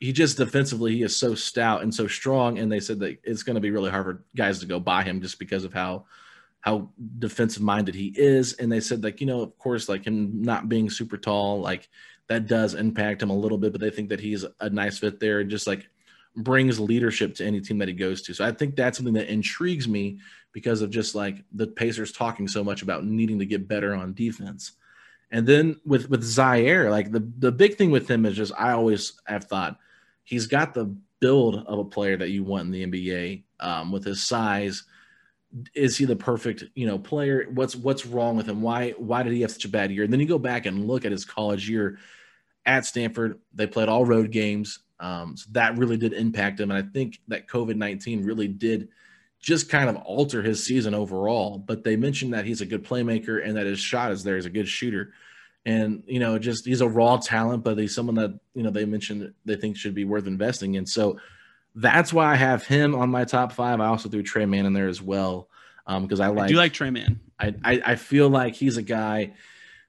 he 0.00 0.12
just 0.12 0.36
defensively 0.36 0.96
he 0.96 1.02
is 1.02 1.16
so 1.16 1.34
stout 1.34 1.82
and 1.82 1.94
so 1.94 2.06
strong. 2.06 2.58
And 2.58 2.70
they 2.70 2.80
said 2.80 3.00
that 3.00 3.18
it's 3.24 3.42
going 3.42 3.54
to 3.54 3.60
be 3.60 3.70
really 3.70 3.90
hard 3.90 4.04
for 4.04 4.24
guys 4.36 4.60
to 4.60 4.66
go 4.66 4.78
by 4.78 5.02
him 5.02 5.20
just 5.20 5.38
because 5.38 5.64
of 5.64 5.72
how 5.72 6.06
how 6.60 6.90
defensive 7.18 7.62
minded 7.62 7.94
he 7.94 8.12
is. 8.16 8.54
And 8.54 8.70
they 8.70 8.80
said 8.80 9.02
like 9.02 9.20
you 9.20 9.26
know 9.26 9.40
of 9.40 9.56
course 9.58 9.88
like 9.88 10.04
him 10.04 10.42
not 10.42 10.68
being 10.68 10.90
super 10.90 11.16
tall 11.16 11.60
like 11.60 11.88
that 12.28 12.46
does 12.46 12.74
impact 12.74 13.22
him 13.22 13.30
a 13.30 13.36
little 13.36 13.58
bit, 13.58 13.72
but 13.72 13.80
they 13.80 13.90
think 13.90 14.10
that 14.10 14.20
he's 14.20 14.44
a 14.60 14.70
nice 14.70 14.98
fit 14.98 15.18
there 15.18 15.40
and 15.40 15.50
just 15.50 15.66
like 15.66 15.88
brings 16.36 16.78
leadership 16.78 17.34
to 17.34 17.44
any 17.44 17.60
team 17.60 17.78
that 17.78 17.88
he 17.88 17.94
goes 17.94 18.22
to. 18.22 18.34
So 18.34 18.44
I 18.44 18.52
think 18.52 18.76
that's 18.76 18.98
something 18.98 19.14
that 19.14 19.32
intrigues 19.32 19.88
me 19.88 20.18
because 20.52 20.82
of 20.82 20.90
just 20.90 21.14
like 21.14 21.42
the 21.52 21.66
Pacers 21.66 22.12
talking 22.12 22.46
so 22.46 22.62
much 22.62 22.82
about 22.82 23.04
needing 23.04 23.38
to 23.38 23.46
get 23.46 23.66
better 23.66 23.94
on 23.94 24.14
defense. 24.14 24.72
And 25.30 25.46
then 25.46 25.80
with 25.84 26.08
with 26.08 26.22
Ziaire, 26.22 26.90
like 26.90 27.12
the 27.12 27.20
the 27.38 27.52
big 27.52 27.76
thing 27.76 27.90
with 27.90 28.10
him 28.10 28.24
is 28.24 28.36
just 28.36 28.52
I 28.58 28.72
always 28.72 29.20
have 29.26 29.44
thought 29.44 29.78
he's 30.24 30.46
got 30.46 30.74
the 30.74 30.94
build 31.20 31.56
of 31.66 31.78
a 31.78 31.84
player 31.84 32.16
that 32.16 32.30
you 32.30 32.44
want 32.44 32.66
in 32.66 32.70
the 32.70 32.86
NBA 32.86 33.44
um, 33.60 33.92
with 33.92 34.04
his 34.04 34.22
size. 34.22 34.84
Is 35.74 35.96
he 35.96 36.04
the 36.04 36.16
perfect 36.16 36.64
you 36.74 36.86
know 36.86 36.98
player? 36.98 37.46
What's 37.52 37.76
what's 37.76 38.06
wrong 38.06 38.36
with 38.36 38.46
him? 38.46 38.62
Why 38.62 38.90
why 38.92 39.22
did 39.22 39.32
he 39.32 39.42
have 39.42 39.50
such 39.50 39.64
a 39.64 39.70
bad 39.70 39.90
year? 39.90 40.04
And 40.04 40.12
then 40.12 40.20
you 40.20 40.26
go 40.26 40.38
back 40.38 40.66
and 40.66 40.86
look 40.86 41.04
at 41.04 41.12
his 41.12 41.24
college 41.24 41.68
year 41.68 41.98
at 42.64 42.86
Stanford. 42.86 43.40
They 43.54 43.66
played 43.66 43.88
all 43.88 44.04
road 44.04 44.30
games, 44.30 44.80
um, 45.00 45.36
so 45.36 45.48
that 45.52 45.76
really 45.76 45.96
did 45.96 46.12
impact 46.12 46.60
him. 46.60 46.70
And 46.70 46.86
I 46.86 46.90
think 46.90 47.20
that 47.28 47.48
COVID 47.48 47.76
nineteen 47.76 48.24
really 48.24 48.48
did 48.48 48.88
just 49.40 49.68
kind 49.68 49.88
of 49.88 49.96
alter 49.96 50.42
his 50.42 50.64
season 50.64 50.94
overall. 50.94 51.58
But 51.58 51.84
they 51.84 51.96
mentioned 51.96 52.34
that 52.34 52.44
he's 52.44 52.60
a 52.60 52.66
good 52.66 52.84
playmaker 52.84 53.44
and 53.44 53.56
that 53.56 53.66
his 53.66 53.80
shot 53.80 54.12
is 54.12 54.24
there. 54.24 54.36
He's 54.36 54.46
a 54.46 54.50
good 54.50 54.68
shooter. 54.68 55.12
And, 55.64 56.02
you 56.06 56.18
know, 56.18 56.38
just 56.38 56.64
he's 56.64 56.80
a 56.80 56.88
raw 56.88 57.18
talent, 57.18 57.62
but 57.62 57.78
he's 57.78 57.94
someone 57.94 58.14
that, 58.16 58.38
you 58.54 58.62
know, 58.62 58.70
they 58.70 58.84
mentioned 58.84 59.32
they 59.44 59.56
think 59.56 59.76
should 59.76 59.94
be 59.94 60.04
worth 60.04 60.26
investing 60.26 60.74
in. 60.74 60.86
So 60.86 61.20
that's 61.74 62.12
why 62.12 62.32
I 62.32 62.36
have 62.36 62.66
him 62.66 62.94
on 62.94 63.10
my 63.10 63.24
top 63.24 63.52
five. 63.52 63.80
I 63.80 63.86
also 63.86 64.08
threw 64.08 64.22
Tre 64.22 64.46
Mann 64.46 64.66
in 64.66 64.72
there 64.72 64.88
as 64.88 65.02
well. 65.02 65.48
Um, 65.86 66.02
because 66.02 66.20
I 66.20 66.28
like 66.28 66.44
I 66.44 66.48
do 66.48 66.56
like 66.56 66.72
Tre 66.74 66.90
Mann. 66.90 67.20
I, 67.38 67.54
I, 67.64 67.82
I 67.84 67.94
feel 67.96 68.28
like 68.28 68.54
he's 68.54 68.76
a 68.76 68.82
guy 68.82 69.32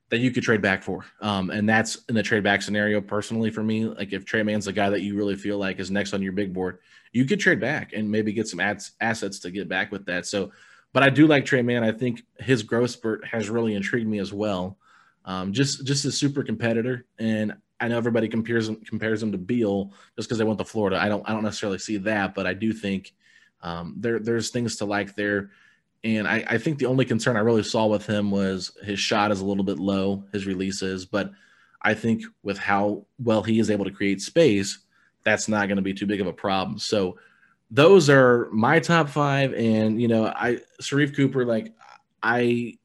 that 0.10 0.20
you 0.20 0.32
could 0.32 0.43
trade 0.43 0.62
back 0.62 0.82
for. 0.84 1.05
Um, 1.22 1.49
and 1.49 1.70
that's 1.70 2.03
in 2.10 2.16
the 2.16 2.24
trade 2.24 2.43
back 2.43 2.62
scenario 2.62 2.99
personally 2.99 3.51
for 3.51 3.64
me. 3.64 3.86
Like 3.86 4.12
if 4.12 4.26
Tre 4.26 4.43
Mann's 4.43 4.66
the 4.66 4.74
guy 4.74 4.89
that 4.89 5.01
you 5.01 5.16
really 5.16 5.36
feel 5.36 5.57
like 5.57 5.80
is 5.80 5.91
next 5.91 6.14
on 6.14 6.22
your 6.22 6.34
big 6.34 6.53
board, 6.53 6.80
you 7.12 7.26
could 7.26 7.39
trade 7.39 7.60
back 7.60 7.93
and 7.93 8.10
maybe 8.10 8.34
get 8.34 8.47
some 8.47 8.60
ads, 8.60 8.91
assets 9.01 9.39
to 9.39 9.51
get 9.51 9.70
back 9.70 9.91
with 9.91 10.05
that. 10.05 10.26
So 10.26 10.51
but 10.93 11.03
I 11.03 11.10
do 11.10 11.28
like 11.28 11.45
Tre 11.45 11.62
Man. 11.62 11.84
I 11.84 11.91
think 11.91 12.24
his 12.39 12.64
growth 12.64 12.91
spurt 12.91 13.26
has 13.26 13.49
really 13.49 13.76
intrigued 13.76 14.07
me 14.07 14.20
as 14.20 14.34
well. 14.34 14.78
Um, 15.26 15.53
just 15.53 15.86
just 15.86 16.05
a 16.05 16.12
super 16.12 16.43
competitor, 16.43 17.05
and 17.20 17.55
I 17.80 17.88
know 17.88 17.97
everybody 17.97 18.28
compares 18.28 18.70
him 18.70 18.78
compares 18.78 19.22
him 19.22 19.32
to 19.32 19.38
Beal 19.38 19.93
just 20.16 20.28
because 20.28 20.39
they 20.39 20.43
went 20.43 20.57
to 20.60 20.66
Florida. 20.66 20.97
I 20.99 21.10
don't 21.10 21.28
I 21.30 21.34
don't 21.34 21.43
necessarily 21.43 21.78
see 21.78 21.97
that, 21.97 22.34
but 22.34 22.47
I 22.47 22.53
do 22.53 22.74
think 22.74 23.14
um, 23.62 23.95
there 23.97 24.20
there's 24.20 24.49
things 24.49 24.78
to 24.78 24.86
like 24.86 25.16
there. 25.16 25.51
And 26.04 26.28
I, 26.28 26.43
I 26.47 26.58
think 26.58 26.78
the 26.78 26.86
only 26.86 27.06
concern 27.06 27.36
I 27.36 27.41
really 27.41 27.64
saw 27.64 27.88
with 27.88 28.06
him 28.06 28.32
was 28.32 28.72
his 28.84 29.00
shot 29.00 29.32
is 29.32 29.41
a 29.41 29.45
little 29.45 29.66
bit 29.66 29.80
low, 29.80 30.24
his 30.32 30.45
releases, 30.45 31.06
but 31.06 31.32
I 31.82 31.93
think 31.93 32.24
with 32.43 32.58
how 32.58 33.06
well 33.20 33.43
he 33.43 33.60
is 33.60 33.70
able 33.70 33.86
to 33.86 33.91
create 33.91 34.22
space, 34.22 34.80
that's 35.24 35.47
not 35.47 35.68
going 35.68 35.78
to 35.78 35.82
be 35.82 35.93
too 35.93 36.06
big 36.06 36.22
of 36.22 36.28
a 36.28 36.34
problem. 36.34 36.80
So 36.80 37.18
those 37.72 38.10
are 38.10 38.50
my 38.52 38.80
top 38.80 39.10
five. 39.10 39.54
And 39.54 40.02
you 40.02 40.08
know, 40.08 40.26
I 40.26 40.60
Sharife 40.82 41.16
Cooper, 41.16 41.45
like 41.45 41.74
I 42.24 42.78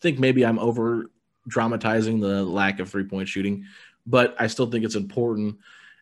think 0.00 0.18
maybe 0.18 0.44
I'm 0.44 0.58
over 0.58 1.10
dramatizing 1.48 2.20
the 2.20 2.44
lack 2.44 2.80
of 2.80 2.88
three 2.88 3.04
point 3.04 3.28
shooting, 3.28 3.64
but 4.06 4.36
I 4.38 4.46
still 4.48 4.70
think 4.70 4.84
it's 4.84 4.94
important, 4.94 5.56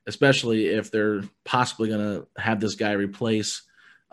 especially 0.06 0.66
if 0.66 0.90
they're 0.90 1.22
possibly 1.44 1.88
going 1.88 2.00
to 2.00 2.26
have 2.40 2.60
this 2.60 2.74
guy 2.74 2.92
replace 2.92 3.62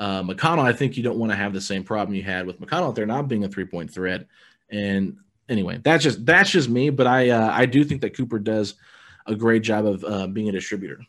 uh, 0.01 0.23
McConnell. 0.23 0.63
I 0.63 0.73
think 0.73 0.97
you 0.97 1.03
don't 1.03 1.19
want 1.19 1.31
to 1.31 1.35
have 1.35 1.53
the 1.53 1.61
same 1.61 1.83
problem 1.83 2.15
you 2.15 2.23
had 2.23 2.47
with 2.47 2.59
McConnell 2.59 2.87
out 2.87 2.95
they're 2.95 3.05
not 3.05 3.27
being 3.27 3.43
a 3.43 3.47
three 3.47 3.65
point 3.65 3.93
threat. 3.93 4.25
And 4.71 5.17
anyway, 5.47 5.79
that's 5.83 6.03
just 6.03 6.25
that's 6.25 6.49
just 6.49 6.69
me. 6.69 6.89
But 6.89 7.05
I 7.05 7.29
uh, 7.29 7.51
I 7.51 7.67
do 7.67 7.83
think 7.83 8.01
that 8.01 8.17
Cooper 8.17 8.39
does 8.39 8.73
a 9.27 9.35
great 9.35 9.61
job 9.61 9.85
of 9.85 10.03
uh, 10.03 10.25
being 10.25 10.49
a 10.49 10.51
distributor. 10.51 10.99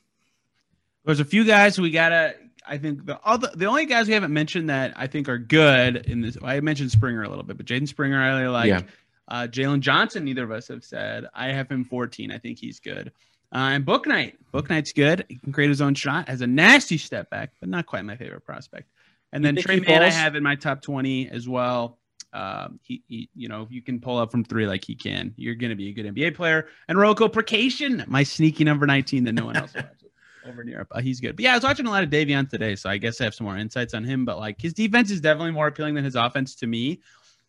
There's 1.07 1.21
a 1.21 1.25
few 1.25 1.45
guys 1.45 1.81
we 1.81 1.91
gotta. 1.91 2.37
I 2.67 2.77
think 2.77 3.07
the 3.07 3.19
other 3.25 3.51
the 3.55 3.65
only 3.65 3.87
guys 3.87 4.09
we 4.09 4.15
haven't 4.15 4.33
mentioned 4.33 4.69
that 4.69 4.93
I 4.95 5.07
think 5.07 5.27
are 5.27 5.39
good 5.39 5.97
in 6.07 6.21
this. 6.21 6.37
I 6.45 6.61
mentioned 6.61 6.91
Springer 6.91 7.23
a 7.23 7.29
little 7.31 7.45
bit, 7.45 7.57
but 7.57 7.65
Jaden 7.65 7.89
Springer 7.89 8.21
I 8.21 8.41
really 8.41 8.49
like. 8.49 8.69
Yeah. 8.69 8.83
Uh, 9.27 9.47
Jalen 9.47 9.81
Johnson, 9.81 10.25
neither 10.25 10.45
of 10.45 10.51
us 10.51 10.69
have 10.69 10.85
said. 10.85 11.25
I 11.33 11.53
have 11.53 11.71
him 11.71 11.85
14. 11.85 12.31
I 12.31 12.39
think 12.39 12.59
he's 12.59 12.81
good. 12.81 13.13
Uh, 13.53 13.71
and 13.73 13.85
Bouknight. 13.85 14.35
Bouknight's 14.53 14.93
good. 14.93 15.25
He 15.29 15.37
can 15.37 15.53
create 15.53 15.69
his 15.69 15.81
own 15.81 15.95
shot. 15.95 16.29
Has 16.29 16.41
a 16.41 16.47
nasty 16.47 16.99
step 16.99 17.31
back, 17.31 17.53
but 17.61 17.69
not 17.69 17.87
quite 17.87 18.05
my 18.05 18.17
favorite 18.17 18.45
prospect. 18.45 18.89
And 19.33 19.45
then 19.45 19.57
Tre 19.57 19.81
Mann 19.81 20.03
I 20.03 20.11
have 20.11 20.35
in 20.35 20.43
my 20.43 20.57
top 20.57 20.83
20 20.83 21.31
as 21.31 21.49
well. 21.49 21.99
Um, 22.35 22.81
he, 22.83 23.03
he, 23.09 23.29
you 23.35 23.49
know, 23.49 23.63
if 23.63 23.71
you 23.71 23.83
can 23.83 24.01
pull 24.01 24.19
up 24.19 24.31
from 24.31 24.45
three 24.45 24.67
like 24.67 24.85
he 24.85 24.95
can. 24.95 25.35
You're 25.37 25.55
going 25.55 25.71
to 25.71 25.77
be 25.77 25.89
a 25.89 25.93
good 25.93 26.07
NBA 26.07 26.35
player. 26.35 26.69
And 26.89 26.97
Roko 26.97 27.31
Prkačin, 27.31 28.07
my 28.09 28.23
sneaky 28.23 28.65
number 28.65 28.87
19 28.87 29.25
that 29.25 29.33
no 29.33 29.45
one 29.45 29.57
else 29.57 29.75
watches 29.75 30.11
over 30.47 30.63
in 30.63 30.69
Europe. 30.69 30.89
Uh, 30.91 31.01
he's 31.01 31.21
good. 31.21 31.37
But 31.37 31.45
yeah, 31.45 31.53
I 31.53 31.55
was 31.55 31.65
watching 31.65 31.87
a 31.87 31.91
lot 31.91 32.03
of 32.03 32.11
Davion 32.11 32.49
today, 32.49 32.75
so 32.75 32.89
I 32.89 32.97
guess 32.97 33.21
I 33.21 33.25
have 33.25 33.35
some 33.35 33.47
more 33.47 33.57
insights 33.57 33.95
on 33.95 34.05
him. 34.05 34.25
But 34.25 34.39
like 34.39 34.61
his 34.61 34.73
defense 34.73 35.11
is 35.11 35.21
definitely 35.21 35.53
more 35.53 35.67
appealing 35.67 35.95
than 35.95 36.05
his 36.05 36.17
offense 36.17 36.55
to 36.57 36.67
me. 36.67 37.01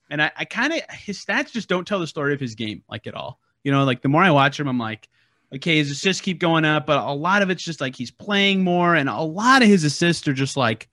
And 0.09 0.21
I, 0.21 0.31
I 0.37 0.45
kind 0.45 0.73
of 0.73 0.81
his 0.91 1.23
stats 1.23 1.51
just 1.51 1.69
don't 1.69 1.87
tell 1.87 1.99
the 1.99 2.07
story 2.07 2.33
of 2.33 2.39
his 2.39 2.55
game 2.55 2.83
like 2.89 3.07
at 3.07 3.13
all. 3.13 3.39
You 3.63 3.71
know, 3.71 3.85
like 3.85 4.01
the 4.01 4.09
more 4.09 4.21
I 4.21 4.31
watch 4.31 4.59
him, 4.59 4.67
I'm 4.67 4.77
like, 4.77 5.07
okay, 5.55 5.77
his 5.77 5.91
assists 5.91 6.21
keep 6.21 6.39
going 6.39 6.65
up, 6.65 6.85
but 6.85 6.97
a 6.97 7.11
lot 7.11 7.41
of 7.41 7.49
it's 7.49 7.63
just 7.63 7.81
like 7.81 7.95
he's 7.95 8.11
playing 8.11 8.63
more, 8.63 8.95
and 8.95 9.09
a 9.09 9.21
lot 9.21 9.61
of 9.61 9.67
his 9.67 9.83
assists 9.83 10.27
are 10.27 10.33
just 10.33 10.57
like 10.57 10.89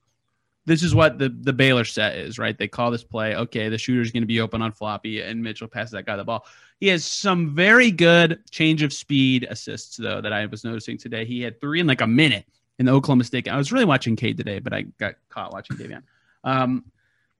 this 0.66 0.82
is 0.82 0.94
what 0.94 1.18
the 1.18 1.28
the 1.28 1.52
Baylor 1.52 1.84
set 1.84 2.16
is, 2.16 2.38
right? 2.38 2.56
They 2.56 2.68
call 2.68 2.90
this 2.90 3.04
play, 3.04 3.34
okay, 3.34 3.68
the 3.68 3.78
shooter's 3.78 4.12
going 4.12 4.22
to 4.22 4.26
be 4.26 4.40
open 4.40 4.62
on 4.62 4.72
floppy, 4.72 5.20
and 5.20 5.42
Mitchell 5.42 5.68
passes 5.68 5.92
that 5.92 6.06
guy 6.06 6.16
the 6.16 6.24
ball. 6.24 6.46
He 6.78 6.88
has 6.88 7.04
some 7.04 7.54
very 7.54 7.90
good 7.90 8.40
change 8.50 8.82
of 8.82 8.92
speed 8.92 9.46
assists 9.48 9.96
though 9.96 10.20
that 10.20 10.32
I 10.32 10.46
was 10.46 10.64
noticing 10.64 10.98
today. 10.98 11.24
He 11.24 11.42
had 11.42 11.60
three 11.60 11.80
in 11.80 11.86
like 11.86 12.00
a 12.00 12.06
minute 12.06 12.46
in 12.78 12.86
the 12.86 12.92
Oklahoma 12.92 13.24
State. 13.24 13.48
I 13.48 13.56
was 13.56 13.72
really 13.72 13.84
watching 13.84 14.16
Cade 14.16 14.36
today, 14.36 14.58
but 14.58 14.72
I 14.72 14.82
got 14.82 15.16
caught 15.28 15.52
watching 15.52 15.76
Davion. 15.76 16.02
Um, 16.44 16.84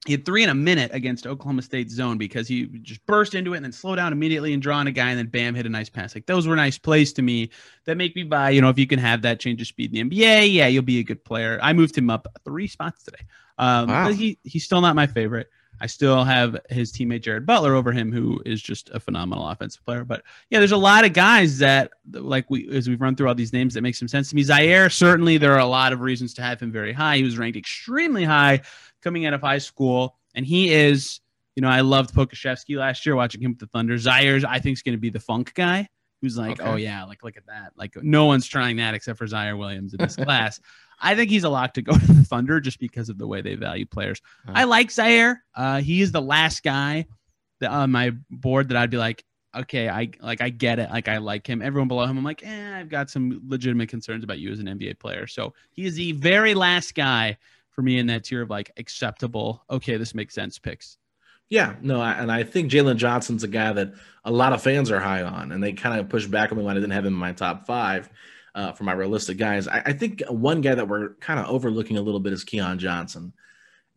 he 0.05 0.13
had 0.13 0.25
three 0.25 0.43
in 0.43 0.49
a 0.49 0.55
minute 0.55 0.89
against 0.93 1.27
Oklahoma 1.27 1.61
State 1.61 1.91
zone 1.91 2.17
because 2.17 2.47
he 2.47 2.65
just 2.81 3.05
burst 3.05 3.35
into 3.35 3.53
it 3.53 3.57
and 3.57 3.65
then 3.65 3.71
slow 3.71 3.95
down 3.95 4.11
immediately 4.11 4.51
and 4.51 4.61
draw 4.61 4.77
on 4.77 4.87
a 4.87 4.91
guy 4.91 5.09
and 5.09 5.19
then 5.19 5.27
bam, 5.27 5.53
hit 5.53 5.67
a 5.67 5.69
nice 5.69 5.89
pass. 5.89 6.15
Like 6.15 6.25
those 6.25 6.47
were 6.47 6.55
nice 6.55 6.79
plays 6.79 7.13
to 7.13 7.21
me 7.21 7.51
that 7.85 7.97
make 7.97 8.15
me 8.15 8.23
buy, 8.23 8.49
you 8.49 8.61
know, 8.61 8.69
if 8.69 8.79
you 8.79 8.87
can 8.87 8.97
have 8.97 9.21
that 9.21 9.39
change 9.39 9.61
of 9.61 9.67
speed 9.67 9.95
in 9.95 10.09
the 10.09 10.15
NBA, 10.15 10.53
yeah, 10.53 10.65
you'll 10.65 10.81
be 10.81 10.99
a 10.99 11.03
good 11.03 11.23
player. 11.23 11.59
I 11.61 11.73
moved 11.73 11.95
him 11.95 12.09
up 12.09 12.27
three 12.43 12.67
spots 12.67 13.03
today. 13.03 13.25
Um, 13.59 13.89
wow. 13.89 14.07
but 14.07 14.15
he, 14.15 14.39
he's 14.43 14.63
still 14.63 14.81
not 14.81 14.95
my 14.95 15.05
favorite. 15.05 15.51
I 15.79 15.87
still 15.87 16.23
have 16.23 16.57
his 16.69 16.91
teammate 16.91 17.23
Jared 17.23 17.45
Butler 17.45 17.73
over 17.73 17.91
him, 17.91 18.11
who 18.11 18.39
is 18.45 18.61
just 18.61 18.91
a 18.91 18.99
phenomenal 18.99 19.47
offensive 19.47 19.83
player. 19.83 20.03
But 20.03 20.21
yeah, 20.51 20.59
there's 20.59 20.73
a 20.73 20.77
lot 20.77 21.05
of 21.05 21.13
guys 21.13 21.57
that, 21.57 21.91
like 22.11 22.49
we 22.51 22.69
as 22.69 22.87
we've 22.87 23.01
run 23.01 23.15
through 23.15 23.27
all 23.27 23.35
these 23.35 23.51
names, 23.51 23.73
that 23.73 23.81
make 23.81 23.95
some 23.95 24.07
sense 24.07 24.29
to 24.29 24.35
me. 24.35 24.43
Ziaire 24.43 24.91
certainly, 24.91 25.39
there 25.39 25.53
are 25.53 25.59
a 25.59 25.65
lot 25.65 25.91
of 25.91 26.01
reasons 26.01 26.35
to 26.35 26.43
have 26.43 26.59
him 26.59 26.71
very 26.71 26.93
high. 26.93 27.17
He 27.17 27.23
was 27.23 27.39
ranked 27.39 27.57
extremely 27.57 28.23
high 28.23 28.61
coming 29.01 29.25
out 29.25 29.33
of 29.33 29.41
high 29.41 29.59
school, 29.59 30.17
and 30.35 30.45
he 30.45 30.73
is. 30.73 31.19
You 31.55 31.61
know, 31.61 31.67
I 31.67 31.81
loved 31.81 32.15
Pokusevski 32.15 32.77
last 32.77 33.05
year 33.05 33.13
watching 33.13 33.41
him 33.41 33.51
with 33.51 33.59
the 33.59 33.67
Thunder. 33.67 33.95
Ziaire's, 33.95 34.45
I 34.45 34.59
think, 34.59 34.77
is 34.77 34.81
going 34.83 34.95
to 34.95 35.01
be 35.01 35.09
the 35.09 35.19
funk 35.19 35.53
guy 35.53 35.89
who's 36.21 36.37
like, 36.37 36.61
okay. 36.61 36.69
oh 36.69 36.75
yeah, 36.75 37.03
like 37.03 37.23
look 37.23 37.35
at 37.35 37.45
that. 37.47 37.73
Like 37.75 37.95
no 38.01 38.25
one's 38.25 38.47
trying 38.47 38.77
that 38.77 38.93
except 38.93 39.17
for 39.17 39.25
Ziaire 39.25 39.57
Williams 39.57 39.93
in 39.93 39.97
this 39.99 40.15
class. 40.27 40.59
I 40.99 41.15
think 41.15 41.31
he's 41.31 41.43
a 41.43 41.49
lock 41.49 41.73
to 41.73 41.81
go 41.81 41.93
to 41.97 42.13
the 42.13 42.23
Thunder 42.23 42.59
just 42.59 42.79
because 42.79 43.09
of 43.09 43.17
the 43.17 43.27
way 43.27 43.41
they 43.41 43.55
value 43.55 43.85
players. 43.85 44.21
Uh-huh. 44.47 44.53
I 44.55 44.63
like 44.65 44.89
Ziaire. 44.89 45.37
Uh, 45.55 45.81
he 45.81 46.01
is 46.01 46.11
the 46.11 46.21
last 46.21 46.63
guy 46.63 47.07
that, 47.59 47.71
on 47.71 47.91
my 47.91 48.11
board 48.29 48.69
that 48.69 48.77
I'd 48.77 48.91
be 48.91 48.97
like, 48.97 49.23
okay, 49.55 49.89
I 49.89 50.11
like 50.21 50.41
I 50.41 50.49
get 50.49 50.79
it. 50.79 50.89
Like 50.91 51.07
I 51.07 51.17
like 51.17 51.47
him. 51.47 51.61
Everyone 51.61 51.87
below 51.87 52.03
him, 52.03 52.17
I'm 52.17 52.23
like, 52.23 52.45
eh, 52.45 52.79
I've 52.79 52.89
got 52.89 53.09
some 53.09 53.41
legitimate 53.47 53.89
concerns 53.89 54.23
about 54.23 54.39
you 54.39 54.51
as 54.51 54.59
an 54.59 54.67
NBA 54.67 54.99
player. 54.99 55.27
So 55.27 55.53
he 55.71 55.85
is 55.85 55.95
the 55.95 56.13
very 56.13 56.53
last 56.53 56.95
guy 56.95 57.37
for 57.71 57.81
me 57.81 57.99
in 57.99 58.07
that 58.07 58.23
tier 58.23 58.41
of 58.41 58.49
like 58.49 58.71
acceptable. 58.77 59.63
Okay, 59.69 59.97
this 59.97 60.13
makes 60.13 60.35
sense. 60.35 60.59
Picks. 60.59 60.97
Yeah, 61.49 61.75
no, 61.81 62.01
and 62.01 62.31
I 62.31 62.43
think 62.43 62.71
Jalen 62.71 62.95
Johnson's 62.95 63.43
a 63.43 63.47
guy 63.47 63.73
that 63.73 63.93
a 64.23 64.31
lot 64.31 64.53
of 64.53 64.63
fans 64.63 64.89
are 64.89 65.01
high 65.01 65.23
on, 65.23 65.51
and 65.51 65.61
they 65.61 65.73
kind 65.73 65.99
of 65.99 66.07
push 66.07 66.25
back 66.25 66.51
on 66.51 66.57
me 66.57 66.63
when 66.63 66.77
I 66.77 66.79
didn't 66.79 66.91
have 66.91 67.05
him 67.05 67.13
in 67.13 67.19
my 67.19 67.33
top 67.33 67.67
five 67.67 68.09
uh, 68.55 68.71
for 68.71 68.85
my 68.85 68.93
realistic 68.93 69.37
guys. 69.37 69.67
I, 69.67 69.81
I 69.87 69.93
think 69.93 70.23
one 70.29 70.61
guy 70.61 70.75
that 70.75 70.87
we're 70.87 71.15
kind 71.15 71.39
of 71.39 71.47
overlooking 71.47 71.97
a 71.97 72.01
little 72.01 72.21
bit 72.21 72.33
is 72.33 72.45
Keon 72.45 72.79
Johnson. 72.79 73.33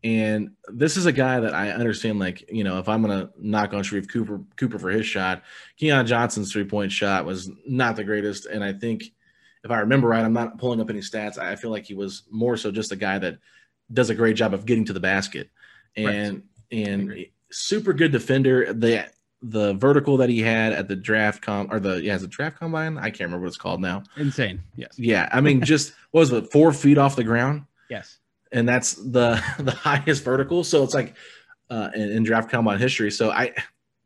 And 0.02 0.50
this 0.68 0.98
is 0.98 1.06
a 1.06 1.12
guy 1.12 1.40
that 1.40 1.54
I 1.54 1.70
understand, 1.70 2.18
like, 2.18 2.44
you 2.50 2.62
know, 2.62 2.78
if 2.78 2.90
I'm 2.90 3.02
going 3.02 3.18
to 3.18 3.32
knock 3.38 3.72
on 3.72 3.82
Sharife 3.82 4.10
Cooper, 4.10 4.42
Cooper 4.56 4.78
for 4.78 4.90
his 4.90 5.06
shot, 5.06 5.42
Keon 5.78 6.06
Johnson's 6.06 6.52
three 6.52 6.64
point 6.64 6.92
shot 6.92 7.24
was 7.24 7.50
not 7.66 7.96
the 7.96 8.04
greatest. 8.04 8.44
And 8.44 8.62
I 8.62 8.74
think 8.74 9.04
if 9.64 9.70
I 9.70 9.78
remember 9.78 10.08
right, 10.08 10.22
I'm 10.22 10.34
not 10.34 10.58
pulling 10.58 10.80
up 10.80 10.90
any 10.90 11.00
stats. 11.00 11.38
I 11.38 11.56
feel 11.56 11.70
like 11.70 11.86
he 11.86 11.94
was 11.94 12.24
more 12.30 12.58
so 12.58 12.70
just 12.70 12.92
a 12.92 12.96
guy 12.96 13.18
that 13.18 13.38
does 13.94 14.10
a 14.10 14.14
great 14.14 14.36
job 14.36 14.52
of 14.52 14.66
getting 14.66 14.84
to 14.86 14.92
the 14.92 15.00
basket 15.00 15.48
and, 15.96 16.42
right. 16.72 16.88
and 16.88 17.26
super 17.50 17.92
good 17.92 18.12
defender. 18.12 18.72
The 18.72 19.08
the 19.46 19.74
vertical 19.74 20.16
that 20.16 20.30
he 20.30 20.40
had 20.40 20.72
at 20.72 20.88
the 20.88 20.96
draft 20.96 21.42
com 21.42 21.68
or 21.70 21.78
the 21.78 22.02
yeah, 22.02 22.16
the 22.16 22.26
draft 22.26 22.58
combine. 22.58 22.96
I 22.96 23.10
can't 23.10 23.20
remember 23.20 23.44
what 23.44 23.48
it's 23.48 23.56
called 23.56 23.80
now. 23.80 24.02
Insane. 24.16 24.62
Yes. 24.74 24.98
Yeah. 24.98 25.28
I 25.30 25.40
mean, 25.40 25.60
just 25.64 25.92
what 26.10 26.20
was 26.20 26.32
it, 26.32 26.50
four 26.50 26.72
feet 26.72 26.98
off 26.98 27.16
the 27.16 27.24
ground? 27.24 27.64
Yes. 27.90 28.18
And 28.52 28.68
that's 28.68 28.94
the 28.94 29.42
the 29.58 29.72
highest 29.72 30.24
vertical. 30.24 30.64
So 30.64 30.82
it's 30.82 30.94
like 30.94 31.14
uh 31.70 31.90
in, 31.94 32.10
in 32.10 32.22
draft 32.24 32.50
combine 32.50 32.78
history. 32.78 33.10
So 33.10 33.30
I 33.30 33.52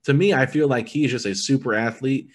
to 0.05 0.15
me, 0.15 0.35
I 0.35 0.47
feel 0.47 0.69
like 0.69 0.89
he's 0.89 1.11
just 1.11 1.27
a 1.27 1.35
super 1.35 1.75
athlete. 1.75 2.31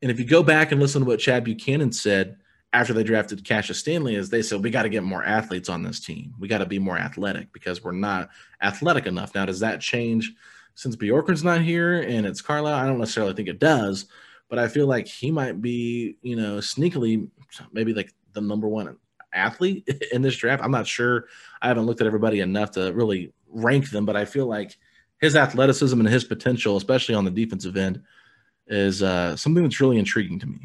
And 0.00 0.10
if 0.10 0.20
you 0.20 0.24
go 0.24 0.42
back 0.42 0.70
and 0.70 0.80
listen 0.80 1.02
to 1.02 1.08
what 1.08 1.18
Chad 1.18 1.42
Buchanan 1.42 1.92
said 1.92 2.36
after 2.72 2.92
they 2.92 3.02
drafted 3.02 3.44
Cassius 3.44 3.78
Stanley, 3.78 4.14
is 4.14 4.28
they 4.28 4.42
said 4.42 4.62
we 4.62 4.70
got 4.70 4.82
to 4.82 4.88
get 4.88 5.02
more 5.02 5.24
athletes 5.24 5.68
on 5.68 5.82
this 5.82 6.00
team. 6.00 6.34
We 6.38 6.48
got 6.48 6.58
to 6.58 6.66
be 6.66 6.78
more 6.78 6.98
athletic 6.98 7.52
because 7.52 7.82
we're 7.82 7.92
not 7.92 8.28
athletic 8.62 9.06
enough. 9.06 9.34
Now, 9.34 9.46
does 9.46 9.60
that 9.60 9.80
change? 9.80 10.34
since 10.78 10.94
Bjorkgren's 10.94 11.42
not 11.42 11.60
here 11.60 12.02
and 12.02 12.24
it's 12.24 12.40
Carlisle, 12.40 12.78
I 12.78 12.86
don't 12.86 13.00
necessarily 13.00 13.34
think 13.34 13.48
it 13.48 13.58
does, 13.58 14.06
but 14.48 14.60
I 14.60 14.68
feel 14.68 14.86
like 14.86 15.08
he 15.08 15.32
might 15.32 15.60
be, 15.60 16.16
you 16.22 16.36
know, 16.36 16.58
sneakily 16.58 17.28
maybe 17.72 17.92
like 17.92 18.14
the 18.32 18.40
number 18.40 18.68
one 18.68 18.96
athlete 19.32 19.88
in 20.12 20.22
this 20.22 20.36
draft. 20.36 20.62
I'm 20.62 20.70
not 20.70 20.86
sure. 20.86 21.24
I 21.60 21.66
haven't 21.66 21.86
looked 21.86 22.00
at 22.00 22.06
everybody 22.06 22.38
enough 22.38 22.70
to 22.72 22.92
really 22.92 23.32
rank 23.48 23.90
them, 23.90 24.06
but 24.06 24.14
I 24.14 24.24
feel 24.24 24.46
like 24.46 24.78
his 25.20 25.34
athleticism 25.34 25.98
and 25.98 26.08
his 26.08 26.22
potential, 26.22 26.76
especially 26.76 27.16
on 27.16 27.24
the 27.24 27.32
defensive 27.32 27.76
end, 27.76 28.00
is 28.68 29.02
uh, 29.02 29.34
something 29.34 29.64
that's 29.64 29.80
really 29.80 29.98
intriguing 29.98 30.38
to 30.38 30.46
me. 30.46 30.60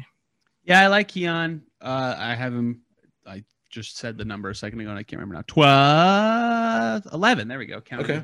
Yeah, 0.62 0.80
I 0.80 0.86
like 0.86 1.08
Keon. 1.08 1.60
Uh, 1.84 2.16
I 2.18 2.34
have 2.34 2.54
him. 2.54 2.80
I 3.26 3.44
just 3.70 3.98
said 3.98 4.16
the 4.16 4.24
number 4.24 4.50
a 4.50 4.54
second 4.54 4.80
ago, 4.80 4.90
and 4.90 4.98
I 4.98 5.02
can't 5.02 5.20
remember 5.20 5.34
now. 5.34 5.44
12, 5.46 7.12
11. 7.12 7.48
There 7.48 7.58
we 7.58 7.66
go. 7.66 7.80
Count 7.80 8.08
okay. 8.08 8.22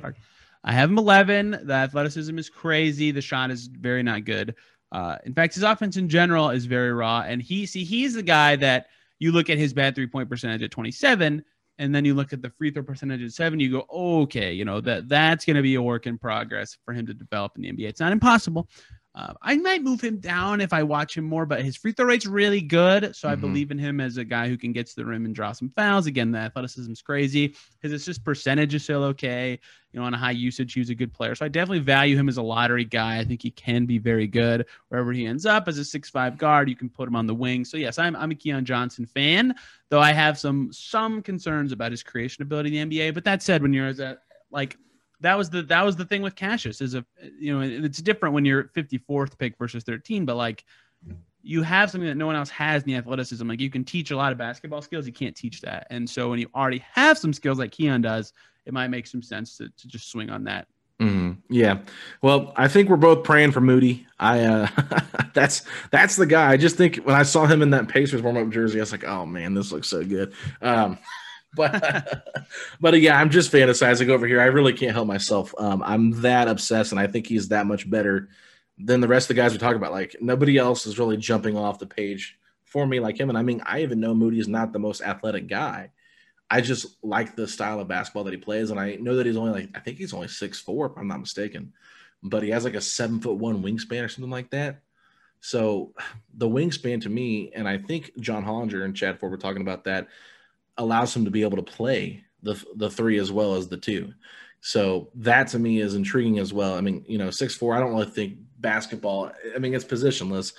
I 0.65 0.73
have 0.73 0.91
him 0.91 0.99
11. 0.99 1.61
The 1.65 1.73
athleticism 1.73 2.39
is 2.39 2.49
crazy. 2.49 3.11
The 3.11 3.21
shot 3.21 3.51
is 3.51 3.67
very 3.67 4.03
not 4.03 4.25
good. 4.25 4.55
Uh, 4.93 5.17
in 5.25 5.35
fact, 5.35 5.55
his 5.55 5.63
offense 5.63 5.97
in 5.97 6.09
general 6.09 6.51
is 6.51 6.67
very 6.67 6.93
raw. 6.93 7.23
And 7.27 7.41
he, 7.41 7.67
see, 7.67 7.85
he's 7.85 8.15
the 8.15 8.23
guy 8.23 8.57
that 8.57 8.87
you 9.19 9.33
look 9.33 9.51
at 9.51 9.59
his 9.59 9.73
bad 9.73 9.95
three 9.95 10.07
point 10.07 10.29
percentage 10.29 10.63
at 10.63 10.71
27, 10.71 11.45
and 11.79 11.95
then 11.95 12.05
you 12.05 12.15
look 12.15 12.33
at 12.33 12.43
the 12.43 12.51
free 12.51 12.71
throw 12.71 12.83
percentage 12.83 13.23
at 13.23 13.33
seven. 13.33 13.61
You 13.61 13.71
go, 13.71 13.87
okay, 13.91 14.53
you 14.53 14.65
know 14.65 14.81
that 14.81 15.09
that's 15.09 15.45
going 15.45 15.57
to 15.57 15.63
be 15.63 15.77
a 15.77 15.83
work 15.83 16.07
in 16.07 16.19
progress 16.19 16.77
for 16.85 16.93
him 16.93 17.07
to 17.07 17.15
develop 17.15 17.53
in 17.57 17.63
the 17.63 17.73
NBA. 17.73 17.89
It's 17.89 18.01
not 18.01 18.13
impossible, 18.13 18.69
Uh, 19.13 19.33
I 19.43 19.57
might 19.57 19.83
move 19.83 20.01
him 20.01 20.19
down 20.19 20.61
if 20.61 20.73
I 20.73 20.85
watch 20.85 21.17
him 21.17 21.25
more, 21.25 21.45
but 21.45 21.63
his 21.65 21.77
free 21.77 21.91
throw 21.91 22.07
rate's 22.07 22.27
really 22.27 22.61
good. 22.61 23.17
So 23.17 23.29
I 23.29 23.35
Mhm. 23.35 23.41
believe 23.41 23.71
in 23.73 23.79
him 23.79 24.01
as 24.01 24.19
a 24.19 24.25
guy 24.25 24.49
who 24.49 24.57
can 24.57 24.73
get 24.73 24.87
to 24.87 24.95
the 24.95 25.05
rim 25.05 25.25
and 25.25 25.35
draw 25.35 25.51
some 25.51 25.69
fouls. 25.71 26.07
Again, 26.07 26.31
the 26.31 26.39
athleticism's 26.39 27.03
crazy. 27.03 27.57
His 27.81 27.93
assist 27.93 28.25
percentage 28.25 28.73
is 28.73 28.85
still 28.85 29.03
okay. 29.05 29.59
You 29.93 29.99
know, 29.99 30.07
on 30.07 30.15
a 30.15 30.17
high 30.17 30.31
usage, 30.31 30.75
he 30.75 30.81
was 30.81 30.91
a 30.91 30.95
good 30.95 31.13
player. 31.13 31.35
So 31.35 31.45
I 31.45 31.49
definitely 31.49 31.81
value 31.81 32.17
him 32.17 32.29
as 32.29 32.37
a 32.37 32.43
lottery 32.43 32.85
guy. 32.85 33.19
I 33.19 33.25
think 33.25 33.43
he 33.43 33.51
can 33.51 33.85
be 33.85 33.99
very 33.99 34.29
good 34.29 34.67
wherever 34.91 35.13
he 35.13 35.27
ends 35.27 35.45
up 35.45 35.67
as 35.67 35.79
a 35.79 35.85
six-five 35.85 36.39
guard. 36.39 36.69
You 36.69 36.77
can 36.77 36.89
put 36.89 37.09
him 37.09 37.17
on 37.17 37.27
the 37.27 37.35
wing. 37.35 37.65
So 37.65 37.77
yes, 37.77 37.99
I'm 37.99 38.15
I'm 38.15 38.31
a 38.31 38.37
Keon 38.37 38.65
Johnson 38.65 39.07
fan, 39.07 39.57
though 39.89 40.01
I 40.01 40.13
have 40.13 40.39
some 40.39 40.73
some 40.73 41.21
concerns 41.21 41.73
about 41.73 41.91
his 41.91 42.05
creation 42.05 42.43
ability 42.43 42.79
in 42.79 42.89
the 42.89 42.97
NBA. 42.99 43.13
But 43.13 43.25
that 43.25 43.43
said, 43.43 43.61
when 43.61 43.73
you're 43.73 43.89
as 43.89 43.99
a 43.99 44.19
like 44.53 44.77
that 45.21 45.37
was 45.37 45.51
the 45.51 45.62
that 45.62 45.85
was 45.85 45.97
the 45.97 46.05
thing 46.05 46.23
with 46.23 46.35
Cassius 46.35 46.81
is 46.81 46.95
a 46.95 47.05
you 47.39 47.57
know 47.57 47.85
it's 47.85 48.01
different 48.01 48.35
when 48.35 48.45
you're 48.45 48.64
54th 48.64 49.39
pick 49.39 49.57
versus 49.59 49.85
13, 49.85 50.25
but 50.25 50.37
like 50.37 50.64
you 51.43 51.62
have 51.62 51.91
something 51.91 52.09
that 52.09 52.16
no 52.16 52.27
one 52.27 52.37
else 52.37 52.51
has 52.51 52.83
in 52.83 52.89
the 52.89 52.97
athleticism. 52.97 53.49
Like 53.49 53.61
you 53.61 53.71
can 53.71 53.85
teach 53.85 54.11
a 54.11 54.16
lot 54.16 54.33
of 54.33 54.39
basketball 54.39 54.83
skills, 54.83 55.07
you 55.07 55.12
can't 55.12 55.35
teach 55.35 55.62
that. 55.62 55.87
And 55.91 56.09
so 56.09 56.29
when 56.29 56.39
you 56.39 56.49
already 56.55 56.85
have 56.93 57.16
some 57.16 57.33
skills 57.33 57.59
like 57.59 57.73
Keon 57.73 58.03
does, 58.03 58.33
it 58.66 58.75
might 58.75 58.89
make 58.89 59.07
some 59.07 59.23
sense 59.23 59.57
to, 59.57 59.68
to 59.68 59.89
just 59.89 60.11
swing 60.11 60.31
on 60.31 60.45
that. 60.45 60.66
Mhm. 61.01 61.39
Yeah. 61.49 61.79
Well, 62.21 62.53
I 62.57 62.68
think 62.68 62.91
we're 62.91 62.97
both 62.97 63.25
praying 63.25 63.53
for 63.53 63.62
Moody. 63.62 64.07
I 64.18 64.41
uh 64.41 64.68
that's 65.35 65.62
that's 65.91 66.16
the 66.16 66.27
guy. 66.27 66.51
I 66.53 66.57
just 66.59 66.77
think 66.77 66.97
when 66.97 67.16
I 67.16 67.23
saw 67.23 67.47
him 67.47 67.62
in 67.62 67.71
that 67.71 67.89
Pacers 67.89 68.21
warm 68.21 68.37
up 68.37 68.51
jersey, 68.51 68.79
I 68.79 68.83
was 68.83 68.93
like, 68.93 69.05
oh 69.05 69.25
man, 69.25 69.55
this 69.55 69.73
looks 69.73 69.89
so 69.89 70.05
good. 70.05 70.35
Um 70.61 70.99
but 71.57 72.26
but 72.80 73.01
yeah, 73.01 73.18
I'm 73.18 73.30
just 73.30 73.53
fantasizing 73.53 74.09
over 74.09 74.26
here. 74.26 74.40
I 74.40 74.46
really 74.46 74.72
can't 74.72 74.92
help 74.92 75.09
myself. 75.09 75.55
Um 75.59 75.82
I'm 75.82 76.22
that 76.22 76.48
obsessed 76.48 76.92
and 76.92 77.01
I 77.01 77.07
think 77.07 77.26
he's 77.26 77.48
that 77.48 77.66
much 77.66 77.90
better 77.90 78.28
than 78.78 79.01
the 79.01 79.09
rest 79.09 79.30
of 79.30 79.36
the 79.36 79.42
guys 79.42 79.53
we 79.53 79.59
talk 79.59 79.76
about. 79.76 79.92
Like 79.92 80.16
nobody 80.20 80.57
else 80.57 80.86
is 80.86 80.98
really 80.98 81.16
jumping 81.16 81.57
off 81.57 81.78
the 81.78 81.86
page 81.86 82.38
for 82.64 82.86
me 82.86 83.01
like 83.01 83.18
him. 83.18 83.28
And 83.28 83.36
I 83.36 83.42
mean, 83.42 83.62
I 83.66 83.82
even 83.82 84.01
know 84.01 84.14
Moody 84.14 84.38
is 84.38 84.48
not 84.48 84.72
the 84.72 84.78
most 84.78 85.03
athletic 85.03 85.48
guy. 85.48 85.90
I 86.51 86.61
just 86.61 86.96
like 87.03 87.36
the 87.36 87.46
style 87.46 87.80
of 87.80 87.88
basketball 87.88 88.24
that 88.24 88.32
he 88.32 88.36
plays, 88.36 88.70
and 88.70 88.80
I 88.80 88.96
know 88.96 89.16
that 89.16 89.26
he's 89.26 89.36
only 89.36 89.53
like 89.53 89.70
I 89.74 89.80
think 89.80 89.98
he's 89.98 90.12
only 90.12 90.28
six 90.28 90.59
four, 90.61 90.86
if 90.86 90.92
I'm 90.96 91.07
not 91.07 91.20
mistaken, 91.20 91.72
but 92.22 92.42
he 92.42 92.51
has 92.51 92.64
like 92.64 92.74
a 92.74 92.80
seven 92.80 93.20
foot 93.20 93.36
one 93.36 93.62
wingspan 93.62 94.05
or 94.05 94.09
something 94.09 94.30
like 94.30 94.51
that. 94.51 94.82
So 95.40 95.94
the 96.34 96.48
wingspan 96.48 97.03
to 97.03 97.09
me, 97.09 97.53
and 97.55 97.68
I 97.68 97.78
think 97.78 98.11
John 98.18 98.44
Hollinger 98.44 98.84
and 98.84 98.96
Chad 98.96 99.20
Ford 99.20 99.30
were 99.30 99.38
talking 99.38 99.62
about 99.62 99.84
that, 99.84 100.09
allows 100.81 101.14
him 101.14 101.24
to 101.24 101.31
be 101.31 101.43
able 101.43 101.57
to 101.57 101.62
play 101.62 102.24
the 102.43 102.62
the 102.76 102.91
three 102.91 103.18
as 103.18 103.31
well 103.31 103.55
as 103.55 103.68
the 103.68 103.76
two. 103.76 104.12
So 104.62 105.09
that 105.14 105.49
to 105.49 105.59
me 105.59 105.81
is 105.81 105.95
intriguing 105.95 106.39
as 106.39 106.53
well. 106.53 106.74
I 106.74 106.81
mean, 106.81 107.05
you 107.07 107.18
know, 107.18 107.31
six 107.31 107.55
four. 107.55 107.74
I 107.74 107.81
don't 107.81 107.93
really 107.93 108.07
think 108.07 108.39
basketball. 108.59 109.33
I 109.55 109.59
mean, 109.59 109.74
it's 109.74 109.85
positionless 109.85 110.53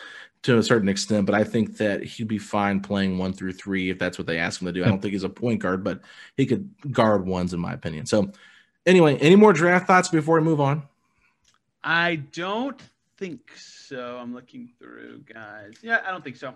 to 0.43 0.57
a 0.57 0.63
certain 0.63 0.89
extent, 0.89 1.27
but 1.27 1.35
I 1.35 1.43
think 1.43 1.77
that 1.77 2.03
he'd 2.03 2.27
be 2.27 2.39
fine 2.39 2.79
playing 2.79 3.17
one 3.17 3.33
through 3.33 3.53
three 3.53 3.91
if 3.91 3.99
that's 3.99 4.17
what 4.17 4.25
they 4.25 4.39
ask 4.39 4.59
him 4.59 4.65
to 4.65 4.71
do. 4.71 4.83
I 4.83 4.87
don't 4.87 4.99
think 4.99 5.13
he's 5.13 5.23
a 5.23 5.29
point 5.29 5.61
guard, 5.61 5.83
but 5.83 6.01
he 6.35 6.47
could 6.47 6.69
guard 6.91 7.27
ones 7.27 7.53
in 7.53 7.59
my 7.59 7.73
opinion. 7.73 8.07
So, 8.07 8.31
anyway, 8.85 9.17
any 9.17 9.35
more 9.35 9.53
draft 9.53 9.85
thoughts 9.85 10.09
before 10.09 10.39
we 10.39 10.43
move 10.43 10.59
on? 10.59 10.83
I 11.83 12.15
don't 12.15 12.81
think 13.17 13.51
so. 13.55 14.17
I'm 14.17 14.33
looking 14.33 14.69
through, 14.79 15.23
guys. 15.31 15.73
Yeah, 15.83 15.99
I 16.05 16.09
don't 16.09 16.23
think 16.23 16.37
so. 16.37 16.55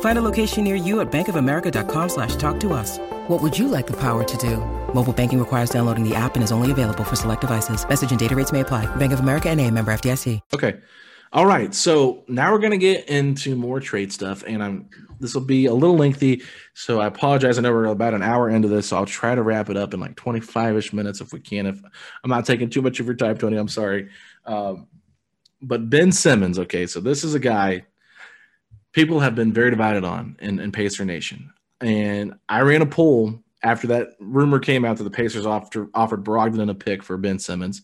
Find 0.00 0.18
a 0.18 0.22
location 0.22 0.64
near 0.64 0.74
you 0.74 1.00
at 1.00 1.12
bankofamerica.com 1.12 2.08
slash 2.08 2.36
talk 2.36 2.58
to 2.60 2.72
us. 2.72 2.98
What 3.28 3.42
would 3.42 3.58
you 3.58 3.68
like 3.68 3.86
the 3.86 3.96
power 3.96 4.24
to 4.24 4.36
do? 4.38 4.56
Mobile 4.94 5.12
banking 5.12 5.38
requires 5.38 5.68
downloading 5.68 6.08
the 6.08 6.14
app 6.14 6.36
and 6.36 6.42
is 6.42 6.52
only 6.52 6.70
available 6.70 7.04
for 7.04 7.16
select 7.16 7.42
devices. 7.42 7.86
Message 7.86 8.10
and 8.10 8.18
data 8.18 8.34
rates 8.34 8.52
may 8.52 8.60
apply. 8.60 8.86
Bank 8.96 9.12
of 9.12 9.20
America 9.20 9.50
and 9.50 9.60
a 9.60 9.70
member 9.70 9.92
FDIC. 9.92 10.40
Okay. 10.54 10.80
All 11.32 11.44
right. 11.44 11.74
So 11.74 12.24
now 12.28 12.52
we're 12.52 12.60
gonna 12.60 12.76
get 12.76 13.08
into 13.08 13.56
more 13.56 13.80
trade 13.80 14.12
stuff, 14.12 14.44
and 14.46 14.62
I'm 14.62 14.88
this 15.18 15.34
will 15.34 15.42
be 15.42 15.66
a 15.66 15.74
little 15.74 15.96
lengthy, 15.96 16.42
so 16.74 17.00
I 17.00 17.06
apologize. 17.06 17.58
I 17.58 17.62
know 17.62 17.72
we're 17.72 17.86
about 17.86 18.14
an 18.14 18.22
hour 18.22 18.48
into 18.50 18.68
this, 18.68 18.88
so 18.88 18.96
I'll 18.96 19.06
try 19.06 19.34
to 19.34 19.42
wrap 19.42 19.70
it 19.70 19.76
up 19.76 19.94
in 19.94 20.00
like 20.00 20.14
25ish 20.14 20.92
minutes 20.92 21.20
if 21.20 21.32
we 21.32 21.40
can. 21.40 21.66
If 21.66 21.80
I'm 22.22 22.30
not 22.30 22.44
taking 22.46 22.70
too 22.70 22.82
much 22.82 23.00
of 23.00 23.06
your 23.06 23.14
time, 23.14 23.36
Tony, 23.38 23.56
I'm 23.56 23.68
sorry. 23.68 24.10
Um, 24.44 24.88
but 25.62 25.88
Ben 25.88 26.12
Simmons, 26.12 26.58
okay, 26.58 26.86
so 26.86 27.00
this 27.00 27.24
is 27.24 27.34
a 27.34 27.38
guy 27.38 27.86
people 28.96 29.20
have 29.20 29.34
been 29.34 29.52
very 29.52 29.68
divided 29.68 30.04
on 30.04 30.36
in, 30.40 30.58
in 30.58 30.72
Pacer 30.72 31.04
Nation. 31.04 31.52
And 31.82 32.32
I 32.48 32.62
ran 32.62 32.80
a 32.80 32.86
poll 32.86 33.44
after 33.62 33.88
that 33.88 34.12
rumor 34.18 34.58
came 34.58 34.86
out 34.86 34.96
that 34.96 35.04
the 35.04 35.10
Pacers 35.10 35.44
offered, 35.44 35.90
offered 35.92 36.24
Brogdon 36.24 36.70
a 36.70 36.74
pick 36.74 37.02
for 37.02 37.18
Ben 37.18 37.38
Simmons. 37.38 37.82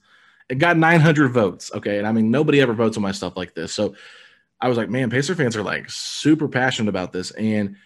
It 0.48 0.54
got 0.54 0.78
900 0.78 1.28
votes. 1.28 1.70
Okay. 1.74 1.98
And 1.98 2.06
I 2.06 2.12
mean, 2.12 2.30
nobody 2.30 2.62
ever 2.62 2.72
votes 2.72 2.96
on 2.96 3.02
my 3.02 3.12
stuff 3.12 3.36
like 3.36 3.54
this. 3.54 3.74
So 3.74 3.94
I 4.58 4.68
was 4.68 4.78
like, 4.78 4.88
man, 4.88 5.10
Pacer 5.10 5.34
fans 5.34 5.54
are 5.54 5.62
like 5.62 5.90
super 5.90 6.48
passionate 6.48 6.88
about 6.88 7.12
this. 7.12 7.30
And 7.32 7.76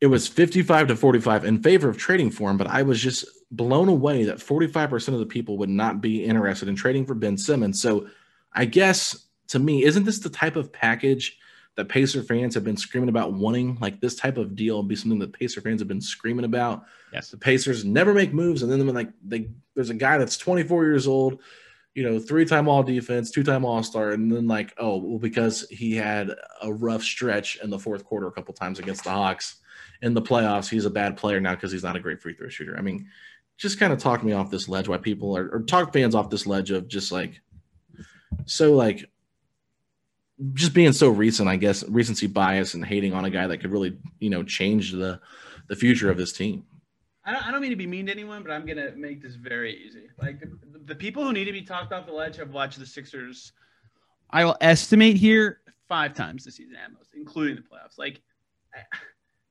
it 0.00 0.08
was 0.08 0.26
55 0.26 0.88
to 0.88 0.96
45 0.96 1.44
in 1.44 1.62
favor 1.62 1.88
of 1.88 1.96
trading 1.96 2.32
for 2.32 2.50
him. 2.50 2.56
But 2.56 2.66
I 2.66 2.82
was 2.82 3.00
just 3.00 3.24
blown 3.52 3.88
away 3.88 4.24
that 4.24 4.38
45% 4.38 5.14
of 5.14 5.20
the 5.20 5.26
people 5.26 5.58
would 5.58 5.70
not 5.70 6.00
be 6.00 6.24
interested 6.24 6.68
in 6.68 6.74
trading 6.74 7.06
for 7.06 7.14
Ben 7.14 7.38
Simmons. 7.38 7.80
So 7.80 8.08
I 8.52 8.64
guess 8.64 9.26
to 9.48 9.60
me, 9.60 9.84
isn't 9.84 10.02
this 10.02 10.18
the 10.18 10.28
type 10.28 10.56
of 10.56 10.72
package 10.72 11.38
that 11.78 11.88
Pacer 11.88 12.24
fans 12.24 12.54
have 12.54 12.64
been 12.64 12.76
screaming 12.76 13.08
about 13.08 13.34
wanting? 13.34 13.78
Like 13.80 14.00
this 14.00 14.16
type 14.16 14.36
of 14.36 14.56
deal 14.56 14.78
would 14.78 14.88
be 14.88 14.96
something 14.96 15.20
that 15.20 15.32
Pacer 15.32 15.60
fans 15.60 15.80
have 15.80 15.86
been 15.86 16.00
screaming 16.00 16.44
about. 16.44 16.84
Yes. 17.12 17.30
The 17.30 17.36
Pacers 17.36 17.84
never 17.84 18.12
make 18.12 18.34
moves, 18.34 18.64
and 18.64 18.70
then 18.70 18.84
when 18.84 18.96
like 18.96 19.10
they 19.24 19.48
there's 19.76 19.88
a 19.88 19.94
guy 19.94 20.18
that's 20.18 20.36
24 20.36 20.84
years 20.84 21.06
old, 21.06 21.38
you 21.94 22.02
know, 22.02 22.18
three-time 22.18 22.66
all 22.68 22.82
defense, 22.82 23.30
two-time 23.30 23.64
all-star, 23.64 24.10
and 24.10 24.30
then 24.30 24.48
like, 24.48 24.74
oh, 24.76 24.96
well, 24.96 25.20
because 25.20 25.68
he 25.70 25.94
had 25.94 26.32
a 26.60 26.72
rough 26.72 27.04
stretch 27.04 27.60
in 27.62 27.70
the 27.70 27.78
fourth 27.78 28.04
quarter 28.04 28.26
a 28.26 28.32
couple 28.32 28.52
times 28.54 28.80
against 28.80 29.04
the 29.04 29.10
Hawks 29.10 29.60
in 30.02 30.14
the 30.14 30.22
playoffs, 30.22 30.68
he's 30.68 30.84
a 30.84 30.90
bad 30.90 31.16
player 31.16 31.40
now 31.40 31.54
because 31.54 31.70
he's 31.70 31.84
not 31.84 31.94
a 31.94 32.00
great 32.00 32.20
free 32.20 32.34
throw 32.34 32.48
shooter. 32.48 32.76
I 32.76 32.80
mean, 32.80 33.08
just 33.56 33.78
kind 33.78 33.92
of 33.92 34.00
talk 34.00 34.24
me 34.24 34.32
off 34.32 34.50
this 34.50 34.68
ledge 34.68 34.88
why 34.88 34.98
people 34.98 35.36
are 35.36 35.48
or 35.48 35.62
talk 35.62 35.92
fans 35.92 36.16
off 36.16 36.28
this 36.28 36.46
ledge 36.46 36.72
of 36.72 36.88
just 36.88 37.12
like 37.12 37.40
so 38.46 38.74
like 38.74 39.08
just 40.54 40.74
being 40.74 40.92
so 40.92 41.08
recent, 41.08 41.48
I 41.48 41.56
guess, 41.56 41.82
recency 41.88 42.26
bias 42.26 42.74
and 42.74 42.84
hating 42.84 43.12
on 43.12 43.24
a 43.24 43.30
guy 43.30 43.46
that 43.46 43.58
could 43.58 43.70
really, 43.70 43.96
you 44.20 44.30
know, 44.30 44.42
change 44.42 44.92
the 44.92 45.20
the 45.68 45.76
future 45.76 46.10
of 46.10 46.16
this 46.16 46.32
team. 46.32 46.64
I 47.24 47.32
don't, 47.32 47.46
I 47.46 47.50
don't 47.50 47.60
mean 47.60 47.70
to 47.70 47.76
be 47.76 47.86
mean 47.86 48.06
to 48.06 48.12
anyone, 48.12 48.42
but 48.42 48.52
I'm 48.52 48.66
gonna 48.66 48.92
make 48.96 49.22
this 49.22 49.34
very 49.34 49.74
easy. 49.76 50.08
Like 50.20 50.40
the, 50.40 50.50
the 50.84 50.94
people 50.94 51.24
who 51.24 51.32
need 51.32 51.44
to 51.44 51.52
be 51.52 51.62
talked 51.62 51.92
off 51.92 52.06
the 52.06 52.12
ledge 52.12 52.36
have 52.36 52.52
watched 52.52 52.78
the 52.78 52.86
Sixers. 52.86 53.52
I 54.30 54.44
will 54.44 54.56
estimate 54.60 55.16
here 55.16 55.60
five 55.88 56.14
times 56.14 56.44
this 56.44 56.56
season 56.56 56.76
at 56.76 56.92
most, 56.92 57.10
including 57.14 57.56
the 57.56 57.62
playoffs. 57.62 57.98
Like 57.98 58.22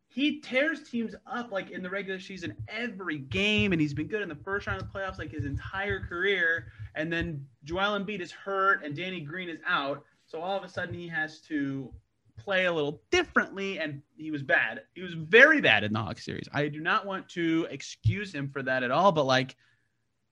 he 0.07 0.39
tears 0.39 0.89
teams 0.89 1.13
up 1.31 1.51
like 1.51 1.69
in 1.69 1.83
the 1.83 1.89
regular 1.89 2.19
season 2.19 2.55
every 2.67 3.19
game, 3.19 3.73
and 3.73 3.79
he's 3.79 3.93
been 3.93 4.07
good 4.07 4.23
in 4.23 4.29
the 4.29 4.35
first 4.35 4.65
round 4.65 4.81
of 4.81 4.91
the 4.91 4.97
playoffs 4.99 5.19
like 5.19 5.31
his 5.31 5.45
entire 5.45 5.99
career. 5.99 6.71
And 6.95 7.13
then 7.13 7.45
Joel 7.63 7.99
Embiid 7.99 8.21
is 8.21 8.31
hurt, 8.31 8.83
and 8.83 8.95
Danny 8.95 9.21
Green 9.21 9.49
is 9.49 9.59
out, 9.67 10.03
so 10.27 10.41
all 10.41 10.57
of 10.57 10.63
a 10.63 10.69
sudden 10.69 10.93
he 10.93 11.07
has 11.07 11.39
to 11.41 11.91
play 12.37 12.65
a 12.65 12.71
little 12.71 13.01
differently, 13.11 13.79
and 13.79 14.01
he 14.15 14.29
was 14.29 14.43
bad. 14.43 14.81
He 14.93 15.01
was 15.01 15.13
very 15.13 15.59
bad 15.59 15.83
in 15.83 15.93
the 15.93 15.99
Hawks 15.99 16.23
series. 16.23 16.47
I 16.53 16.67
do 16.67 16.79
not 16.79 17.05
want 17.05 17.27
to 17.29 17.67
excuse 17.71 18.33
him 18.33 18.49
for 18.49 18.61
that 18.63 18.83
at 18.83 18.91
all, 18.91 19.11
but 19.11 19.25
like 19.25 19.55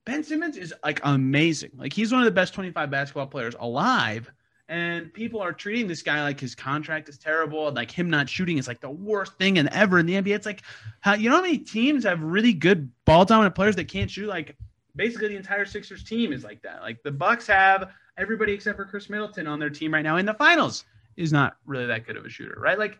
Ben 0.06 0.24
Simmons 0.24 0.58
is 0.58 0.74
like 0.84 1.02
amazing. 1.04 1.72
Like 1.76 1.94
he's 1.94 2.12
one 2.12 2.22
of 2.22 2.26
the 2.26 2.32
best 2.32 2.54
25 2.54 2.92
basketball 2.92 3.28
players 3.28 3.56
alive. 3.60 4.32
And 4.68 5.14
people 5.14 5.42
are 5.42 5.54
treating 5.54 5.88
this 5.88 6.02
guy 6.02 6.24
like 6.24 6.40
his 6.40 6.56
contract 6.56 7.08
is 7.08 7.20
terrible 7.20 7.68
and 7.68 7.76
like 7.76 7.92
him 7.92 8.10
not 8.10 8.28
shooting 8.28 8.58
is 8.58 8.68
like 8.68 8.82
the 8.82 8.90
worst 8.90 9.38
thing 9.38 9.60
and 9.60 9.70
ever 9.70 10.00
in 10.00 10.08
the 10.08 10.14
NBA. 10.14 10.36
It's 10.36 10.46
like 10.46 10.64
how 11.02 11.14
you 11.14 11.30
know 11.30 11.36
how 11.36 11.42
many 11.44 11.60
teams 11.60 12.04
have 12.04 12.24
really 12.24 12.54
good 12.54 12.90
ball 13.06 13.26
dominant 13.26 13.54
players 13.54 13.76
that 13.76 13.88
can't 13.88 14.10
shoot? 14.10 14.28
Like 14.28 14.58
basically 14.96 15.28
the 15.30 15.36
entire 15.36 15.66
Sixers 15.66 16.04
team 16.04 16.34
is 16.34 16.44
like 16.44 16.64
that. 16.64 16.82
Like 16.82 17.04
the 17.04 17.12
Bucks 17.12 17.46
have 17.46 17.92
everybody 18.18 18.54
except 18.54 18.78
for 18.78 18.86
Khris 18.86 19.10
Middleton 19.10 19.48
on 19.48 19.60
their 19.60 19.70
team 19.70 19.94
right 19.94 20.02
now 20.02 20.18
in 20.18 20.26
the 20.26 20.34
finals 20.34 20.86
is 21.18 21.32
not 21.32 21.58
really 21.66 21.86
that 21.86 22.06
good 22.06 22.18
of 22.18 22.26
a 22.26 22.30
shooter, 22.30 22.58
right? 22.60 22.78
Like 22.78 23.00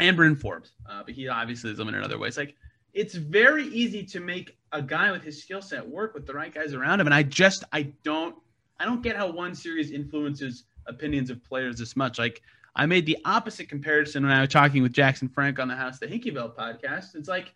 and 0.00 0.16
Bryn 0.16 0.36
Forbes, 0.36 0.72
uh, 0.88 1.02
but 1.04 1.14
he 1.14 1.28
obviously 1.28 1.70
is 1.70 1.78
limited 1.78 1.98
in 1.98 2.04
other 2.04 2.18
ways. 2.18 2.36
Like 2.36 2.54
it's 2.92 3.14
very 3.14 3.66
easy 3.68 4.04
to 4.04 4.20
make 4.20 4.56
a 4.72 4.82
guy 4.82 5.12
with 5.12 5.22
his 5.22 5.42
skill 5.42 5.62
set 5.62 5.86
work 5.86 6.14
with 6.14 6.26
the 6.26 6.34
right 6.34 6.52
guys 6.52 6.74
around 6.74 7.00
him, 7.00 7.06
and 7.06 7.14
I 7.14 7.22
just 7.22 7.64
I 7.72 7.92
don't 8.02 8.36
I 8.78 8.84
don't 8.84 9.02
get 9.02 9.16
how 9.16 9.30
one 9.30 9.54
series 9.54 9.90
influences 9.90 10.64
opinions 10.86 11.30
of 11.30 11.42
players 11.44 11.78
this 11.78 11.96
much. 11.96 12.18
Like 12.18 12.42
I 12.76 12.86
made 12.86 13.06
the 13.06 13.18
opposite 13.24 13.68
comparison 13.68 14.24
when 14.24 14.32
I 14.32 14.40
was 14.40 14.50
talking 14.50 14.82
with 14.82 14.92
Jackson 14.92 15.28
Frank 15.28 15.58
on 15.58 15.68
the 15.68 15.76
House 15.76 15.98
the 15.98 16.08
Hinkyville 16.08 16.54
podcast. 16.58 17.14
It's 17.14 17.28
like 17.28 17.54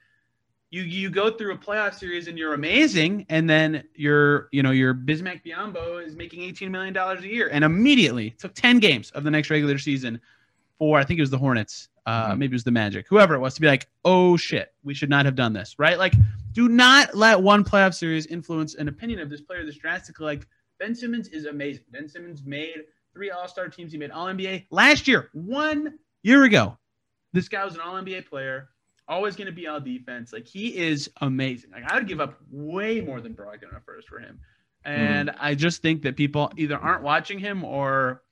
you 0.70 0.82
you 0.82 1.10
go 1.10 1.30
through 1.30 1.54
a 1.54 1.58
playoff 1.58 1.94
series 1.94 2.28
and 2.28 2.38
you're 2.38 2.54
amazing, 2.54 3.26
and 3.28 3.48
then 3.48 3.84
your 3.94 4.48
you 4.52 4.62
know 4.62 4.70
your 4.70 4.94
Bismack 4.94 5.42
Biyombo 5.44 6.04
is 6.04 6.16
making 6.16 6.42
18 6.42 6.70
million 6.70 6.92
dollars 6.92 7.24
a 7.24 7.28
year, 7.28 7.48
and 7.50 7.64
immediately 7.64 8.30
took 8.30 8.54
10 8.54 8.78
games 8.78 9.10
of 9.12 9.24
the 9.24 9.30
next 9.30 9.50
regular 9.50 9.78
season 9.78 10.20
for 10.78 10.98
I 10.98 11.04
think 11.04 11.18
it 11.18 11.22
was 11.22 11.30
the 11.30 11.38
Hornets, 11.38 11.88
uh, 12.06 12.34
maybe 12.36 12.52
it 12.52 12.56
was 12.56 12.64
the 12.64 12.70
Magic, 12.70 13.06
whoever 13.08 13.34
it 13.34 13.40
was, 13.40 13.54
to 13.54 13.60
be 13.60 13.66
like, 13.66 13.88
oh 14.04 14.36
shit, 14.36 14.72
we 14.84 14.94
should 14.94 15.10
not 15.10 15.24
have 15.24 15.34
done 15.34 15.52
this, 15.52 15.78
right? 15.78 15.98
Like, 15.98 16.14
do 16.52 16.68
not 16.68 17.14
let 17.14 17.40
one 17.40 17.64
playoff 17.64 17.94
series 17.94 18.26
influence 18.26 18.74
an 18.76 18.88
opinion 18.88 19.20
of 19.20 19.28
this 19.28 19.40
player 19.40 19.64
this 19.64 19.76
drastically. 19.76 20.26
Like 20.26 20.46
Ben 20.78 20.94
Simmons 20.94 21.28
is 21.28 21.46
amazing. 21.46 21.84
Ben 21.90 22.08
Simmons 22.08 22.44
made 22.44 22.84
three 23.12 23.30
All 23.30 23.48
Star 23.48 23.68
teams. 23.68 23.92
He 23.92 23.98
made 23.98 24.10
All 24.10 24.26
NBA 24.26 24.66
last 24.70 25.08
year, 25.08 25.30
one 25.32 25.98
year 26.22 26.44
ago. 26.44 26.78
This 27.32 27.48
guy 27.48 27.64
was 27.64 27.74
an 27.74 27.80
All 27.80 27.94
NBA 27.94 28.26
player 28.28 28.68
always 29.08 29.36
going 29.36 29.46
to 29.46 29.52
be 29.52 29.66
on 29.66 29.84
defense. 29.84 30.32
Like 30.32 30.46
he 30.46 30.76
is 30.76 31.10
amazing. 31.20 31.70
Like 31.70 31.90
I 31.90 31.96
would 31.96 32.06
give 32.06 32.20
up 32.20 32.38
way 32.50 33.00
more 33.00 33.20
than 33.20 33.34
Brogdon 33.34 33.74
at 33.74 33.84
first 33.84 34.08
for 34.08 34.18
him. 34.18 34.40
And 34.84 35.30
mm. 35.30 35.34
I 35.38 35.54
just 35.54 35.82
think 35.82 36.02
that 36.02 36.16
people 36.16 36.52
either 36.56 36.76
aren't 36.76 37.02
watching 37.02 37.38
him 37.38 37.64
or 37.64 38.22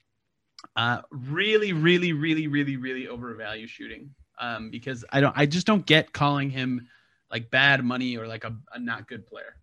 uh, 0.76 1.02
really, 1.10 1.72
really, 1.72 2.12
really, 2.12 2.46
really, 2.46 2.76
really 2.76 3.08
overvalue 3.08 3.66
shooting. 3.66 4.14
Um, 4.38 4.70
because 4.70 5.04
I 5.10 5.20
don't, 5.20 5.36
I 5.36 5.46
just 5.46 5.66
don't 5.66 5.86
get 5.86 6.12
calling 6.12 6.50
him 6.50 6.88
like 7.30 7.50
bad 7.50 7.82
money 7.82 8.16
or 8.16 8.26
like 8.26 8.44
a, 8.44 8.54
a 8.72 8.78
not 8.78 9.08
good 9.08 9.26
player. 9.26 9.56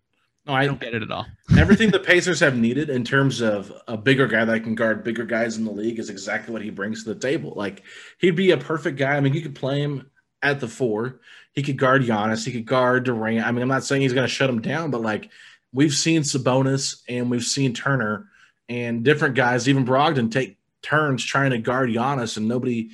No, 0.46 0.52
I, 0.52 0.62
I 0.62 0.66
don't 0.66 0.80
get 0.80 0.94
it 0.94 1.02
at 1.02 1.10
all. 1.10 1.26
everything 1.58 1.90
the 1.90 2.00
Pacers 2.00 2.40
have 2.40 2.56
needed 2.56 2.90
in 2.90 3.02
terms 3.04 3.40
of 3.40 3.72
a 3.88 3.96
bigger 3.96 4.26
guy 4.26 4.44
that 4.44 4.60
can 4.60 4.74
guard 4.74 5.02
bigger 5.02 5.24
guys 5.24 5.56
in 5.56 5.64
the 5.64 5.70
league 5.70 5.98
is 5.98 6.10
exactly 6.10 6.52
what 6.52 6.60
he 6.60 6.70
brings 6.70 7.04
to 7.04 7.14
the 7.14 7.20
table. 7.20 7.54
Like 7.56 7.82
he'd 8.18 8.36
be 8.36 8.50
a 8.50 8.58
perfect 8.58 8.98
guy. 8.98 9.16
I 9.16 9.20
mean, 9.20 9.32
you 9.32 9.40
could 9.40 9.54
play 9.54 9.80
him 9.80 10.10
at 10.44 10.60
the 10.60 10.68
four. 10.68 11.20
He 11.52 11.62
could 11.62 11.78
guard 11.78 12.02
Giannis. 12.02 12.44
He 12.44 12.52
could 12.52 12.66
guard 12.66 13.04
Durant. 13.04 13.46
I 13.46 13.50
mean, 13.50 13.62
I'm 13.62 13.68
not 13.68 13.84
saying 13.84 14.02
he's 14.02 14.12
going 14.12 14.26
to 14.26 14.32
shut 14.32 14.50
him 14.50 14.60
down, 14.60 14.90
but 14.90 15.00
like 15.00 15.30
we've 15.72 15.94
seen 15.94 16.22
Sabonis 16.22 17.02
and 17.08 17.30
we've 17.30 17.44
seen 17.44 17.72
Turner 17.72 18.28
and 18.68 19.04
different 19.04 19.34
guys, 19.34 19.68
even 19.68 19.84
Brogdon, 19.84 20.30
take 20.30 20.58
turns 20.82 21.24
trying 21.24 21.50
to 21.50 21.58
guard 21.58 21.90
Giannis, 21.90 22.36
and 22.36 22.46
nobody 22.46 22.90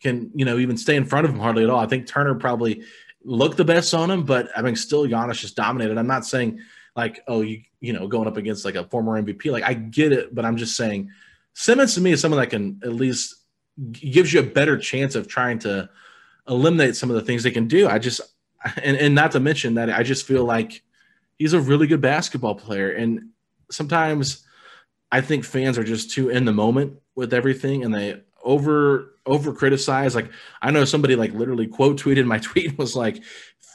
can, 0.00 0.30
you 0.34 0.44
know, 0.44 0.58
even 0.58 0.76
stay 0.76 0.96
in 0.96 1.04
front 1.04 1.26
of 1.26 1.32
him 1.32 1.40
hardly 1.40 1.64
at 1.64 1.70
all. 1.70 1.78
I 1.78 1.86
think 1.86 2.06
Turner 2.06 2.34
probably 2.34 2.82
looked 3.24 3.56
the 3.56 3.64
best 3.64 3.94
on 3.94 4.10
him, 4.10 4.24
but 4.24 4.48
I 4.56 4.62
mean, 4.62 4.76
still 4.76 5.06
Giannis 5.06 5.40
just 5.40 5.56
dominated. 5.56 5.98
I'm 5.98 6.06
not 6.06 6.26
saying 6.26 6.60
like, 6.96 7.22
oh, 7.28 7.40
you, 7.40 7.62
you 7.80 7.92
know, 7.92 8.08
going 8.08 8.28
up 8.28 8.36
against 8.36 8.64
like 8.64 8.74
a 8.74 8.84
former 8.84 9.20
MVP. 9.20 9.50
Like, 9.50 9.64
I 9.64 9.74
get 9.74 10.12
it, 10.12 10.34
but 10.34 10.44
I'm 10.44 10.56
just 10.56 10.76
saying 10.76 11.10
Simmons 11.54 11.94
to 11.94 12.00
me 12.00 12.12
is 12.12 12.20
someone 12.20 12.40
that 12.40 12.50
can 12.50 12.80
at 12.82 12.92
least 12.92 13.36
gives 13.90 14.32
you 14.32 14.40
a 14.40 14.44
better 14.44 14.76
chance 14.76 15.14
of 15.14 15.28
trying 15.28 15.58
to 15.60 15.88
eliminate 16.48 16.96
some 16.96 17.10
of 17.10 17.16
the 17.16 17.22
things 17.22 17.42
they 17.42 17.50
can 17.50 17.68
do. 17.68 17.88
I 17.88 17.98
just 17.98 18.20
and, 18.82 18.96
and 18.96 19.14
not 19.14 19.32
to 19.32 19.40
mention 19.40 19.74
that 19.74 19.90
I 19.90 20.02
just 20.02 20.26
feel 20.26 20.44
like 20.44 20.82
he's 21.38 21.52
a 21.52 21.60
really 21.60 21.86
good 21.86 22.00
basketball 22.00 22.54
player. 22.54 22.90
And 22.90 23.30
sometimes 23.70 24.46
I 25.10 25.20
think 25.20 25.44
fans 25.44 25.78
are 25.78 25.84
just 25.84 26.10
too 26.10 26.30
in 26.30 26.44
the 26.44 26.52
moment 26.52 26.94
with 27.14 27.34
everything 27.34 27.84
and 27.84 27.94
they 27.94 28.20
over 28.44 29.16
over 29.26 29.52
criticize. 29.52 30.14
Like 30.14 30.30
I 30.60 30.70
know 30.70 30.84
somebody 30.84 31.16
like 31.16 31.32
literally 31.32 31.66
quote 31.66 32.00
tweeted 32.00 32.26
my 32.26 32.38
tweet 32.42 32.78
was 32.78 32.96
like 32.96 33.22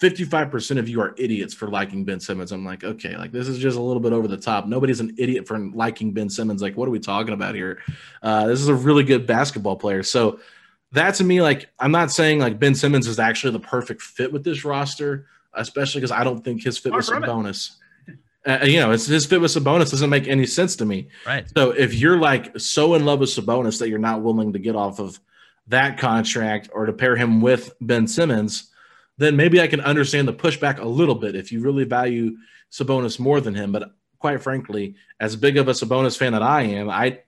55% 0.01 0.77
of 0.77 0.87
you 0.87 1.01
are 1.01 1.15
idiots 1.17 1.53
for 1.53 1.67
liking 1.67 2.05
Ben 2.05 2.19
Simmons. 2.19 2.51
I'm 2.51 2.63
like, 2.63 2.83
okay, 2.83 3.17
like 3.17 3.31
this 3.31 3.47
is 3.47 3.57
just 3.57 3.77
a 3.77 3.81
little 3.81 4.01
bit 4.01 4.13
over 4.13 4.27
the 4.27 4.37
top. 4.37 4.67
Nobody's 4.67 4.99
an 4.99 5.15
idiot 5.17 5.47
for 5.47 5.57
liking 5.57 6.11
Ben 6.11 6.29
Simmons. 6.29 6.61
Like, 6.61 6.77
what 6.77 6.87
are 6.87 6.91
we 6.91 6.99
talking 6.99 7.33
about 7.33 7.55
here? 7.55 7.79
Uh, 8.21 8.45
this 8.45 8.61
is 8.61 8.67
a 8.67 8.75
really 8.75 9.03
good 9.03 9.25
basketball 9.25 9.75
player. 9.75 10.03
So 10.03 10.39
that 10.97 11.15
to 11.15 11.23
me, 11.23 11.41
like, 11.41 11.69
I'm 11.79 11.91
not 11.91 12.11
saying 12.11 12.39
like 12.39 12.59
Ben 12.59 12.75
Simmons 12.75 13.07
is 13.07 13.19
actually 13.19 13.53
the 13.53 13.59
perfect 13.59 14.01
fit 14.01 14.31
with 14.31 14.43
this 14.43 14.65
roster, 14.65 15.27
especially 15.53 16.01
because 16.01 16.11
I 16.11 16.23
don't 16.23 16.43
think 16.43 16.63
his 16.63 16.77
fit 16.77 16.93
with 16.93 17.05
Sabonis. 17.05 17.71
Uh, 18.45 18.59
you 18.63 18.79
know, 18.79 18.91
his 18.91 19.25
fit 19.25 19.41
with 19.41 19.51
Sabonis 19.51 19.91
doesn't 19.91 20.09
make 20.09 20.27
any 20.27 20.45
sense 20.45 20.77
to 20.77 20.85
me. 20.85 21.09
Right. 21.25 21.45
So 21.55 21.71
if 21.71 21.93
you're 21.93 22.17
like 22.17 22.57
so 22.59 22.93
in 22.95 23.05
love 23.05 23.19
with 23.19 23.29
Sabonis 23.29 23.79
that 23.79 23.89
you're 23.89 23.99
not 23.99 24.21
willing 24.21 24.53
to 24.53 24.59
get 24.59 24.75
off 24.75 24.99
of 24.99 25.19
that 25.67 25.97
contract 25.97 26.69
or 26.73 26.85
to 26.85 26.93
pair 26.93 27.17
him 27.17 27.41
with 27.41 27.73
Ben 27.81 28.07
Simmons, 28.07 28.71
then 29.17 29.35
maybe 29.35 29.59
I 29.59 29.67
can 29.67 29.81
understand 29.81 30.27
the 30.27 30.33
pushback 30.33 30.79
a 30.79 30.87
little 30.87 31.15
bit 31.15 31.35
if 31.35 31.51
you 31.51 31.59
really 31.61 31.83
value 31.83 32.37
Sabonis 32.71 33.19
more 33.19 33.41
than 33.41 33.53
him. 33.53 33.73
But 33.73 33.91
quite 34.19 34.41
frankly, 34.41 34.95
as 35.19 35.35
big 35.35 35.57
of 35.57 35.67
a 35.67 35.71
Sabonis 35.71 36.17
fan 36.17 36.31
that 36.31 36.43
I 36.43 36.61
am, 36.61 36.89
I 36.89 37.19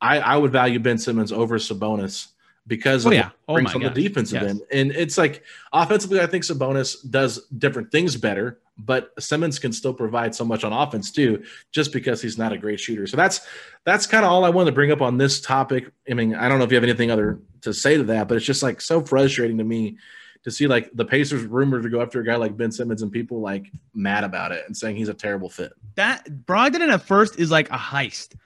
I, 0.00 0.18
I 0.18 0.36
would 0.36 0.50
value 0.50 0.80
Ben 0.80 0.98
Simmons 0.98 1.30
over 1.30 1.58
Sabonis 1.58 2.28
because 2.66 3.06
oh, 3.06 3.10
yeah. 3.10 3.30
oh, 3.48 3.54
brings 3.54 3.74
on 3.74 3.82
the 3.82 3.90
defensive 3.90 4.42
yes. 4.42 4.50
end. 4.50 4.60
And 4.72 4.90
it's 4.92 5.18
like 5.18 5.42
offensively, 5.72 6.20
I 6.20 6.26
think 6.26 6.44
Sabonis 6.44 6.96
does 7.10 7.46
different 7.58 7.92
things 7.92 8.16
better, 8.16 8.58
but 8.78 9.12
Simmons 9.22 9.58
can 9.58 9.72
still 9.72 9.92
provide 9.92 10.34
so 10.34 10.44
much 10.44 10.64
on 10.64 10.72
offense 10.72 11.10
too, 11.10 11.44
just 11.72 11.92
because 11.92 12.22
he's 12.22 12.38
not 12.38 12.52
a 12.52 12.58
great 12.58 12.80
shooter. 12.80 13.06
So 13.06 13.16
that's 13.16 13.46
that's 13.84 14.06
kind 14.06 14.24
of 14.24 14.30
all 14.30 14.44
I 14.44 14.48
wanted 14.48 14.70
to 14.70 14.74
bring 14.74 14.90
up 14.92 15.02
on 15.02 15.18
this 15.18 15.40
topic. 15.40 15.90
I 16.10 16.14
mean, 16.14 16.34
I 16.34 16.48
don't 16.48 16.58
know 16.58 16.64
if 16.64 16.70
you 16.70 16.76
have 16.76 16.84
anything 16.84 17.10
other 17.10 17.38
to 17.62 17.74
say 17.74 17.96
to 17.96 18.04
that, 18.04 18.28
but 18.28 18.36
it's 18.36 18.46
just 18.46 18.62
like 18.62 18.80
so 18.80 19.02
frustrating 19.02 19.58
to 19.58 19.64
me 19.64 19.98
to 20.44 20.50
see 20.50 20.66
like 20.66 20.90
the 20.94 21.04
Pacers 21.04 21.44
rumored 21.44 21.82
to 21.82 21.88
go 21.88 22.00
after 22.00 22.20
a 22.20 22.24
guy 22.24 22.36
like 22.36 22.56
Ben 22.56 22.70
Simmons 22.70 23.02
and 23.02 23.10
people 23.10 23.40
like 23.40 23.70
mad 23.94 24.24
about 24.24 24.52
it 24.52 24.64
and 24.66 24.76
saying 24.76 24.96
he's 24.96 25.08
a 25.08 25.14
terrible 25.14 25.48
fit. 25.48 25.72
That 25.96 26.26
Brogdon 26.28 26.92
at 26.92 27.02
first 27.02 27.38
is 27.38 27.50
like 27.50 27.70
a 27.70 27.78
heist, 27.78 28.36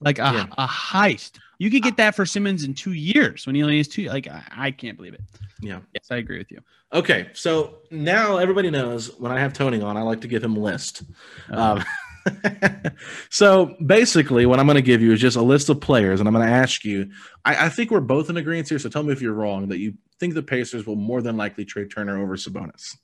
like 0.00 0.18
a, 0.18 0.22
yeah. 0.22 0.46
a 0.58 0.66
heist. 0.66 1.38
You 1.58 1.70
could 1.70 1.82
get 1.82 1.96
that 1.96 2.14
for 2.14 2.26
Simmons 2.26 2.64
in 2.64 2.74
two 2.74 2.92
years 2.92 3.46
when 3.46 3.54
he 3.54 3.62
only 3.62 3.78
has 3.78 3.88
two. 3.88 4.04
Like 4.04 4.28
I, 4.28 4.42
I 4.50 4.70
can't 4.70 4.96
believe 4.96 5.14
it. 5.14 5.22
Yeah. 5.60 5.80
Yes, 5.94 6.08
I 6.10 6.16
agree 6.16 6.38
with 6.38 6.50
you. 6.50 6.60
Okay, 6.92 7.28
so 7.32 7.78
now 7.90 8.36
everybody 8.36 8.70
knows 8.70 9.18
when 9.18 9.32
I 9.32 9.40
have 9.40 9.52
Tony 9.52 9.80
on, 9.80 9.96
I 9.96 10.02
like 10.02 10.20
to 10.20 10.28
give 10.28 10.44
him 10.44 10.56
a 10.56 10.60
list. 10.60 11.02
Uh-huh. 11.50 11.80
Um, 11.80 11.84
so 13.30 13.74
basically, 13.84 14.46
what 14.46 14.60
I'm 14.60 14.66
going 14.66 14.76
to 14.76 14.82
give 14.82 15.02
you 15.02 15.12
is 15.12 15.20
just 15.20 15.36
a 15.36 15.42
list 15.42 15.68
of 15.68 15.80
players, 15.80 16.20
and 16.20 16.28
I'm 16.28 16.34
going 16.34 16.46
to 16.46 16.52
ask 16.52 16.84
you. 16.84 17.10
I, 17.44 17.66
I, 17.66 17.68
think 17.68 17.90
we're 17.90 18.00
both 18.00 18.30
in 18.30 18.36
agreement 18.36 18.68
here. 18.68 18.78
So 18.78 18.88
tell 18.88 19.02
me 19.02 19.12
if 19.12 19.20
you're 19.20 19.34
wrong. 19.34 19.68
That 19.68 19.78
you 19.78 19.94
think 20.20 20.34
the 20.34 20.42
Pacers 20.42 20.86
will 20.86 20.96
more 20.96 21.20
than 21.20 21.36
likely 21.36 21.64
trade 21.64 21.90
Turner 21.90 22.22
over 22.22 22.36
Sabonis. 22.36 22.96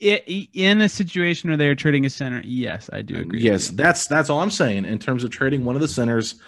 In 0.00 0.80
a 0.80 0.88
situation 0.88 1.50
where 1.50 1.56
they're 1.56 1.76
trading 1.76 2.04
a 2.04 2.10
center, 2.10 2.42
yes, 2.44 2.90
I 2.92 3.02
do 3.02 3.16
agree. 3.16 3.40
Yes, 3.40 3.68
that's 3.68 4.06
that's 4.06 4.28
all 4.28 4.40
I'm 4.40 4.50
saying. 4.50 4.84
In 4.84 4.98
terms 4.98 5.22
of 5.22 5.30
trading 5.30 5.64
one 5.64 5.76
of 5.76 5.80
the 5.80 5.88
centers, 5.88 6.40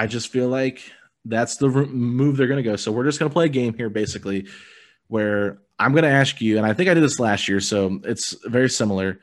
I 0.00 0.06
just 0.06 0.28
feel 0.28 0.48
like 0.48 0.80
that's 1.26 1.56
the 1.56 1.68
move 1.68 2.38
they're 2.38 2.46
going 2.46 2.56
to 2.56 2.70
go. 2.70 2.76
So 2.76 2.90
we're 2.90 3.04
just 3.04 3.18
going 3.18 3.28
to 3.28 3.32
play 3.34 3.44
a 3.44 3.50
game 3.50 3.74
here, 3.74 3.90
basically, 3.90 4.46
where 5.08 5.58
I'm 5.78 5.92
going 5.92 6.04
to 6.04 6.10
ask 6.10 6.40
you, 6.40 6.56
and 6.56 6.64
I 6.64 6.72
think 6.72 6.88
I 6.88 6.94
did 6.94 7.02
this 7.02 7.20
last 7.20 7.48
year, 7.48 7.60
so 7.60 8.00
it's 8.04 8.34
very 8.46 8.70
similar. 8.70 9.20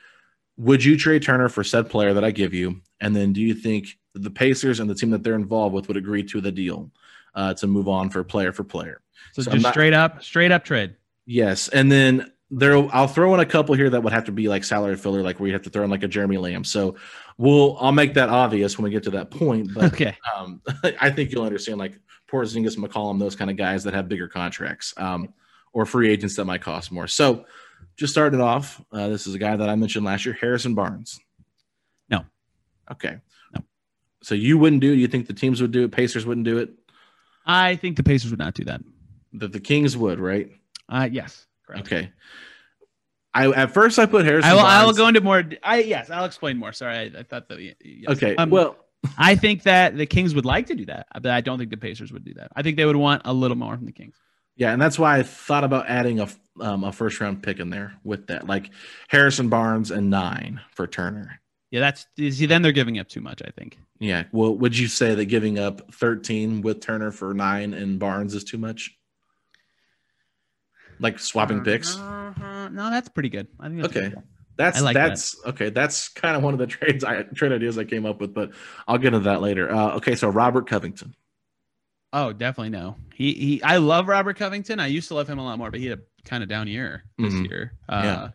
Would 0.58 0.84
you 0.84 0.96
trade 0.96 1.24
Turner 1.24 1.50
for 1.50 1.64
said 1.64 1.90
player 1.90 2.14
that 2.14 2.24
I 2.24 2.30
give 2.30 2.54
you? 2.54 2.82
And 3.02 3.16
then 3.16 3.34
do 3.34 3.42
you 3.42 3.56
think 3.56 3.88
the 4.14 4.30
Pacers 4.30 4.80
and 4.80 4.88
the 4.88 4.94
team 4.94 5.10
that 5.10 5.24
they're 5.24 5.34
involved 5.34 5.74
with 5.74 5.88
would 5.88 5.98
agree 5.98 6.22
to 6.26 6.42
the 6.42 6.52
deal 6.52 6.92
uh, 7.34 7.56
to 7.56 7.66
move 7.66 7.88
on 7.88 8.12
for 8.12 8.24
player 8.24 8.52
for 8.52 8.64
player? 8.64 9.02
So, 9.34 9.42
so 9.42 9.50
just 9.50 9.64
not, 9.64 9.74
straight 9.74 9.94
up, 9.94 10.24
straight 10.24 10.52
up 10.52 10.64
trade. 10.64 10.96
Yes, 11.26 11.70
and 11.70 11.92
then 11.92 12.32
there, 12.52 12.78
I'll 12.96 13.08
throw 13.08 13.34
in 13.34 13.40
a 13.40 13.46
couple 13.48 13.74
here 13.74 13.90
that 13.90 14.04
would 14.04 14.14
have 14.14 14.26
to 14.26 14.32
be 14.32 14.48
like 14.48 14.64
salary 14.64 14.96
filler, 14.96 15.24
like 15.24 15.40
where 15.40 15.48
you 15.48 15.54
have 15.54 15.64
to 15.64 15.72
throw 15.72 15.84
in 15.84 15.90
like 15.90 16.04
a 16.04 16.08
Jeremy 16.08 16.38
Lamb. 16.38 16.64
So 16.64 16.98
we'll, 17.38 17.78
I'll 17.80 17.92
make 17.92 18.14
that 18.16 18.30
obvious 18.30 18.78
when 18.78 18.84
we 18.84 18.90
get 18.90 19.04
to 19.04 19.12
that 19.12 19.32
point. 19.32 19.74
But 19.74 19.94
okay, 19.94 20.18
um, 20.36 20.62
I 21.02 21.10
think 21.10 21.32
you'll 21.32 21.46
understand 21.46 21.78
like 21.78 22.00
Porzingis, 22.30 22.78
McCollum, 22.78 23.20
those 23.20 23.36
kind 23.36 23.50
of 23.50 23.58
guys 23.58 23.84
that 23.84 23.94
have 23.94 24.10
bigger 24.10 24.28
contracts, 24.28 24.94
um, 24.98 25.34
or 25.74 25.86
free 25.86 26.10
agents 26.10 26.36
that 26.36 26.46
might 26.46 26.62
cost 26.62 26.92
more. 26.92 27.08
So 27.08 27.46
just 27.96 28.14
starting 28.14 28.42
off, 28.42 28.84
uh, 28.92 29.08
this 29.10 29.28
is 29.28 29.36
a 29.36 29.40
guy 29.40 29.56
that 29.56 29.70
I 29.70 29.76
mentioned 29.76 30.06
last 30.06 30.26
year, 30.26 30.38
Harrison 30.40 30.76
Barnes. 30.76 31.20
No. 32.10 32.26
Okay. 32.92 33.18
No. 33.56 33.62
So 34.22 34.36
you 34.36 34.58
wouldn't 34.58 34.82
do 34.82 34.94
it? 34.94 34.98
You 34.98 35.08
think 35.08 35.28
the 35.28 35.34
teams 35.34 35.62
would 35.62 35.72
do 35.72 35.84
it? 35.84 35.92
Pacers 35.92 36.26
wouldn't 36.26 36.46
do 36.46 36.58
it? 36.58 36.72
I 37.46 37.76
think 37.76 37.98
the 37.98 38.04
Pacers 38.04 38.32
would 38.32 38.40
not 38.40 38.54
do 38.54 38.66
that. 38.66 38.82
That 39.34 39.52
the 39.52 39.60
Kings 39.60 39.96
would, 39.96 40.20
right? 40.20 40.50
Uh 40.90 41.08
yes. 41.12 41.46
Correct. 41.66 41.86
Okay. 41.86 42.12
I 43.38 43.52
at 43.52 43.72
first 43.72 44.00
I 44.00 44.08
put 44.08 44.26
Harrison. 44.26 44.50
I 44.50 44.54
will. 44.54 44.62
Barnes. 44.62 44.74
I 44.74 44.86
will 44.86 44.94
go 44.94 45.08
into 45.08 45.22
more. 45.22 45.44
I 45.62 45.82
yes. 45.82 46.10
I'll 46.10 46.26
explain 46.26 46.58
more. 46.58 46.74
Sorry, 46.74 46.98
I, 46.98 47.20
I 47.20 47.24
thought 47.24 47.48
that. 47.50 47.60
Yes. 47.60 48.10
Okay. 48.10 48.36
Um, 48.36 48.50
well, 48.50 48.78
I 49.18 49.36
think 49.36 49.64
that 49.64 49.96
the 49.96 50.08
Kings 50.08 50.34
would 50.34 50.46
like 50.46 50.66
to 50.68 50.76
do 50.76 50.86
that, 50.88 51.06
but 51.14 51.28
I 51.28 51.42
don't 51.42 51.60
think 51.60 51.70
the 51.70 51.78
Pacers 51.78 52.12
would 52.12 52.26
do 52.26 52.34
that. 52.34 52.52
I 52.56 52.64
think 52.64 52.78
they 52.78 52.86
would 52.86 52.96
want 52.96 53.22
a 53.26 53.34
little 53.34 53.58
more 53.58 53.76
from 53.76 53.86
the 53.86 53.92
Kings. 53.92 54.16
Yeah, 54.56 54.74
and 54.74 54.82
that's 54.82 54.98
why 54.98 55.20
I 55.20 55.24
thought 55.24 55.64
about 55.64 55.88
adding 55.88 56.20
a 56.20 56.28
um, 56.60 56.84
a 56.84 56.92
first 56.92 57.20
round 57.20 57.44
pick 57.44 57.60
in 57.60 57.70
there 57.70 57.94
with 58.04 58.28
that, 58.28 58.48
like 58.48 58.72
Harrison 59.08 59.50
Barnes 59.50 59.92
and 59.92 60.10
nine 60.10 60.60
for 60.72 60.88
Turner. 60.88 61.40
Yeah, 61.70 61.82
that's 61.82 62.08
see. 62.18 62.48
Then 62.48 62.64
they're 62.64 62.72
giving 62.72 62.98
up 62.98 63.08
too 63.08 63.22
much. 63.22 63.44
I 63.46 63.52
think. 63.52 63.78
Yeah. 64.00 64.24
Well, 64.32 64.56
would 64.56 64.76
you 64.76 64.88
say 64.88 65.14
that 65.14 65.26
giving 65.26 65.60
up 65.60 65.94
thirteen 65.94 66.62
with 66.62 66.82
Turner 66.82 67.12
for 67.12 67.36
nine 67.36 67.76
and 67.76 68.00
Barnes 68.00 68.34
is 68.34 68.44
too 68.44 68.58
much? 68.58 68.98
Like 71.00 71.20
swapping 71.20 71.64
picks? 71.64 71.96
Uh-huh. 71.96 72.57
No, 72.70 72.90
that's 72.90 73.10
pretty 73.10 73.30
good. 73.30 73.48
I 73.60 73.70
think. 73.70 73.86
okay. 73.86 74.14
That's 74.58 74.82
like 74.82 74.96
that's 74.96 75.40
that. 75.42 75.50
okay. 75.50 75.70
That's 75.70 76.10
kind 76.10 76.36
of 76.36 76.44
one 76.44 76.54
of 76.54 76.60
the 76.60 76.68
trades 76.68 77.04
I 77.04 77.22
trade 77.24 77.52
ideas 77.52 77.78
I 77.78 77.84
came 77.84 78.06
up 78.06 78.20
with, 78.20 78.34
but 78.34 78.52
I'll 78.88 78.98
get 78.98 79.14
into 79.14 79.30
that 79.30 79.42
later. 79.42 79.72
Uh, 79.72 79.96
okay, 79.98 80.16
so 80.16 80.30
Robert 80.30 80.68
Covington. 80.68 81.16
Oh, 82.12 82.34
definitely 82.34 82.72
no. 82.72 82.96
He 83.14 83.34
he. 83.34 83.64
I 83.64 83.78
love 83.78 84.08
Robert 84.08 84.38
Covington. 84.38 84.80
I 84.80 84.88
used 84.88 85.08
to 85.10 85.14
love 85.14 85.30
him 85.30 85.38
a 85.38 85.44
lot 85.44 85.58
more, 85.60 85.70
but 85.70 85.80
he 85.80 85.88
had 85.88 86.00
a 86.00 86.02
kind 86.28 86.42
of 86.42 86.50
down 86.50 86.68
year 86.68 87.04
this 87.18 87.34
mm-hmm. 87.34 87.46
year. 87.46 87.74
Uh, 87.88 88.30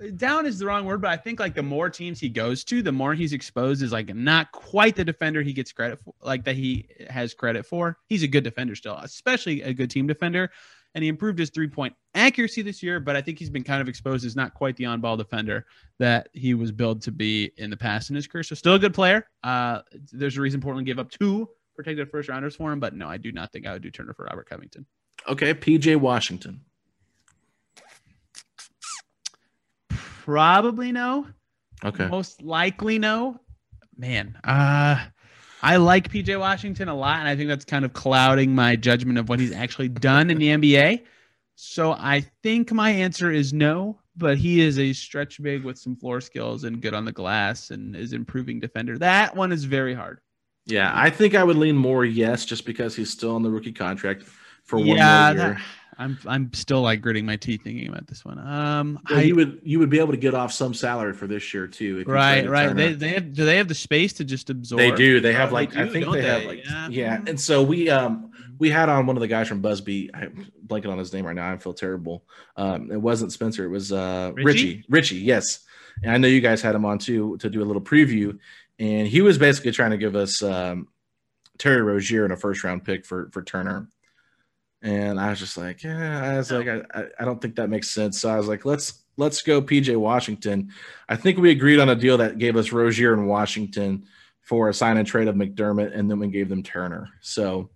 yeah. 0.00 0.10
down 0.16 0.46
is 0.46 0.58
the 0.58 0.66
wrong 0.66 0.86
word, 0.86 1.02
but 1.02 1.10
I 1.10 1.16
think 1.16 1.40
like 1.40 1.54
the 1.54 1.62
more 1.62 1.90
teams 1.90 2.20
he 2.20 2.30
goes 2.30 2.64
to, 2.64 2.80
the 2.80 2.92
more 2.92 3.12
he's 3.14 3.34
exposed 3.34 3.82
is 3.82 3.92
like 3.92 4.14
not 4.14 4.52
quite 4.52 4.96
the 4.96 5.04
defender 5.04 5.42
he 5.42 5.52
gets 5.52 5.72
credit 5.72 5.98
for, 5.98 6.14
like 6.22 6.44
that 6.44 6.56
he 6.56 6.88
has 7.10 7.34
credit 7.34 7.66
for. 7.66 7.98
He's 8.08 8.22
a 8.22 8.28
good 8.28 8.44
defender 8.44 8.74
still, 8.74 8.96
especially 8.96 9.62
a 9.62 9.74
good 9.74 9.90
team 9.90 10.06
defender. 10.06 10.50
And 10.96 11.02
he 11.02 11.10
improved 11.10 11.38
his 11.38 11.50
three 11.50 11.68
point 11.68 11.94
accuracy 12.14 12.62
this 12.62 12.82
year, 12.82 13.00
but 13.00 13.16
I 13.16 13.20
think 13.20 13.38
he's 13.38 13.50
been 13.50 13.62
kind 13.62 13.82
of 13.82 13.88
exposed 13.88 14.24
as 14.24 14.34
not 14.34 14.54
quite 14.54 14.76
the 14.76 14.86
on 14.86 15.02
ball 15.02 15.18
defender 15.18 15.66
that 15.98 16.30
he 16.32 16.54
was 16.54 16.72
billed 16.72 17.02
to 17.02 17.12
be 17.12 17.52
in 17.58 17.68
the 17.68 17.76
past 17.76 18.08
in 18.08 18.16
his 18.16 18.26
career. 18.26 18.42
So, 18.42 18.54
still 18.54 18.74
a 18.74 18.78
good 18.78 18.94
player. 18.94 19.28
Uh, 19.44 19.82
there's 20.10 20.38
a 20.38 20.40
reason 20.40 20.58
Portland 20.58 20.86
gave 20.86 20.98
up 20.98 21.10
two 21.10 21.50
protected 21.74 22.10
first 22.10 22.30
rounders 22.30 22.56
for 22.56 22.72
him, 22.72 22.80
but 22.80 22.96
no, 22.96 23.06
I 23.06 23.18
do 23.18 23.30
not 23.30 23.52
think 23.52 23.66
I 23.66 23.74
would 23.74 23.82
do 23.82 23.90
Turner 23.90 24.14
for 24.14 24.24
Robert 24.24 24.48
Covington. 24.48 24.86
Okay, 25.28 25.52
PJ 25.52 25.96
Washington. 25.96 26.62
Probably 29.90 30.92
no. 30.92 31.26
Okay. 31.84 32.06
Most 32.06 32.42
likely 32.42 32.98
no. 32.98 33.38
Man, 33.98 34.38
uh 34.44 35.04
I 35.66 35.78
like 35.78 36.12
PJ 36.12 36.38
Washington 36.38 36.88
a 36.88 36.94
lot, 36.94 37.18
and 37.18 37.26
I 37.26 37.34
think 37.34 37.48
that's 37.48 37.64
kind 37.64 37.84
of 37.84 37.92
clouding 37.92 38.54
my 38.54 38.76
judgment 38.76 39.18
of 39.18 39.28
what 39.28 39.40
he's 39.40 39.50
actually 39.50 39.88
done 39.88 40.30
in 40.30 40.38
the 40.38 40.50
NBA. 40.50 41.02
So 41.56 41.90
I 41.90 42.24
think 42.44 42.70
my 42.70 42.90
answer 42.90 43.32
is 43.32 43.52
no, 43.52 43.98
but 44.16 44.38
he 44.38 44.60
is 44.60 44.78
a 44.78 44.92
stretch 44.92 45.42
big 45.42 45.64
with 45.64 45.76
some 45.76 45.96
floor 45.96 46.20
skills 46.20 46.62
and 46.62 46.80
good 46.80 46.94
on 46.94 47.04
the 47.04 47.10
glass 47.10 47.72
and 47.72 47.96
is 47.96 48.12
improving 48.12 48.60
defender. 48.60 48.96
That 48.98 49.34
one 49.34 49.50
is 49.50 49.64
very 49.64 49.92
hard. 49.92 50.20
Yeah, 50.66 50.92
I 50.94 51.10
think 51.10 51.34
I 51.34 51.42
would 51.42 51.56
lean 51.56 51.76
more 51.76 52.04
yes, 52.04 52.44
just 52.44 52.64
because 52.64 52.94
he's 52.94 53.10
still 53.10 53.34
on 53.34 53.42
the 53.42 53.50
rookie 53.50 53.72
contract 53.72 54.22
for 54.62 54.76
one 54.78 54.86
yeah, 54.86 55.32
more 55.34 55.44
year. 55.44 55.54
that- 55.54 55.62
I'm 55.98 56.18
I'm 56.26 56.52
still 56.52 56.82
like 56.82 57.00
gritting 57.00 57.24
my 57.24 57.36
teeth 57.36 57.62
thinking 57.64 57.88
about 57.88 58.06
this 58.06 58.24
one. 58.24 58.38
Um, 58.38 58.98
Well, 59.08 59.18
I- 59.18 59.22
you 59.22 59.34
would 59.36 59.60
you 59.62 59.78
would 59.78 59.88
be 59.90 59.98
able 59.98 60.12
to 60.12 60.18
get 60.18 60.34
off 60.34 60.52
some 60.52 60.74
salary 60.74 61.14
for 61.14 61.26
this 61.26 61.54
year 61.54 61.66
too. 61.66 62.00
If 62.00 62.08
right, 62.08 62.48
right. 62.48 62.74
They 62.74 62.92
they 62.92 63.08
have 63.10 63.32
do 63.32 63.44
they 63.44 63.56
have 63.56 63.68
the 63.68 63.74
space 63.74 64.12
to 64.14 64.24
just 64.24 64.50
absorb? 64.50 64.78
They 64.78 64.90
do. 64.90 65.20
They 65.20 65.32
have 65.32 65.52
like 65.52 65.74
I 65.76 65.84
do, 65.84 65.90
think 65.90 66.04
don't 66.04 66.14
they, 66.14 66.22
have 66.22 66.44
like 66.44 66.64
Yeah. 66.64 66.88
yeah. 66.90 67.22
And 67.26 67.40
so 67.40 67.62
we 67.62 67.88
um 67.88 68.30
we 68.58 68.70
had 68.70 68.88
on 68.88 69.06
one 69.06 69.16
of 69.16 69.20
the 69.20 69.28
guys 69.28 69.48
from 69.48 69.60
Busby. 69.60 70.10
I'm 70.14 70.46
blanking 70.66 70.90
on 70.90 70.98
his 70.98 71.12
name 71.12 71.26
right 71.26 71.36
now. 71.36 71.50
I 71.52 71.56
feel 71.58 71.74
terrible. 71.74 72.24
Um, 72.56 72.90
it 72.90 73.00
wasn't 73.00 73.32
Spencer. 73.32 73.64
It 73.64 73.68
was 73.68 73.92
uh 73.92 74.32
Richie? 74.34 74.44
Richie. 74.44 74.84
Richie, 74.88 75.16
yes. 75.16 75.60
And 76.02 76.12
I 76.12 76.18
know 76.18 76.28
you 76.28 76.40
guys 76.42 76.60
had 76.60 76.74
him 76.74 76.84
on 76.84 76.98
too 76.98 77.38
to 77.38 77.48
do 77.48 77.62
a 77.62 77.64
little 77.64 77.82
preview, 77.82 78.38
and 78.78 79.08
he 79.08 79.22
was 79.22 79.38
basically 79.38 79.72
trying 79.72 79.92
to 79.92 79.96
give 79.98 80.14
us 80.14 80.42
um 80.42 80.88
Terry 81.58 81.80
Rozier 81.80 82.26
in 82.26 82.32
a 82.32 82.36
first 82.36 82.62
round 82.64 82.84
pick 82.84 83.06
for 83.06 83.30
for 83.32 83.42
Turner. 83.42 83.88
And 84.82 85.18
I 85.18 85.30
was 85.30 85.38
just 85.38 85.56
like, 85.56 85.82
yeah, 85.82 86.32
I 86.32 86.36
was 86.36 86.50
like, 86.50 86.68
I, 86.68 86.82
I- 87.18 87.24
don't 87.24 87.40
think 87.40 87.56
that 87.56 87.70
makes 87.70 87.90
sense. 87.90 88.20
So 88.20 88.28
I 88.28 88.36
was 88.36 88.46
like, 88.48 88.64
let's 88.64 89.02
let's 89.16 89.42
go 89.42 89.62
PJ 89.62 89.96
Washington. 89.96 90.70
I 91.08 91.16
think 91.16 91.38
we 91.38 91.50
agreed 91.50 91.80
on 91.80 91.88
a 91.88 91.94
deal 91.94 92.18
that 92.18 92.38
gave 92.38 92.56
us 92.56 92.72
Rozier 92.72 93.12
and 93.14 93.26
Washington 93.26 94.04
for 94.42 94.68
a 94.68 94.74
sign 94.74 94.96
and 94.96 95.06
trade 95.06 95.28
of 95.28 95.34
McDermott, 95.34 95.96
and 95.96 96.08
then 96.10 96.18
we 96.18 96.28
gave 96.28 96.48
them 96.48 96.62
Turner. 96.62 97.08
So 97.20 97.70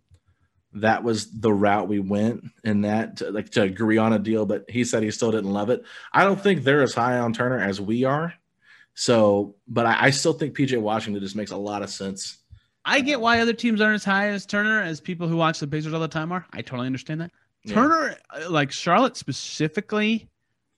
that 0.75 1.03
was 1.03 1.31
the 1.33 1.53
route 1.53 1.89
we 1.89 1.99
went 1.99 2.45
in 2.63 2.83
that 2.83 3.17
to, 3.17 3.31
like 3.33 3.51
to 3.51 3.63
agree 3.63 3.99
on 3.99 4.13
a 4.13 4.19
deal, 4.21 4.47
but 4.47 4.67
he 4.69 4.85
said 4.85 5.03
he 5.03 5.11
still 5.11 5.33
didn't 5.33 5.51
love 5.51 5.71
it. 5.71 5.83
I 6.13 6.23
don't 6.25 6.41
think 6.41 6.63
they're 6.63 6.83
as 6.83 6.95
high 6.95 7.19
on 7.19 7.33
Turner 7.33 7.59
as 7.59 7.81
we 7.81 8.05
are. 8.05 8.35
So, 8.95 9.57
but 9.67 9.87
I, 9.87 10.07
I 10.07 10.11
still 10.11 10.33
think 10.33 10.55
PJ 10.57 10.81
Washington 10.81 11.23
just 11.23 11.35
makes 11.35 11.51
a 11.51 11.57
lot 11.57 11.83
of 11.83 11.91
sense. 11.91 12.39
I 12.85 13.01
get 13.01 13.21
why 13.21 13.41
other 13.41 13.53
teams 13.53 13.81
aren't 13.81 13.97
as 13.97 14.05
high 14.05 14.29
as 14.29 14.47
Turner 14.47 14.83
as 14.83 15.01
people 15.01 15.29
who 15.29 15.37
watch 15.37 15.61
the 15.61 15.67
Pacers 15.67 15.93
all 15.93 16.01
the 16.01 16.09
time 16.09 16.33
are. 16.33 16.47
I 16.53 16.63
totally 16.63 16.87
understand 16.87 17.21
that. 17.21 17.31
Yeah. 17.65 17.75
Turner, 17.75 18.17
uh, 18.31 18.49
like 18.51 18.73
Charlotte 18.73 19.17
specifically, 19.17 20.29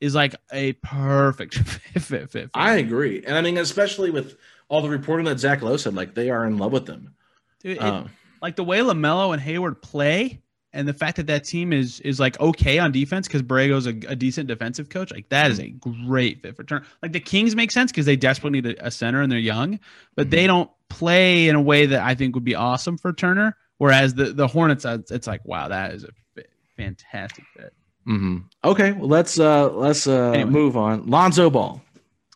is 0.01 0.15
like 0.15 0.35
a 0.53 0.73
perfect 0.75 1.55
fit. 1.59 2.03
fit, 2.03 2.31
fit 2.31 2.51
I 2.55 2.75
agree, 2.77 3.23
and 3.25 3.37
I 3.37 3.41
mean, 3.41 3.57
especially 3.59 4.11
with 4.11 4.37
all 4.69 4.83
the 4.83 4.89
reporting 4.89 5.27
that 5.27 5.39
Zach 5.39 5.63
Lowe 5.63 5.77
said, 5.77 5.95
like 5.95 6.15
they 6.15 6.31
are 6.31 6.45
in 6.45 6.59
love 6.59 6.73
with 6.73 6.87
them. 6.87 7.15
Dude, 7.61 7.77
it- 7.77 7.83
Um, 7.83 8.11
like 8.41 8.57
the 8.57 8.65
way 8.65 8.81
Lamelo 8.81 9.33
and 9.33 9.41
Hayward 9.41 9.81
play, 9.81 10.41
and 10.73 10.89
the 10.89 10.93
fact 10.95 11.19
that 11.19 11.29
that 11.29 11.45
team 11.45 11.73
is 11.73 12.01
is 12.01 12.19
like 12.19 12.41
okay 12.41 12.79
on 12.81 12.91
defense 12.91 13.29
because 13.29 13.43
Borrego's 13.43 13.87
a, 13.87 13.91
a 14.11 14.17
decent 14.17 14.49
defensive 14.49 14.89
coach. 14.89 15.13
Like 15.13 15.29
that 15.29 15.53
is 15.53 15.61
a 15.61 15.69
great 15.69 16.43
fit 16.43 16.57
for 16.57 16.65
Turner. 16.65 16.85
Like 17.03 17.13
the 17.13 17.21
Kings 17.21 17.55
make 17.55 17.71
sense 17.71 17.93
because 17.93 18.07
they 18.07 18.17
desperately 18.17 18.61
need 18.61 18.79
a, 18.79 18.87
a 18.87 18.91
center 18.91 19.21
and 19.23 19.31
they're 19.31 19.39
young, 19.39 19.79
but 20.17 20.31
they 20.31 20.49
don't 20.49 20.69
play 20.93 21.49
in 21.49 21.57
a 21.57 21.61
way 21.61 21.87
that 21.87 22.03
I 22.03 22.15
think 22.15 22.35
would 22.35 22.45
be 22.45 22.55
awesome 22.55 22.99
for 22.99 23.13
Turner. 23.13 23.57
Whereas 23.79 24.15
the 24.15 24.27
the 24.33 24.47
Hornets, 24.47 24.85
uh, 24.85 24.99
it's 25.11 25.27
like 25.27 25.41
wow, 25.45 25.69
that 25.69 25.93
is 25.93 26.05
a 26.05 26.09
fit, 26.35 26.51
fantastic 26.77 27.45
fit. 27.57 27.73
hmm 28.05 28.39
Okay, 28.65 28.93
well 28.93 29.09
let's 29.09 29.39
uh 29.41 29.71
let's 29.73 30.07
uh 30.07 30.31
Anyway. 30.33 30.51
move 30.51 30.77
on. 30.77 31.07
Lonzo 31.07 31.51
Ball. 31.51 31.83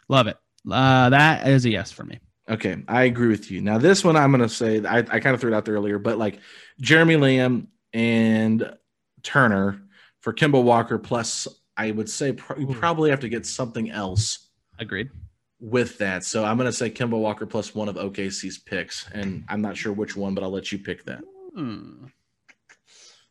Love 0.08 0.26
it. 0.26 0.36
Uh, 0.70 1.10
that 1.10 1.46
is 1.46 1.64
a 1.64 1.70
yes 1.70 1.92
for 1.92 2.04
me. 2.04 2.18
Okay, 2.48 2.76
I 2.88 3.04
agree 3.04 3.28
with 3.28 3.50
you. 3.50 3.60
Now 3.60 3.78
this 3.78 4.04
one 4.04 4.16
I'm 4.16 4.30
gonna 4.32 4.48
say 4.48 4.84
I, 4.84 4.98
I 4.98 5.20
kind 5.20 5.34
of 5.34 5.40
threw 5.40 5.52
it 5.52 5.56
out 5.56 5.64
there 5.64 5.74
earlier, 5.74 5.98
but 5.98 6.18
like 6.18 6.40
Jeremy 6.80 7.16
Lamb 7.16 7.68
and 7.92 8.72
Turner 9.22 9.82
for 10.20 10.32
Kemba 10.32 10.62
Walker 10.62 10.98
plus 10.98 11.46
I 11.76 11.90
would 11.92 12.08
say 12.10 12.32
pro- 12.32 12.56
you 12.58 12.66
probably 12.68 13.10
have 13.10 13.20
to 13.20 13.28
get 13.28 13.46
something 13.46 13.90
else 13.90 14.48
Agreed. 14.78 15.10
With 15.58 15.96
that. 15.98 16.22
So 16.24 16.44
I'm 16.44 16.56
gonna 16.58 16.70
say 16.72 16.90
Kemba 16.90 17.18
Walker 17.18 17.46
plus 17.46 17.74
one 17.74 17.88
of 17.88 17.96
OKC's 17.96 18.58
picks, 18.58 19.08
and 19.12 19.44
I'm 19.48 19.62
not 19.62 19.76
sure 19.76 19.92
which 19.92 20.14
one, 20.14 20.34
but 20.34 20.44
I'll 20.44 20.50
let 20.50 20.70
you 20.70 20.78
pick 20.78 21.04
that. 21.04 21.22
Hmm. 21.54 22.06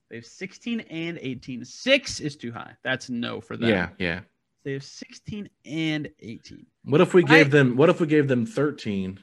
They 0.09 0.17
have 0.17 0.25
16 0.25 0.79
and 0.81 1.19
18. 1.21 1.65
Six 1.65 2.19
is 2.19 2.35
too 2.35 2.51
high. 2.51 2.73
That's 2.83 3.09
no 3.09 3.41
for 3.41 3.57
them. 3.57 3.69
Yeah, 3.69 3.89
yeah. 3.99 4.21
They 4.63 4.73
have 4.73 4.83
16 4.83 5.49
and 5.65 6.09
18. 6.19 6.65
What 6.85 7.01
if 7.01 7.13
we 7.13 7.23
gave 7.23 7.47
I- 7.47 7.49
them 7.49 7.75
what 7.75 7.89
if 7.89 7.99
we 7.99 8.07
gave 8.07 8.27
them 8.27 8.45
13 8.45 9.19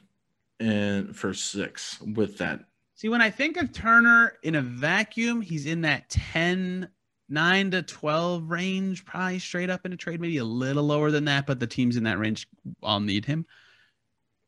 and 0.61 1.15
for 1.15 1.33
six 1.33 1.99
with 2.01 2.37
that? 2.37 2.61
See, 2.95 3.09
when 3.09 3.21
I 3.21 3.29
think 3.31 3.57
of 3.57 3.73
Turner 3.73 4.37
in 4.43 4.55
a 4.55 4.61
vacuum, 4.61 5.41
he's 5.41 5.65
in 5.65 5.81
that 5.81 6.09
10, 6.09 6.87
9 7.33 7.71
to 7.71 7.81
12 7.81 8.49
range, 8.49 9.03
probably 9.05 9.39
straight 9.39 9.69
up 9.69 9.85
in 9.85 9.93
a 9.93 9.97
trade, 9.97 10.21
maybe 10.21 10.37
a 10.37 10.43
little 10.43 10.83
lower 10.83 11.11
than 11.11 11.25
that, 11.25 11.45
but 11.47 11.59
the 11.59 11.67
teams 11.67 11.97
in 11.97 12.03
that 12.03 12.19
range 12.19 12.47
all 12.81 12.99
need 12.99 13.25
him. 13.25 13.45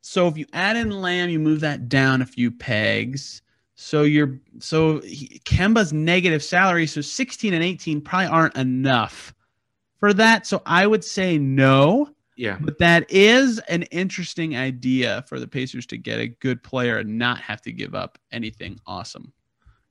So 0.01 0.27
if 0.27 0.37
you 0.37 0.45
add 0.53 0.77
in 0.77 0.91
Lamb, 0.91 1.29
you 1.29 1.39
move 1.39 1.61
that 1.61 1.89
down 1.89 2.21
a 2.21 2.25
few 2.25 2.51
pegs. 2.51 3.41
So 3.73 4.03
you're 4.03 4.39
so 4.59 5.01
he, 5.01 5.41
Kemba's 5.45 5.91
negative 5.91 6.43
salary, 6.43 6.87
so 6.87 7.01
16 7.01 7.53
and 7.53 7.63
18 7.63 8.01
probably 8.01 8.27
aren't 8.27 8.55
enough 8.55 9.33
for 9.99 10.13
that. 10.13 10.45
So 10.45 10.61
I 10.65 10.87
would 10.87 11.03
say 11.03 11.37
no. 11.37 12.09
Yeah. 12.37 12.57
But 12.59 12.77
that 12.79 13.09
is 13.09 13.59
an 13.59 13.83
interesting 13.83 14.55
idea 14.55 15.23
for 15.27 15.39
the 15.39 15.47
Pacers 15.47 15.85
to 15.87 15.97
get 15.97 16.19
a 16.19 16.27
good 16.27 16.61
player 16.61 16.97
and 16.97 17.17
not 17.17 17.39
have 17.39 17.61
to 17.63 17.71
give 17.71 17.95
up 17.95 18.17
anything 18.31 18.79
awesome. 18.85 19.33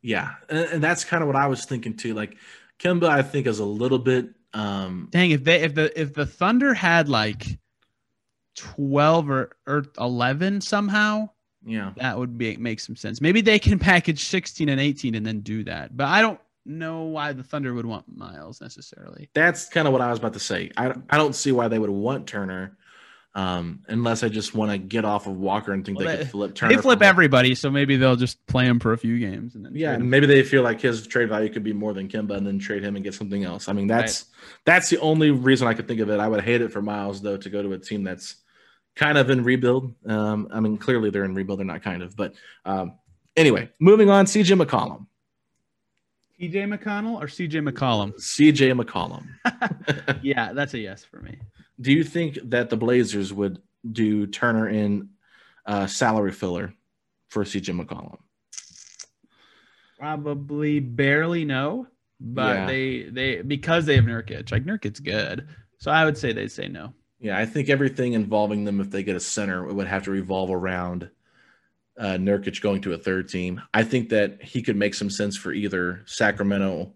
Yeah. 0.03 0.35
And 0.51 0.85
that's 0.85 1.05
kind 1.05 1.23
of 1.23 1.27
what 1.27 1.37
I 1.37 1.47
was 1.47 1.65
thinking 1.65 1.97
too. 1.97 2.15
Like 2.15 2.37
Kemba, 2.85 3.09
I 3.09 3.23
think 3.23 3.47
is 3.47 3.59
a 3.59 3.65
little 3.65 3.99
bit 3.99 4.29
um 4.53 5.09
Dang, 5.11 5.31
if 5.31 5.45
they 5.45 5.63
if 5.63 5.75
the 5.75 6.01
if 6.01 6.15
the 6.15 6.27
Thunder 6.27 6.75
had 6.75 7.09
like 7.09 7.59
12 8.57 9.31
or, 9.31 9.51
or 9.67 9.85
11 9.99 10.61
somehow, 10.61 11.29
yeah. 11.65 11.93
that 11.97 12.17
would 12.19 12.39
be 12.39 12.57
make 12.57 12.81
some 12.81 12.97
sense. 12.97 13.21
Maybe 13.21 13.41
they 13.41 13.59
can 13.59 13.79
package 13.81 14.25
16 14.25 14.69
and 14.69 14.81
18 14.81 15.15
and 15.15 15.27
then 15.27 15.41
do 15.41 15.65
that. 15.65 15.97
But 15.97 16.07
I 16.07 16.21
don't 16.21 16.39
know 16.65 17.03
why 17.03 17.33
the 17.33 17.43
Thunder 17.43 17.75
would 17.75 17.87
want 17.87 18.05
Miles 18.17 18.61
necessarily. 18.61 19.29
That's 19.35 19.69
kind 19.69 19.87
of 19.87 19.93
what 19.93 20.01
I 20.01 20.11
was 20.11 20.19
about 20.19 20.35
to 20.35 20.41
say. 20.41 20.71
I 20.77 20.95
I 21.11 21.17
don't 21.17 21.35
see 21.35 21.53
why 21.53 21.69
they 21.69 21.79
would 21.79 21.91
want 21.91 22.27
Turner. 22.27 22.77
Um, 23.37 23.81
unless 23.89 24.23
I 24.23 24.29
just 24.29 24.55
want 24.55 24.71
to 24.71 24.79
get 24.79 25.05
off 25.05 25.27
of 25.27 25.37
Walker 25.37 25.73
and 25.73 25.85
think 25.85 25.99
Well, 25.99 26.07
they 26.07 26.13
they- 26.17 26.23
could 26.23 26.31
flip 26.31 26.55
Turner. 26.55 26.77
They 26.77 26.81
flip 26.81 27.03
everybody, 27.03 27.57
so 27.57 27.69
maybe 27.69 27.97
they'll 27.97 28.15
just 28.15 28.45
play 28.47 28.65
him 28.65 28.79
for 28.79 28.93
a 28.93 28.99
few 28.99 29.19
games 29.19 29.57
and 29.57 29.65
then 29.65 29.73
Yeah, 29.75 29.95
and 29.95 30.09
maybe 30.09 30.27
they 30.27 30.45
feel 30.45 30.63
like 30.63 30.81
his 30.81 31.05
trade 31.07 31.29
value 31.31 31.49
could 31.49 31.65
be 31.65 31.73
more 31.73 31.93
than 31.93 32.09
Kemba, 32.09 32.37
and 32.37 32.47
then 32.47 32.61
trade 32.61 32.85
him 32.85 32.95
and 32.95 33.05
get 33.05 33.15
something 33.15 33.43
else. 33.43 33.69
I 33.69 33.73
mean, 33.73 33.89
that's 33.89 34.27
that's 34.65 34.89
the 34.89 34.99
only 35.01 35.33
reason 35.33 35.67
I 35.67 35.75
could 35.75 35.89
think 35.89 36.01
of 36.01 36.11
it. 36.11 36.21
I 36.21 36.29
would 36.29 36.43
hate 36.45 36.63
it 36.63 36.71
for 36.73 36.81
Miles 36.81 37.23
though 37.23 37.37
to 37.37 37.51
go 37.51 37.61
to 37.61 37.73
a 37.73 37.79
team 37.79 38.05
that's 38.05 38.37
kind 38.95 39.19
of 39.19 39.29
in 39.31 39.43
rebuild. 39.43 39.97
Um, 40.07 40.47
I 40.53 40.61
mean, 40.61 40.77
clearly 40.79 41.11
they're 41.11 41.25
in 41.25 41.35
rebuild. 41.35 41.59
They're 41.59 41.67
not 41.67 41.83
kind 41.83 42.05
of, 42.05 42.15
but 42.17 42.35
um, 42.65 42.93
anyway, 43.37 43.69
moving 43.81 44.11
on. 44.11 44.27
CJ 44.27 44.63
McCollum. 44.63 45.07
TJ 46.41 46.73
McConnell 46.73 47.21
or 47.21 47.27
CJ 47.27 47.69
McCollum? 47.69 48.13
CJ 48.17 48.81
McCollum. 48.81 50.19
yeah, 50.23 50.53
that's 50.53 50.75
a 50.75 50.79
yes 50.79 51.05
for 51.05 51.21
me. 51.21 51.39
Do 51.81 51.93
you 51.93 52.05
think 52.05 52.39
that 52.45 52.71
the 52.71 52.77
Blazers 52.77 53.33
would 53.33 53.61
do 53.91 54.27
Turner 54.27 54.69
in 54.69 55.11
uh, 55.67 55.87
salary 55.87 56.33
filler 56.33 56.73
for 57.29 57.45
CJ 57.45 57.79
McCollum? 57.81 58.19
Probably 59.99 60.81
barely 60.81 61.45
no, 61.45 61.87
but 62.21 62.55
Yeah. 62.57 62.67
they 62.67 63.03
they 63.05 63.43
because 63.43 63.87
they 63.87 63.97
have 63.97 64.05
Nurkic. 64.05 64.51
Like 64.53 64.65
Nurkic's 64.65 65.01
good, 65.01 65.49
so 65.79 65.91
I 65.91 66.05
would 66.05 66.19
say 66.19 66.33
they'd 66.33 66.51
say 66.51 66.69
no. 66.69 66.93
Yeah, 67.21 67.39
I 67.39 67.47
think 67.47 67.69
everything 67.71 68.13
involving 68.13 68.65
them, 68.65 68.81
if 68.81 68.91
they 68.91 69.03
get 69.03 69.17
a 69.17 69.21
center, 69.21 69.67
it 69.69 69.73
would 69.73 69.87
have 69.87 70.05
to 70.05 70.11
revolve 70.11 70.51
around 70.51 71.09
uh, 71.99 72.15
Nurkic 72.19 72.61
going 72.61 72.83
to 72.83 72.93
a 72.93 72.99
third 72.99 73.29
team. 73.29 73.63
I 73.73 73.83
think 73.85 74.11
that 74.11 74.43
he 74.43 74.63
could 74.63 74.77
make 74.77 74.95
some 74.95 75.09
sense 75.11 75.37
for 75.37 75.53
either 75.53 76.03
Sacramento 76.07 76.93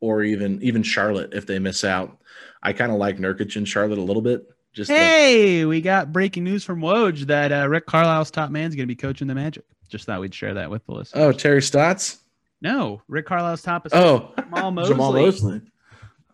or 0.00 0.22
even 0.22 0.62
even 0.62 0.82
Charlotte 0.82 1.32
if 1.34 1.46
they 1.46 1.58
miss 1.58 1.84
out. 1.84 2.16
I 2.62 2.72
kind 2.72 2.90
of 2.92 2.98
like 2.98 3.18
Nurkic 3.18 3.56
and 3.56 3.66
Charlotte 3.68 3.98
a 3.98 4.02
little 4.02 4.22
bit, 4.22 4.48
Just 4.72 4.90
Hey, 4.90 5.64
we 5.64 5.80
got 5.80 6.12
breaking 6.12 6.44
news 6.44 6.64
from 6.64 6.80
Woj 6.80 7.20
that 7.26 7.52
uh, 7.52 7.68
Rick 7.68 7.86
Carlisle's 7.86 8.30
top 8.30 8.50
man 8.50 8.68
is 8.68 8.74
going 8.74 8.84
to 8.84 8.92
be 8.92 8.96
coaching 8.96 9.26
the 9.28 9.34
Magic. 9.34 9.64
Just 9.88 10.06
thought 10.06 10.20
we'd 10.20 10.34
share 10.34 10.54
that 10.54 10.68
with 10.70 10.84
the 10.86 10.92
listeners. 10.92 11.24
oh, 11.24 11.32
Terry 11.32 11.62
Stotts. 11.62 12.18
No, 12.60 13.00
Rick 13.08 13.26
Carlisle's 13.26 13.62
top 13.62 13.86
is 13.86 13.92
Oh, 13.94 14.32
Jamahl 14.38 14.72
Mosley. 14.74 14.94
Jamahl 14.94 15.24
Mosley. 15.24 15.60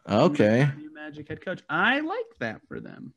Okay, 0.08 0.68
New 0.78 0.92
Magic 0.94 1.28
head 1.28 1.44
coach. 1.44 1.60
I 1.68 2.00
like 2.00 2.26
that 2.40 2.60
for 2.68 2.80
them. 2.80 3.12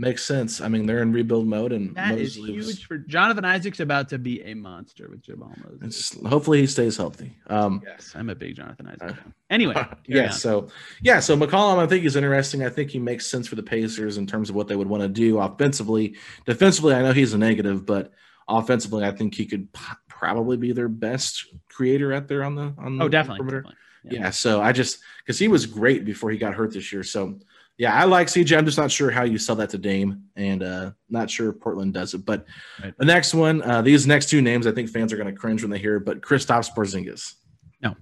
Makes 0.00 0.24
sense. 0.24 0.62
I 0.62 0.68
mean, 0.68 0.86
they're 0.86 1.02
in 1.02 1.12
rebuild 1.12 1.46
mode, 1.46 1.72
and 1.72 1.94
That 1.94 2.16
is 2.18 2.38
Mosley 2.38 2.56
was- 2.56 2.68
huge 2.68 2.86
for 2.86 2.96
Jonathan 2.96 3.44
Isaac's 3.44 3.80
about 3.80 4.08
to 4.08 4.18
be 4.18 4.40
a 4.44 4.54
monster 4.54 5.10
with 5.10 5.20
Jamahl 5.20 5.54
Mosley. 5.62 5.78
It's, 5.82 6.18
hopefully, 6.26 6.62
he 6.62 6.66
stays 6.66 6.96
healthy. 6.96 7.36
Um, 7.48 7.82
yes, 7.84 8.14
I'm 8.14 8.30
a 8.30 8.34
big 8.34 8.56
Jonathan 8.56 8.86
Isaac 8.86 9.16
fan. 9.18 9.34
Anyway, 9.50 9.74
yeah. 10.06 10.28
on. 10.28 10.32
So, 10.32 10.68
yeah. 11.02 11.20
So 11.20 11.36
McCollum, 11.36 11.76
I 11.76 11.86
think 11.86 12.06
is 12.06 12.16
interesting. 12.16 12.64
I 12.64 12.70
think 12.70 12.90
he 12.90 12.98
makes 12.98 13.26
sense 13.26 13.46
for 13.46 13.56
the 13.56 13.62
Pacers 13.62 14.16
in 14.16 14.26
terms 14.26 14.48
of 14.48 14.56
what 14.56 14.68
they 14.68 14.76
would 14.76 14.88
want 14.88 15.02
to 15.02 15.08
do 15.08 15.38
offensively. 15.38 16.16
Defensively, 16.46 16.94
I 16.94 17.02
know 17.02 17.12
he's 17.12 17.34
a 17.34 17.38
negative, 17.38 17.84
but 17.84 18.10
offensively, 18.48 19.04
I 19.04 19.10
think 19.10 19.34
he 19.34 19.44
could 19.44 19.70
p- 19.70 19.80
probably 20.08 20.56
be 20.56 20.72
their 20.72 20.88
best 20.88 21.44
creator 21.68 22.14
out 22.14 22.26
there 22.26 22.42
on 22.42 22.54
the 22.54 22.72
on 22.78 22.96
the 22.96 23.04
oh, 23.04 23.08
definitely. 23.10 23.40
perimeter. 23.40 23.60
definitely. 24.04 24.18
Yeah. 24.18 24.30
So 24.30 24.62
I 24.62 24.72
just 24.72 25.00
because 25.18 25.38
he 25.38 25.48
was 25.48 25.66
great 25.66 26.06
before 26.06 26.30
he 26.30 26.38
got 26.38 26.54
hurt 26.54 26.72
this 26.72 26.90
year. 26.90 27.02
So 27.02 27.38
yeah, 27.80 27.94
I 27.94 28.04
like 28.04 28.26
CJ. 28.26 28.58
I'm 28.58 28.66
just 28.66 28.76
not 28.76 28.90
sure 28.90 29.10
how 29.10 29.22
you 29.24 29.38
sell 29.38 29.56
that 29.56 29.70
to 29.70 29.78
Dame, 29.78 30.24
and 30.36 30.62
uh, 30.62 30.90
not 31.08 31.30
sure 31.30 31.50
Portland 31.50 31.94
does 31.94 32.12
it. 32.12 32.26
But 32.26 32.44
Right. 32.82 32.92
the 32.98 33.06
next 33.06 33.32
one, 33.32 33.62
uh, 33.62 33.80
these 33.80 34.06
next 34.06 34.28
two 34.28 34.42
names, 34.42 34.66
I 34.66 34.72
think 34.72 34.90
fans 34.90 35.12
are 35.14 35.16
going 35.16 35.32
to 35.34 35.40
cringe 35.40 35.62
when 35.62 35.70
they 35.70 35.78
hear. 35.78 35.98
But 35.98 36.20
Kristaps 36.20 36.68
Porzingis. 36.76 37.34
No. 37.82 37.96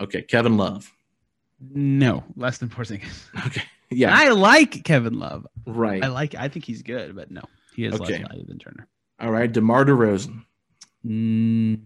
Okay, 0.00 0.22
Kevin 0.22 0.56
Love. 0.56 0.90
No, 1.60 2.24
less 2.36 2.56
than 2.56 2.70
Porzingis. 2.70 3.26
Okay. 3.46 3.62
Yeah. 3.90 4.16
I 4.16 4.30
like 4.30 4.82
Kevin 4.84 5.18
Love. 5.18 5.46
right. 5.66 6.02
I 6.02 6.06
like. 6.08 6.34
I 6.34 6.48
think 6.48 6.64
he's 6.64 6.80
good, 6.82 7.14
but 7.14 7.30
no, 7.30 7.42
he 7.76 7.84
is 7.84 7.92
Okay. 7.92 8.14
less 8.20 8.28
valued 8.28 8.48
than 8.48 8.58
Turner. 8.58 8.88
All 9.20 9.30
right. 9.30 9.52
DeMar 9.52 9.84
DeRozan. 9.84 10.44
Mm. 11.06 11.80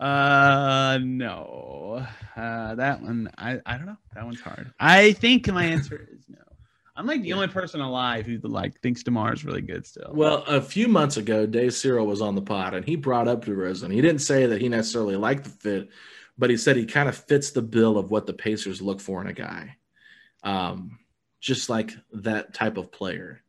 Uh, 0.00 0.98
no. 1.02 2.04
Uh, 2.36 2.74
that 2.74 3.00
one, 3.02 3.30
I, 3.38 3.60
I 3.64 3.76
don't 3.76 3.86
know. 3.86 3.96
That 4.14 4.24
one's 4.24 4.40
hard. 4.40 4.72
I 4.80 5.12
think 5.12 5.46
my 5.52 5.64
answer 5.64 6.08
is 6.12 6.24
no. 6.28 6.38
I'm 6.96 7.06
like 7.06 7.22
the 7.22 7.32
only 7.32 7.46
person 7.48 7.80
alive 7.80 8.26
who 8.26 8.38
like 8.42 8.80
thinks 8.80 9.02
Demar 9.02 9.32
is 9.32 9.44
really 9.44 9.62
good 9.62 9.86
still. 9.86 10.10
Well, 10.12 10.44
a 10.46 10.60
few 10.60 10.88
months 10.88 11.16
ago, 11.16 11.46
Dave 11.46 11.72
Cyril 11.72 12.06
was 12.06 12.20
on 12.20 12.34
the 12.34 12.42
pod 12.42 12.74
and 12.74 12.84
he 12.84 12.96
brought 12.96 13.28
up 13.28 13.44
DeRozan. 13.44 13.92
He 13.92 14.00
didn't 14.00 14.20
say 14.20 14.46
that 14.46 14.60
he 14.60 14.68
necessarily 14.68 15.16
liked 15.16 15.44
the 15.44 15.50
fit, 15.50 15.88
but 16.36 16.50
he 16.50 16.56
said 16.56 16.76
he 16.76 16.84
kind 16.84 17.08
of 17.08 17.16
fits 17.16 17.52
the 17.52 17.62
bill 17.62 17.96
of 17.96 18.10
what 18.10 18.26
the 18.26 18.34
Pacers 18.34 18.82
look 18.82 19.00
for 19.00 19.20
in 19.20 19.26
a 19.28 19.32
guy. 19.32 19.76
Um, 20.42 20.98
just 21.40 21.70
like 21.70 21.92
that 22.12 22.52
type 22.54 22.76
of 22.76 22.92
player. 22.92 23.40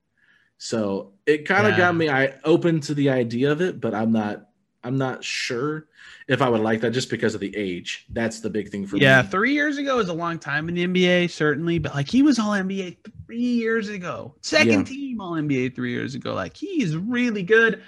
So 0.58 1.14
it 1.26 1.46
kind 1.46 1.66
of 1.68 1.74
Yeah. 1.74 1.78
got 1.80 1.96
me 1.96 2.10
I 2.10 2.36
open 2.46 2.80
to 2.82 2.94
the 2.94 3.10
idea 3.10 3.52
of 3.52 3.60
it, 3.62 3.82
but 3.82 3.94
I'm 3.94 4.12
not 4.12 4.48
I'm 4.84 4.98
not 4.98 5.24
sure 5.24 5.88
if 6.28 6.42
I 6.42 6.50
would 6.50 6.62
like 6.62 6.82
that 6.82 6.92
just 6.92 7.10
because 7.10 7.34
of 7.36 7.42
the 7.42 7.56
age. 7.56 8.06
That's 8.10 8.42
the 8.42 8.50
big 8.50 8.70
thing 8.70 8.86
for 8.86 8.96
me. 8.98 9.02
yeah, 9.04 9.22
three 9.22 9.54
years 9.54 9.78
ago 9.78 10.00
is 10.00 10.10
a 10.10 10.14
long 10.14 10.40
time 10.40 10.68
in 10.70 10.76
the 10.76 10.86
NBA, 10.86 11.30
certainly, 11.32 11.80
but 11.80 11.94
like 11.96 12.10
he 12.10 12.22
was 12.22 12.38
all 12.40 12.52
NBA 12.52 12.98
three 13.26 13.38
years 13.40 13.90
ago, 13.90 14.36
second 14.42 14.80
Yeah. 14.80 14.84
team 14.84 15.22
all 15.22 15.34
NBA 15.34 15.76
three 15.76 15.92
years 15.92 16.16
ago. 16.16 16.34
Like 16.34 16.56
he 16.58 16.84
is 16.84 16.96
really 16.98 17.44
good, 17.44 17.82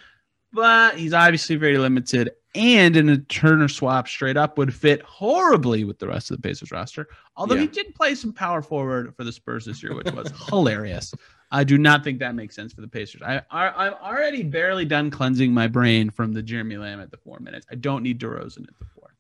but 0.54 0.98
he's 0.98 1.14
obviously 1.14 1.56
very 1.58 1.78
limited. 1.78 2.32
And 2.56 2.96
in 2.96 3.10
a 3.10 3.18
Turner 3.18 3.68
swap, 3.68 4.08
straight 4.08 4.38
up 4.38 4.58
would 4.58 4.74
fit 4.74 5.02
horribly 5.02 5.84
with 5.84 6.00
the 6.00 6.08
rest 6.08 6.32
of 6.32 6.38
the 6.38 6.42
Pacers 6.42 6.72
roster. 6.72 7.10
Although 7.36 7.58
he 7.58 7.68
did 7.68 7.94
play 7.96 8.16
some 8.16 8.32
power 8.32 8.62
forward 8.62 9.14
for 9.18 9.26
the 9.26 9.32
Spurs 9.34 9.66
this 9.66 9.84
year, 9.84 9.94
which 9.94 10.10
was 10.14 10.32
hilarious. 10.50 11.14
I 11.52 11.64
do 11.64 11.78
not 11.78 12.04
think 12.04 12.20
that 12.20 12.36
makes 12.36 12.56
sense 12.56 12.74
for 12.74 12.82
the 12.82 12.88
Pacers. 12.88 13.22
I, 13.22 13.42
I 13.52 13.88
I'm 13.88 13.94
already 13.94 14.44
barely 14.44 14.86
done 14.86 15.12
cleansing 15.12 15.54
my 15.54 15.68
brain 15.68 16.10
from 16.10 16.34
the 16.34 16.42
Jeremy 16.42 16.78
Lamb 16.78 17.00
at 17.00 17.12
the 17.12 17.18
four 17.18 17.40
minutes. 17.40 17.66
I 17.72 17.76
don't 17.76 18.04
need 18.04 18.20
DeRozan 18.20 18.68
at 18.68 18.78
the 18.80 18.86
four. 18.94 19.16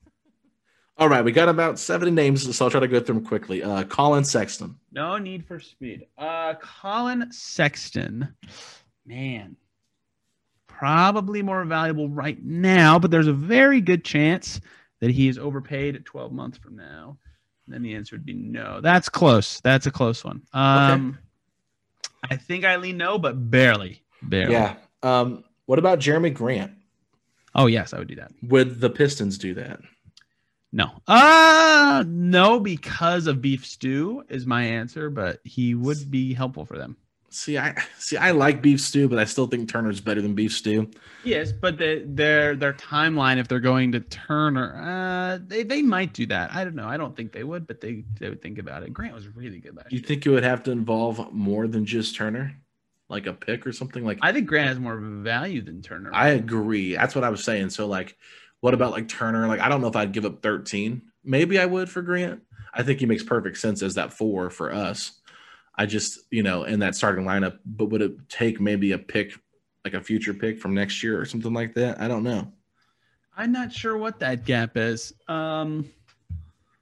All 0.97 1.09
right, 1.09 1.25
we 1.25 1.33
got 1.33 1.49
about 1.49 1.77
70 1.77 2.11
names, 2.11 2.55
so 2.55 2.65
I'll 2.65 2.71
try 2.71 2.79
to 2.79 2.87
go 2.87 3.01
through 3.01 3.15
them 3.15 3.25
quickly. 3.25 3.61
Uh 3.63 3.83
Collin 3.83 4.23
Sexton. 4.23 4.75
No 4.91 5.17
need 5.17 5.45
for 5.45 5.59
speed. 5.59 6.07
Uh, 6.17 6.53
Collin 6.55 7.31
Sexton, 7.31 8.33
man, 9.05 9.57
probably 10.67 11.41
more 11.41 11.63
valuable 11.65 12.09
right 12.09 12.41
now, 12.43 12.97
but 12.99 13.11
there's 13.11 13.27
a 13.27 13.33
very 13.33 13.81
good 13.81 14.03
chance 14.03 14.59
that 15.01 15.11
he 15.11 15.27
is 15.27 15.37
overpaid 15.37 15.95
at 15.95 16.05
12 16.05 16.31
months 16.31 16.57
from 16.57 16.75
now. 16.75 17.17
And 17.65 17.73
then 17.73 17.81
the 17.81 17.95
answer 17.95 18.15
would 18.15 18.25
be 18.25 18.33
no. 18.33 18.79
That's 18.81 19.09
close. 19.09 19.59
That's 19.61 19.87
a 19.87 19.91
close 19.91 20.23
one. 20.23 20.43
Um, 20.53 21.17
I 22.29 22.35
think 22.37 22.65
I 22.65 22.75
lean 22.77 22.97
no, 22.97 23.17
but 23.17 23.49
barely, 23.49 24.03
barely. 24.21 24.53
Yeah. 24.53 24.75
Um, 25.03 25.43
what 25.65 25.79
about 25.79 25.99
Jerami 25.99 26.33
Grant? 26.33 26.71
Oh 27.53 27.67
yes, 27.67 27.93
I 27.93 27.99
would 27.99 28.07
do 28.07 28.15
that. 28.15 28.31
Would 28.43 28.81
the 28.81 28.89
Pistons 28.89 29.37
do 29.37 29.53
that? 29.55 29.79
No. 30.71 30.91
Uh 31.07 32.03
no, 32.05 32.59
because 32.59 33.27
of 33.27 33.41
beef 33.41 33.65
stew 33.65 34.23
is 34.27 34.45
my 34.45 34.63
answer, 34.63 35.09
but 35.09 35.39
he 35.43 35.73
would 35.73 36.11
be 36.11 36.33
helpful 36.33 36.65
for 36.65 36.77
them. 36.77 36.97
See, 37.35 37.57
I 37.57 37.75
see. 37.99 38.15
I 38.15 38.31
like 38.31 38.61
beef 38.61 38.79
stew, 38.79 39.09
but 39.09 39.19
I 39.19 39.25
still 39.25 39.45
think 39.45 39.67
Turner's 39.67 39.99
better 39.99 40.21
than 40.21 40.35
beef 40.35 40.53
stew. 40.53 40.89
Yes, 41.25 41.51
but 41.51 41.77
the, 41.77 42.01
their 42.07 42.55
their 42.55 42.71
timeline, 42.71 43.37
if 43.37 43.49
they're 43.49 43.59
going 43.59 43.91
to 43.91 43.99
Turner, 43.99 44.77
uh, 44.81 45.39
they 45.45 45.63
they 45.63 45.81
might 45.81 46.13
do 46.13 46.25
that. 46.27 46.55
I 46.55 46.63
don't 46.63 46.75
know. 46.75 46.87
I 46.87 46.95
don't 46.95 47.13
think 47.13 47.33
they 47.33 47.43
would, 47.43 47.67
but 47.67 47.81
they 47.81 48.05
they 48.19 48.29
would 48.29 48.41
think 48.41 48.57
about 48.57 48.83
it. 48.83 48.93
Grant 48.93 49.13
was 49.13 49.27
really 49.35 49.59
good 49.59 49.75
last 49.75 49.89
Do 49.89 49.97
you 49.97 49.99
year. 49.99 50.07
think 50.07 50.25
it 50.25 50.29
would 50.29 50.45
have 50.45 50.63
to 50.63 50.71
involve 50.71 51.33
more 51.33 51.67
than 51.67 51.85
just 51.85 52.15
Turner, 52.15 52.55
like 53.09 53.27
a 53.27 53.33
pick 53.33 53.67
or 53.67 53.73
something? 53.73 54.05
Like 54.05 54.19
I 54.21 54.31
think 54.31 54.47
Grant 54.47 54.69
has 54.69 54.79
more 54.79 54.97
value 54.97 55.61
than 55.61 55.81
Turner. 55.81 56.11
I 56.13 56.29
agree. 56.29 56.95
That's 56.95 57.15
what 57.15 57.25
I 57.25 57.29
was 57.29 57.43
saying. 57.43 57.71
So, 57.71 57.85
like, 57.85 58.15
what 58.61 58.73
about 58.73 58.91
like 58.91 59.09
Turner? 59.09 59.45
Like, 59.47 59.59
I 59.59 59.67
don't 59.67 59.81
know 59.81 59.87
if 59.87 59.97
I'd 59.97 60.13
give 60.13 60.23
up 60.23 60.41
13. 60.41 61.01
Maybe 61.25 61.59
I 61.59 61.65
would 61.65 61.89
for 61.89 62.01
Grant. 62.01 62.43
I 62.73 62.83
think 62.83 63.01
he 63.01 63.05
makes 63.05 63.23
perfect 63.23 63.57
sense 63.57 63.81
as 63.83 63.95
that 63.95 64.13
four 64.13 64.49
for 64.49 64.73
us. 64.73 65.19
I 65.77 65.85
just, 65.85 66.19
you 66.31 66.43
know, 66.43 66.63
in 66.63 66.79
that 66.79 66.95
starting 66.95 67.25
lineup, 67.25 67.59
but 67.65 67.85
would 67.85 68.01
it 68.01 68.29
take 68.29 68.61
maybe 68.61 68.93
a 68.93 68.97
pick, 68.97 69.33
like 69.83 69.93
a 69.93 70.01
future 70.01 70.33
pick 70.33 70.59
from 70.59 70.73
next 70.73 71.03
year 71.03 71.19
or 71.19 71.25
something 71.25 71.53
like 71.53 71.73
that? 71.75 71.99
I 71.99 72.07
don't 72.07 72.23
know. 72.23 72.51
I'm 73.37 73.51
not 73.51 73.71
sure 73.71 73.97
what 73.97 74.19
that 74.19 74.45
gap 74.45 74.77
is. 74.77 75.13
Um, 75.27 75.89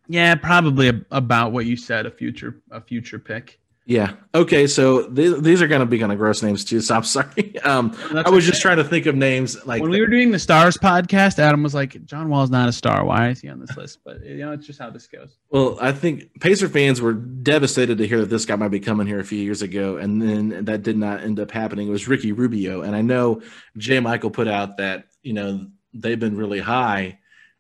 yeah, 0.07 0.36
probably 0.36 0.90
a, 0.90 1.02
about 1.11 1.52
what 1.52 1.65
you 1.65 1.76
said. 1.76 2.06
A 2.06 2.11
future 2.11 2.61
a 2.70 2.80
future 2.80 3.18
pick. 3.18 3.60
Yeah. 3.85 4.14
Okay. 4.34 4.65
So 4.68 5.10
th- 5.10 5.39
these 5.39 5.61
are 5.61 5.68
going 5.68 5.81
to 5.81 5.85
be 5.85 5.99
kind 5.99 6.11
of 6.11 6.18
gross 6.18 6.41
names 6.41 6.64
too. 6.64 6.80
So 6.80 6.95
I'm 6.95 7.03
sorry. 7.03 7.27
Um, 7.64 7.95
I 8.14 8.30
was 8.30 8.45
just 8.45 8.61
trying 8.61 8.76
to 8.76 8.84
think 8.84 9.05
of 9.05 9.15
names 9.15 9.65
like 9.65 9.81
when 9.81 9.89
we 9.89 10.01
were 10.01 10.07
doing 10.07 10.31
the 10.31 10.39
stars 10.39 10.76
podcast, 10.76 11.39
Adam 11.39 11.64
was 11.64 11.73
like, 11.73 12.03
"John 12.03 12.27
Wall's 12.27 12.49
not 12.49 12.68
a 12.68 12.73
star. 12.73 13.05
Why 13.05 13.30
is 13.30 13.39
he 13.39 13.47
on 13.47 13.61
this 13.61 13.77
list?" 13.77 13.99
But 14.03 14.22
you 14.26 14.39
know, 14.39 14.51
it's 14.51 14.68
just 14.68 14.80
how 14.80 14.89
this 14.89 15.07
goes. 15.07 15.38
Well, 15.49 15.77
I 15.80 15.93
think 15.93 16.41
Pacer 16.41 16.68
fans 16.68 16.99
were 16.99 17.14
devastated 17.14 17.99
to 17.99 18.07
hear 18.07 18.19
that 18.19 18.30
this 18.30 18.43
guy 18.43 18.57
might 18.57 18.68
be 18.68 18.81
coming 18.81 19.07
here 19.07 19.19
a 19.22 19.23
few 19.23 19.39
years 19.39 19.61
ago, 19.61 19.95
and 19.95 20.22
then 20.22 20.65
that 20.65 20.84
did 20.84 20.97
not 20.97 21.22
end 21.22 21.39
up 21.39 21.51
happening. 21.51 21.88
It 21.88 21.91
was 21.91 22.10
Ricky 22.10 22.34
Rubio, 22.34 22.81
and 22.81 22.97
I 22.97 23.01
know 23.01 23.41
J. 23.77 24.01
Michael 24.01 24.31
put 24.31 24.49
out 24.49 24.76
that 24.77 25.05
you 25.22 25.31
know 25.31 25.68
they've 25.93 26.19
been 26.19 26.35
really 26.35 26.60
high 26.60 27.19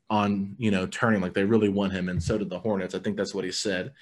on 0.09 0.55
you 0.57 0.71
know 0.71 0.85
Turner, 0.85 1.19
like 1.19 1.33
they 1.33 1.45
really 1.45 1.69
want 1.69 1.93
him, 1.93 2.09
and 2.09 2.21
so 2.21 2.37
did 2.37 2.49
the 2.49 2.59
Hornets. 2.59 2.93
I 2.93 2.99
think 2.99 3.15
that's 3.15 3.33
what 3.33 3.45
he 3.45 3.51
said. 3.51 3.93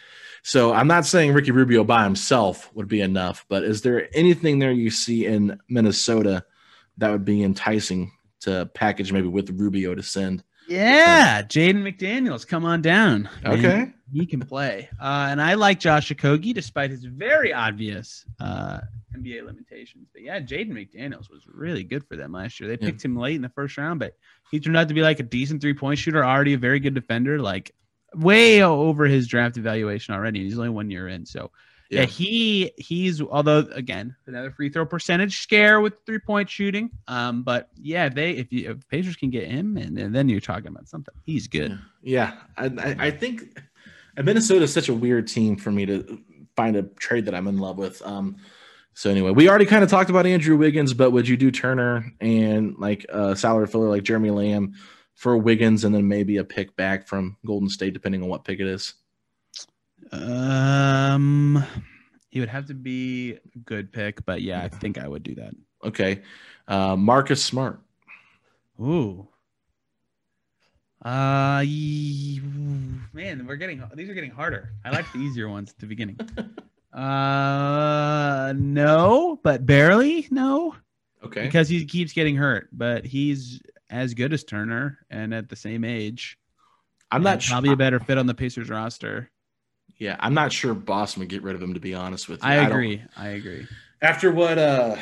So 0.43 0.73
I'm 0.73 0.87
not 0.87 1.05
saying 1.05 1.33
Ricky 1.33 1.51
Rubio 1.51 1.83
by 1.83 2.03
himself 2.03 2.69
would 2.73 2.87
be 2.87 3.01
enough, 3.01 3.45
but 3.47 3.63
is 3.63 3.81
there 3.81 4.07
anything 4.15 4.59
there 4.59 4.71
you 4.71 4.89
see 4.89 5.25
in 5.25 5.59
Minnesota 5.69 6.43
that 6.97 7.11
would 7.11 7.25
be 7.25 7.43
enticing 7.43 8.11
to 8.41 8.69
package 8.73 9.11
maybe 9.13 9.27
with 9.27 9.49
Rubio 9.51 9.93
to 9.95 10.01
send? 10.03 10.43
Yeah, 10.67 11.41
Jaden 11.43 11.81
McDaniels, 11.83 12.47
come 12.47 12.65
on 12.65 12.81
down. 12.81 13.29
Man, 13.43 13.53
Okay. 13.53 13.93
he 14.11 14.25
can 14.25 14.39
play. 14.39 14.89
Uh, 14.99 15.27
and 15.29 15.41
I 15.41 15.55
like 15.55 15.79
Josh 15.79 16.09
Okogie 16.09 16.53
despite 16.53 16.91
his 16.91 17.03
very 17.03 17.53
obvious 17.53 18.25
uh, 18.39 18.79
NBA 19.15 19.45
limitations. 19.45 20.07
But 20.13 20.21
yeah, 20.23 20.39
Jaden 20.39 20.71
McDaniels 20.71 21.29
was 21.29 21.43
really 21.45 21.83
good 21.83 22.05
for 22.07 22.15
them 22.15 22.31
last 22.31 22.59
year. 22.59 22.69
They 22.69 22.77
Yeah. 22.83 22.89
picked 22.91 23.03
him 23.03 23.15
late 23.17 23.35
in 23.35 23.41
the 23.41 23.49
first 23.49 23.77
round, 23.77 23.99
but 23.99 24.15
he 24.49 24.59
turned 24.59 24.77
out 24.77 24.87
to 24.87 24.93
be 24.93 25.01
like 25.01 25.19
a 25.19 25.23
decent 25.23 25.61
three 25.61 25.73
point 25.73 25.99
shooter, 25.99 26.23
already 26.23 26.53
a 26.53 26.57
very 26.57 26.79
good 26.79 26.93
defender, 26.95 27.39
like 27.39 27.71
way 28.13 28.63
over 28.63 29.05
his 29.05 29.27
draft 29.27 29.57
evaluation 29.57 30.13
already. 30.13 30.43
He's 30.43 30.57
only 30.57 30.69
one 30.69 30.89
year 30.89 31.07
in, 31.07 31.25
so. 31.25 31.51
Yeah. 31.89 32.01
Yeah. 32.01 32.05
he 32.05 32.71
he's 32.77 33.21
although 33.21 33.67
again 33.73 34.15
another 34.25 34.49
free 34.49 34.69
throw 34.69 34.85
percentage 34.85 35.41
scare 35.41 35.81
with 35.81 35.93
three 36.05 36.19
point 36.19 36.49
shooting. 36.49 36.89
Um, 37.09 37.43
but 37.43 37.67
yeah, 37.75 38.05
if 38.05 38.13
they 38.13 38.31
if 38.31 38.53
you 38.53 38.71
if 38.71 38.87
Pacers 38.87 39.17
can 39.17 39.29
get 39.29 39.49
him, 39.49 39.75
and, 39.75 39.97
and 39.99 40.15
then 40.15 40.29
you're 40.29 40.39
talking 40.39 40.67
about 40.67 40.87
something. 40.87 41.13
He's 41.25 41.47
good. 41.47 41.77
Yeah, 42.01 42.35
I, 42.55 42.67
I, 42.67 42.95
I 43.07 43.11
think 43.11 43.59
Minnesota 44.15 44.63
is 44.63 44.73
such 44.73 44.87
a 44.87 44.93
weird 44.93 45.27
team 45.27 45.57
for 45.57 45.69
me 45.69 45.85
to 45.85 46.21
find 46.55 46.77
a 46.77 46.83
trade 46.83 47.25
that 47.25 47.35
I'm 47.35 47.47
in 47.47 47.57
love 47.57 47.77
with. 47.77 48.01
Um, 48.05 48.37
so 48.93 49.09
anyway, 49.09 49.31
we 49.31 49.49
already 49.49 49.65
kind 49.65 49.83
of 49.83 49.89
talked 49.89 50.09
about 50.09 50.25
Andrew 50.25 50.57
Wiggins, 50.57 50.93
but 50.93 51.11
would 51.11 51.27
you 51.27 51.37
do 51.37 51.51
Turner 51.51 52.11
and 52.19 52.75
like 52.77 53.05
a 53.09 53.35
salary 53.35 53.67
filler 53.67 53.89
like 53.89 54.03
Jeremy 54.03 54.31
Lamb 54.31 54.75
for 55.15 55.37
Wiggins, 55.37 55.83
and 55.83 55.93
then 55.93 56.07
maybe 56.07 56.37
a 56.37 56.43
pick 56.43 56.75
back 56.75 57.07
from 57.07 57.37
Golden 57.45 57.69
State, 57.69 57.93
depending 57.93 58.23
on 58.23 58.29
what 58.29 58.43
pick 58.45 58.59
it 58.59 58.67
is? 58.67 58.93
Um, 60.11 61.63
He 62.29 62.39
would 62.39 62.49
have 62.49 62.65
to 62.67 62.73
be 62.73 63.33
a 63.33 63.57
good 63.65 63.91
pick, 63.91 64.25
but 64.25 64.41
yeah, 64.41 64.61
I 64.63 64.69
think 64.69 64.97
I 64.97 65.07
would 65.07 65.23
do 65.23 65.35
that. 65.35 65.53
Okay. 65.83 66.21
Uh, 66.67 66.95
Marcus 66.95 67.43
Smart. 67.43 67.79
Ooh. 68.79 69.27
Uh, 71.03 71.63
man, 73.13 73.45
we're 73.47 73.55
getting 73.55 73.83
these 73.95 74.07
are 74.09 74.13
getting 74.13 74.29
harder. 74.31 74.73
I 74.85 74.91
like 74.91 75.11
the 75.11 75.19
easier 75.19 75.49
ones 75.49 75.71
at 75.71 75.77
the 75.79 75.87
beginning. 75.87 76.19
Uh, 76.93 78.53
no, 78.57 79.39
but 79.43 79.65
barely 79.65 80.27
no, 80.29 80.75
Okay. 81.23 81.43
because 81.43 81.69
he 81.69 81.85
keeps 81.85 82.11
getting 82.11 82.35
hurt. 82.35 82.67
But 82.73 83.05
he's 83.05 83.61
as 83.91 84.13
good 84.13 84.33
as 84.33 84.43
Turner 84.43 84.97
and 85.09 85.33
at 85.33 85.49
the 85.49 85.55
same 85.55 85.83
age. 85.83 86.37
I'm 87.11 87.21
not 87.21 87.33
and 87.33 87.43
sure. 87.43 87.53
probably 87.53 87.73
a 87.73 87.75
better 87.75 87.99
fit 87.99 88.17
on 88.17 88.25
the 88.25 88.33
Pacers 88.33 88.69
roster. 88.69 89.29
Yeah, 89.97 90.15
I'm 90.19 90.33
not 90.33 90.51
sure 90.51 90.73
Boston 90.73 91.19
would 91.19 91.29
get 91.29 91.43
rid 91.43 91.55
of 91.55 91.61
him. 91.61 91.73
To 91.73 91.79
be 91.79 91.93
honest 91.93 92.29
with 92.29 92.41
you, 92.41 92.49
I 92.49 92.55
agree. 92.55 93.03
I, 93.15 93.27
agree. 93.29 93.67
after 94.01 94.31
what 94.31 94.57
uh, 94.57 94.95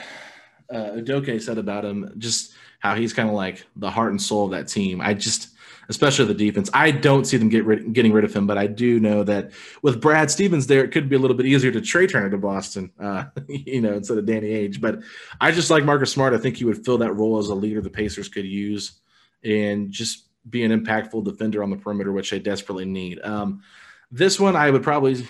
uh 0.70 0.74
Udoka 0.74 1.42
said 1.42 1.58
about 1.58 1.86
him, 1.86 2.14
just 2.18 2.54
how 2.80 2.96
he's 2.96 3.14
kind 3.14 3.30
of 3.30 3.36
like 3.36 3.66
the 3.76 3.90
heart 3.90 4.12
and 4.12 4.22
soul 4.22 4.46
of 4.46 4.52
that 4.52 4.68
team. 4.68 5.00
I 5.00 5.14
just, 5.14 5.50
especially 5.90 6.26
the 6.26 6.34
defense, 6.34 6.70
I 6.74 6.92
don't 6.92 7.26
see 7.26 7.38
them 7.38 7.50
get 7.50 7.66
rid, 7.66 7.94
getting 7.94 8.14
rid 8.14 8.24
of 8.24 8.34
him. 8.34 8.48
But 8.48 8.58
I 8.58 8.68
do 8.68 9.00
know 9.00 9.24
that 9.24 9.52
with 9.82 10.00
Brad 10.00 10.32
Stevens 10.32 10.68
there, 10.68 10.84
it 10.84 10.92
could 10.92 11.10
be 11.10 11.16
a 11.16 11.20
little 11.20 11.36
bit 11.36 11.48
easier 11.48 11.72
to 11.72 11.82
trade 11.82 12.12
Turner 12.12 12.30
to 12.30 12.38
Boston, 12.38 12.92
uh, 13.00 13.26
you 13.48 13.82
know, 13.82 13.94
instead 13.94 14.18
of 14.18 14.26
Danny 14.26 14.50
Ainge. 14.50 14.80
But 14.80 15.00
I 15.42 15.52
just 15.52 15.70
like 15.70 15.84
Marcus 15.84 16.12
Smart. 16.12 16.34
I 16.34 16.38
think 16.38 16.58
he 16.58 16.66
would 16.66 16.86
fill 16.86 17.00
that 17.00 17.14
role 17.14 17.40
as 17.40 17.50
a 17.50 17.56
leader 17.56 17.82
the 17.82 17.90
Pacers 17.90 18.30
could 18.30 18.46
use, 18.46 19.00
and 19.44 19.92
just 19.92 20.28
be 20.50 20.64
an 20.64 20.72
impactful 20.72 21.26
defender 21.26 21.64
on 21.64 21.70
the 21.70 21.78
perimeter, 21.78 22.12
which 22.12 22.30
they 22.30 22.40
desperately 22.40 22.86
need. 22.86 23.20
Um, 23.22 23.64
this 24.12 24.40
one, 24.40 24.56
I 24.56 24.70
would 24.72 24.84
probably, 24.84 25.28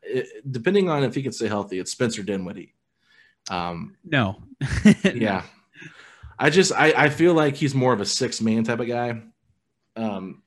depending 0.50 0.88
on 0.88 1.04
if 1.04 1.14
he 1.14 1.22
can 1.22 1.32
stay 1.32 1.48
healthy, 1.48 1.78
it's 1.78 1.92
Spencer 1.92 2.22
Dinwiddie. 2.22 2.74
Um, 3.50 3.96
No. 4.04 4.42
yeah. 5.04 5.42
I 6.38 6.50
just 6.50 6.72
I, 6.72 6.92
I 6.96 7.08
feel 7.08 7.34
like 7.34 7.54
he's 7.54 7.74
more 7.74 7.92
of 7.92 8.00
a 8.00 8.06
six 8.06 8.40
man 8.40 8.64
type 8.64 8.80
of 8.80 8.88
guy. 8.88 9.22
Um 9.96 10.42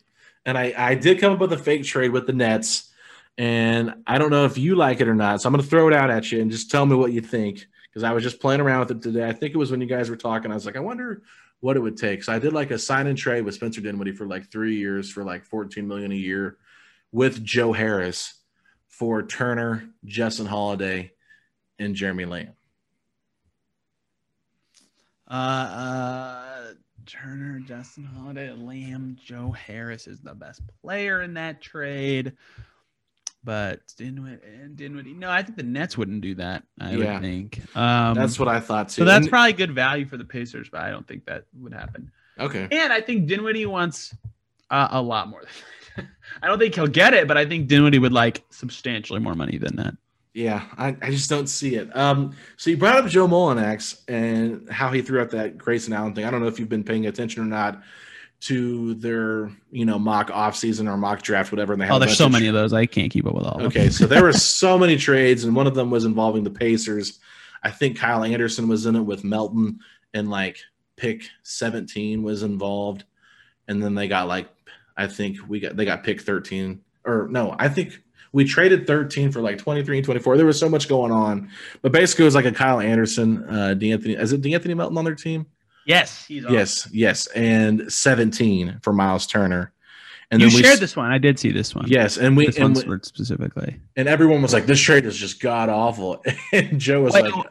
and 0.46 0.58
I, 0.58 0.74
I 0.78 0.96
did 0.96 1.20
come 1.20 1.34
up 1.34 1.40
with 1.40 1.54
a 1.54 1.58
fake 1.58 1.84
trade 1.84 2.12
with 2.12 2.28
the 2.28 2.34
Nets, 2.34 2.92
and 3.38 3.96
I 4.06 4.20
don't 4.20 4.30
know 4.30 4.46
if 4.46 4.58
you 4.58 4.76
like 4.76 5.02
it 5.02 5.08
or 5.08 5.16
not. 5.16 5.42
So 5.42 5.48
I'm 5.48 5.54
gonna 5.54 5.64
throw 5.64 5.88
it 5.88 5.94
out 5.94 6.12
at 6.12 6.32
you 6.32 6.42
and 6.42 6.52
just 6.52 6.70
tell 6.70 6.86
me 6.86 6.96
what 6.96 7.12
you 7.12 7.22
think. 7.22 7.66
Because 7.90 8.04
I 8.04 8.12
was 8.12 8.24
just 8.24 8.42
playing 8.42 8.60
around 8.60 8.82
with 8.82 8.92
it 8.92 9.02
today. 9.02 9.26
I 9.26 9.32
think 9.32 9.54
it 9.54 9.58
was 9.58 9.72
when 9.72 9.80
you 9.80 9.88
guys 9.88 10.10
were 10.10 10.18
talking. 10.18 10.52
I 10.52 10.54
was 10.54 10.66
like, 10.66 10.76
I 10.76 10.82
wonder 10.82 11.24
what 11.62 11.78
it 11.78 11.80
would 11.80 11.98
take. 11.98 12.24
So 12.24 12.34
I 12.34 12.40
did 12.40 12.52
like 12.52 12.72
a 12.72 12.78
sign 12.78 13.08
and 13.08 13.18
trade 13.18 13.44
with 13.46 13.56
Spencer 13.56 13.80
Dinwiddie 13.80 14.12
for 14.12 14.28
like 14.28 14.52
three 14.52 14.76
years 14.76 15.10
for 15.10 15.24
like 15.24 15.46
14 15.46 15.88
million 15.88 16.12
a 16.12 16.16
year 16.16 16.58
with 17.14 17.44
Joe 17.44 17.72
Harris 17.72 18.34
for 18.88 19.24
Turner, 19.24 19.90
Justin 20.04 20.46
Holiday, 20.46 21.14
and 21.80 21.96
Jeremy 21.96 22.26
Lamb. 22.26 22.54
Uh, 25.28 25.34
uh, 25.34 26.45
Turner, 27.06 27.60
Justin 27.60 28.04
Holiday, 28.06 28.52
Lamb, 28.52 29.18
Joe 29.24 29.52
Harris 29.52 30.08
is 30.08 30.20
the 30.22 30.34
best 30.34 30.62
player 30.82 31.22
in 31.22 31.34
that 31.36 31.62
trade. 31.62 32.34
But 33.44 33.82
Dinwiddie 33.98 34.40
and 34.64 34.76
Dinwiddie, 34.76 35.14
no, 35.14 35.30
I 35.30 35.44
think 35.44 35.56
the 35.56 35.64
Nets 35.64 35.98
wouldn't 35.98 36.22
do 36.22 36.34
that. 36.36 36.64
I 36.82 36.96
Yeah. 36.96 37.14
would 37.14 37.22
think. 37.22 37.62
Um, 37.78 38.16
That's 38.16 38.40
what 38.40 38.48
I 38.48 38.60
thought 38.60 38.90
too. 38.90 39.02
so 39.02 39.06
that's 39.06 39.26
And- 39.26 39.30
probably 39.30 39.54
good 39.54 39.74
value 39.76 40.06
for 40.08 40.18
the 40.18 40.26
Pacers, 40.26 40.68
but 40.70 40.82
I 40.82 40.90
don't 40.90 41.08
think 41.08 41.26
that 41.26 41.46
would 41.54 41.74
happen. 41.74 42.12
okay. 42.40 42.68
And 42.72 42.92
I 42.92 43.02
think 43.02 43.28
Dinwiddie 43.28 43.68
wants 43.68 44.16
uh, 44.72 44.88
a 44.92 45.02
lot 45.02 45.30
more. 45.30 45.44
Than 45.96 46.08
I 46.42 46.48
don't 46.48 46.58
think 46.58 46.74
he'll 46.74 46.88
get 46.88 47.14
it, 47.14 47.28
but 47.28 47.38
I 47.38 47.46
think 47.46 47.68
Dinwiddie 47.68 48.00
would 48.00 48.12
like 48.14 48.44
substantially 48.50 49.20
more 49.20 49.36
money 49.36 49.58
than 49.60 49.76
that. 49.76 49.96
Yeah, 50.36 50.66
I, 50.78 50.98
I 51.02 51.12
just 51.12 51.30
don't 51.30 51.48
see 51.48 51.76
it. 51.76 51.96
Um, 51.96 52.36
so 52.58 52.70
you 52.70 52.76
brought 52.76 52.98
up 52.98 53.08
Joe 53.10 53.26
Mullinax 53.26 54.02
and 54.10 54.70
how 54.70 54.92
he 54.92 55.02
threw 55.02 55.22
out 55.22 55.30
that 55.30 55.58
Grayson 55.58 55.94
Allen 55.94 56.14
thing. 56.14 56.26
I 56.26 56.30
don't 56.30 56.42
know 56.42 56.48
if 56.48 56.60
you've 56.60 56.68
been 56.68 56.84
paying 56.84 57.06
attention 57.06 57.42
or 57.42 57.46
not 57.46 57.82
to 58.42 58.96
their, 58.96 59.50
you 59.72 59.86
know, 59.86 59.98
mock 59.98 60.28
offseason 60.28 60.92
or 60.92 60.98
mock 60.98 61.22
draft, 61.22 61.54
whatever. 61.54 61.78
They 61.78 61.86
have 61.86 61.96
Oh, 61.96 62.00
there's 62.00 62.18
so 62.18 62.28
many 62.28 62.48
of 62.48 62.54
those. 62.54 62.74
I 62.74 62.86
can't 62.86 63.10
keep 63.10 63.26
up 63.26 63.34
with 63.34 63.46
all. 63.46 63.64
Okay, 63.64 63.90
so 63.90 64.06
there 64.08 64.24
were 64.24 64.34
so 64.34 64.78
many 64.78 64.98
trades, 64.98 65.46
and 65.46 65.56
one 65.56 65.68
of 65.68 65.74
them 65.74 65.90
was 65.90 66.04
involving 66.04 66.44
the 66.44 66.52
Pacers. 66.52 67.20
I 67.64 67.72
think 67.72 67.98
Kyle 67.98 68.26
Anderson 68.26 68.68
was 68.68 68.86
in 68.86 68.98
it 68.98 69.04
with 69.04 69.24
Melton, 69.24 69.80
and 70.14 70.30
like 70.30 70.58
pick 70.98 71.30
17 71.44 72.24
was 72.24 72.44
involved, 72.44 73.06
and 73.70 73.82
then 73.82 73.96
they 73.96 74.10
got 74.10 74.28
like, 74.28 74.50
I 74.98 75.08
think 75.08 75.38
we 75.48 75.62
got 75.62 75.78
they 75.78 75.86
got 75.86 76.04
pick 76.04 76.20
13, 76.20 76.82
or 77.06 77.30
no, 77.30 77.56
I 77.58 77.70
think 77.70 78.02
we 78.36 78.44
traded 78.44 78.86
13 78.86 79.32
for 79.32 79.40
like 79.40 79.58
23 79.58 80.00
and 80.00 80.06
24. 80.06 80.36
There 80.36 80.46
was 80.46 80.60
so 80.60 80.68
much 80.68 80.90
going 80.90 81.14
on, 81.14 81.50
but 81.82 81.94
basically 81.94 82.24
it 82.24 82.28
was 82.28 82.36
like 82.36 82.44
a 82.44 82.52
Kyle 82.52 82.82
Anderson, 82.82 83.46
uh, 83.50 83.74
D'Anthony. 83.74 84.16
Is 84.16 84.34
it 84.34 84.42
D'Anthony 84.42 84.74
Melton 84.74 84.98
on 84.98 85.06
their 85.06 85.16
team? 85.16 85.46
Yes, 85.86 86.26
he's 86.26 86.44
on. 86.44 86.52
Yes, 86.52 86.90
yes, 86.92 87.28
and 87.28 87.90
17 87.90 88.80
for 88.84 88.92
Miles 88.92 89.26
Turner. 89.26 89.72
And 90.32 90.42
you 90.42 90.50
then 90.50 90.56
we 90.58 90.64
shared 90.64 90.80
this 90.80 90.98
one. 90.98 91.10
I 91.12 91.18
did 91.18 91.40
see 91.40 91.54
this 91.54 91.74
one. 91.74 91.86
Yes, 91.88 92.18
and 92.18 92.36
we 92.36 92.48
this 92.48 92.58
and 92.58 92.76
one's 92.76 92.86
we- 92.86 92.98
specifically. 93.04 93.80
and 93.96 94.10
everyone 94.10 94.42
was 94.42 94.52
like, 94.52 94.66
"This 94.66 94.82
trade 94.82 95.06
is 95.06 95.16
just 95.16 95.40
god 95.40 95.70
awful." 95.70 96.22
And 96.52 96.78
Joe 96.78 97.04
was 97.04 97.14
Wait, 97.14 97.24
like, 97.32 97.46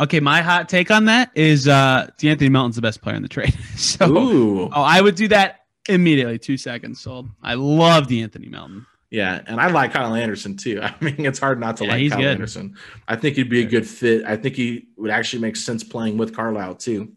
Okay, 0.00 0.20
my 0.20 0.40
hot 0.40 0.70
take 0.70 0.90
on 0.90 1.04
that 1.04 1.32
is 1.34 1.68
uh 1.68 2.08
D'Anthony 2.16 2.48
Melton's 2.48 2.76
the 2.76 2.82
best 2.82 3.02
player 3.02 3.16
in 3.16 3.22
the 3.22 3.28
trade. 3.28 3.52
so 3.76 4.10
"Ooh, 4.10 4.62
oh, 4.68 4.70
I 4.72 5.02
would 5.02 5.16
do 5.16 5.28
that 5.28 5.66
immediately. 5.86 6.38
Two 6.38 6.56
seconds 6.56 6.98
sold. 6.98 7.28
I 7.42 7.54
love 7.54 8.08
D'Anthony 8.08 8.48
Melton. 8.48 8.86
Yeah." 9.10 9.40
And 9.46 9.60
I 9.60 9.68
like 9.68 9.92
Kyle 9.92 10.14
Anderson 10.14 10.56
too. 10.56 10.80
I 10.82 10.94
mean, 11.00 11.24
it's 11.26 11.38
hard 11.38 11.60
not 11.60 11.76
to 11.78 11.84
Yeah, 11.84 11.90
like 11.92 12.00
he's 12.00 12.12
Kyle 12.12 12.20
good. 12.20 12.28
Anderson. 12.30 12.76
I 13.08 13.16
think 13.16 13.36
he'd 13.36 13.50
be 13.50 13.62
a 13.62 13.66
good 13.66 13.86
fit. 13.86 14.24
I 14.24 14.36
think 14.36 14.56
he 14.56 14.86
would 14.96 15.10
actually 15.10 15.42
make 15.42 15.56
sense 15.56 15.82
playing 15.84 16.16
with 16.18 16.34
Carlisle 16.34 16.76
too. 16.76 17.12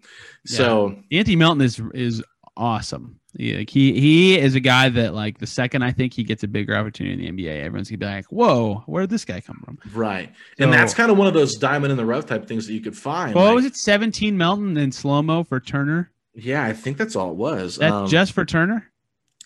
So 0.46 0.96
D'Anthony 1.12 1.36
Melton 1.38 1.62
is 1.62 1.82
is 1.94 2.24
awesome. 2.58 3.20
Yeah, 3.36 3.58
like 3.58 3.70
he 3.72 4.00
he 4.00 4.38
is 4.38 4.54
a 4.54 4.60
guy 4.60 4.90
that 4.90 5.16
like 5.16 5.40
the 5.40 5.48
second 5.48 5.82
I 5.84 5.92
think 5.92 6.14
he 6.14 6.24
gets 6.24 6.44
a 6.44 6.48
bigger 6.48 6.76
opportunity 6.76 7.26
in 7.28 7.36
the 7.36 7.44
NBA, 7.44 7.62
everyone's 7.64 7.90
gonna 7.90 7.98
be 7.98 8.06
like, 8.06 8.26
"Whoa, 8.26 8.84
where 8.86 9.02
did 9.04 9.10
this 9.10 9.26
guy 9.26 9.42
come 9.42 9.60
from?" 9.66 9.80
right, 9.94 10.32
and 10.60 10.72
that's 10.72 10.94
kind 10.94 11.10
of 11.10 11.18
one 11.18 11.26
of 11.28 11.34
those 11.34 11.56
diamond 11.56 11.92
in 11.92 11.98
the 11.98 12.06
rough 12.06 12.28
type 12.28 12.48
things 12.48 12.68
that 12.68 12.74
you 12.74 12.82
could 12.82 12.96
find. 12.96 13.34
What 13.34 13.46
like- 13.46 13.56
was 13.56 13.66
it? 13.66 13.76
Seventeen 13.76 14.38
Melton 14.38 14.78
and 14.78 14.94
slow 14.94 15.22
mo 15.24 15.44
for 15.44 15.60
Turner. 15.60 16.12
Yeah, 16.36 16.64
I 16.64 16.74
think 16.74 16.98
that's 16.98 17.16
all 17.16 17.32
it 17.32 17.38
was. 17.38 17.78
That 17.78 17.92
Um, 17.92 18.08
just 18.08 18.34
for 18.34 18.46
Turner. 18.46 18.92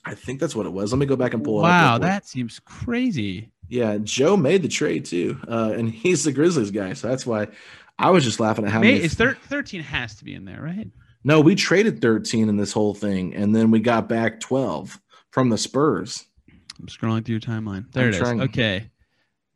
I 0.07 0.15
think 0.15 0.39
that's 0.39 0.55
what 0.55 0.65
it 0.65 0.71
was. 0.73 0.91
Let 0.91 0.99
me 0.99 1.05
go 1.05 1.15
back 1.15 1.33
and 1.33 1.43
pull 1.43 1.59
it 1.59 1.63
up. 1.63 1.69
Wow, 1.69 1.97
that 1.99 2.25
seems 2.25 2.59
crazy. 2.65 3.51
Yeah, 3.69 3.97
Joe 4.01 4.37
made 4.37 4.61
the 4.61 4.67
trade 4.69 5.05
too, 5.05 5.39
uh, 5.47 5.73
and 5.75 5.89
he's 5.91 6.23
the 6.23 6.31
Grizzlies 6.31 6.71
guy, 6.71 6.93
so 6.93 7.07
that's 7.07 7.25
why 7.25 7.47
I 7.99 8.09
was 8.11 8.23
just 8.23 8.39
laughing 8.39 8.65
at 8.65 8.71
how 8.71 8.79
May, 8.79 8.93
many. 8.93 9.03
it's 9.05 9.15
thir- 9.15 9.37
thirteen 9.47 9.81
has 9.81 10.15
to 10.15 10.23
be 10.25 10.33
in 10.33 10.45
there, 10.45 10.61
right? 10.61 10.87
no, 11.23 11.41
we 11.41 11.55
traded 11.55 11.99
13 11.99 12.47
in 12.47 12.55
this 12.55 12.71
whole 12.71 12.93
thing, 12.93 13.35
and 13.35 13.53
then 13.53 13.69
we 13.69 13.79
got 13.81 14.07
back 14.07 14.39
12 14.39 14.97
from 15.31 15.49
the 15.49 15.57
Spurs. 15.57 16.23
I'm 16.79 16.85
scrolling 16.85 17.25
through 17.25 17.33
your 17.33 17.41
timeline. 17.41 17.91
There 17.91 18.03
I'm 18.03 18.09
it 18.09 18.15
is. 18.15 18.19
trying- 18.21 18.41
Okay. 18.41 18.89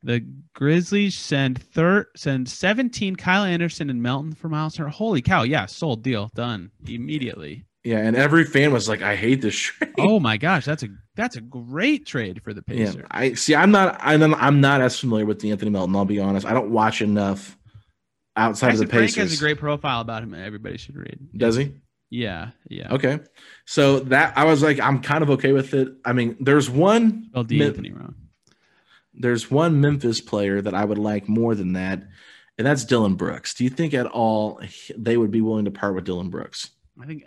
The 0.04 0.26
Grizzlies 0.56 1.16
send 1.16 1.62
thir- 1.62 2.10
send 2.16 2.50
17 2.50 3.16
Kyle 3.16 3.44
Anderson 3.44 3.90
and 3.92 4.02
Melton 4.02 4.34
for 4.34 4.50
Miles 4.50 4.74
Turner. 4.76 4.90
Holy 4.90 5.22
cow. 5.22 5.44
Yeah, 5.44 5.68
sold 5.68 6.02
deal. 6.04 6.32
Done 6.36 6.72
immediately. 6.88 7.64
Yeah, 7.84 7.98
and 7.98 8.16
every 8.16 8.44
fan 8.46 8.72
was 8.72 8.88
like, 8.88 9.02
"I 9.02 9.16
hate 9.16 9.42
this 9.42 9.56
trade." 9.60 9.94
Oh 9.98 10.20
my 10.20 10.38
gosh, 10.38 10.66
that's 10.66 10.84
a 10.84 10.90
that's 11.16 11.36
a 11.36 11.42
great 11.42 12.06
trade 12.06 12.42
for 12.44 12.54
the 12.54 12.64
yeah, 12.68 12.86
Pacers. 12.86 13.06
I 13.10 13.34
see. 13.34 13.56
I'm 13.56 13.72
not. 13.72 13.98
I'm, 14.00 14.36
I'm 14.36 14.62
not 14.62 14.82
as 14.82 15.00
familiar 15.00 15.26
with 15.26 15.40
the 15.40 15.52
Anthony 15.52 15.72
Melton. 15.72 15.96
I'll 15.96 16.06
be 16.06 16.20
honest. 16.20 16.46
I 16.46 16.54
don't 16.54 16.70
watch 16.72 17.02
enough 17.02 17.58
outside 18.36 18.74
of 18.74 18.80
the 18.80 18.88
Frank 18.88 19.08
Pacers. 19.08 19.32
has 19.32 19.40
a 19.40 19.44
great 19.44 19.58
profile 19.58 20.02
about 20.02 20.22
him 20.24 20.32
that 20.32 20.46
everybody 20.46 20.78
should 20.78 20.96
read. 20.96 21.20
Does 21.36 21.56
he? 21.56 21.74
Yeah, 22.12 22.50
yeah. 22.70 22.94
Okay, 22.94 23.20
so 23.66 24.02
that 24.02 24.38
I 24.38 24.44
was 24.44 24.62
like, 24.62 24.80
I'm 24.80 25.02
kind 25.02 25.24
of 25.24 25.30
okay 25.32 25.54
with 25.54 25.74
it. 25.74 25.90
I 26.06 26.14
mean, 26.14 26.38
there's 26.40 26.70
one. 26.70 27.26
Spelled 27.30 27.48
D. 27.48 27.58
Mem- 27.58 27.68
Anthony 27.70 27.92
wrong. 27.94 28.16
there's 29.14 29.50
one 29.50 29.82
Memphis 29.82 30.22
player 30.22 30.62
that 30.62 30.76
I 30.76 30.86
would 30.86 30.98
like 30.98 31.28
more 31.28 31.56
than 31.56 31.74
that, 31.74 32.04
and 32.58 32.68
that's 32.68 32.86
Dillon 32.86 33.16
Brooks. 33.16 33.54
Do 33.54 33.64
you 33.64 33.70
think 33.70 33.94
at 33.94 34.06
all 34.06 34.62
they 34.96 35.18
would 35.18 35.32
be 35.32 35.42
willing 35.42 35.66
to 35.66 35.72
part 35.72 35.96
with 35.96 36.04
Dillon 36.04 36.30
Brooks? 36.30 36.70
I 37.02 37.06
think 37.06 37.24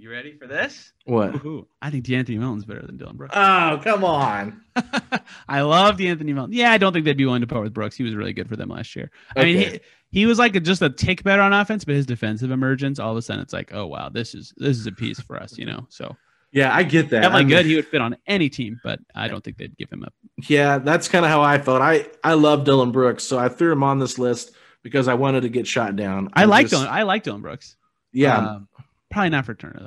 you 0.00 0.10
ready 0.10 0.32
for 0.36 0.46
this? 0.46 0.92
What? 1.04 1.44
Ooh, 1.44 1.66
I 1.82 1.90
think 1.90 2.04
D'Anthony 2.04 2.38
Melton's 2.38 2.64
better 2.64 2.82
than 2.86 2.96
Dillon 2.96 3.16
Brooks. 3.16 3.34
Oh, 3.36 3.80
come 3.84 4.04
on. 4.04 4.62
I 5.48 5.60
love 5.62 5.96
D'Anthony 5.98 6.32
Melton. 6.32 6.52
Yeah, 6.54 6.70
I 6.72 6.78
don't 6.78 6.92
think 6.92 7.04
they'd 7.04 7.16
be 7.16 7.24
willing 7.26 7.42
to 7.42 7.46
part 7.46 7.62
with 7.62 7.74
Brooks. 7.74 7.96
He 7.96 8.02
was 8.02 8.14
really 8.14 8.32
good 8.32 8.48
for 8.48 8.56
them 8.56 8.68
last 8.68 8.94
year. 8.96 9.10
I 9.36 9.44
mean, 9.44 9.58
he, 9.58 9.80
he 10.10 10.26
was 10.26 10.38
like 10.38 10.56
a, 10.56 10.60
just 10.60 10.82
a 10.82 10.90
tick 10.90 11.22
better 11.22 11.42
on 11.42 11.52
offense, 11.52 11.84
but 11.84 11.94
his 11.94 12.06
defensive 12.06 12.50
emergence, 12.50 12.98
all 12.98 13.12
of 13.12 13.16
a 13.18 13.22
sudden, 13.22 13.42
it's 13.42 13.52
like, 13.52 13.72
oh 13.74 13.86
wow, 13.86 14.08
this 14.08 14.34
is 14.34 14.52
this 14.56 14.76
is 14.78 14.86
a 14.86 14.92
piece 14.92 15.20
for 15.20 15.36
us, 15.40 15.58
you 15.58 15.66
know. 15.66 15.86
So 15.90 16.16
Yeah, 16.52 16.74
I 16.74 16.82
get 16.82 17.10
that. 17.10 17.20
definitely 17.22 17.40
I'm- 17.40 17.48
good. 17.48 17.66
He 17.66 17.76
would 17.76 17.86
fit 17.86 18.00
on 18.00 18.16
any 18.26 18.48
team, 18.48 18.80
but 18.82 19.00
I 19.14 19.28
don't 19.28 19.42
think 19.44 19.58
they'd 19.58 19.76
give 19.76 19.90
him 19.90 20.02
up. 20.04 20.14
Yeah, 20.48 20.78
that's 20.78 21.08
kind 21.08 21.24
of 21.24 21.30
how 21.30 21.42
I 21.42 21.58
felt. 21.58 21.82
I 21.82 22.06
I 22.24 22.34
love 22.34 22.64
Dillon 22.64 22.92
Brooks, 22.92 23.24
so 23.24 23.38
I 23.38 23.48
threw 23.48 23.72
him 23.72 23.82
on 23.82 23.98
this 23.98 24.18
list 24.18 24.52
because 24.82 25.08
I 25.08 25.14
wanted 25.14 25.42
to 25.42 25.48
get 25.50 25.66
shot 25.66 25.94
down. 25.96 26.30
I 26.32 26.44
like 26.46 26.64
just- 26.68 26.72
Dillon. 26.72 26.88
I 26.88 27.02
like 27.02 27.22
Dillon 27.24 27.42
Brooks. 27.42 27.76
Yeah. 28.12 28.36
Um, 28.38 28.68
probably 29.10 29.30
not 29.30 29.46
for 29.46 29.54
Turner 29.54 29.80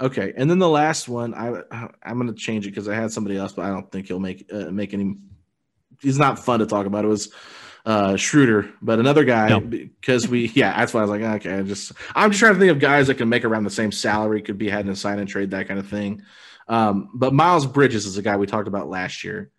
though. 0.00 0.06
okay, 0.06 0.32
and 0.36 0.48
then 0.50 0.58
the 0.58 0.68
last 0.68 1.08
one, 1.08 1.34
I 1.34 1.62
I'm 2.02 2.18
gonna 2.18 2.34
change 2.34 2.66
it 2.66 2.70
because 2.70 2.88
I 2.88 2.94
had 2.94 3.12
somebody 3.12 3.36
else, 3.36 3.52
but 3.52 3.64
I 3.64 3.68
don't 3.68 3.90
think 3.90 4.08
he'll 4.08 4.20
make 4.20 4.48
uh, 4.52 4.70
make 4.70 4.94
any. 4.94 5.16
He's 6.00 6.18
not 6.18 6.38
fun 6.38 6.60
to 6.60 6.66
talk 6.66 6.86
about. 6.86 7.04
It 7.04 7.08
was 7.08 7.32
uh, 7.84 8.16
Schroeder, 8.16 8.70
but 8.82 8.98
another 9.00 9.24
guy 9.24 9.48
No. 9.48 9.60
because 9.60 10.28
we 10.28 10.46
yeah 10.54 10.76
that's 10.76 10.92
why 10.94 11.00
I 11.00 11.04
was 11.04 11.10
like 11.10 11.22
okay 11.22 11.54
I 11.54 11.62
just 11.62 11.92
I'm 12.14 12.30
just 12.30 12.40
trying 12.40 12.54
to 12.54 12.58
think 12.60 12.70
of 12.70 12.78
guys 12.80 13.06
that 13.06 13.14
can 13.16 13.28
make 13.28 13.44
around 13.44 13.64
the 13.64 13.70
same 13.70 13.90
salary 13.92 14.42
could 14.42 14.58
be 14.58 14.68
had 14.68 14.84
in 14.84 14.92
a 14.92 14.96
sign 14.96 15.18
and 15.18 15.28
trade 15.28 15.50
that 15.52 15.66
kind 15.68 15.80
of 15.80 15.88
thing. 15.88 16.22
Um, 16.68 17.08
but 17.14 17.32
Miles 17.32 17.66
Bridges 17.66 18.04
is 18.04 18.18
a 18.18 18.22
guy 18.22 18.36
we 18.36 18.46
talked 18.46 18.68
about 18.68 18.88
last 18.90 19.24
year, 19.24 19.50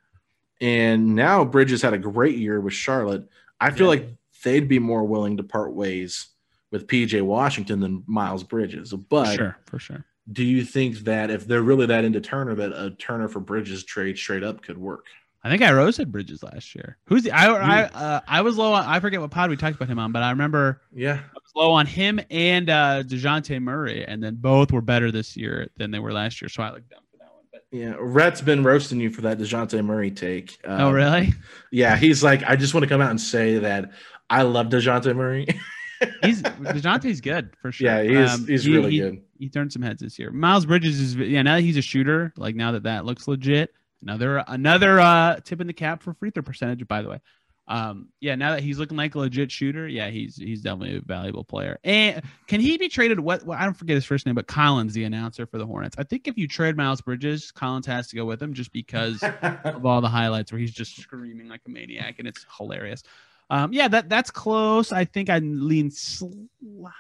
and 0.62 1.16
now 1.16 1.44
Bridges 1.44 1.82
had 1.82 1.94
a 1.94 1.98
great 1.98 2.38
year 2.38 2.62
with 2.62 2.74
Charlotte. 2.74 3.28
I 3.60 3.72
feel 3.72 3.88
like 3.88 4.08
they'd 4.44 4.68
be 4.70 4.80
more 4.80 5.04
willing 5.04 5.38
to 5.38 5.44
part 5.44 5.74
ways 5.74 6.28
with 6.72 6.88
PJ 6.88 7.22
Washington 7.22 7.80
than 7.80 8.04
Miles 8.08 8.44
Bridges. 8.44 8.94
But 8.94 9.36
sure, 9.36 9.58
for 9.66 9.80
sure. 9.80 10.06
do 10.32 10.44
you 10.44 10.64
think 10.64 11.00
that 11.00 11.30
if 11.30 11.48
they're 11.48 11.62
really 11.62 11.88
that 11.88 12.06
into 12.06 12.22
Turner, 12.22 12.56
that 12.56 12.72
a 12.72 12.92
Turner 12.92 13.28
for 13.28 13.40
Bridges 13.40 13.84
trade 13.84 14.18
straight 14.18 14.44
up 14.44 14.62
could 14.62 14.78
work? 14.78 15.06
I 15.42 15.50
think 15.50 15.62
I 15.62 15.72
at 15.72 16.12
Bridges 16.12 16.44
last 16.44 16.76
year. 16.76 16.98
Who's 17.06 17.24
the 17.24 17.32
I 17.32 17.48
I 17.48 17.84
uh, 17.84 18.20
I 18.28 18.42
was 18.42 18.58
low 18.58 18.74
on 18.74 18.84
I 18.84 19.00
forget 19.00 19.22
what 19.22 19.32
pod 19.32 19.50
we 19.50 19.56
talked 19.56 19.76
about 19.78 19.88
him 19.88 19.98
on, 19.98 20.12
but 20.12 20.22
I 20.22 20.32
remember 20.32 20.82
Yeah, 20.94 21.14
I 21.14 21.34
was 21.34 21.52
low 21.56 21.72
on 21.72 21.86
him 21.86 22.20
and 22.30 22.70
uh 22.70 23.04
DeJounte 23.04 23.62
Murray, 23.62 24.06
and 24.06 24.22
then 24.22 24.36
both 24.36 24.74
were 24.74 24.82
better 24.82 25.12
this 25.12 25.38
year 25.38 25.70
than 25.78 25.92
they 25.92 26.00
were 26.00 26.12
last 26.12 26.42
year. 26.42 26.50
So 26.50 26.62
I 26.62 26.72
looked 26.72 26.90
down 26.90 27.00
for 27.10 27.18
that 27.20 27.34
one. 27.34 27.44
But 27.54 27.64
yeah. 27.72 27.96
Rhett's 27.98 28.42
been 28.42 28.66
roasting 28.66 29.00
you 29.00 29.10
for 29.10 29.22
that 29.22 29.38
Dejounte 29.38 29.84
Murray 29.84 30.12
take. 30.12 30.60
Um, 30.66 30.82
oh 30.82 30.92
really? 30.92 31.34
Yeah, 31.72 31.96
he's 31.96 32.22
like, 32.22 32.44
I 32.46 32.58
just 32.58 32.74
want 32.74 32.84
to 32.84 32.90
come 32.90 33.02
out 33.02 33.12
and 33.12 33.22
say 33.22 33.60
that 33.60 33.92
I 34.30 34.42
love 34.42 34.68
Dejounte 34.68 35.16
Murray. 35.16 35.48
He's 36.24 36.42
DeJounte's 36.42 37.22
good 37.22 37.56
for 37.62 37.72
sure. 37.72 37.90
Um, 37.90 37.96
Yeah, 37.98 38.04
he 38.04 38.16
is- 38.16 38.48
he's 38.48 38.64
he- 38.64 38.76
really 38.76 38.92
he- 38.92 39.00
good. 39.00 39.22
He 39.38 39.50
turned 39.50 39.72
some 39.72 39.82
heads 39.82 40.02
this 40.02 40.20
year. 40.20 40.32
Miles 40.32 40.66
Bridges 40.66 41.00
is 41.00 41.16
yeah. 41.16 41.42
Now 41.42 41.56
that 41.56 41.62
he's 41.62 41.78
a 41.78 41.82
shooter, 41.82 42.34
like 42.36 42.56
now 42.56 42.74
that 42.74 42.84
that 42.84 43.06
looks 43.06 43.28
legit, 43.28 43.74
another 44.02 44.44
another 44.48 45.00
uh 45.00 45.40
tip 45.42 45.62
in 45.62 45.68
the 45.68 45.74
cap 45.74 46.04
for 46.04 46.14
free 46.14 46.30
throw 46.32 46.44
percentage. 46.44 46.86
By 46.90 47.02
the 47.02 47.08
way, 47.10 47.22
um 47.70 48.10
yeah. 48.20 48.36
Now 48.36 48.52
that 48.52 48.64
he's 48.64 48.80
looking 48.80 48.98
like 48.98 49.16
a 49.16 49.20
legit 49.20 49.50
shooter, 49.50 49.88
yeah, 49.88 50.10
he's 50.10 50.36
he's 50.36 50.62
definitely 50.62 50.98
a 50.98 51.02
valuable 51.02 51.46
player. 51.46 51.80
And 51.86 52.22
can 52.48 52.60
he 52.60 52.78
be 52.78 52.90
traded? 52.90 53.22
What 53.22 53.46
well, 53.46 53.58
I 53.58 53.64
don't 53.64 53.74
forget 53.76 53.96
his 53.96 54.04
first 54.04 54.26
name, 54.26 54.36
but 54.36 54.48
Collins, 54.48 54.94
the 54.94 55.06
announcer 55.06 55.46
for 55.46 55.58
the 55.58 55.66
Hornets. 55.66 55.96
I 55.98 56.04
think 56.04 56.28
if 56.28 56.38
you 56.38 56.46
trade 56.48 56.76
Miles 56.76 57.00
Bridges, 57.00 57.50
Collins 57.52 57.86
has 57.86 58.10
to 58.10 58.18
go 58.18 58.26
with 58.26 58.42
him 58.42 58.54
just 58.54 58.74
because 58.74 59.24
of 59.42 59.86
all 59.86 60.02
the 60.02 60.10
highlights 60.10 60.52
where 60.52 60.60
he's 60.60 60.74
just 60.74 60.98
screaming 60.98 61.48
like 61.48 61.62
a 61.66 61.70
maniac, 61.70 62.20
and 62.20 62.28
it's 62.28 62.46
hilarious. 62.58 63.04
Um, 63.50 63.74
yeah, 63.74 63.88
that 63.88 64.10
that's 64.10 64.30
close. 64.32 64.92
I 64.92 65.06
think 65.06 65.30
I 65.30 65.40
lean. 65.40 65.90
Sl- 65.92 66.28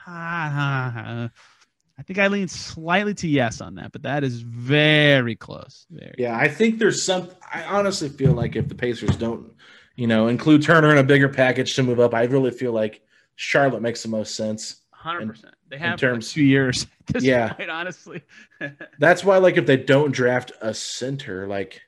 I 0.07 1.29
think 2.07 2.17
I 2.19 2.27
lean 2.27 2.47
slightly 2.47 3.13
to 3.15 3.27
yes 3.27 3.59
on 3.61 3.75
that, 3.75 3.91
but 3.91 4.03
that 4.03 4.23
is 4.23 4.41
very 4.41 5.35
close. 5.35 5.85
Very. 5.91 6.15
yeah, 6.17 6.37
I 6.37 6.47
think 6.47 6.79
there's 6.79 7.03
some. 7.03 7.29
I 7.53 7.63
honestly 7.63 8.09
feel 8.09 8.31
like 8.31 8.55
if 8.55 8.67
the 8.69 8.75
Pacers 8.75 9.15
don't, 9.17 9.51
you 9.95 10.07
know, 10.07 10.27
include 10.27 10.63
Turner 10.63 10.91
in 10.91 10.97
a 10.97 11.03
bigger 11.03 11.29
package 11.29 11.75
to 11.75 11.83
move 11.83 11.99
up, 11.99 12.13
I 12.13 12.23
really 12.23 12.51
feel 12.51 12.71
like 12.71 13.01
Charlotte 13.35 13.81
makes 13.81 14.01
the 14.01 14.09
most 14.09 14.35
sense. 14.35 14.77
Hundred 14.91 15.27
percent. 15.29 15.55
They 15.69 15.75
in 15.75 15.81
have 15.81 15.99
terms- 15.99 16.25
terms 16.27 16.33
two 16.33 16.43
years. 16.43 16.87
Yeah. 17.19 17.53
point, 17.53 17.69
honestly. 17.69 18.21
That's 18.99 19.23
why, 19.23 19.37
like, 19.37 19.57
if 19.57 19.65
they 19.65 19.77
don't 19.77 20.11
draft 20.11 20.51
a 20.61 20.73
center, 20.73 21.47
like, 21.47 21.81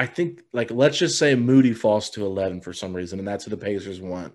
I 0.00 0.06
think, 0.06 0.40
like, 0.54 0.70
let's 0.70 0.96
just 0.96 1.18
say 1.18 1.34
Moody 1.34 1.74
falls 1.74 2.08
to 2.10 2.24
11 2.24 2.62
for 2.62 2.72
some 2.72 2.96
reason, 2.96 3.18
and 3.18 3.28
that's 3.28 3.44
who 3.44 3.50
the 3.50 3.58
Pacers 3.58 4.00
want. 4.00 4.32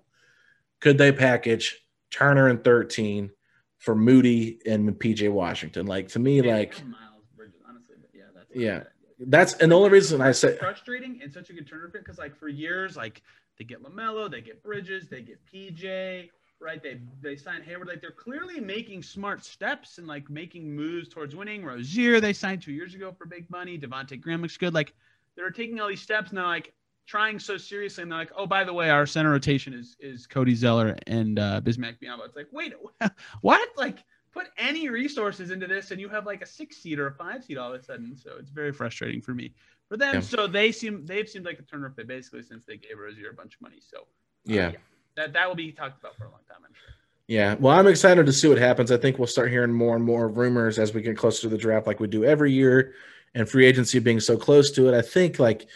Could 0.80 1.00
they 1.00 1.12
package 1.12 1.82
Turner 2.12 2.50
and 2.50 2.64
13 2.64 3.32
for 3.80 3.96
Moody 3.96 4.60
and 4.68 4.88
PJ 4.92 5.32
Washington? 5.32 5.88
Like, 5.88 6.10
to 6.10 6.20
me, 6.20 6.44
like, 6.44 6.80
Miles 6.86 7.26
Bridges, 7.36 7.62
honestly, 7.68 7.96
but 8.00 8.12
yeah, 8.14 8.26
that's 8.36 8.48
yeah, 8.54 8.84
that's, 9.18 9.54
and 9.56 9.72
the 9.72 9.76
only 9.76 9.90
reason 9.90 10.22
I 10.22 10.34
say, 10.34 10.56
frustrating 10.58 11.20
and 11.24 11.34
such 11.34 11.50
a 11.50 11.54
good 11.54 11.68
turner 11.68 11.90
fit 11.90 12.04
because 12.04 12.20
like 12.20 12.38
for 12.38 12.48
years, 12.48 12.96
like 12.96 13.24
they 13.58 13.66
get 13.66 13.82
Lamelo, 13.82 14.30
they 14.30 14.42
get 14.42 14.62
Bridges, 14.62 15.08
they 15.08 15.24
get 15.24 15.40
PJ, 15.52 16.30
right? 16.60 16.84
They 16.84 17.00
they 17.24 17.36
sign 17.36 17.64
Hayward. 17.64 17.88
Like 17.88 18.02
they're 18.02 18.12
clearly 18.12 18.60
making 18.60 19.02
smart 19.02 19.44
steps 19.44 19.98
and 19.98 20.06
like 20.06 20.30
making 20.30 20.76
moves 20.76 21.10
towards 21.10 21.36
winning. 21.36 21.66
Rozier 21.66 22.20
they 22.20 22.34
signed 22.34 22.62
two 22.62 22.72
years 22.72 22.94
ago 22.94 23.12
for 23.18 23.26
big 23.26 23.50
money. 23.50 23.80
Devontae 23.80 24.22
Graham 24.22 24.44
looks 24.44 24.58
good. 24.58 24.76
Like 24.76 24.94
they're 25.36 25.52
taking 25.52 25.80
all 25.80 25.88
these 25.88 26.02
steps 26.02 26.30
and 26.30 26.38
they're 26.38 26.46
like 26.46 26.74
trying 27.08 27.38
so 27.40 27.58
seriously 27.58 28.02
and 28.02 28.12
they're 28.12 28.20
like, 28.20 28.32
oh, 28.36 28.48
by 28.48 28.64
the 28.64 28.74
way, 28.74 28.90
our 28.90 29.06
center 29.06 29.32
rotation 29.32 29.74
is 29.74 29.96
is 30.00 30.28
Cody 30.28 30.56
Zeller 30.56 30.98
and 31.08 31.40
uh, 31.40 31.62
Bismack 31.62 32.00
Biyombo. 32.02 32.26
It's 32.26 32.36
like, 32.36 32.48
wait, 32.52 32.74
what? 33.42 33.70
Like 33.78 34.04
put 34.34 34.48
any 34.58 34.90
resources 34.90 35.50
into 35.52 35.66
this 35.66 35.92
and 35.92 36.00
you 36.02 36.10
have 36.10 36.26
like 36.26 36.42
a 36.42 36.46
six 36.46 36.78
seed 36.78 37.00
or 37.00 37.08
a 37.08 37.14
five 37.14 37.44
seed 37.44 37.58
all 37.58 37.74
of 37.74 37.80
a 37.80 37.84
sudden. 37.84 38.18
So 38.18 38.32
it's 38.40 38.50
very 38.50 38.74
frustrating 38.74 39.22
for 39.22 39.34
me. 39.34 39.54
For 39.88 39.98
them, 39.98 40.16
Yeah. 40.16 40.22
so 40.22 40.48
they 40.48 40.72
seem 40.72 41.06
they've 41.06 41.30
seemed 41.30 41.46
like 41.46 41.60
a 41.60 41.64
turner 41.64 41.92
fit 41.92 42.08
basically 42.08 42.44
since 42.44 42.66
they 42.66 42.78
gave 42.78 42.98
Rozier 42.98 43.30
a 43.30 43.34
bunch 43.34 43.56
of 43.56 43.62
money. 43.62 43.78
So 43.80 44.00
uh, 44.00 44.04
yeah. 44.46 44.72
that 45.16 45.34
that 45.34 45.48
will 45.48 45.56
be 45.56 45.72
talked 45.72 46.00
about 46.00 46.18
for 46.18 46.26
a 46.26 46.30
long 46.32 46.42
time, 46.50 46.58
I'm 46.66 46.74
sure. 46.74 46.94
Yeah, 47.28 47.56
well, 47.60 47.78
I'm 47.78 47.88
excited 47.88 48.26
to 48.28 48.34
see 48.34 48.48
what 48.48 48.60
happens. 48.60 48.92
I 48.92 48.98
think 48.98 49.18
we'll 49.18 49.28
start 49.28 49.50
hearing 49.50 49.74
more 49.74 49.96
and 49.96 50.06
more 50.06 50.28
rumors 50.28 50.78
as 50.78 50.94
we 50.94 51.02
get 51.02 51.18
closer 51.18 51.42
to 51.42 51.50
the 51.50 51.58
draft, 51.58 51.88
like 51.88 52.00
we 52.00 52.08
do 52.08 52.24
every 52.24 52.52
year, 52.52 52.94
and 53.36 53.48
free 53.48 53.68
agency 53.68 54.00
being 54.00 54.20
so 54.20 54.38
close 54.38 54.72
to 54.72 54.88
it. 54.88 54.98
I 54.98 55.04
think, 55.04 55.38
like, 55.38 55.68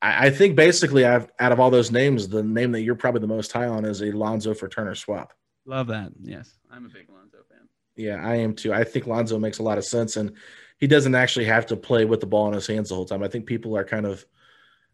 I, 0.00 0.26
I 0.26 0.30
think 0.30 0.54
basically, 0.54 1.04
I've 1.04 1.28
out 1.40 1.50
of 1.50 1.58
all 1.58 1.70
those 1.70 1.90
names, 1.90 2.28
the 2.28 2.42
name 2.44 2.70
that 2.72 2.82
you're 2.82 2.94
probably 2.94 3.22
the 3.22 3.26
most 3.26 3.50
high 3.50 3.66
on 3.66 3.84
is 3.84 4.02
a 4.02 4.12
Lonzo 4.12 4.54
for 4.54 4.68
Turner 4.68 4.94
swap. 4.94 5.32
Love 5.64 5.88
that. 5.88 6.12
Yes, 6.22 6.54
I'm 6.70 6.84
a 6.84 6.88
big 6.88 7.08
Lonzo 7.08 7.38
fan. 7.50 7.66
Yeah, 7.96 8.22
I 8.22 8.36
am 8.36 8.54
too. 8.54 8.72
I 8.72 8.84
think 8.84 9.06
Lonzo 9.06 9.38
makes 9.38 9.58
a 9.58 9.64
lot 9.64 9.78
of 9.78 9.84
sense, 9.84 10.16
and 10.16 10.34
he 10.78 10.86
doesn't 10.86 11.14
actually 11.14 11.46
have 11.46 11.66
to 11.66 11.76
play 11.76 12.04
with 12.04 12.20
the 12.20 12.26
ball 12.26 12.46
in 12.48 12.52
his 12.52 12.66
hands 12.66 12.90
the 12.90 12.94
whole 12.94 13.06
time. 13.06 13.22
I 13.22 13.28
think 13.28 13.46
people 13.46 13.76
are 13.76 13.84
kind 13.84 14.06
of 14.06 14.24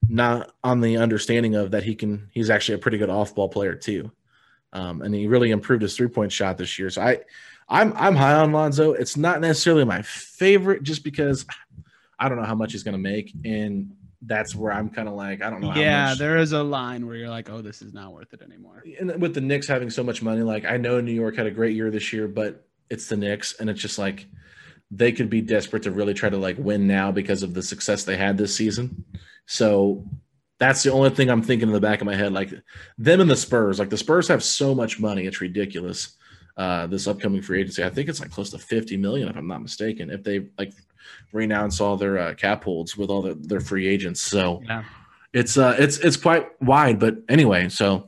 not 0.09 0.53
on 0.63 0.81
the 0.81 0.99
understanding 0.99 1.57
of 1.57 1.73
that 1.73 1.83
he 1.83 1.97
can. 1.97 2.29
He's 2.33 2.49
actually 2.49 2.77
a 2.77 2.79
pretty 2.79 2.99
good 2.99 3.11
off-ball 3.11 3.49
player 3.49 3.75
too, 3.75 4.13
um, 4.73 5.03
and 5.03 5.13
he 5.15 5.27
really 5.27 5.51
improved 5.51 5.83
his 5.83 5.97
three-point 5.97 6.31
shot 6.31 6.57
this 6.59 6.79
year. 6.79 6.91
So 6.91 7.03
I, 7.03 7.19
I'm 7.73 7.95
I'm 7.97 8.15
high 8.15 8.35
on 8.35 8.53
Lonzo. 8.53 8.93
It's 8.93 9.17
not 9.17 9.41
necessarily 9.41 9.85
my 9.85 10.03
favorite, 10.03 10.83
just 10.83 11.03
because 11.03 11.47
I 12.19 12.29
don't 12.29 12.39
know 12.39 12.45
how 12.45 12.55
much 12.55 12.73
he's 12.73 12.83
going 12.83 12.93
to 12.93 12.99
make, 12.99 13.33
and 13.45 13.93
that's 14.21 14.55
where 14.55 14.73
I'm 14.73 14.91
kind 14.91 15.09
of 15.09 15.15
like 15.15 15.43
I 15.43 15.49
don't 15.49 15.63
know. 15.63 15.71
How 15.71 15.81
Yeah, 15.81 16.15
there 16.17 16.37
is 16.37 16.53
a 16.53 16.63
line 16.63 17.07
where 17.07 17.17
you're 17.17 17.31
like, 17.31 17.49
oh, 17.49 17.63
this 17.63 17.81
is 17.81 17.95
not 17.95 18.13
worth 18.13 18.33
it 18.35 18.43
anymore. 18.43 18.85
and 19.01 19.21
with 19.21 19.35
the 19.35 19.41
Knicks 19.41 19.67
having 19.67 19.89
so 19.89 20.05
much 20.05 20.23
money, 20.23 20.43
like 20.43 20.67
I 20.67 20.77
know 20.77 21.01
New 21.01 21.15
York 21.15 21.35
had 21.35 21.47
a 21.47 21.51
great 21.51 21.75
year 21.75 21.91
this 21.91 22.13
year, 22.13 22.29
but 22.29 22.67
it's 22.91 23.09
the 23.09 23.17
Knicks, 23.17 23.55
and 23.59 23.71
it's 23.71 23.81
just 23.81 23.99
like 23.99 24.27
they 24.91 25.11
could 25.11 25.31
be 25.31 25.41
desperate 25.41 25.85
to 25.85 25.91
really 25.91 26.13
try 26.13 26.29
to 26.29 26.37
like 26.37 26.59
win 26.59 26.87
now 26.87 27.11
because 27.11 27.43
of 27.43 27.55
the 27.55 27.63
success 27.63 28.05
they 28.05 28.19
had 28.19 28.37
this 28.37 28.55
season. 28.55 29.03
So 29.47 30.05
that's 30.59 30.83
the 30.83 30.93
only 30.93 31.09
thing 31.09 31.31
I'm 31.31 31.43
thinking 31.43 31.69
in 31.69 31.75
the 31.75 31.81
back 31.81 32.03
of 32.03 32.07
my 32.07 32.15
head. 32.15 32.35
Like 32.35 32.53
them 32.99 33.23
and 33.23 33.31
the 33.31 33.37
Spurs, 33.37 33.79
like 33.79 33.89
the 33.89 33.97
Spurs 33.97 34.29
have 34.29 34.45
so 34.45 34.75
much 34.75 35.01
money, 35.01 35.25
it's 35.25 35.41
ridiculous. 35.41 36.19
Uh, 36.57 36.87
this 36.87 37.07
upcoming 37.07 37.41
free 37.41 37.61
agency, 37.61 37.83
I 37.83 37.89
think 37.89 38.09
it's 38.11 38.21
like 38.21 38.31
close 38.31 38.51
to 38.51 38.59
50 38.59 38.97
million, 38.99 39.29
if 39.29 39.37
I'm 39.37 39.47
not 39.47 39.63
mistaken. 39.63 40.11
If 40.11 40.23
they 40.23 40.49
like 40.59 40.73
renounce 41.33 41.81
all 41.81 41.97
their 41.97 42.19
uh, 42.19 42.35
cap 42.35 42.65
holds 42.65 42.97
with 42.97 43.09
all 43.11 43.23
the, 43.23 43.35
their 43.35 43.61
free 43.61 43.87
agents, 43.87 44.21
so 44.21 44.63
Yeah. 44.67 44.85
it's 45.33 45.57
uh 45.57 45.75
it's 45.79 45.97
it's 45.99 46.17
quite 46.19 46.47
wide 46.61 46.99
but 46.99 47.17
anyway 47.29 47.69
so 47.71 48.07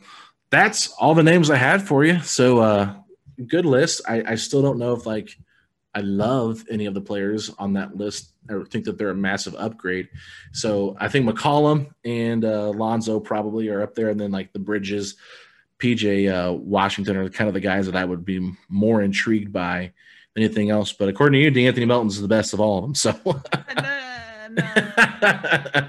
that's 0.50 0.88
all 1.00 1.14
the 1.14 1.22
names 1.22 1.48
i 1.50 1.56
had 1.56 1.80
for 1.80 2.04
you. 2.04 2.20
So 2.20 2.58
uh 2.58 2.94
good 3.46 3.64
list. 3.64 4.02
I 4.06 4.22
i 4.32 4.34
still 4.34 4.60
don't 4.62 4.78
know 4.78 4.92
if 4.92 5.06
like 5.06 5.30
i 5.94 6.00
love 6.00 6.64
any 6.70 6.84
of 6.86 6.92
the 6.94 7.00
players 7.00 7.50
on 7.58 7.72
that 7.72 7.96
list 7.96 8.32
or 8.50 8.66
think 8.66 8.84
that 8.84 8.98
they're 8.98 9.08
a 9.10 9.14
massive 9.14 9.54
upgrade. 9.56 10.08
So 10.52 10.96
i 11.00 11.08
think 11.08 11.26
mccollum 11.26 11.88
and 12.04 12.44
uh 12.44 12.68
lonzo 12.70 13.18
probably 13.20 13.68
are 13.70 13.80
up 13.82 13.94
there 13.94 14.10
and 14.10 14.20
then 14.20 14.30
like 14.32 14.52
the 14.52 14.58
bridges 14.58 15.16
pj 15.84 16.32
uh 16.32 16.52
washington 16.52 17.16
are 17.16 17.28
kind 17.28 17.48
of 17.48 17.54
the 17.54 17.60
guys 17.60 17.86
that 17.86 17.96
i 17.96 18.04
would 18.04 18.24
be 18.24 18.52
more 18.68 19.02
intrigued 19.02 19.52
by 19.52 19.92
than 20.34 20.44
anything 20.44 20.70
else 20.70 20.92
but 20.92 21.08
according 21.08 21.38
to 21.38 21.44
you 21.44 21.50
d'anthony 21.50 21.86
melton's 21.86 22.16
is 22.16 22.22
the 22.22 22.28
best 22.28 22.54
of 22.54 22.60
all 22.60 22.78
of 22.78 22.84
them 22.84 22.94
so 22.94 23.12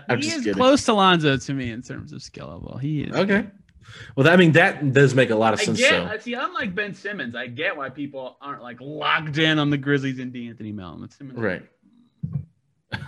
I'm 0.09 0.22
he 0.22 0.27
is 0.27 0.35
kidding. 0.35 0.53
close 0.53 0.85
to 0.85 0.93
Lonzo 0.93 1.38
to 1.38 1.53
me 1.53 1.72
in 1.72 1.81
terms 1.81 2.13
of 2.13 2.22
skill 2.22 2.47
level. 2.47 2.77
He 2.77 3.01
is. 3.01 3.15
Okay. 3.15 3.45
Well, 4.15 4.27
I 4.27 4.35
mean 4.35 4.53
that 4.53 4.93
does 4.93 5.13
make 5.13 5.30
a 5.30 5.35
lot 5.35 5.53
of 5.53 5.59
I 5.59 5.63
sense. 5.65 5.80
get. 5.80 5.89
So 5.89 6.05
I 6.05 6.17
See, 6.17 6.34
unlike 6.34 6.73
Ben 6.73 6.93
Simmons, 6.93 7.35
I 7.35 7.47
get 7.47 7.77
why 7.77 7.89
people 7.89 8.38
aren't 8.41 8.61
like 8.63 8.77
locked 8.81 9.38
in 9.38 9.59
on 9.59 9.69
the 9.69 9.77
Grizzlies 9.77 10.19
and 10.19 10.34
D'Anthony 10.34 10.72
Melton. 10.72 11.09
But 11.34 11.38
right. 11.38 11.63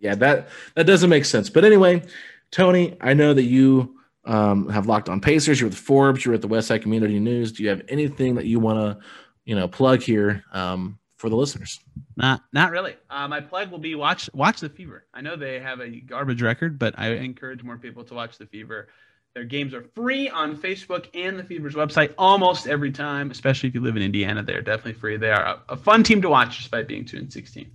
yeah, 0.00 0.14
that 0.14 0.48
that 0.76 0.86
doesn't 0.86 1.10
make 1.10 1.24
sense. 1.24 1.50
But 1.50 1.64
anyway, 1.64 2.02
Tony, 2.50 2.96
I 3.00 3.14
know 3.14 3.34
that 3.34 3.42
you 3.42 3.96
um, 4.26 4.68
have 4.68 4.86
locked 4.86 5.08
on 5.08 5.20
Pacers. 5.20 5.60
You're 5.60 5.68
with 5.68 5.78
Forbes. 5.78 6.24
You're 6.24 6.34
at 6.34 6.42
the 6.42 6.48
Westside 6.48 6.82
Community 6.82 7.20
News. 7.20 7.52
Do 7.52 7.62
you 7.62 7.68
have 7.68 7.82
anything 7.88 8.36
that 8.36 8.46
you 8.46 8.60
want 8.60 8.78
to, 8.78 9.04
you 9.44 9.54
know, 9.54 9.68
plug 9.68 10.02
here 10.02 10.44
um, 10.52 10.98
for 11.16 11.28
the 11.28 11.36
listeners? 11.36 11.80
Not, 12.16 12.42
not 12.52 12.70
really. 12.70 12.96
Uh, 13.10 13.28
my 13.28 13.40
plug 13.40 13.70
will 13.70 13.78
be 13.78 13.94
watch 13.94 14.30
watch 14.32 14.60
the 14.60 14.68
Fever. 14.68 15.06
I 15.12 15.20
know 15.20 15.36
they 15.36 15.60
have 15.60 15.80
a 15.80 15.88
garbage 15.88 16.42
record, 16.42 16.78
but 16.78 16.94
I 16.98 17.10
encourage 17.14 17.62
more 17.62 17.78
people 17.78 18.04
to 18.04 18.14
watch 18.14 18.38
the 18.38 18.46
Fever. 18.46 18.88
Their 19.34 19.44
games 19.44 19.74
are 19.74 19.82
free 19.96 20.28
on 20.28 20.56
Facebook 20.56 21.08
and 21.12 21.36
the 21.36 21.42
Fever's 21.42 21.74
website 21.74 22.14
almost 22.16 22.68
every 22.68 22.92
time, 22.92 23.32
especially 23.32 23.68
if 23.68 23.74
you 23.74 23.80
live 23.80 23.96
in 23.96 24.02
Indiana. 24.02 24.44
They're 24.44 24.62
definitely 24.62 24.92
free. 24.92 25.16
They 25.16 25.32
are 25.32 25.44
a, 25.44 25.62
a 25.70 25.76
fun 25.76 26.04
team 26.04 26.22
to 26.22 26.28
watch 26.28 26.58
despite 26.58 26.86
being 26.86 27.04
two 27.04 27.18
and 27.18 27.32
sixteen. 27.32 27.72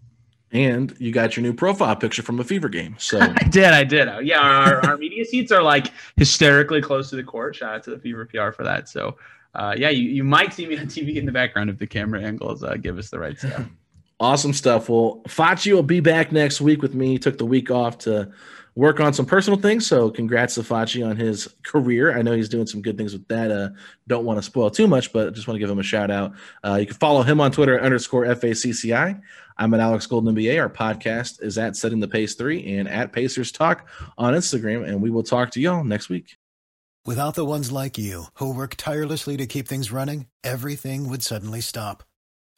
And 0.51 0.95
you 0.99 1.11
got 1.11 1.35
your 1.35 1.43
new 1.43 1.53
profile 1.53 1.95
picture 1.95 2.23
from 2.23 2.39
a 2.39 2.43
Fever 2.43 2.69
game. 2.69 2.95
So 2.97 3.19
I 3.21 3.43
did, 3.49 3.65
I 3.65 3.83
did. 3.83 4.07
Yeah, 4.25 4.39
our, 4.39 4.85
our 4.85 4.97
media 4.97 5.23
seats 5.25 5.51
are 5.51 5.61
like 5.61 5.91
hysterically 6.15 6.81
close 6.81 7.09
to 7.11 7.15
the 7.15 7.23
court. 7.23 7.55
Shout 7.55 7.75
out 7.75 7.83
to 7.83 7.91
the 7.91 7.99
Fever 7.99 8.25
PR 8.25 8.51
for 8.51 8.63
that. 8.63 8.89
So, 8.89 9.17
uh, 9.53 9.75
yeah, 9.77 9.89
you, 9.89 10.09
you 10.09 10.23
might 10.23 10.53
see 10.53 10.65
me 10.65 10.77
on 10.77 10.87
TV 10.87 11.15
in 11.15 11.25
the 11.25 11.31
background 11.31 11.69
if 11.69 11.77
the 11.77 11.87
camera 11.87 12.21
angles 12.21 12.63
uh, 12.63 12.75
give 12.75 12.97
us 12.97 13.09
the 13.09 13.19
right 13.19 13.37
stuff. 13.37 13.67
Awesome 14.21 14.51
stuff. 14.51 14.89
Well, 14.89 15.21
Facci 15.29 15.71
will 15.71 15.81
be 15.81 16.01
back 16.01 16.33
next 16.33 16.59
week 16.59 16.81
with 16.81 16.93
me. 16.93 17.11
He 17.11 17.17
took 17.17 17.37
the 17.37 17.45
week 17.45 17.71
off 17.71 17.99
to 17.99 18.29
work 18.75 18.99
on 18.99 19.13
some 19.13 19.25
personal 19.25 19.59
things. 19.59 19.85
So 19.85 20.09
congrats 20.09 20.55
to 20.55 20.61
Facci 20.61 21.05
on 21.05 21.17
his 21.17 21.53
career. 21.63 22.17
I 22.17 22.21
know 22.21 22.33
he's 22.33 22.49
doing 22.49 22.65
some 22.65 22.81
good 22.81 22.97
things 22.97 23.13
with 23.13 23.27
that. 23.27 23.51
Uh, 23.51 23.69
don't 24.07 24.25
want 24.25 24.39
to 24.39 24.43
spoil 24.43 24.69
too 24.69 24.87
much, 24.87 25.11
but 25.11 25.33
just 25.33 25.47
want 25.47 25.55
to 25.55 25.59
give 25.59 25.69
him 25.69 25.79
a 25.79 25.83
shout 25.83 26.09
out. 26.09 26.33
Uh, 26.65 26.75
you 26.75 26.85
can 26.85 26.95
follow 26.95 27.21
him 27.23 27.41
on 27.41 27.51
Twitter 27.51 27.81
underscore 27.81 28.25
FACCI. 28.25 29.21
I'm 29.59 29.73
at 29.73 29.81
Alex 29.81 30.07
Golden 30.07 30.33
NBA. 30.33 30.57
Our 30.57 30.69
podcast 30.69 31.43
is 31.43 31.57
at 31.57 31.75
Setting 31.75 31.99
the 31.99 32.07
Pace 32.07 32.33
3 32.35 32.77
and 32.77 32.87
at 32.87 33.11
Pacers 33.11 33.51
Talk 33.51 33.85
on 34.17 34.33
Instagram. 34.33 34.87
And 34.87 35.01
we 35.01 35.09
will 35.09 35.21
talk 35.21 35.51
to 35.51 35.59
y'all 35.59 35.83
next 35.83 36.07
week. 36.07 36.37
Without 37.05 37.35
the 37.35 37.45
ones 37.45 37.69
like 37.69 37.97
you, 37.97 38.25
who 38.35 38.53
work 38.53 38.75
tirelessly 38.77 39.35
to 39.35 39.45
keep 39.45 39.67
things 39.67 39.91
running, 39.91 40.27
everything 40.45 41.09
would 41.09 41.23
suddenly 41.23 41.59
stop. 41.59 42.03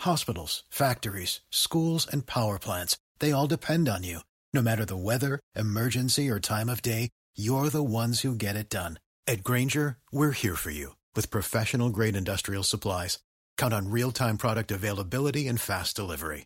Hospitals, 0.01 0.63
factories, 0.69 1.41
schools, 1.49 2.05
and 2.11 2.27
power 2.27 2.59
plants, 2.59 2.97
they 3.19 3.31
all 3.31 3.47
depend 3.47 3.89
on 3.89 4.03
you. 4.03 4.19
No 4.53 4.61
matter 4.61 4.85
the 4.85 4.97
weather, 4.97 5.39
emergency, 5.55 6.29
or 6.29 6.39
time 6.39 6.69
of 6.69 6.83
day, 6.83 7.09
you're 7.35 7.69
the 7.69 7.83
ones 7.83 8.21
who 8.21 8.35
get 8.35 8.55
it 8.55 8.69
done. 8.69 8.99
At 9.25 9.43
Grainger, 9.43 9.97
we're 10.11 10.33
here 10.33 10.55
for 10.55 10.71
you 10.71 10.97
with 11.15 11.31
professional 11.31 11.89
grade 11.89 12.15
industrial 12.15 12.63
supplies. 12.63 13.19
Count 13.57 13.73
on 13.73 13.89
real 13.89 14.11
time 14.11 14.37
product 14.37 14.69
availability 14.71 15.47
and 15.47 15.59
fast 15.61 15.95
delivery. 15.95 16.45